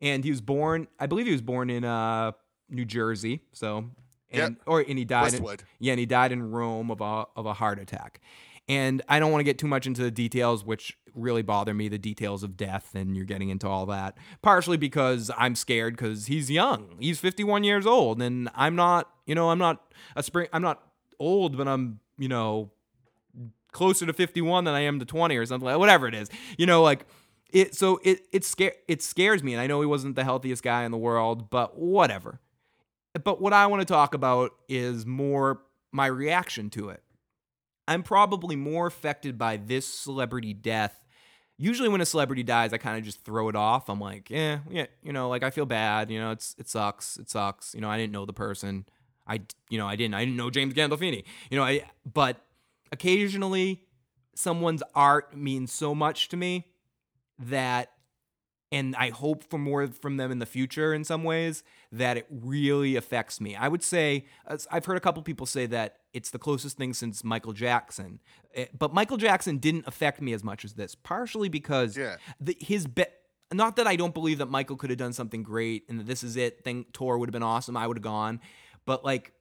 and 0.00 0.24
he 0.24 0.30
was 0.30 0.40
born. 0.40 0.88
I 0.98 1.06
believe 1.06 1.26
he 1.26 1.32
was 1.32 1.42
born 1.42 1.70
in 1.70 1.84
uh, 1.84 2.32
New 2.68 2.84
Jersey. 2.84 3.42
So 3.52 3.90
and 4.30 4.56
Yep. 4.56 4.62
or 4.66 4.80
and 4.80 4.98
he 4.98 5.04
died. 5.04 5.34
In, 5.34 5.44
yeah, 5.78 5.92
and 5.92 6.00
he 6.00 6.06
died 6.06 6.32
in 6.32 6.50
Rome 6.50 6.90
of 6.90 7.00
a 7.00 7.26
of 7.36 7.46
a 7.46 7.52
heart 7.54 7.78
attack. 7.78 8.20
And 8.68 9.02
I 9.08 9.18
don't 9.18 9.32
want 9.32 9.40
to 9.40 9.44
get 9.44 9.58
too 9.58 9.66
much 9.66 9.88
into 9.88 10.02
the 10.02 10.10
details, 10.10 10.64
which 10.64 10.96
really 11.16 11.42
bother 11.42 11.74
me, 11.74 11.88
the 11.88 11.98
details 11.98 12.44
of 12.44 12.56
death, 12.56 12.94
and 12.94 13.16
you're 13.16 13.26
getting 13.26 13.48
into 13.48 13.66
all 13.68 13.86
that. 13.86 14.16
Partially 14.40 14.76
because 14.76 15.32
I'm 15.36 15.56
scared 15.56 15.94
because 15.96 16.26
he's 16.26 16.48
young. 16.48 16.94
He's 17.00 17.18
51 17.18 17.64
years 17.64 17.86
old, 17.86 18.22
and 18.22 18.48
I'm 18.54 18.76
not, 18.76 19.10
you 19.26 19.34
know, 19.34 19.50
I'm 19.50 19.58
not 19.58 19.92
a 20.14 20.22
spring 20.22 20.46
I'm 20.52 20.62
not 20.62 20.80
old, 21.18 21.56
but 21.58 21.66
I'm, 21.66 21.98
you 22.18 22.28
know, 22.28 22.70
closer 23.72 24.06
to 24.06 24.12
51 24.12 24.64
than 24.64 24.74
I 24.74 24.80
am 24.80 24.98
to 25.00 25.04
20 25.04 25.36
or 25.36 25.46
something 25.46 25.66
like 25.66 25.78
whatever 25.78 26.06
it 26.06 26.14
is. 26.14 26.30
You 26.56 26.66
know, 26.66 26.82
like 26.82 27.06
it 27.50 27.74
so 27.74 28.00
it 28.02 28.26
it 28.32 28.44
scare 28.44 28.74
it 28.88 29.02
scares 29.02 29.42
me 29.42 29.52
and 29.52 29.60
I 29.60 29.66
know 29.66 29.80
he 29.80 29.86
wasn't 29.86 30.16
the 30.16 30.24
healthiest 30.24 30.62
guy 30.62 30.84
in 30.84 30.90
the 30.90 30.98
world, 30.98 31.50
but 31.50 31.78
whatever. 31.78 32.40
But 33.24 33.40
what 33.40 33.52
I 33.52 33.66
want 33.66 33.80
to 33.80 33.86
talk 33.86 34.14
about 34.14 34.52
is 34.68 35.04
more 35.04 35.62
my 35.92 36.06
reaction 36.06 36.70
to 36.70 36.88
it. 36.88 37.02
I'm 37.86 38.02
probably 38.02 38.56
more 38.56 38.86
affected 38.86 39.36
by 39.36 39.56
this 39.56 39.86
celebrity 39.86 40.54
death. 40.54 41.04
Usually 41.58 41.88
when 41.88 42.00
a 42.00 42.06
celebrity 42.06 42.42
dies, 42.42 42.72
I 42.72 42.78
kind 42.78 42.96
of 42.96 43.04
just 43.04 43.22
throw 43.24 43.48
it 43.48 43.56
off. 43.56 43.90
I'm 43.90 44.00
like, 44.00 44.30
eh, 44.30 44.58
yeah, 44.70 44.86
you 45.02 45.12
know, 45.12 45.28
like 45.28 45.42
I 45.42 45.50
feel 45.50 45.66
bad, 45.66 46.10
you 46.10 46.18
know, 46.18 46.30
it's 46.30 46.54
it 46.58 46.68
sucks. 46.68 47.18
It 47.18 47.28
sucks. 47.28 47.74
You 47.74 47.80
know, 47.80 47.90
I 47.90 47.98
didn't 47.98 48.12
know 48.12 48.24
the 48.24 48.32
person. 48.32 48.86
I 49.26 49.42
you 49.68 49.78
know, 49.78 49.86
I 49.86 49.96
didn't 49.96 50.14
I 50.14 50.24
didn't 50.24 50.36
know 50.36 50.50
James 50.50 50.74
Gandolfini. 50.74 51.24
You 51.50 51.58
know, 51.58 51.64
I 51.64 51.84
but 52.10 52.42
occasionally 52.92 53.82
someone's 54.34 54.82
art 54.94 55.36
means 55.36 55.72
so 55.72 55.94
much 55.94 56.28
to 56.28 56.36
me 56.36 56.68
that 57.38 57.90
and 58.70 58.96
I 58.96 59.10
hope 59.10 59.44
for 59.44 59.58
more 59.58 59.86
from 59.88 60.16
them 60.16 60.30
in 60.30 60.38
the 60.38 60.46
future 60.46 60.94
in 60.94 61.04
some 61.04 61.24
ways 61.24 61.62
that 61.90 62.16
it 62.16 62.26
really 62.30 62.96
affects 62.96 63.38
me. 63.38 63.54
I 63.54 63.68
would 63.68 63.82
say 63.82 64.24
I've 64.70 64.86
heard 64.86 64.96
a 64.96 65.00
couple 65.00 65.22
people 65.22 65.44
say 65.44 65.66
that 65.66 65.96
it's 66.14 66.30
the 66.30 66.38
closest 66.38 66.78
thing 66.78 66.94
since 66.94 67.22
Michael 67.22 67.52
Jackson, 67.52 68.20
Eh, 68.54 68.66
but 68.78 68.94
Michael 68.94 69.18
Jackson 69.18 69.58
didn't 69.58 69.86
affect 69.86 70.20
me 70.22 70.32
as 70.32 70.42
much 70.42 70.64
as 70.64 70.72
this, 70.74 70.94
partially 70.94 71.48
because 71.50 71.96
Yeah. 71.98 72.16
the, 72.40 72.56
his 72.60 72.86
be- 72.86 73.04
not 73.52 73.76
that 73.76 73.86
I 73.86 73.96
don't 73.96 74.14
believe 74.14 74.38
that 74.38 74.46
Michael 74.50 74.76
could 74.76 74.88
have 74.88 74.98
done 74.98 75.12
something 75.12 75.42
great 75.42 75.84
and 75.90 76.00
that 76.00 76.06
this 76.06 76.22
is 76.24 76.36
it 76.36 76.64
thing 76.64 76.86
tour 76.94 77.18
would 77.18 77.28
have 77.28 77.32
been 77.34 77.42
awesome. 77.42 77.76
I 77.76 77.86
would 77.86 77.98
have 77.98 78.02
gone, 78.02 78.40
but 78.86 79.04
like 79.04 79.32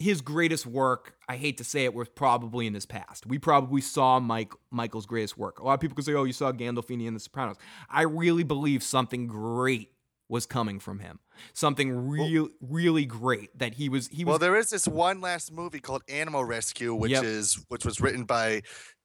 his 0.00 0.20
greatest 0.22 0.66
work, 0.66 1.14
I 1.28 1.36
hate 1.36 1.58
to 1.58 1.64
say 1.64 1.84
it, 1.84 1.94
was 1.94 2.08
probably 2.08 2.66
in 2.66 2.74
his 2.74 2.86
past. 2.86 3.26
We 3.26 3.38
probably 3.38 3.80
saw 3.82 4.18
Mike 4.18 4.52
Michael's 4.72 5.06
greatest 5.06 5.38
work. 5.38 5.60
A 5.60 5.64
lot 5.64 5.74
of 5.74 5.80
people 5.80 5.94
could 5.94 6.04
say, 6.04 6.14
"Oh, 6.14 6.24
you 6.24 6.32
saw 6.32 6.50
Gandolfini 6.50 7.06
in 7.06 7.14
The 7.14 7.20
Sopranos." 7.20 7.56
I 7.88 8.02
really 8.02 8.42
believe 8.42 8.82
something 8.82 9.26
great 9.28 9.92
was 10.28 10.46
coming 10.46 10.80
from 10.80 11.00
him. 11.00 11.18
Something 11.52 12.08
real, 12.08 12.48
really 12.60 13.04
great 13.04 13.56
that 13.58 13.74
he 13.74 13.88
was. 13.88 14.08
He 14.08 14.24
was. 14.24 14.32
Well, 14.32 14.38
there 14.38 14.56
is 14.56 14.70
this 14.70 14.88
one 14.88 15.20
last 15.20 15.52
movie 15.52 15.80
called 15.80 16.02
Animal 16.08 16.44
Rescue, 16.44 16.94
which 16.94 17.12
Yep. 17.12 17.24
is 17.24 17.64
which 17.68 17.84
was 17.84 18.00
written 18.00 18.24
by 18.24 18.62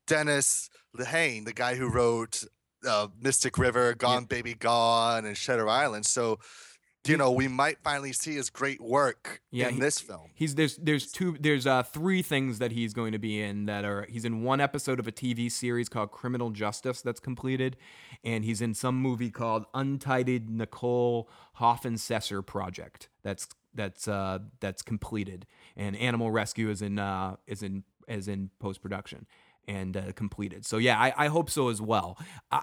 Dennis 0.07 0.69
Lehane, 0.97 1.45
the 1.45 1.53
guy 1.53 1.75
who 1.75 1.89
wrote 1.89 2.43
uh, 2.87 3.07
Mystic 3.19 3.57
River, 3.57 3.95
Gone 3.95 4.25
Baby 4.25 4.53
Gone, 4.53 5.25
and 5.25 5.35
Shutter 5.35 5.67
Island. 5.67 6.05
So, 6.05 6.39
you 7.07 7.17
know, 7.17 7.31
we 7.31 7.47
might 7.47 7.77
finally 7.83 8.13
see 8.13 8.35
his 8.35 8.49
great 8.49 8.81
work 8.81 9.41
Yeah, 9.51 9.67
in 9.67 9.75
he- 9.75 9.79
this 9.79 9.99
film. 9.99 10.31
He's 10.33 10.55
there's 10.55 10.77
there's 10.77 11.11
two 11.11 11.37
there's 11.39 11.65
uh 11.67 11.83
three 11.83 12.21
things 12.21 12.59
that 12.59 12.71
he's 12.71 12.93
going 12.93 13.11
to 13.11 13.19
be 13.19 13.41
in 13.41 13.65
that 13.65 13.85
are 13.85 14.05
he's 14.09 14.25
in 14.25 14.43
one 14.43 14.59
episode 14.61 14.99
of 14.99 15.07
a 15.07 15.11
TV 15.11 15.51
series 15.51 15.89
called 15.89 16.11
Criminal 16.11 16.49
Justice 16.51 17.01
that's 17.01 17.19
completed, 17.19 17.77
and 18.23 18.43
he's 18.45 18.61
in 18.61 18.73
some 18.73 18.95
movie 18.95 19.31
called 19.31 19.65
Untitled 19.73 20.49
Nicole 20.49 21.29
Hoffenstesser 21.59 22.45
Project 22.45 23.09
that's 23.23 23.47
that's 23.73 24.07
uh 24.07 24.39
that's 24.59 24.81
completed, 24.81 25.45
and 25.75 25.95
Animal 25.97 26.31
Rescue 26.31 26.69
is 26.69 26.81
in 26.81 26.99
uh 26.99 27.35
is 27.47 27.61
in 27.63 27.83
is 28.07 28.27
in 28.27 28.49
post 28.59 28.81
production 28.81 29.25
and 29.67 29.97
uh, 29.97 30.11
completed. 30.13 30.63
So 30.63 30.77
yeah, 30.77 30.99
I, 30.99 31.25
I 31.25 31.27
hope 31.27 31.49
so 31.49 31.69
as 31.69 31.81
well. 31.81 32.19
I, 32.51 32.61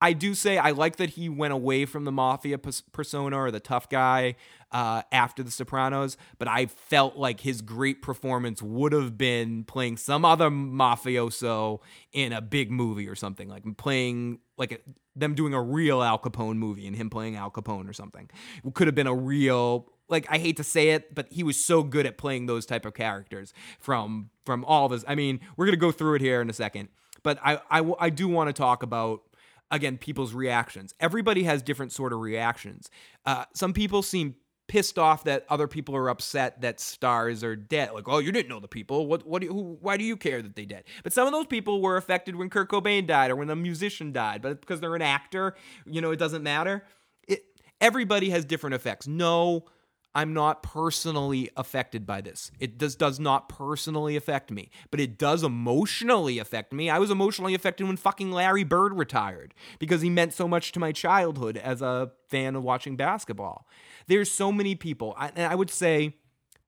I 0.00 0.12
do 0.12 0.34
say 0.34 0.58
I 0.58 0.70
like 0.70 0.96
that 0.96 1.10
he 1.10 1.28
went 1.28 1.52
away 1.52 1.84
from 1.84 2.04
the 2.04 2.12
mafia 2.12 2.58
pers- 2.58 2.82
persona 2.92 3.36
or 3.36 3.50
the 3.50 3.60
tough 3.60 3.88
guy 3.88 4.36
uh, 4.70 5.02
after 5.10 5.42
The 5.42 5.50
Sopranos, 5.50 6.16
but 6.38 6.46
I 6.46 6.66
felt 6.66 7.16
like 7.16 7.40
his 7.40 7.62
great 7.62 8.02
performance 8.02 8.62
would 8.62 8.92
have 8.92 9.16
been 9.18 9.64
playing 9.64 9.96
some 9.96 10.24
other 10.24 10.50
mafioso 10.50 11.80
in 12.12 12.32
a 12.32 12.40
big 12.40 12.70
movie 12.70 13.08
or 13.08 13.14
something, 13.14 13.48
like 13.48 13.64
playing 13.76 14.38
like 14.56 14.72
a, 14.72 14.78
them 15.16 15.34
doing 15.34 15.54
a 15.54 15.62
real 15.62 16.02
Al 16.02 16.18
Capone 16.18 16.56
movie 16.56 16.86
and 16.86 16.94
him 16.94 17.10
playing 17.10 17.36
Al 17.36 17.50
Capone 17.50 17.88
or 17.88 17.92
something. 17.92 18.30
It 18.64 18.74
could 18.74 18.86
have 18.86 18.94
been 18.94 19.06
a 19.06 19.14
real 19.14 19.90
like 20.08 20.26
I 20.30 20.38
hate 20.38 20.56
to 20.56 20.64
say 20.64 20.90
it, 20.90 21.14
but 21.14 21.26
he 21.30 21.42
was 21.42 21.62
so 21.62 21.82
good 21.82 22.06
at 22.06 22.16
playing 22.16 22.46
those 22.46 22.66
type 22.66 22.86
of 22.86 22.94
characters 22.94 23.52
from 23.78 24.30
from 24.44 24.64
all 24.64 24.86
of 24.86 24.92
his. 24.92 25.04
I 25.06 25.14
mean, 25.14 25.40
we're 25.56 25.66
gonna 25.66 25.76
go 25.76 25.92
through 25.92 26.14
it 26.14 26.20
here 26.20 26.40
in 26.40 26.48
a 26.48 26.54
second, 26.54 26.88
but 27.22 27.38
I 27.42 27.60
I, 27.70 27.92
I 27.98 28.10
do 28.10 28.28
want 28.28 28.48
to 28.48 28.52
talk 28.52 28.82
about 28.82 29.22
again 29.70 29.98
people's 29.98 30.34
reactions. 30.34 30.94
Everybody 31.00 31.44
has 31.44 31.62
different 31.62 31.92
sort 31.92 32.12
of 32.12 32.20
reactions. 32.20 32.90
Uh, 33.26 33.44
some 33.54 33.72
people 33.72 34.02
seem 34.02 34.34
pissed 34.68 34.98
off 34.98 35.24
that 35.24 35.46
other 35.48 35.66
people 35.66 35.96
are 35.96 36.08
upset 36.08 36.60
that 36.60 36.78
stars 36.78 37.42
are 37.42 37.56
dead. 37.56 37.92
Like, 37.92 38.06
oh, 38.06 38.18
you 38.18 38.30
didn't 38.30 38.50
know 38.50 38.60
the 38.60 38.68
people. 38.68 39.06
What? 39.06 39.26
What? 39.26 39.42
Do 39.42 39.48
who, 39.48 39.78
why 39.80 39.96
do 39.96 40.04
you 40.04 40.16
care 40.16 40.42
that 40.42 40.54
they 40.54 40.66
dead? 40.66 40.84
But 41.02 41.12
some 41.12 41.26
of 41.26 41.32
those 41.32 41.46
people 41.46 41.80
were 41.82 41.96
affected 41.96 42.36
when 42.36 42.50
Kurt 42.50 42.70
Cobain 42.70 43.06
died 43.06 43.30
or 43.30 43.36
when 43.36 43.50
a 43.50 43.56
musician 43.56 44.12
died. 44.12 44.42
But 44.42 44.60
because 44.60 44.80
they're 44.80 44.94
an 44.94 45.02
actor, 45.02 45.54
you 45.86 46.00
know, 46.00 46.10
it 46.10 46.18
doesn't 46.18 46.42
matter. 46.42 46.84
It. 47.26 47.44
Everybody 47.80 48.30
has 48.30 48.44
different 48.44 48.74
effects. 48.74 49.08
No. 49.08 49.64
I'm 50.14 50.32
not 50.32 50.62
personally 50.62 51.50
affected 51.56 52.06
by 52.06 52.20
this. 52.20 52.50
It 52.58 52.78
does 52.78 52.96
does 52.96 53.20
not 53.20 53.48
personally 53.48 54.16
affect 54.16 54.50
me, 54.50 54.70
but 54.90 55.00
it 55.00 55.18
does 55.18 55.42
emotionally 55.42 56.38
affect 56.38 56.72
me. 56.72 56.90
I 56.90 56.98
was 56.98 57.10
emotionally 57.10 57.54
affected 57.54 57.86
when 57.86 57.96
fucking 57.96 58.32
Larry 58.32 58.64
Bird 58.64 58.94
retired 58.94 59.54
because 59.78 60.00
he 60.00 60.10
meant 60.10 60.32
so 60.32 60.48
much 60.48 60.72
to 60.72 60.80
my 60.80 60.92
childhood 60.92 61.56
as 61.56 61.82
a 61.82 62.12
fan 62.28 62.56
of 62.56 62.64
watching 62.64 62.96
basketball. 62.96 63.66
There's 64.06 64.30
so 64.30 64.50
many 64.50 64.74
people, 64.74 65.14
I, 65.16 65.30
and 65.36 65.50
I 65.50 65.54
would 65.54 65.70
say 65.70 66.16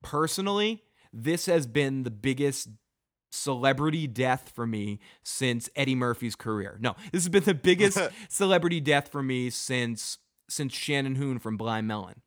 personally, 0.02 0.84
this 1.12 1.46
has 1.46 1.66
been 1.66 2.02
the 2.02 2.10
biggest 2.10 2.68
celebrity 3.32 4.06
death 4.06 4.52
for 4.54 4.66
me 4.66 5.00
since 5.22 5.70
Eddie 5.74 5.94
Murphy's 5.94 6.36
career. 6.36 6.78
No, 6.80 6.94
this 7.10 7.24
has 7.24 7.28
been 7.28 7.44
the 7.44 7.54
biggest 7.54 7.98
celebrity 8.28 8.80
death 8.80 9.08
for 9.08 9.22
me 9.22 9.50
since 9.50 10.18
since 10.48 10.74
Shannon 10.74 11.14
Hoon 11.14 11.38
from 11.38 11.56
Blind 11.56 11.86
Melon 11.86 12.22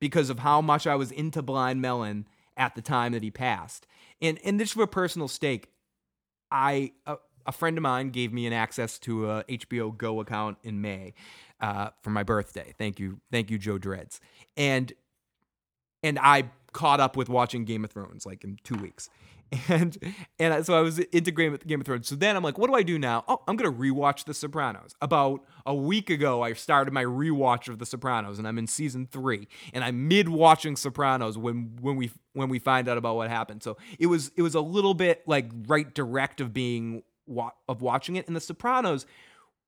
because 0.00 0.30
of 0.30 0.40
how 0.40 0.60
much 0.60 0.86
I 0.86 0.96
was 0.96 1.12
into 1.12 1.42
Blind 1.42 1.80
Melon 1.80 2.26
at 2.56 2.74
the 2.74 2.82
time 2.82 3.12
that 3.12 3.22
he 3.22 3.30
passed. 3.30 3.86
And 4.20 4.38
and 4.44 4.58
this 4.58 4.72
for 4.72 4.82
a 4.82 4.88
personal 4.88 5.28
stake, 5.28 5.68
I 6.50 6.92
a, 7.06 7.16
a 7.46 7.52
friend 7.52 7.78
of 7.78 7.82
mine 7.82 8.10
gave 8.10 8.32
me 8.32 8.46
an 8.46 8.52
access 8.52 8.98
to 9.00 9.30
a 9.30 9.44
HBO 9.44 9.96
Go 9.96 10.20
account 10.20 10.58
in 10.62 10.80
May 10.80 11.14
uh, 11.60 11.90
for 12.02 12.10
my 12.10 12.22
birthday. 12.22 12.74
Thank 12.78 12.98
you, 12.98 13.20
thank 13.30 13.50
you, 13.50 13.58
Joe 13.58 13.78
Dreads. 13.78 14.20
And 14.56 14.92
and 16.02 16.18
I 16.18 16.50
caught 16.72 17.00
up 17.00 17.16
with 17.16 17.28
watching 17.28 17.64
Game 17.64 17.84
of 17.84 17.90
Thrones 17.90 18.24
like 18.26 18.44
in 18.44 18.58
two 18.64 18.76
weeks. 18.76 19.10
And 19.68 20.14
and 20.38 20.64
so 20.64 20.74
I 20.74 20.80
was 20.80 20.98
into 20.98 21.30
Game 21.30 21.54
of, 21.54 21.66
Game 21.66 21.80
of 21.80 21.86
Thrones. 21.86 22.08
So 22.08 22.14
then 22.14 22.36
I'm 22.36 22.42
like, 22.42 22.58
what 22.58 22.68
do 22.68 22.74
I 22.74 22.82
do 22.82 22.98
now? 22.98 23.24
Oh, 23.26 23.42
I'm 23.48 23.56
gonna 23.56 23.72
rewatch 23.72 24.24
The 24.24 24.34
Sopranos. 24.34 24.94
About 25.00 25.44
a 25.66 25.74
week 25.74 26.08
ago, 26.08 26.42
I 26.42 26.52
started 26.52 26.92
my 26.92 27.04
rewatch 27.04 27.68
of 27.68 27.78
The 27.78 27.86
Sopranos, 27.86 28.38
and 28.38 28.46
I'm 28.46 28.58
in 28.58 28.66
season 28.66 29.06
three. 29.10 29.48
And 29.72 29.82
I'm 29.82 30.08
mid 30.08 30.28
watching 30.28 30.76
Sopranos 30.76 31.36
when 31.36 31.76
when 31.80 31.96
we 31.96 32.10
when 32.32 32.48
we 32.48 32.58
find 32.58 32.88
out 32.88 32.96
about 32.96 33.16
what 33.16 33.28
happened. 33.28 33.62
So 33.62 33.76
it 33.98 34.06
was 34.06 34.30
it 34.36 34.42
was 34.42 34.54
a 34.54 34.60
little 34.60 34.94
bit 34.94 35.22
like 35.26 35.50
right 35.66 35.92
direct 35.92 36.40
of 36.40 36.52
being 36.52 37.02
of 37.68 37.82
watching 37.82 38.16
it. 38.16 38.26
And 38.26 38.36
The 38.36 38.40
Sopranos, 38.40 39.04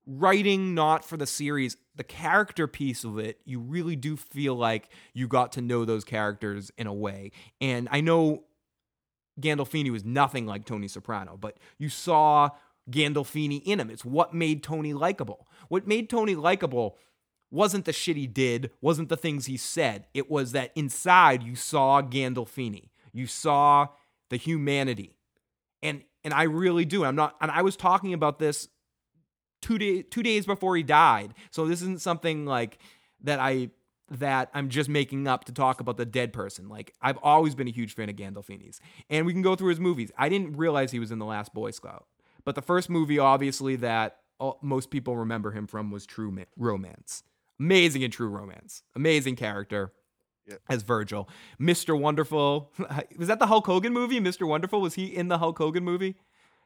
writing 0.05 0.73
not 0.73 1.03
for 1.03 1.17
the 1.17 1.27
series, 1.27 1.77
the 1.95 2.03
character 2.03 2.67
piece 2.67 3.03
of 3.03 3.19
it, 3.19 3.39
you 3.45 3.59
really 3.59 3.95
do 3.95 4.15
feel 4.17 4.55
like 4.55 4.89
you 5.13 5.27
got 5.27 5.51
to 5.53 5.61
know 5.61 5.85
those 5.85 6.03
characters 6.03 6.71
in 6.77 6.87
a 6.87 6.93
way. 6.93 7.31
And 7.61 7.87
I 7.91 8.01
know 8.01 8.43
Gandolfini 9.39 9.91
was 9.91 10.05
nothing 10.05 10.45
like 10.45 10.65
Tony 10.65 10.87
Soprano, 10.87 11.37
but 11.37 11.57
you 11.77 11.89
saw 11.89 12.49
Gandolfini 12.89 13.61
in 13.63 13.79
him. 13.79 13.89
It's 13.89 14.05
what 14.05 14.33
made 14.33 14.63
Tony 14.63 14.93
likable. 14.93 15.47
What 15.69 15.87
made 15.87 16.09
Tony 16.09 16.35
likable 16.35 16.97
wasn't 17.49 17.85
the 17.85 17.93
shit 17.93 18.17
he 18.17 18.27
did, 18.27 18.71
wasn't 18.81 19.09
the 19.09 19.17
things 19.17 19.45
he 19.45 19.57
said. 19.57 20.07
It 20.13 20.29
was 20.29 20.51
that 20.51 20.71
inside 20.75 21.43
you 21.43 21.55
saw 21.55 22.01
Gandolfini. 22.01 22.89
You 23.11 23.27
saw 23.27 23.87
the 24.29 24.37
humanity. 24.37 25.17
And 25.81 26.03
and 26.23 26.33
I 26.33 26.43
really 26.43 26.85
do. 26.85 27.05
I'm 27.05 27.15
not 27.15 27.35
and 27.41 27.51
I 27.51 27.61
was 27.61 27.75
talking 27.75 28.13
about 28.13 28.39
this 28.39 28.69
two 29.61 29.77
days 29.77 30.05
two 30.09 30.23
days 30.23 30.45
before 30.45 30.75
he 30.75 30.83
died. 30.83 31.33
So 31.51 31.67
this 31.67 31.81
isn't 31.81 32.01
something 32.01 32.45
like 32.45 32.79
that 33.21 33.39
I 33.39 33.69
that 34.09 34.49
I'm 34.53 34.69
just 34.69 34.89
making 34.89 35.27
up 35.27 35.45
to 35.45 35.51
talk 35.51 35.79
about 35.79 35.97
the 35.97 36.05
dead 36.05 36.33
person. 36.33 36.69
Like 36.69 36.93
I've 37.01 37.17
always 37.23 37.55
been 37.55 37.67
a 37.67 37.71
huge 37.71 37.95
fan 37.95 38.09
of 38.09 38.15
Gandolfini's, 38.15 38.79
and 39.09 39.25
we 39.25 39.33
can 39.33 39.41
go 39.41 39.55
through 39.55 39.69
his 39.69 39.79
movies. 39.79 40.11
I 40.17 40.29
didn't 40.29 40.57
realize 40.57 40.91
he 40.91 40.99
was 40.99 41.11
in 41.11 41.19
the 41.19 41.25
Last 41.25 41.53
Boy 41.53 41.71
Scout, 41.71 42.05
but 42.45 42.55
the 42.55 42.61
first 42.61 42.89
movie, 42.89 43.17
obviously, 43.19 43.75
that 43.77 44.17
all, 44.39 44.59
most 44.61 44.89
people 44.91 45.15
remember 45.17 45.51
him 45.51 45.67
from 45.67 45.89
was 45.91 46.05
True 46.05 46.31
Ma- 46.31 46.43
Romance. 46.57 47.23
Amazing 47.59 48.01
in 48.01 48.11
True 48.11 48.27
Romance. 48.29 48.83
Amazing 48.95 49.35
character. 49.35 49.93
Yep. 50.45 50.59
As 50.67 50.83
Virgil, 50.83 51.29
Mr. 51.57 51.97
Wonderful. 51.97 52.69
Was 53.17 53.29
that 53.29 53.39
the 53.39 53.45
Hulk 53.47 53.65
Hogan 53.65 53.93
movie? 53.93 54.19
Mr. 54.19 54.45
Wonderful 54.45 54.81
was 54.81 54.95
he 54.95 55.05
in 55.05 55.29
the 55.29 55.37
Hulk 55.37 55.57
Hogan 55.57 55.85
movie? 55.85 56.15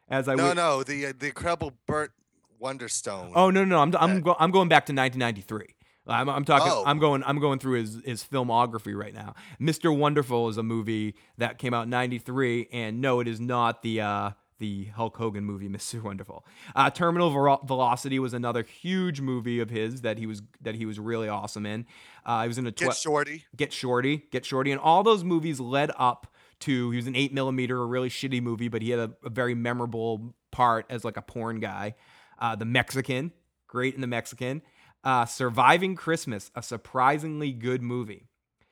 As 0.09 0.27
I 0.27 0.33
no, 0.33 0.45
wait- 0.45 0.55
no, 0.55 0.81
the 0.81 1.05
uh, 1.05 1.13
the 1.15 1.27
incredible 1.27 1.73
Burt 1.85 2.11
Wonderstone. 2.59 3.33
Oh 3.35 3.51
no, 3.51 3.63
no, 3.63 3.75
no. 3.75 3.79
I'm 3.81 3.95
I'm, 4.11 4.21
go, 4.21 4.35
I'm 4.39 4.49
going 4.49 4.67
back 4.67 4.87
to 4.87 4.93
1993. 4.93 5.75
I'm, 6.07 6.29
I'm 6.29 6.45
talking. 6.45 6.71
Oh. 6.71 6.83
I'm 6.85 6.99
going. 6.99 7.23
I'm 7.23 7.39
going 7.39 7.59
through 7.59 7.79
his 7.79 8.01
his 8.05 8.23
filmography 8.23 8.95
right 8.95 9.13
now. 9.13 9.35
Mr. 9.59 9.95
Wonderful 9.95 10.49
is 10.49 10.57
a 10.57 10.63
movie 10.63 11.15
that 11.37 11.57
came 11.57 11.73
out 11.73 11.83
in 11.83 11.89
'93, 11.89 12.69
and 12.71 13.01
no, 13.01 13.19
it 13.19 13.27
is 13.27 13.39
not 13.39 13.81
the 13.81 14.01
uh, 14.01 14.31
the 14.59 14.85
Hulk 14.85 15.17
Hogan 15.17 15.43
movie, 15.43 15.69
Mr. 15.69 16.01
Wonderful. 16.01 16.45
Uh, 16.75 16.89
Terminal 16.89 17.29
Vero- 17.29 17.61
Velocity 17.65 18.19
was 18.19 18.33
another 18.33 18.63
huge 18.63 19.21
movie 19.21 19.59
of 19.59 19.69
his 19.69 20.01
that 20.01 20.17
he 20.17 20.25
was 20.25 20.41
that 20.61 20.75
he 20.75 20.85
was 20.85 20.99
really 20.99 21.27
awesome 21.27 21.65
in. 21.65 21.85
Uh, 22.25 22.43
he 22.43 22.47
was 22.47 22.57
in 22.57 22.67
a 22.67 22.71
Get 22.71 22.95
Shorty. 22.95 23.45
Get 23.55 23.73
Shorty, 23.73 24.23
Get 24.31 24.45
Shorty, 24.45 24.71
and 24.71 24.79
all 24.79 25.03
those 25.03 25.23
movies 25.23 25.59
led 25.59 25.91
up 25.97 26.27
to 26.59 26.91
he 26.91 26.97
was 26.97 27.07
an 27.07 27.15
eight 27.15 27.33
millimeter, 27.33 27.81
a 27.81 27.85
really 27.85 28.09
shitty 28.09 28.41
movie, 28.41 28.67
but 28.67 28.81
he 28.81 28.89
had 28.89 28.99
a, 28.99 29.11
a 29.23 29.29
very 29.29 29.53
memorable 29.55 30.33
part 30.51 30.85
as 30.89 31.05
like 31.05 31.17
a 31.17 31.21
porn 31.21 31.59
guy. 31.59 31.95
Uh, 32.39 32.55
the 32.55 32.65
Mexican, 32.65 33.31
great 33.67 33.95
in 33.95 34.01
the 34.01 34.07
Mexican. 34.07 34.61
Uh, 35.03 35.25
Surviving 35.25 35.95
Christmas, 35.95 36.51
a 36.55 36.61
surprisingly 36.61 37.53
good 37.53 37.81
movie. 37.81 38.27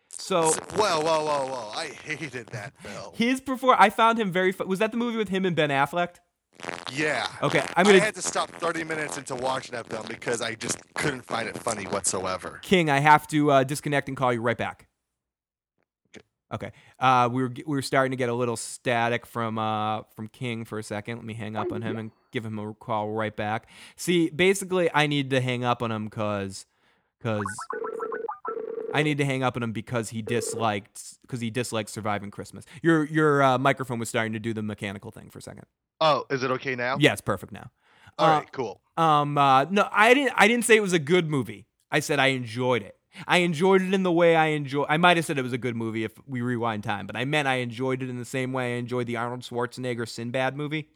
So 0.10 0.52
Whoa, 0.52 1.02
whoa, 1.02 1.26
whoa, 1.26 1.48
whoa! 1.48 1.72
I 1.76 1.88
hated 1.88 2.48
that 2.48 2.74
film. 2.82 3.14
his 3.16 3.42
before 3.42 3.80
I 3.80 3.90
found 3.90 4.20
him 4.20 4.32
very. 4.32 4.52
Fu- 4.52 4.66
was 4.66 4.80
that 4.80 4.92
the 4.92 4.98
movie 4.98 5.18
with 5.18 5.30
him 5.30 5.46
and 5.46 5.56
Ben 5.56 5.70
Affleck? 5.70 6.16
Yeah. 6.94 7.28
Okay, 7.42 7.64
I'm 7.76 7.86
gonna 7.86 8.00
had 8.00 8.16
to 8.16 8.22
stop 8.22 8.50
30 8.50 8.86
minutes 8.86 9.18
into 9.18 9.36
watching 9.36 9.74
that 9.74 9.88
film 9.88 10.06
because 10.08 10.42
I 10.42 10.56
just 10.56 10.82
couldn't 10.94 11.24
find 11.26 11.50
it 11.50 11.58
funny 11.58 11.84
whatsoever. 11.86 12.60
King. 12.64 12.90
I 12.90 13.00
have 13.00 13.28
to 13.28 13.52
uh, 13.52 13.64
disconnect 13.64 14.08
and 14.08 14.16
call 14.16 14.32
you 14.32 14.42
right 14.42 14.58
back. 14.58 14.88
Okay. 16.54 16.72
Uh, 17.00 17.28
we 17.32 17.42
were 17.42 17.50
we 17.66 17.76
were 17.76 17.82
starting 17.82 18.12
to 18.12 18.18
get 18.18 18.30
a 18.30 18.34
little 18.34 18.56
static 18.56 19.26
from 19.26 19.58
uh 19.58 20.04
from 20.16 20.28
King 20.28 20.64
for 20.66 20.78
a 20.78 20.84
second. 20.84 21.18
Let 21.18 21.26
me 21.26 21.34
hang 21.34 21.56
up 21.56 21.72
on 21.72 21.82
him 21.82 21.98
and 21.98 22.12
give 22.32 22.46
him 22.46 22.60
a 22.60 22.74
call 22.74 23.10
right 23.12 23.36
back. 23.36 23.68
See, 23.96 24.30
basically, 24.30 24.90
I 24.94 25.08
need 25.08 25.32
to 25.32 25.42
hang 25.42 25.64
up 25.64 25.82
on 25.82 25.92
him 25.92 26.06
because 26.06 26.66
because 27.18 27.44
I 28.94 29.04
need 29.04 29.18
to 29.18 29.26
hang 29.26 29.44
up 29.44 29.58
on 29.58 29.64
him 29.64 29.72
because 29.74 30.10
he 30.10 30.22
disliked 30.22 31.20
because 31.24 31.42
he 31.42 31.50
disliked 31.50 31.90
surviving 31.90 32.32
Christmas. 32.32 32.66
Your 32.82 33.04
your 33.06 33.44
uh, 33.44 33.58
microphone 33.58 34.00
was 34.00 34.08
starting 34.10 34.34
to 34.34 34.40
do 34.40 34.54
the 34.54 34.62
mechanical 34.64 35.12
thing 35.12 35.30
for 35.30 35.40
a 35.40 35.42
second. 35.42 35.66
Oh, 36.00 36.26
is 36.30 36.44
it 36.44 36.52
okay 36.52 36.76
now? 36.76 36.98
Yeah, 37.00 37.12
it's 37.14 37.22
perfect 37.22 37.52
now. 37.52 37.72
All 38.18 38.28
Uh, 38.28 38.40
right, 38.40 38.52
cool. 38.52 38.82
Um, 38.98 39.38
uh, 39.38 39.66
no, 39.66 39.88
I 39.92 40.14
didn't. 40.14 40.34
I 40.38 40.48
didn't 40.48 40.64
say 40.66 40.76
it 40.78 40.82
was 40.82 40.94
a 40.94 41.00
good 41.00 41.28
movie. 41.30 41.66
I 41.92 42.00
said 42.00 42.20
I 42.20 42.28
enjoyed 42.28 42.84
it. 42.84 42.96
I 43.28 43.38
enjoyed 43.40 43.82
it 43.82 43.94
in 43.94 44.04
the 44.04 44.12
way 44.12 44.36
I 44.36 44.48
enjoy. 44.48 44.86
I 44.88 44.98
might 44.98 45.18
have 45.18 45.26
said 45.26 45.38
it 45.38 45.44
was 45.44 45.54
a 45.54 45.58
good 45.58 45.76
movie 45.76 46.04
if 46.04 46.14
we 46.28 46.42
rewind 46.42 46.84
time, 46.84 47.08
but 47.08 47.16
I 47.16 47.26
meant 47.26 47.48
I 47.48 47.56
enjoyed 47.56 48.04
it 48.04 48.10
in 48.10 48.18
the 48.18 48.26
same 48.26 48.54
way 48.54 48.76
I 48.76 48.78
enjoyed 48.78 49.08
the 49.08 49.18
Arnold 49.18 49.42
Schwarzenegger 49.42 50.08
Sinbad 50.08 50.56
movie. 50.56 50.90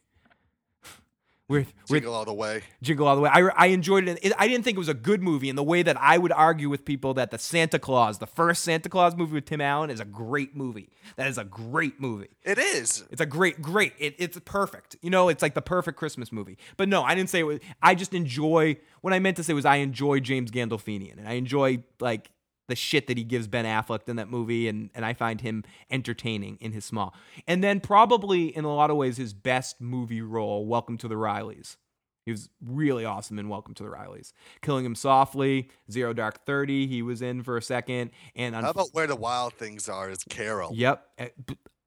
With 1.49 1.73
with 1.89 2.03
Jingle 2.03 2.13
all 2.13 2.25
the 2.25 2.33
way. 2.33 2.61
Jingle 2.83 3.07
All 3.07 3.15
the 3.15 3.23
Way. 3.23 3.29
I, 3.33 3.41
I 3.57 3.65
enjoyed 3.67 4.07
it. 4.07 4.19
it. 4.21 4.33
I 4.37 4.47
didn't 4.47 4.63
think 4.63 4.75
it 4.75 4.79
was 4.79 4.87
a 4.87 4.93
good 4.93 5.23
movie 5.23 5.49
in 5.49 5.55
the 5.55 5.63
way 5.63 5.81
that 5.81 5.97
I 5.99 6.19
would 6.19 6.31
argue 6.31 6.69
with 6.69 6.85
people 6.85 7.15
that 7.15 7.31
the 7.31 7.39
Santa 7.39 7.79
Claus, 7.79 8.19
the 8.19 8.27
first 8.27 8.63
Santa 8.63 8.87
Claus 8.87 9.15
movie 9.15 9.33
with 9.33 9.45
Tim 9.45 9.59
Allen, 9.59 9.89
is 9.89 9.99
a 9.99 10.05
great 10.05 10.55
movie. 10.55 10.89
That 11.15 11.27
is 11.27 11.39
a 11.39 11.43
great 11.43 11.99
movie. 11.99 12.29
It 12.43 12.59
is. 12.59 13.03
It's 13.09 13.19
a 13.19 13.25
great, 13.25 13.63
great. 13.63 13.93
It, 13.97 14.15
it's 14.19 14.39
perfect. 14.45 14.95
You 15.01 15.09
know, 15.09 15.27
it's 15.27 15.41
like 15.41 15.55
the 15.55 15.61
perfect 15.61 15.97
Christmas 15.97 16.31
movie. 16.31 16.59
But 16.77 16.87
no, 16.87 17.01
I 17.01 17.15
didn't 17.15 17.31
say 17.31 17.39
it 17.39 17.43
was. 17.43 17.59
I 17.81 17.95
just 17.95 18.13
enjoy. 18.13 18.77
What 19.01 19.13
I 19.13 19.19
meant 19.19 19.37
to 19.37 19.43
say 19.43 19.53
was 19.53 19.65
I 19.65 19.77
enjoy 19.77 20.19
James 20.19 20.51
Gandolfini, 20.51 21.11
and 21.11 21.27
I 21.27 21.33
enjoy 21.33 21.83
like 21.99 22.29
the 22.69 22.75
shit 22.75 23.07
that 23.07 23.17
he 23.17 23.23
gives 23.23 23.47
Ben 23.47 23.65
Affleck 23.65 24.07
in 24.07 24.15
that 24.15 24.29
movie, 24.29 24.69
and 24.69 24.89
and 24.95 25.05
I 25.05 25.13
find 25.13 25.41
him 25.41 25.63
entertaining 25.89 26.57
in 26.61 26.71
his 26.71 26.85
small. 26.85 27.13
And 27.47 27.63
then 27.63 27.81
probably 27.81 28.55
in 28.55 28.63
a 28.63 28.73
lot 28.73 28.89
of 28.89 28.95
ways 28.95 29.17
his 29.17 29.33
best 29.33 29.81
movie 29.81 30.21
role, 30.21 30.65
Welcome 30.65 30.97
to 30.99 31.07
the 31.07 31.15
Rileys. 31.15 31.75
He 32.25 32.31
was 32.31 32.49
really 32.63 33.05
awesome 33.05 33.39
in 33.39 33.49
Welcome 33.49 33.73
to 33.75 33.83
the 33.83 33.89
Rileys. 33.89 34.33
Killing 34.61 34.85
Him 34.85 34.93
Softly, 34.95 35.69
Zero 35.91 36.13
Dark 36.13 36.45
Thirty. 36.45 36.87
He 36.87 37.01
was 37.01 37.21
in 37.21 37.43
for 37.43 37.57
a 37.57 37.61
second, 37.61 38.11
and 38.35 38.55
How 38.55 38.69
about 38.69 38.89
Where 38.93 39.07
the 39.07 39.15
Wild 39.15 39.53
Things 39.53 39.89
Are 39.89 40.09
is 40.09 40.23
Carol? 40.29 40.71
Yep. 40.73 41.05
Eh, 41.17 41.29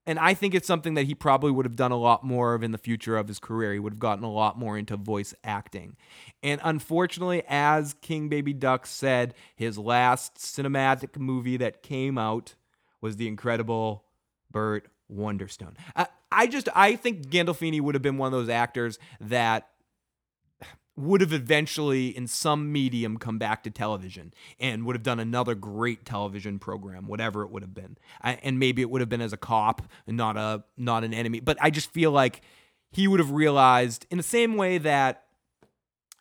And 0.07 0.19
I 0.19 0.35
think 0.35 0.55
it's 0.55 0.67
something 0.67 0.95
that 0.95 1.05
he 1.05 1.15
probably 1.15 1.53
would 1.53 1.65
have 1.65 1.77
done 1.77 1.93
a 1.93 1.97
lot 1.97 2.25
more 2.25 2.55
of 2.55 2.63
in 2.63 2.73
the 2.73 2.79
future 2.79 3.17
of 3.17 3.29
his 3.29 3.39
career. 3.39 3.73
He 3.73 3.79
would 3.79 3.93
have 3.93 4.01
gotten 4.01 4.25
a 4.25 4.33
lot 4.33 4.59
more 4.59 4.77
into 4.77 4.97
voice 4.97 5.33
acting. 5.45 5.97
And 6.43 6.61
unfortunately, 6.65 7.45
as 7.49 7.95
King 8.01 8.29
Baby 8.29 8.53
Duck 8.53 8.87
said, 8.87 9.35
his 9.55 9.79
last 9.79 10.37
cinematic 10.37 11.17
movie 11.17 11.57
that 11.59 11.83
came 11.83 12.19
out 12.19 12.55
was 13.01 13.17
The 13.17 13.29
Incredible 13.29 14.05
Burt 14.51 14.89
Wonderstone. 15.09 15.75
I, 15.95 16.07
I 16.33 16.47
just, 16.47 16.69
I 16.75 16.97
think 16.97 17.29
Gandolfini 17.29 17.81
would 17.81 17.95
have 17.95 18.03
been 18.03 18.19
one 18.19 18.27
of 18.27 18.33
those 18.33 18.49
actors 18.49 18.99
that 19.21 19.69
would 20.97 21.21
have 21.23 21.33
eventually 21.33 22.09
in 22.09 22.27
some 22.27 22.71
medium 22.71 23.17
come 23.17 23.39
back 23.39 23.63
to 23.63 23.71
television 23.71 24.35
and 24.61 24.85
would 24.85 24.95
have 24.95 25.03
done 25.03 25.19
another 25.19 25.55
great 25.55 26.05
television 26.05 26.59
program 26.59 27.07
whatever 27.07 27.43
it 27.43 27.51
would 27.51 27.63
have 27.63 27.75
been. 27.75 27.97
I, 28.21 28.35
and 28.43 28.59
maybe 28.59 28.83
it 28.83 28.91
would 28.91 29.01
have 29.01 29.09
been 29.09 29.23
as 29.23 29.33
a 29.33 29.39
cop 29.39 29.83
and 30.07 30.17
not 30.17 30.37
a 30.37 30.65
not 30.77 31.05
an 31.05 31.15
enemy. 31.15 31.41
But 31.41 31.57
i 31.61 31.71
just 31.71 31.91
feel 31.93 32.11
like 32.11 32.43
he 32.91 33.09
would 33.09 33.21
have 33.21 33.31
realized 33.31 34.07
in 34.11 34.19
the 34.19 34.23
same 34.23 34.57
way 34.57 34.79
that 34.79 35.25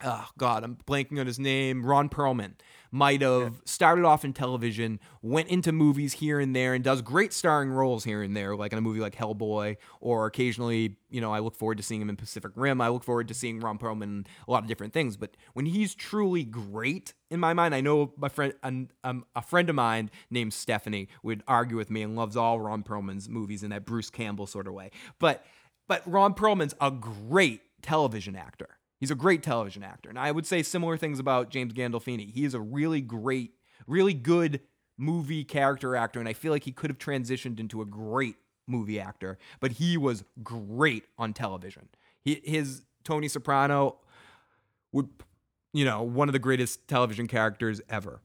oh 0.04 0.28
god 0.38 0.64
i'm 0.64 0.78
blanking 0.88 1.20
on 1.20 1.28
his 1.28 1.40
name. 1.40 1.86
Ron 1.86 2.10
perlman 2.10 2.54
might 2.92 3.22
have 3.22 3.62
started 3.64 4.04
off 4.04 4.26
in 4.26 4.34
television 4.34 5.00
went 5.22 5.48
into 5.48 5.72
movies 5.72 6.14
here 6.14 6.40
and 6.40 6.56
there 6.56 6.74
and 6.74 6.84
does 6.84 7.02
great 7.02 7.32
starring 7.32 7.70
roles 7.72 8.04
here 8.04 8.22
and 8.22 8.36
there 8.36 8.56
like 8.56 8.74
in 8.74 8.78
a 8.78 8.82
movie 8.82 9.00
like 9.00 9.16
hellboy 9.16 9.78
or 10.02 10.26
occasionally 10.26 10.98
you 11.10 11.22
know 11.22 11.32
i 11.32 11.40
look 11.40 11.56
forward 11.56 11.78
to 11.78 11.84
seeing 11.84 12.02
him 12.02 12.10
in 12.10 12.16
pacific 12.16 12.52
rim. 12.56 12.82
I 12.82 12.90
look 12.90 13.04
forward 13.04 13.28
to 13.30 13.34
seeing 13.34 13.60
ron 13.60 13.78
perlman 13.78 14.04
in 14.04 14.26
a 14.48 14.52
lot 14.52 14.64
of 14.64 14.68
different 14.68 14.94
things. 14.94 15.18
But 15.18 15.38
when 15.54 15.66
he's 15.66 15.96
truly 15.96 16.44
great 16.44 17.14
in 17.30 17.40
my 17.40 17.54
mind 17.54 17.74
i 17.74 17.82
know 17.82 18.14
my 18.18 18.30
friend 18.30 18.54
um, 18.64 18.90
um, 19.04 19.26
a 19.36 19.42
friend 19.42 19.70
of 19.70 19.76
mine 19.76 20.12
named 20.30 20.54
stephanie 20.54 21.08
would 21.24 21.44
argue 21.48 21.78
with 21.78 21.90
me 21.90 22.02
and 22.02 22.16
loves 22.16 22.36
all 22.36 22.60
ron 22.60 22.84
perlman's 22.84 23.30
movies 23.30 23.64
in 23.64 23.70
that 23.70 23.86
bruce 23.86 24.10
campbell 24.10 24.48
sort 24.48 24.68
of 24.68 24.74
way. 24.74 24.92
But 25.20 25.46
but 25.88 26.02
ron 26.06 26.34
perlman's 26.34 26.76
a 26.82 26.92
great 26.92 27.62
television 27.82 28.36
actor 28.36 28.78
He's 29.02 29.12
a 29.12 29.16
great 29.16 29.42
television 29.42 29.84
actor. 29.84 30.10
And 30.10 30.20
I 30.20 30.32
would 30.32 30.46
say 30.46 30.62
similar 30.62 30.96
things 30.96 31.18
about 31.20 31.50
James 31.50 31.74
Gandolfini. 31.74 32.32
He 32.32 32.46
is 32.46 32.54
a 32.54 32.60
really 32.60 33.02
great, 33.02 33.56
really 33.88 34.14
good 34.14 34.62
movie 34.96 35.44
character 35.44 35.96
actor. 35.96 36.20
And 36.20 36.30
I 36.30 36.34
feel 36.34 36.52
like 36.52 36.66
he 36.66 36.72
could 36.72 36.92
have 36.92 37.00
transitioned 37.00 37.60
into 37.60 37.82
a 37.82 37.86
great 37.86 38.36
movie 38.68 39.00
actor, 39.00 39.40
but 39.60 39.72
he 39.72 39.98
was 39.98 40.24
great 40.44 41.06
on 41.18 41.34
television. 41.34 41.90
He, 42.22 42.42
his 42.44 42.84
Tony 43.04 43.28
Soprano 43.28 43.98
would, 44.92 45.10
you 45.74 45.84
know, 45.84 46.04
one 46.04 46.30
of 46.30 46.34
the 46.34 46.40
greatest 46.40 46.88
television 46.88 47.28
characters 47.28 47.82
ever. 47.90 48.22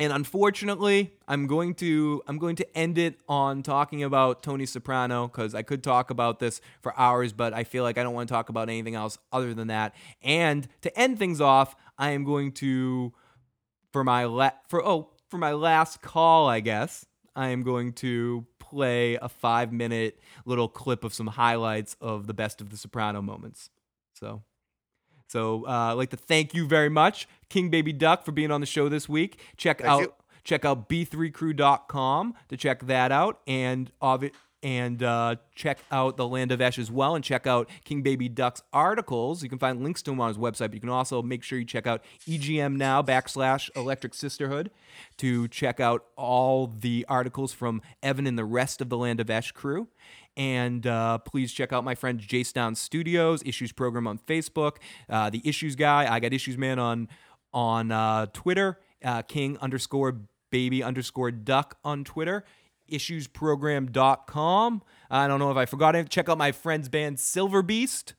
And 0.00 0.12
unfortunately, 0.12 1.12
I'm 1.28 1.46
going 1.46 1.74
to 1.74 2.22
I'm 2.26 2.38
going 2.38 2.56
to 2.56 2.76
end 2.76 2.98
it 2.98 3.20
on 3.28 3.62
talking 3.62 4.02
about 4.02 4.42
Tony 4.42 4.66
Soprano 4.66 5.28
because 5.28 5.54
I 5.54 5.62
could 5.62 5.84
talk 5.84 6.10
about 6.10 6.40
this 6.40 6.60
for 6.82 6.98
hours, 6.98 7.32
but 7.32 7.52
I 7.52 7.62
feel 7.64 7.84
like 7.84 7.96
I 7.96 8.02
don't 8.02 8.14
want 8.14 8.28
to 8.28 8.34
talk 8.34 8.48
about 8.48 8.68
anything 8.68 8.96
else 8.96 9.18
other 9.32 9.54
than 9.54 9.68
that. 9.68 9.94
And 10.22 10.66
to 10.82 10.98
end 10.98 11.18
things 11.18 11.40
off, 11.40 11.76
I 11.96 12.10
am 12.10 12.24
going 12.24 12.52
to 12.52 13.12
for 13.92 14.02
my 14.02 14.24
la- 14.24 14.50
for 14.68 14.84
oh 14.84 15.10
for 15.30 15.38
my 15.38 15.52
last 15.52 16.02
call, 16.02 16.48
I 16.48 16.58
guess 16.60 17.06
I 17.36 17.48
am 17.48 17.62
going 17.62 17.92
to 17.94 18.46
play 18.58 19.14
a 19.14 19.28
five 19.28 19.72
minute 19.72 20.18
little 20.44 20.68
clip 20.68 21.04
of 21.04 21.14
some 21.14 21.28
highlights 21.28 21.96
of 22.00 22.26
the 22.26 22.34
best 22.34 22.60
of 22.60 22.70
the 22.70 22.76
Soprano 22.76 23.22
moments. 23.22 23.70
So. 24.14 24.42
So 25.28 25.66
uh, 25.66 25.90
I'd 25.90 25.92
like 25.94 26.10
to 26.10 26.16
thank 26.16 26.54
you 26.54 26.66
very 26.66 26.88
much, 26.88 27.28
King 27.48 27.70
Baby 27.70 27.92
Duck, 27.92 28.24
for 28.24 28.32
being 28.32 28.50
on 28.50 28.60
the 28.60 28.66
show 28.66 28.88
this 28.88 29.08
week. 29.08 29.40
Check 29.56 29.78
Thank 29.78 29.90
out 29.90 30.00
you. 30.00 30.12
check 30.44 30.64
out 30.64 30.88
b3crew.com 30.88 32.34
to 32.48 32.56
check 32.56 32.86
that 32.86 33.12
out, 33.12 33.40
and 33.46 33.90
of 34.00 34.22
it, 34.22 34.34
and 34.64 35.02
uh, 35.02 35.36
check 35.54 35.78
out 35.92 36.16
the 36.16 36.26
Land 36.26 36.50
of 36.50 36.60
Esh 36.62 36.78
as 36.78 36.90
well, 36.90 37.14
and 37.14 37.22
check 37.22 37.46
out 37.46 37.68
King 37.84 38.00
Baby 38.00 38.30
Duck's 38.30 38.62
articles. 38.72 39.42
You 39.42 39.50
can 39.50 39.58
find 39.58 39.84
links 39.84 40.00
to 40.02 40.10
them 40.10 40.20
on 40.20 40.28
his 40.28 40.38
website. 40.38 40.68
But 40.68 40.74
you 40.74 40.80
can 40.80 40.88
also 40.88 41.22
make 41.22 41.42
sure 41.42 41.58
you 41.58 41.66
check 41.66 41.86
out 41.86 42.02
EGM 42.26 42.76
now 42.76 43.02
backslash 43.02 43.68
Electric 43.76 44.14
Sisterhood 44.14 44.70
to 45.18 45.46
check 45.48 45.80
out 45.80 46.06
all 46.16 46.66
the 46.66 47.04
articles 47.10 47.52
from 47.52 47.82
Evan 48.02 48.26
and 48.26 48.38
the 48.38 48.44
rest 48.44 48.80
of 48.80 48.88
the 48.88 48.96
Land 48.96 49.20
of 49.20 49.28
Esh 49.28 49.52
crew. 49.52 49.88
And 50.34 50.86
uh, 50.86 51.18
please 51.18 51.52
check 51.52 51.72
out 51.72 51.84
my 51.84 51.94
friend 51.94 52.18
Jace 52.18 52.52
Down 52.52 52.74
Studios 52.74 53.42
Issues 53.44 53.70
program 53.70 54.06
on 54.06 54.18
Facebook, 54.18 54.78
uh, 55.10 55.28
the 55.28 55.42
Issues 55.44 55.76
Guy. 55.76 56.12
I 56.12 56.18
got 56.20 56.32
Issues 56.32 56.56
Man 56.56 56.78
on 56.78 57.08
on 57.52 57.92
uh, 57.92 58.26
Twitter, 58.32 58.80
uh, 59.04 59.22
King 59.22 59.58
underscore 59.60 60.22
baby 60.50 60.82
underscore 60.82 61.30
duck 61.32 61.76
on 61.84 62.04
Twitter, 62.04 62.44
issuesprogram.com. 62.90 64.82
I 65.10 65.28
don't 65.28 65.38
know 65.38 65.50
if 65.50 65.56
I 65.56 65.66
forgot 65.66 65.96
it. 65.96 66.08
Check 66.08 66.28
out 66.28 66.38
my 66.38 66.52
friend's 66.52 66.88
band 66.88 67.20
Silver 67.20 67.62
Beast. 67.62 68.14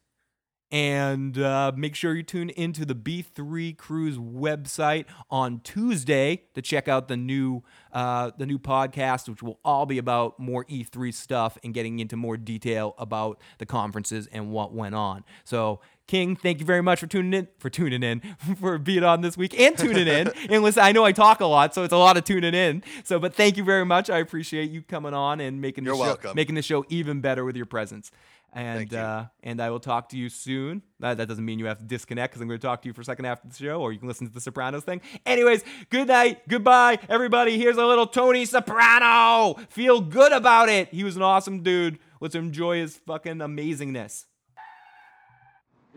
And 0.72 1.38
uh, 1.38 1.72
make 1.76 1.96
sure 1.96 2.16
you 2.16 2.24
tune 2.24 2.50
into 2.50 2.86
the 2.86 2.96
B3 2.96 3.78
Crew's 3.78 4.18
website 4.18 5.06
on 5.30 5.62
Tuesday 5.64 6.42
to 6.56 6.62
check 6.62 6.88
out 6.88 7.08
the 7.08 7.16
new 7.16 7.64
uh, 7.94 8.32
the 8.38 8.46
new 8.46 8.58
podcast, 8.58 9.30
which 9.30 9.44
will 9.44 9.60
all 9.64 9.86
be 9.86 10.00
about 10.00 10.40
more 10.40 10.66
E3 10.66 11.14
stuff 11.14 11.58
and 11.64 11.74
getting 11.74 12.00
into 12.00 12.18
more 12.18 12.36
detail 12.36 12.96
about 12.98 13.40
the 13.60 13.66
conferences 13.66 14.28
and 14.32 14.52
what 14.52 14.74
went 14.74 14.96
on. 14.96 15.24
So, 15.44 15.82
King, 16.08 16.36
thank 16.36 16.60
you 16.60 16.66
very 16.66 16.82
much 16.82 17.00
for 17.00 17.08
tuning 17.08 17.34
in, 17.34 17.48
for 17.58 17.70
tuning 17.70 18.04
in, 18.04 18.22
for 18.60 18.78
being 18.78 19.04
on 19.04 19.22
this 19.22 19.36
week 19.36 19.60
and 19.60 19.78
tuning 19.78 20.08
in. 20.08 20.32
and 20.50 20.64
listen, 20.64 20.84
I 20.84 20.92
know 20.92 21.04
I 21.04 21.12
talk 21.12 21.42
a 21.42 21.46
lot, 21.46 21.74
so 21.74 21.84
it's 21.84 21.94
a 21.94 21.98
lot 21.98 22.16
of 22.16 22.24
tuning 22.24 22.54
in. 22.54 22.84
So, 23.04 23.18
but 23.18 23.34
thank 23.34 23.58
you 23.58 23.64
very 23.64 23.86
much. 23.86 24.10
I 24.10 24.20
appreciate 24.20 24.70
you 24.70 24.84
coming 24.84 25.14
on 25.16 25.40
and 25.40 25.60
making 25.60 25.84
the 25.84 25.90
You're 25.90 25.98
show, 25.98 26.02
welcome. 26.02 26.36
making 26.36 26.56
the 26.56 26.62
show 26.62 26.86
even 26.90 27.22
better 27.22 27.44
with 27.44 27.56
your 27.56 27.66
presence. 27.66 28.12
And 28.54 28.94
uh, 28.94 29.26
and 29.44 29.62
I 29.62 29.70
will 29.70 29.82
talk 29.82 30.08
to 30.10 30.18
you 30.18 30.30
soon. 30.30 30.82
That, 31.02 31.18
that 31.18 31.28
doesn't 31.28 31.44
mean 31.44 31.60
you 31.60 31.66
have 31.66 31.80
to 31.80 31.84
disconnect 31.84 32.32
because 32.32 32.42
I'm 32.42 32.48
going 32.48 32.60
to 32.60 32.66
talk 32.66 32.82
to 32.84 32.88
you 32.88 32.94
for 32.94 33.02
a 33.02 33.06
second 33.06 33.26
after 33.26 33.50
the 33.50 33.54
show, 33.54 33.82
or 33.82 33.92
you 33.92 34.00
can 34.00 34.08
listen 34.08 34.28
to 34.28 34.34
the 34.34 34.40
Sopranos 34.40 34.86
thing. 34.86 35.02
Anyways, 35.26 35.62
good 35.90 36.08
night, 36.08 36.48
goodbye, 36.48 37.00
everybody. 37.10 37.58
Here's 37.58 37.76
a 37.76 37.86
little 37.86 38.08
Tony 38.08 38.46
Soprano. 38.46 39.56
Feel 39.68 40.00
good 40.00 40.32
about 40.32 40.70
it. 40.70 40.88
He 40.94 41.04
was 41.04 41.18
an 41.18 41.22
awesome 41.22 41.64
dude. 41.64 42.00
Let's 42.22 42.36
enjoy 42.36 42.78
his 42.78 42.96
fucking 42.96 43.40
amazingness. 43.40 44.24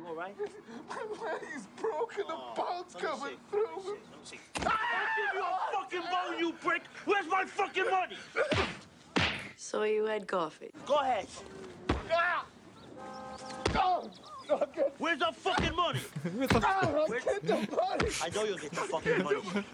You 0.09 0.15
all 0.15 0.21
right? 0.21 0.35
My 0.89 0.97
leg's 1.27 1.67
broken, 1.81 2.25
the 2.29 2.35
bone's 2.57 2.95
coming 2.95 3.35
see. 3.35 3.51
through. 3.51 3.67
Let 3.77 3.85
me 3.85 4.01
see. 4.25 4.39
Let 4.57 4.65
me 4.65 4.71
see. 4.71 4.71
I'll 4.71 5.11
give 5.17 5.35
you 5.35 5.43
a 5.43 5.73
fucking 5.73 6.01
bone, 6.01 6.39
you 6.39 6.53
prick. 6.53 6.83
Where's 7.05 7.27
my 7.27 7.45
fucking 7.45 7.91
money? 7.91 8.17
So 9.57 9.83
you 9.83 10.07
had 10.07 10.27
coffee. 10.27 10.71
Go 10.87 10.97
ahead. 10.97 11.27
Ah! 12.11 12.47
Oh, 13.75 14.11
I'll 14.51 14.67
get, 14.75 14.95
Where's 14.99 15.19
the 15.19 15.33
fucking 15.33 15.77
money? 15.77 16.01
oh, 16.25 16.61
I'll 16.63 17.09
get 17.09 17.43
the 17.43 17.55
money. 17.55 18.13
I 18.23 18.29
know 18.35 18.45
you'll 18.45 18.59
get 18.59 18.71
the 18.71 18.81
fucking 18.81 19.23
money. 19.25 19.41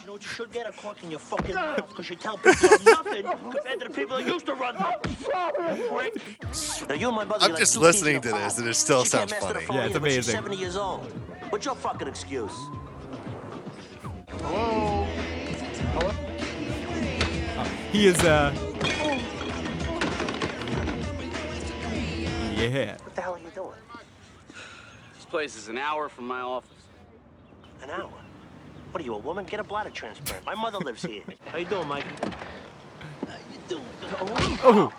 You 0.00 0.06
know 0.06 0.12
what 0.12 0.22
you 0.22 0.28
should 0.28 0.52
get? 0.52 0.66
A 0.66 0.72
cork 0.72 1.02
in 1.02 1.10
your 1.10 1.20
fucking 1.20 1.54
mouth 1.54 1.88
because 1.88 2.08
you 2.08 2.16
tell 2.16 2.38
people 2.38 2.68
nothing 2.84 3.22
compared 3.50 3.80
to 3.80 3.88
the 3.88 3.94
people 3.94 4.16
that 4.16 4.26
used 4.26 4.46
to 4.46 4.54
run 4.54 4.76
them. 4.76 4.92
Prick. 5.22 6.88
Now 6.88 6.94
you 6.94 7.08
and 7.08 7.16
my 7.16 7.24
mother. 7.24 7.44
I'm 7.44 7.50
are 7.50 7.54
like 7.54 7.58
just 7.58 7.76
listening 7.76 8.20
to 8.22 8.30
this, 8.30 8.58
and 8.58 8.68
it 8.68 8.74
still 8.74 9.04
She 9.04 9.10
sounds 9.10 9.32
funny. 9.34 9.60
Yeah, 9.70 9.84
it's 9.84 9.90
either, 9.90 10.00
but 10.00 10.10
she's 10.10 10.28
amazing. 10.28 10.34
70 10.34 10.56
years 10.56 10.76
old. 10.76 11.04
What's 11.50 11.66
your 11.66 11.74
fucking 11.74 12.08
excuse? 12.08 12.52
Hello. 14.28 15.04
Hello. 15.92 16.10
He 17.92 18.06
is, 18.06 18.18
uh. 18.24 18.54
Yeah. 22.54 22.96
What 23.02 23.14
the 23.14 23.22
hell 23.22 23.34
are 23.34 23.38
you 23.38 23.50
doing? 23.54 23.72
This 25.30 25.36
place 25.36 25.56
is 25.56 25.68
an 25.68 25.78
hour 25.78 26.08
from 26.08 26.26
my 26.26 26.40
office. 26.40 26.72
An 27.84 27.90
hour? 27.90 28.10
What 28.90 29.00
are 29.00 29.04
you, 29.04 29.14
a 29.14 29.18
woman? 29.18 29.44
Get 29.44 29.60
a 29.60 29.62
bladder 29.62 29.90
transplant. 29.90 30.44
My 30.44 30.56
mother 30.56 30.78
lives 30.78 31.02
here. 31.02 31.22
How 31.46 31.58
you 31.58 31.66
doing, 31.66 31.86
Mike? 31.86 32.04
How 33.28 33.36
you 33.52 33.60
doing? 33.68 33.84
Oh, 34.64 34.92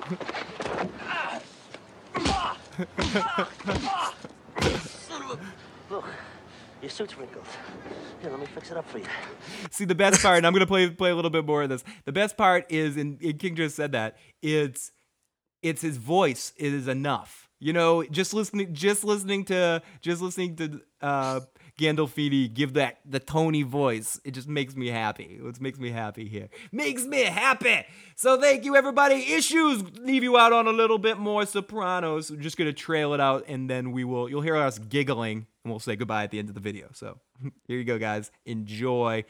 Look, 5.90 6.06
your 6.82 6.90
suit's 6.90 7.18
wrinkled. 7.18 7.44
Here, 8.22 8.32
let 8.32 8.40
me 8.40 8.46
fix 8.46 8.72
it 8.72 8.78
up 8.78 8.88
for 8.88 9.00
you. 9.00 9.06
See 9.70 9.84
the 9.84 9.96
best 9.96 10.22
part, 10.22 10.38
and 10.38 10.48
I'm 10.48 10.54
gonna 10.54 10.66
play 10.66 10.90
play 10.90 11.10
a 11.10 11.16
little 11.16 11.30
bit 11.30 11.46
more 11.46 11.64
of 11.64 11.68
this. 11.68 11.84
The 12.06 12.14
best 12.14 12.38
part 12.38 12.72
is, 12.72 12.96
and, 12.96 13.22
and 13.22 13.38
King 13.38 13.58
just 13.58 13.76
said 13.76 13.92
that 13.92 14.16
it's 14.42 14.94
it's 15.62 15.82
his 15.82 15.98
voice 15.98 16.54
is 16.56 16.88
enough. 16.88 17.41
You 17.62 17.74
know, 17.74 18.04
just 18.04 18.34
listening, 18.34 18.74
just 18.74 19.04
listening 19.06 19.46
to, 19.46 19.84
just 20.02 20.22
listening 20.22 20.56
to 20.58 20.82
uh, 21.02 21.42
Gandolfini 21.82 22.54
give 22.54 22.74
that 22.74 23.00
the 23.06 23.20
Tony 23.20 23.64
voice. 23.64 24.20
It 24.24 24.32
just 24.32 24.48
makes 24.48 24.76
me 24.76 24.88
happy. 24.88 25.40
It 25.44 25.60
makes 25.60 25.80
me 25.80 25.90
happy 25.90 26.28
here. 26.28 26.50
Makes 26.72 27.06
me 27.06 27.24
happy. 27.24 27.84
So 28.16 28.40
thank 28.40 28.66
you, 28.66 28.76
everybody. 28.76 29.16
Issues 29.34 29.84
leave 30.00 30.22
you 30.22 30.38
out 30.38 30.54
on 30.54 30.68
a 30.68 30.72
little 30.72 31.00
bit 31.00 31.18
more 31.18 31.46
Sopranos. 31.46 32.30
We're 32.30 32.38
just 32.38 32.56
gonna 32.58 32.72
trail 32.72 33.14
it 33.14 33.20
out, 33.20 33.46
and 33.48 33.68
then 33.68 33.92
we 33.92 34.04
will. 34.04 34.30
You'll 34.30 34.42
hear 34.42 34.56
us 34.56 34.78
giggling, 34.78 35.48
and 35.64 35.72
we'll 35.72 35.80
say 35.80 35.96
goodbye 35.96 36.24
at 36.24 36.32
the 36.32 36.38
end 36.38 36.50
of 36.50 36.56
the 36.56 36.62
video. 36.62 36.90
So 36.94 37.18
here 37.68 37.78
you 37.78 37.84
go, 37.84 37.98
guys. 37.98 38.32
Enjoy. 38.46 39.26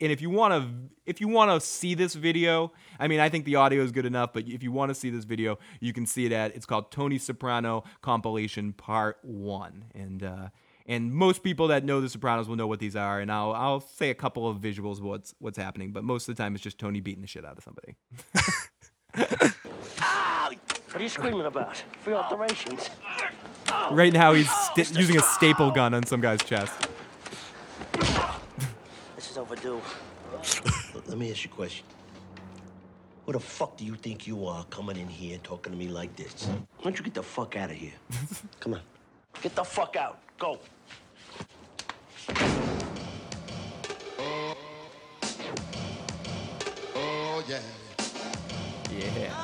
And 0.00 0.12
if 0.12 0.22
you 0.22 0.30
want 0.30 0.54
to, 0.54 0.68
if 1.04 1.20
you 1.20 1.26
want 1.26 1.50
to 1.50 1.66
see 1.66 1.94
this 1.94 2.14
video, 2.14 2.72
I 3.00 3.08
mean, 3.08 3.18
I 3.18 3.28
think 3.28 3.44
the 3.44 3.56
audio 3.56 3.82
is 3.82 3.90
good 3.90 4.06
enough. 4.06 4.32
But 4.32 4.46
if 4.46 4.62
you 4.62 4.70
want 4.70 4.90
to 4.90 4.94
see 4.94 5.10
this 5.10 5.24
video, 5.24 5.58
you 5.80 5.92
can 5.92 6.06
see 6.06 6.26
it 6.26 6.32
at. 6.32 6.54
It's 6.54 6.66
called 6.66 6.92
Tony 6.92 7.18
Soprano 7.18 7.82
Compilation 8.02 8.72
Part 8.72 9.18
One, 9.22 9.86
and. 9.94 10.22
uh 10.22 10.48
and 10.88 11.12
most 11.12 11.42
people 11.42 11.68
that 11.68 11.84
know 11.84 12.00
The 12.00 12.08
Sopranos 12.08 12.48
will 12.48 12.56
know 12.56 12.66
what 12.66 12.80
these 12.80 12.96
are, 12.96 13.20
and 13.20 13.30
I'll 13.30 13.52
I'll 13.52 13.80
say 13.80 14.10
a 14.10 14.14
couple 14.14 14.48
of 14.48 14.56
visuals 14.58 14.98
of 14.98 15.04
what's 15.04 15.34
what's 15.38 15.58
happening, 15.58 15.92
but 15.92 16.02
most 16.02 16.28
of 16.28 16.34
the 16.34 16.42
time 16.42 16.54
it's 16.54 16.64
just 16.64 16.78
Tony 16.78 17.00
beating 17.00 17.20
the 17.22 17.28
shit 17.28 17.44
out 17.44 17.58
of 17.58 17.62
somebody. 17.64 17.94
Ah! 20.00 20.50
What 20.90 21.00
are 21.00 21.02
you 21.02 21.08
screaming 21.08 21.46
about? 21.46 21.76
Free 22.00 22.14
alterations. 22.14 22.88
Right 23.90 24.12
now 24.12 24.32
he's 24.32 24.50
st- 24.74 24.96
using 24.96 25.16
a 25.18 25.22
staple 25.22 25.70
gun 25.70 25.92
on 25.92 26.04
some 26.04 26.20
guy's 26.20 26.42
chest. 26.42 26.88
This 29.16 29.30
is 29.30 29.36
overdue. 29.36 29.80
Let 31.06 31.18
me 31.18 31.30
ask 31.30 31.44
you 31.44 31.50
a 31.50 31.54
question. 31.54 31.84
Who 33.26 33.32
the 33.32 33.40
fuck 33.40 33.76
do 33.76 33.84
you 33.84 33.96
think 33.96 34.26
you 34.26 34.46
are 34.46 34.64
coming 34.64 34.96
in 34.96 35.08
here 35.08 35.38
talking 35.42 35.72
to 35.72 35.78
me 35.78 35.88
like 35.88 36.14
this? 36.16 36.46
Why 36.46 36.84
don't 36.84 36.98
you 36.98 37.04
get 37.04 37.14
the 37.14 37.22
fuck 37.22 37.56
out 37.56 37.70
of 37.70 37.76
here? 37.76 37.92
Come 38.60 38.74
on. 38.74 38.80
Get 39.42 39.54
the 39.54 39.64
fuck 39.64 39.96
out. 39.96 40.20
Go. 40.38 40.58
Oh, 46.94 47.44
yeah. 47.48 47.60
Yeah. 48.90 49.34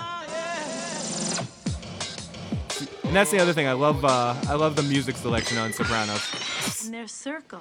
And 3.04 3.14
that's 3.14 3.30
the 3.30 3.38
other 3.38 3.52
thing. 3.52 3.66
I 3.68 3.72
love 3.72 4.04
uh, 4.04 4.34
I 4.48 4.54
love 4.54 4.74
the 4.76 4.82
music 4.82 5.16
selection 5.16 5.58
on 5.58 5.72
Sopranos. 5.72 6.84
In 6.84 6.90
their 6.92 7.06
circle. 7.06 7.60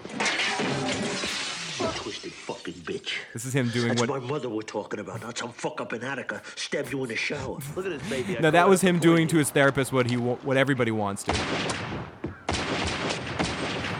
Twisted 1.95 2.31
fucking 2.33 2.73
bitch. 2.75 3.11
This 3.33 3.45
is 3.45 3.53
him 3.53 3.69
doing 3.69 3.89
That's 3.89 4.01
what. 4.01 4.09
my 4.09 4.19
mother 4.19 4.49
we're 4.49 4.61
talking 4.61 4.99
about, 4.99 5.21
not 5.21 5.37
some 5.37 5.51
fuck 5.51 5.79
up 5.81 5.93
in 5.93 6.03
Attica 6.03 6.41
stabbed 6.55 6.91
you 6.91 7.03
in 7.03 7.09
the 7.09 7.15
shower. 7.15 7.57
Look 7.75 7.85
at 7.85 7.99
this 7.99 8.09
baby. 8.09 8.37
I 8.37 8.41
No, 8.41 8.51
that 8.51 8.67
was 8.67 8.81
him 8.81 8.99
doing 8.99 9.27
to 9.29 9.37
his 9.37 9.49
therapist 9.51 9.91
what 9.93 10.09
he 10.09 10.17
wa- 10.17 10.35
what 10.43 10.57
everybody 10.57 10.91
wants 10.91 11.23
to. 11.23 11.33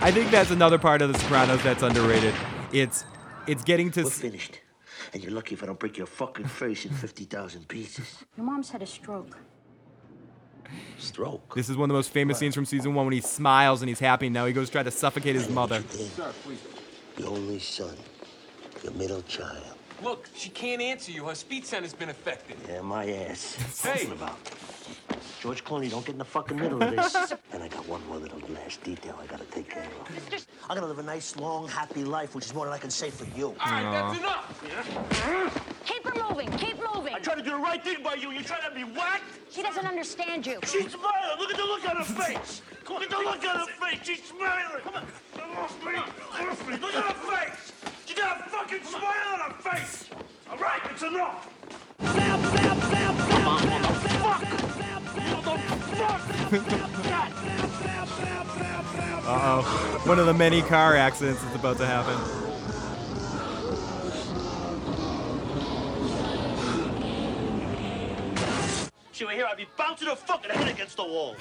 I 0.04 0.12
think 0.12 0.32
that's 0.32 0.52
another 0.52 0.78
part 0.78 1.02
of 1.02 1.12
the 1.14 1.18
Sopranos 1.18 1.64
that's 1.64 1.82
underrated. 1.82 2.34
It's 2.74 3.06
it's 3.48 3.64
getting 3.64 3.90
to 3.92 4.02
We're 4.04 4.08
s- 4.10 4.20
finished. 4.20 4.60
And 5.14 5.24
you're 5.24 5.32
lucky 5.32 5.56
if 5.56 5.64
I 5.64 5.68
don't 5.68 5.80
break 5.80 5.98
your 5.98 6.08
fucking 6.08 6.46
face 6.48 6.86
in 6.86 6.92
50,000 6.92 7.68
pieces. 7.68 8.24
Your 8.36 8.46
mom's 8.46 8.70
had 8.70 8.82
a 8.82 8.86
stroke. 8.86 9.38
Stroke. 10.98 11.56
This 11.56 11.70
is 11.70 11.78
one 11.78 11.90
of 11.90 11.94
the 11.94 11.98
most 11.98 12.10
famous 12.12 12.38
scenes 12.40 12.56
from 12.56 12.66
season 12.66 12.94
one 12.94 13.06
when 13.06 13.14
he 13.14 13.22
smiles 13.22 13.82
and 13.82 13.90
he's 13.90 14.00
happy. 14.00 14.30
Now 14.30 14.46
he 14.46 14.54
goes 14.54 14.68
to 14.70 14.72
try 14.74 14.84
to 14.84 14.92
suffocate 14.92 15.36
his 15.36 15.50
mother. 15.50 15.84
Your 17.18 17.30
only 17.30 17.60
son. 17.60 17.96
Your 18.84 18.94
middle 18.94 19.22
child. 19.24 19.64
Look, 20.02 20.28
she 20.36 20.50
can't 20.50 20.82
answer 20.82 21.12
you. 21.12 21.26
Her 21.26 21.36
speech 21.36 21.66
center's 21.66 21.94
been 21.94 22.10
affected. 22.10 22.58
Yeah, 22.68 22.82
my 22.82 23.10
ass. 23.10 23.56
Hey. 23.82 24.08
About. 24.12 24.38
George 25.42 25.64
Clooney, 25.66 25.90
don't 25.90 26.06
get 26.06 26.14
in 26.14 26.20
the 26.20 26.26
fucking 26.26 26.58
middle 26.58 26.82
of 26.82 26.92
this. 26.92 27.34
and 27.52 27.62
I 27.62 27.68
got 27.68 27.88
one 27.88 28.06
more 28.08 28.18
little 28.18 28.40
last 28.54 28.82
detail 28.84 29.18
I 29.22 29.26
gotta 29.26 29.46
take 29.46 29.70
care 29.70 29.84
of. 29.84 30.48
I'm 30.70 30.76
gonna 30.76 30.88
live 30.88 31.00
a 31.00 31.04
nice, 31.04 31.36
long, 31.36 31.68
happy 31.68 32.04
life, 32.04 32.34
which 32.36 32.46
is 32.46 32.54
more 32.54 32.66
than 32.66 32.74
I 32.74 32.78
can 32.78 32.90
say 32.90 33.10
for 33.10 33.26
you. 33.38 33.48
All 33.48 33.72
right, 33.72 33.92
that's 33.92 34.20
enough. 34.20 34.64
Yeah. 34.66 35.50
Keep 35.86 36.06
her 36.06 36.30
moving. 36.30 36.50
Keep 36.52 36.78
moving. 36.94 37.14
I 37.14 37.20
tried 37.20 37.36
to 37.36 37.42
do 37.42 37.52
the 37.52 37.58
right 37.58 37.84
thing 37.84 38.02
by 38.04 38.14
you. 38.16 38.32
You 38.32 38.42
trying 38.44 38.70
to 38.70 38.74
be 38.74 38.84
me 38.84 38.92
whacked? 38.92 39.24
She 39.52 39.62
doesn't 39.62 39.86
understand 39.86 40.46
you. 40.46 40.60
She's 40.64 40.92
smiling. 40.92 41.40
Look 41.40 41.52
at 41.52 41.58
the 41.58 41.64
look 41.64 41.90
on 41.90 41.98
her 41.98 42.04
face. 42.04 42.62
Look 42.90 43.04
at 43.04 43.10
the 43.10 43.18
look 43.18 43.44
on 43.44 43.60
her 43.60 43.66
face. 43.66 44.00
She's 44.04 44.24
smiling. 44.24 44.82
Come 44.84 44.96
on. 44.96 45.04
Look 45.84 45.94
at 45.94 46.58
her 46.68 46.78
Look 46.78 46.96
at 46.96 47.04
her 47.04 47.36
face. 47.36 47.74
She 48.06 48.16
got 48.16 48.40
a 48.40 48.50
fucking 48.50 48.84
smile 48.84 49.34
on 49.34 49.52
her 49.52 49.72
face. 49.72 50.10
All 50.50 50.58
right, 50.58 50.82
it's 50.90 51.04
enough. 51.04 51.50
Uh 59.26 59.62
oh. 59.62 60.02
One 60.06 60.20
of 60.20 60.26
the 60.26 60.34
many 60.34 60.62
car 60.62 60.96
accidents 60.96 61.42
that's 61.44 61.56
about 61.56 61.78
to 61.78 61.86
happen. 61.86 62.18
She 69.12 69.26
were 69.26 69.32
here, 69.32 69.46
I'd 69.46 69.58
be 69.58 69.68
bouncing 69.78 70.08
her 70.08 70.16
fucking 70.16 70.50
head 70.50 70.68
against 70.68 70.98
the 70.98 71.04
wall. 71.04 71.36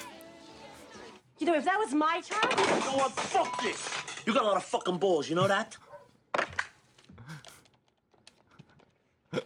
You 1.39 1.47
know, 1.47 1.55
if 1.55 1.65
that 1.65 1.79
was 1.79 1.93
my 1.93 2.21
child, 2.21 2.59
You 2.59 2.65
know 2.65 2.97
what? 2.97 3.11
Fuck 3.11 3.61
this. 3.63 3.89
You 4.25 4.33
got 4.33 4.43
a 4.43 4.45
lot 4.45 4.57
of 4.57 4.63
fucking 4.63 4.97
balls, 4.97 5.27
you 5.27 5.35
know 5.35 5.47
that? 5.47 5.75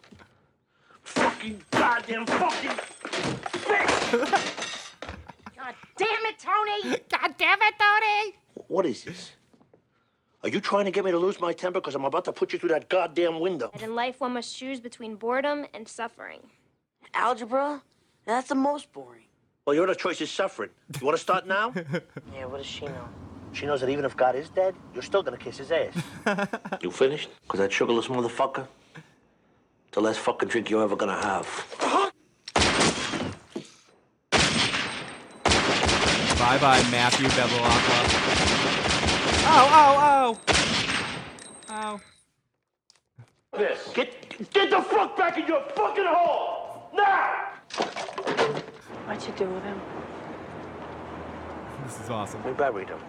fucking 1.03 1.63
goddamn 1.71 2.25
fucking 2.25 2.71
face! 3.61 4.76
God 5.97 6.05
damn 6.05 6.25
it, 6.25 6.39
Tony! 6.39 6.97
God 7.09 7.35
damn 7.37 7.61
it, 7.61 7.73
Tony! 7.79 8.35
What 8.67 8.85
is 8.85 9.03
this? 9.03 9.31
Are 10.43 10.49
you 10.49 10.61
trying 10.61 10.85
to 10.85 10.91
get 10.91 11.03
me 11.03 11.11
to 11.11 11.17
lose 11.17 11.39
my 11.41 11.53
temper 11.53 11.79
because 11.79 11.95
I'm 11.95 12.05
about 12.05 12.25
to 12.25 12.31
put 12.31 12.53
you 12.53 12.59
through 12.59 12.69
that 12.69 12.89
goddamn 12.89 13.39
window? 13.39 13.71
And 13.73 13.81
in 13.81 13.95
life, 13.95 14.21
one 14.21 14.33
must 14.33 14.55
choose 14.55 14.79
between 14.79 15.15
boredom 15.15 15.65
and 15.73 15.87
suffering. 15.87 16.41
Algebra? 17.13 17.81
That's 18.25 18.49
the 18.49 18.55
most 18.55 18.91
boring. 18.93 19.23
Well, 19.65 19.73
your 19.73 19.85
other 19.85 19.95
choice 19.95 20.21
is 20.21 20.29
suffering. 20.29 20.69
You 20.99 21.05
want 21.05 21.17
to 21.17 21.21
start 21.21 21.47
now? 21.47 21.73
Yeah, 22.33 22.45
what 22.45 22.57
does 22.57 22.67
she 22.67 22.85
know? 22.85 23.09
She 23.53 23.65
knows 23.65 23.81
that 23.81 23.89
even 23.89 24.05
if 24.05 24.15
God 24.15 24.35
is 24.35 24.49
dead, 24.49 24.75
you're 24.93 25.01
still 25.01 25.23
gonna 25.23 25.37
kiss 25.37 25.57
his 25.57 25.71
ass. 25.71 25.95
you 26.81 26.91
finished? 26.91 27.29
Because 27.43 27.59
that 27.59 27.71
sugarless 27.71 28.07
motherfucker, 28.07 28.67
the 29.93 30.01
last 30.01 30.19
fucking 30.19 30.49
drink 30.49 30.69
you're 30.69 30.83
ever 30.83 30.95
gonna 30.95 31.19
have. 31.19 31.47
Bye 36.47 36.57
bye, 36.59 36.81
Matthew 36.91 37.27
Bevilacqua. 37.27 37.99
Oh, 39.49 39.67
oh, 39.81 40.37
oh. 41.69 41.99
Oh. 43.51 43.57
This. 43.57 43.89
Get, 43.93 44.49
get 44.53 44.69
the 44.69 44.81
fuck 44.81 45.17
back 45.17 45.37
in 45.37 45.45
your 45.45 45.61
fucking 45.75 46.05
hole! 46.07 46.89
Now! 46.95 47.49
What'd 49.05 49.27
you 49.27 49.33
do 49.33 49.49
with 49.49 49.63
him? 49.63 49.81
This 51.83 51.99
is 51.99 52.09
awesome. 52.09 52.41
We 52.45 52.53
buried 52.53 52.87
him. 52.95 52.99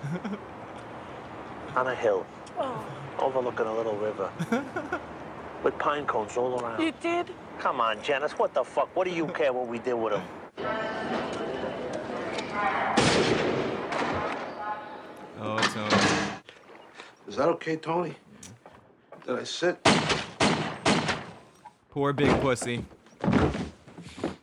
On 1.76 1.86
a 1.86 1.94
hill. 1.94 2.26
Oh. 2.58 2.84
Overlooking 3.20 3.66
a 3.66 3.72
little 3.72 3.94
river. 3.98 4.32
With 5.62 5.78
pine 5.78 6.06
cones 6.06 6.36
all 6.36 6.60
around. 6.60 6.82
You 6.82 6.92
did? 7.00 7.30
Come 7.60 7.80
on, 7.80 8.02
Janice, 8.02 8.32
what 8.32 8.52
the 8.52 8.64
fuck? 8.64 8.94
What 8.96 9.06
do 9.06 9.14
you 9.14 9.28
care 9.28 9.52
what 9.52 9.68
we 9.68 9.78
did 9.78 9.94
with 9.94 10.14
him? 10.14 10.22
Oh, 15.40 15.58
Tony. 15.72 16.02
Is 17.28 17.36
that 17.36 17.48
okay, 17.48 17.76
Tony? 17.76 18.14
Did 19.26 19.38
I 19.38 19.44
sit? 19.44 19.78
Poor 21.90 22.12
big 22.12 22.40
pussy. 22.40 22.84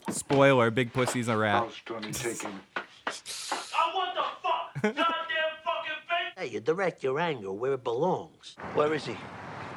Spoiler, 0.10 0.72
big 0.72 0.94
pussy's 0.94 1.28
a 1.28 1.36
rat. 1.38 1.64
How's 1.64 1.82
Tony 1.86 2.12
taking? 2.12 2.60
I 3.08 3.92
want 3.94 4.16
the 4.16 4.24
fuck! 4.42 4.74
Goddamn 4.82 5.56
fucking 5.64 6.02
face! 6.08 6.34
Hey, 6.38 6.48
you 6.48 6.60
direct 6.60 7.04
your 7.04 7.20
anger 7.20 7.52
where 7.52 7.74
it 7.74 7.84
belongs. 7.84 8.56
Where 8.74 8.94
is 8.94 9.06
he? 9.06 9.16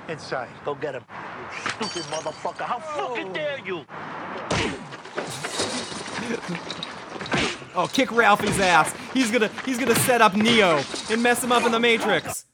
Inside. 0.09 0.49
Go 0.65 0.75
get 0.75 0.95
him. 0.95 1.05
You 1.09 1.89
stupid 1.89 2.11
motherfucker. 2.11 2.65
How 2.65 2.79
fucking 2.79 3.33
dare 3.33 3.59
you? 3.65 3.85
Oh, 7.79 7.87
kick 7.87 8.11
Ralphie's 8.11 8.59
ass. 8.59 8.93
He's 9.15 9.31
gonna 9.31 9.49
he's 9.65 9.79
gonna 9.79 9.95
set 9.95 10.21
up 10.21 10.35
Neo 10.35 10.83
and 11.13 11.23
mess 11.23 11.45
him 11.45 11.53
up 11.53 11.65
in 11.65 11.71
the 11.71 11.79
Matrix. 11.79 12.45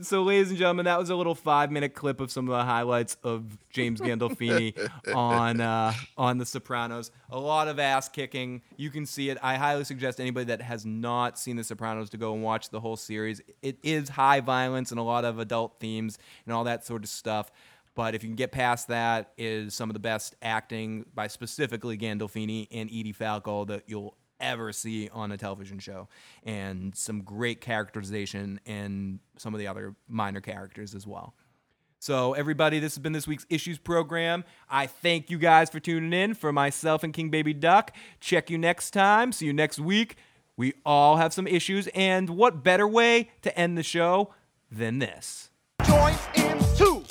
so, 0.00 0.22
ladies 0.22 0.48
and 0.48 0.58
gentlemen, 0.58 0.86
that 0.86 0.98
was 0.98 1.10
a 1.10 1.14
little 1.14 1.34
five-minute 1.34 1.94
clip 1.94 2.18
of 2.18 2.30
some 2.30 2.48
of 2.48 2.56
the 2.56 2.64
highlights 2.64 3.18
of 3.22 3.58
James 3.68 4.00
Gandolfini 4.00 4.74
on 5.14 5.60
uh, 5.60 5.92
on 6.16 6.38
The 6.38 6.46
Sopranos. 6.46 7.10
A 7.28 7.38
lot 7.38 7.68
of 7.68 7.78
ass 7.78 8.08
kicking. 8.08 8.62
You 8.78 8.88
can 8.88 9.04
see 9.04 9.28
it. 9.28 9.36
I 9.42 9.56
highly 9.56 9.84
suggest 9.84 10.18
anybody 10.18 10.46
that 10.46 10.62
has 10.62 10.86
not 10.86 11.38
seen 11.38 11.56
The 11.56 11.64
Sopranos 11.64 12.08
to 12.10 12.16
go 12.16 12.32
and 12.32 12.42
watch 12.42 12.70
the 12.70 12.80
whole 12.80 12.96
series. 12.96 13.42
It 13.60 13.76
is 13.82 14.08
high 14.08 14.40
violence 14.40 14.92
and 14.92 14.98
a 14.98 15.02
lot 15.02 15.26
of 15.26 15.38
adult 15.38 15.78
themes 15.78 16.16
and 16.46 16.54
all 16.54 16.64
that 16.64 16.86
sort 16.86 17.02
of 17.02 17.10
stuff. 17.10 17.50
But 18.00 18.14
if 18.14 18.22
you 18.22 18.30
can 18.30 18.36
get 18.36 18.50
past 18.50 18.88
that, 18.88 19.34
is 19.36 19.74
some 19.74 19.90
of 19.90 19.92
the 19.92 20.00
best 20.00 20.34
acting 20.40 21.04
by 21.14 21.26
specifically 21.26 21.98
Gandolfini 21.98 22.66
and 22.70 22.88
Edie 22.88 23.12
Falco 23.12 23.66
that 23.66 23.82
you'll 23.88 24.16
ever 24.40 24.72
see 24.72 25.10
on 25.10 25.32
a 25.32 25.36
television 25.36 25.78
show, 25.78 26.08
and 26.42 26.96
some 26.96 27.20
great 27.20 27.60
characterization 27.60 28.58
and 28.64 29.18
some 29.36 29.52
of 29.52 29.60
the 29.60 29.66
other 29.66 29.94
minor 30.08 30.40
characters 30.40 30.94
as 30.94 31.06
well. 31.06 31.34
So, 31.98 32.32
everybody, 32.32 32.78
this 32.78 32.94
has 32.94 33.02
been 33.02 33.12
this 33.12 33.28
week's 33.28 33.44
Issues 33.50 33.78
program. 33.78 34.44
I 34.70 34.86
thank 34.86 35.28
you 35.28 35.36
guys 35.36 35.68
for 35.68 35.78
tuning 35.78 36.14
in. 36.14 36.32
For 36.32 36.54
myself 36.54 37.04
and 37.04 37.12
King 37.12 37.28
Baby 37.28 37.52
Duck, 37.52 37.94
check 38.18 38.48
you 38.48 38.56
next 38.56 38.92
time. 38.92 39.30
See 39.30 39.44
you 39.44 39.52
next 39.52 39.78
week. 39.78 40.16
We 40.56 40.72
all 40.86 41.18
have 41.18 41.34
some 41.34 41.46
issues, 41.46 41.86
and 41.88 42.30
what 42.30 42.64
better 42.64 42.88
way 42.88 43.28
to 43.42 43.54
end 43.58 43.76
the 43.76 43.82
show 43.82 44.32
than 44.72 45.00
this? 45.00 45.50
In 46.34 46.58
two. 46.78 47.04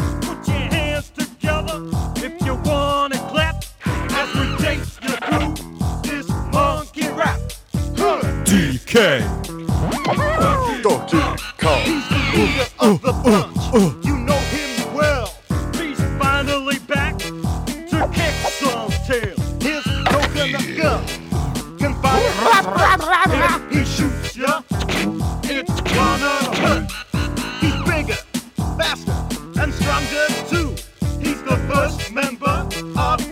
DK. 8.50 9.22
Donkey 10.82 11.20
Kong. 11.60 11.82
He's 11.84 12.10
the 12.10 12.18
Leader 12.34 12.66
of 12.80 13.00
the 13.04 13.12
oh, 13.12 13.22
oh, 13.24 13.44
bunch. 13.44 13.58
Oh. 13.76 14.02
You 14.04 14.18
know 14.18 14.40
him 14.50 14.94
well. 14.96 15.36
He's 15.76 16.02
finally 16.18 16.80
back 16.80 17.20
to 17.20 18.10
kick 18.12 18.34
some 18.58 18.90
tail. 19.06 19.38
His 19.62 19.84
coconut 20.08 20.66
gun 20.76 21.06
can 21.78 21.94
fire. 22.02 22.26
If 23.72 23.72
he 23.72 23.86
shoots 23.86 24.36
ya, 24.36 24.64
it's 25.44 25.82
gonna 25.82 26.36
hurt. 26.58 26.92
He's 27.62 27.78
bigger, 27.88 28.18
faster, 28.80 29.14
and 29.62 29.72
stronger 29.72 30.26
too. 30.50 30.70
He's 31.22 31.44
the 31.44 31.58
first 31.72 32.12
member 32.12 32.68
of 32.98 33.29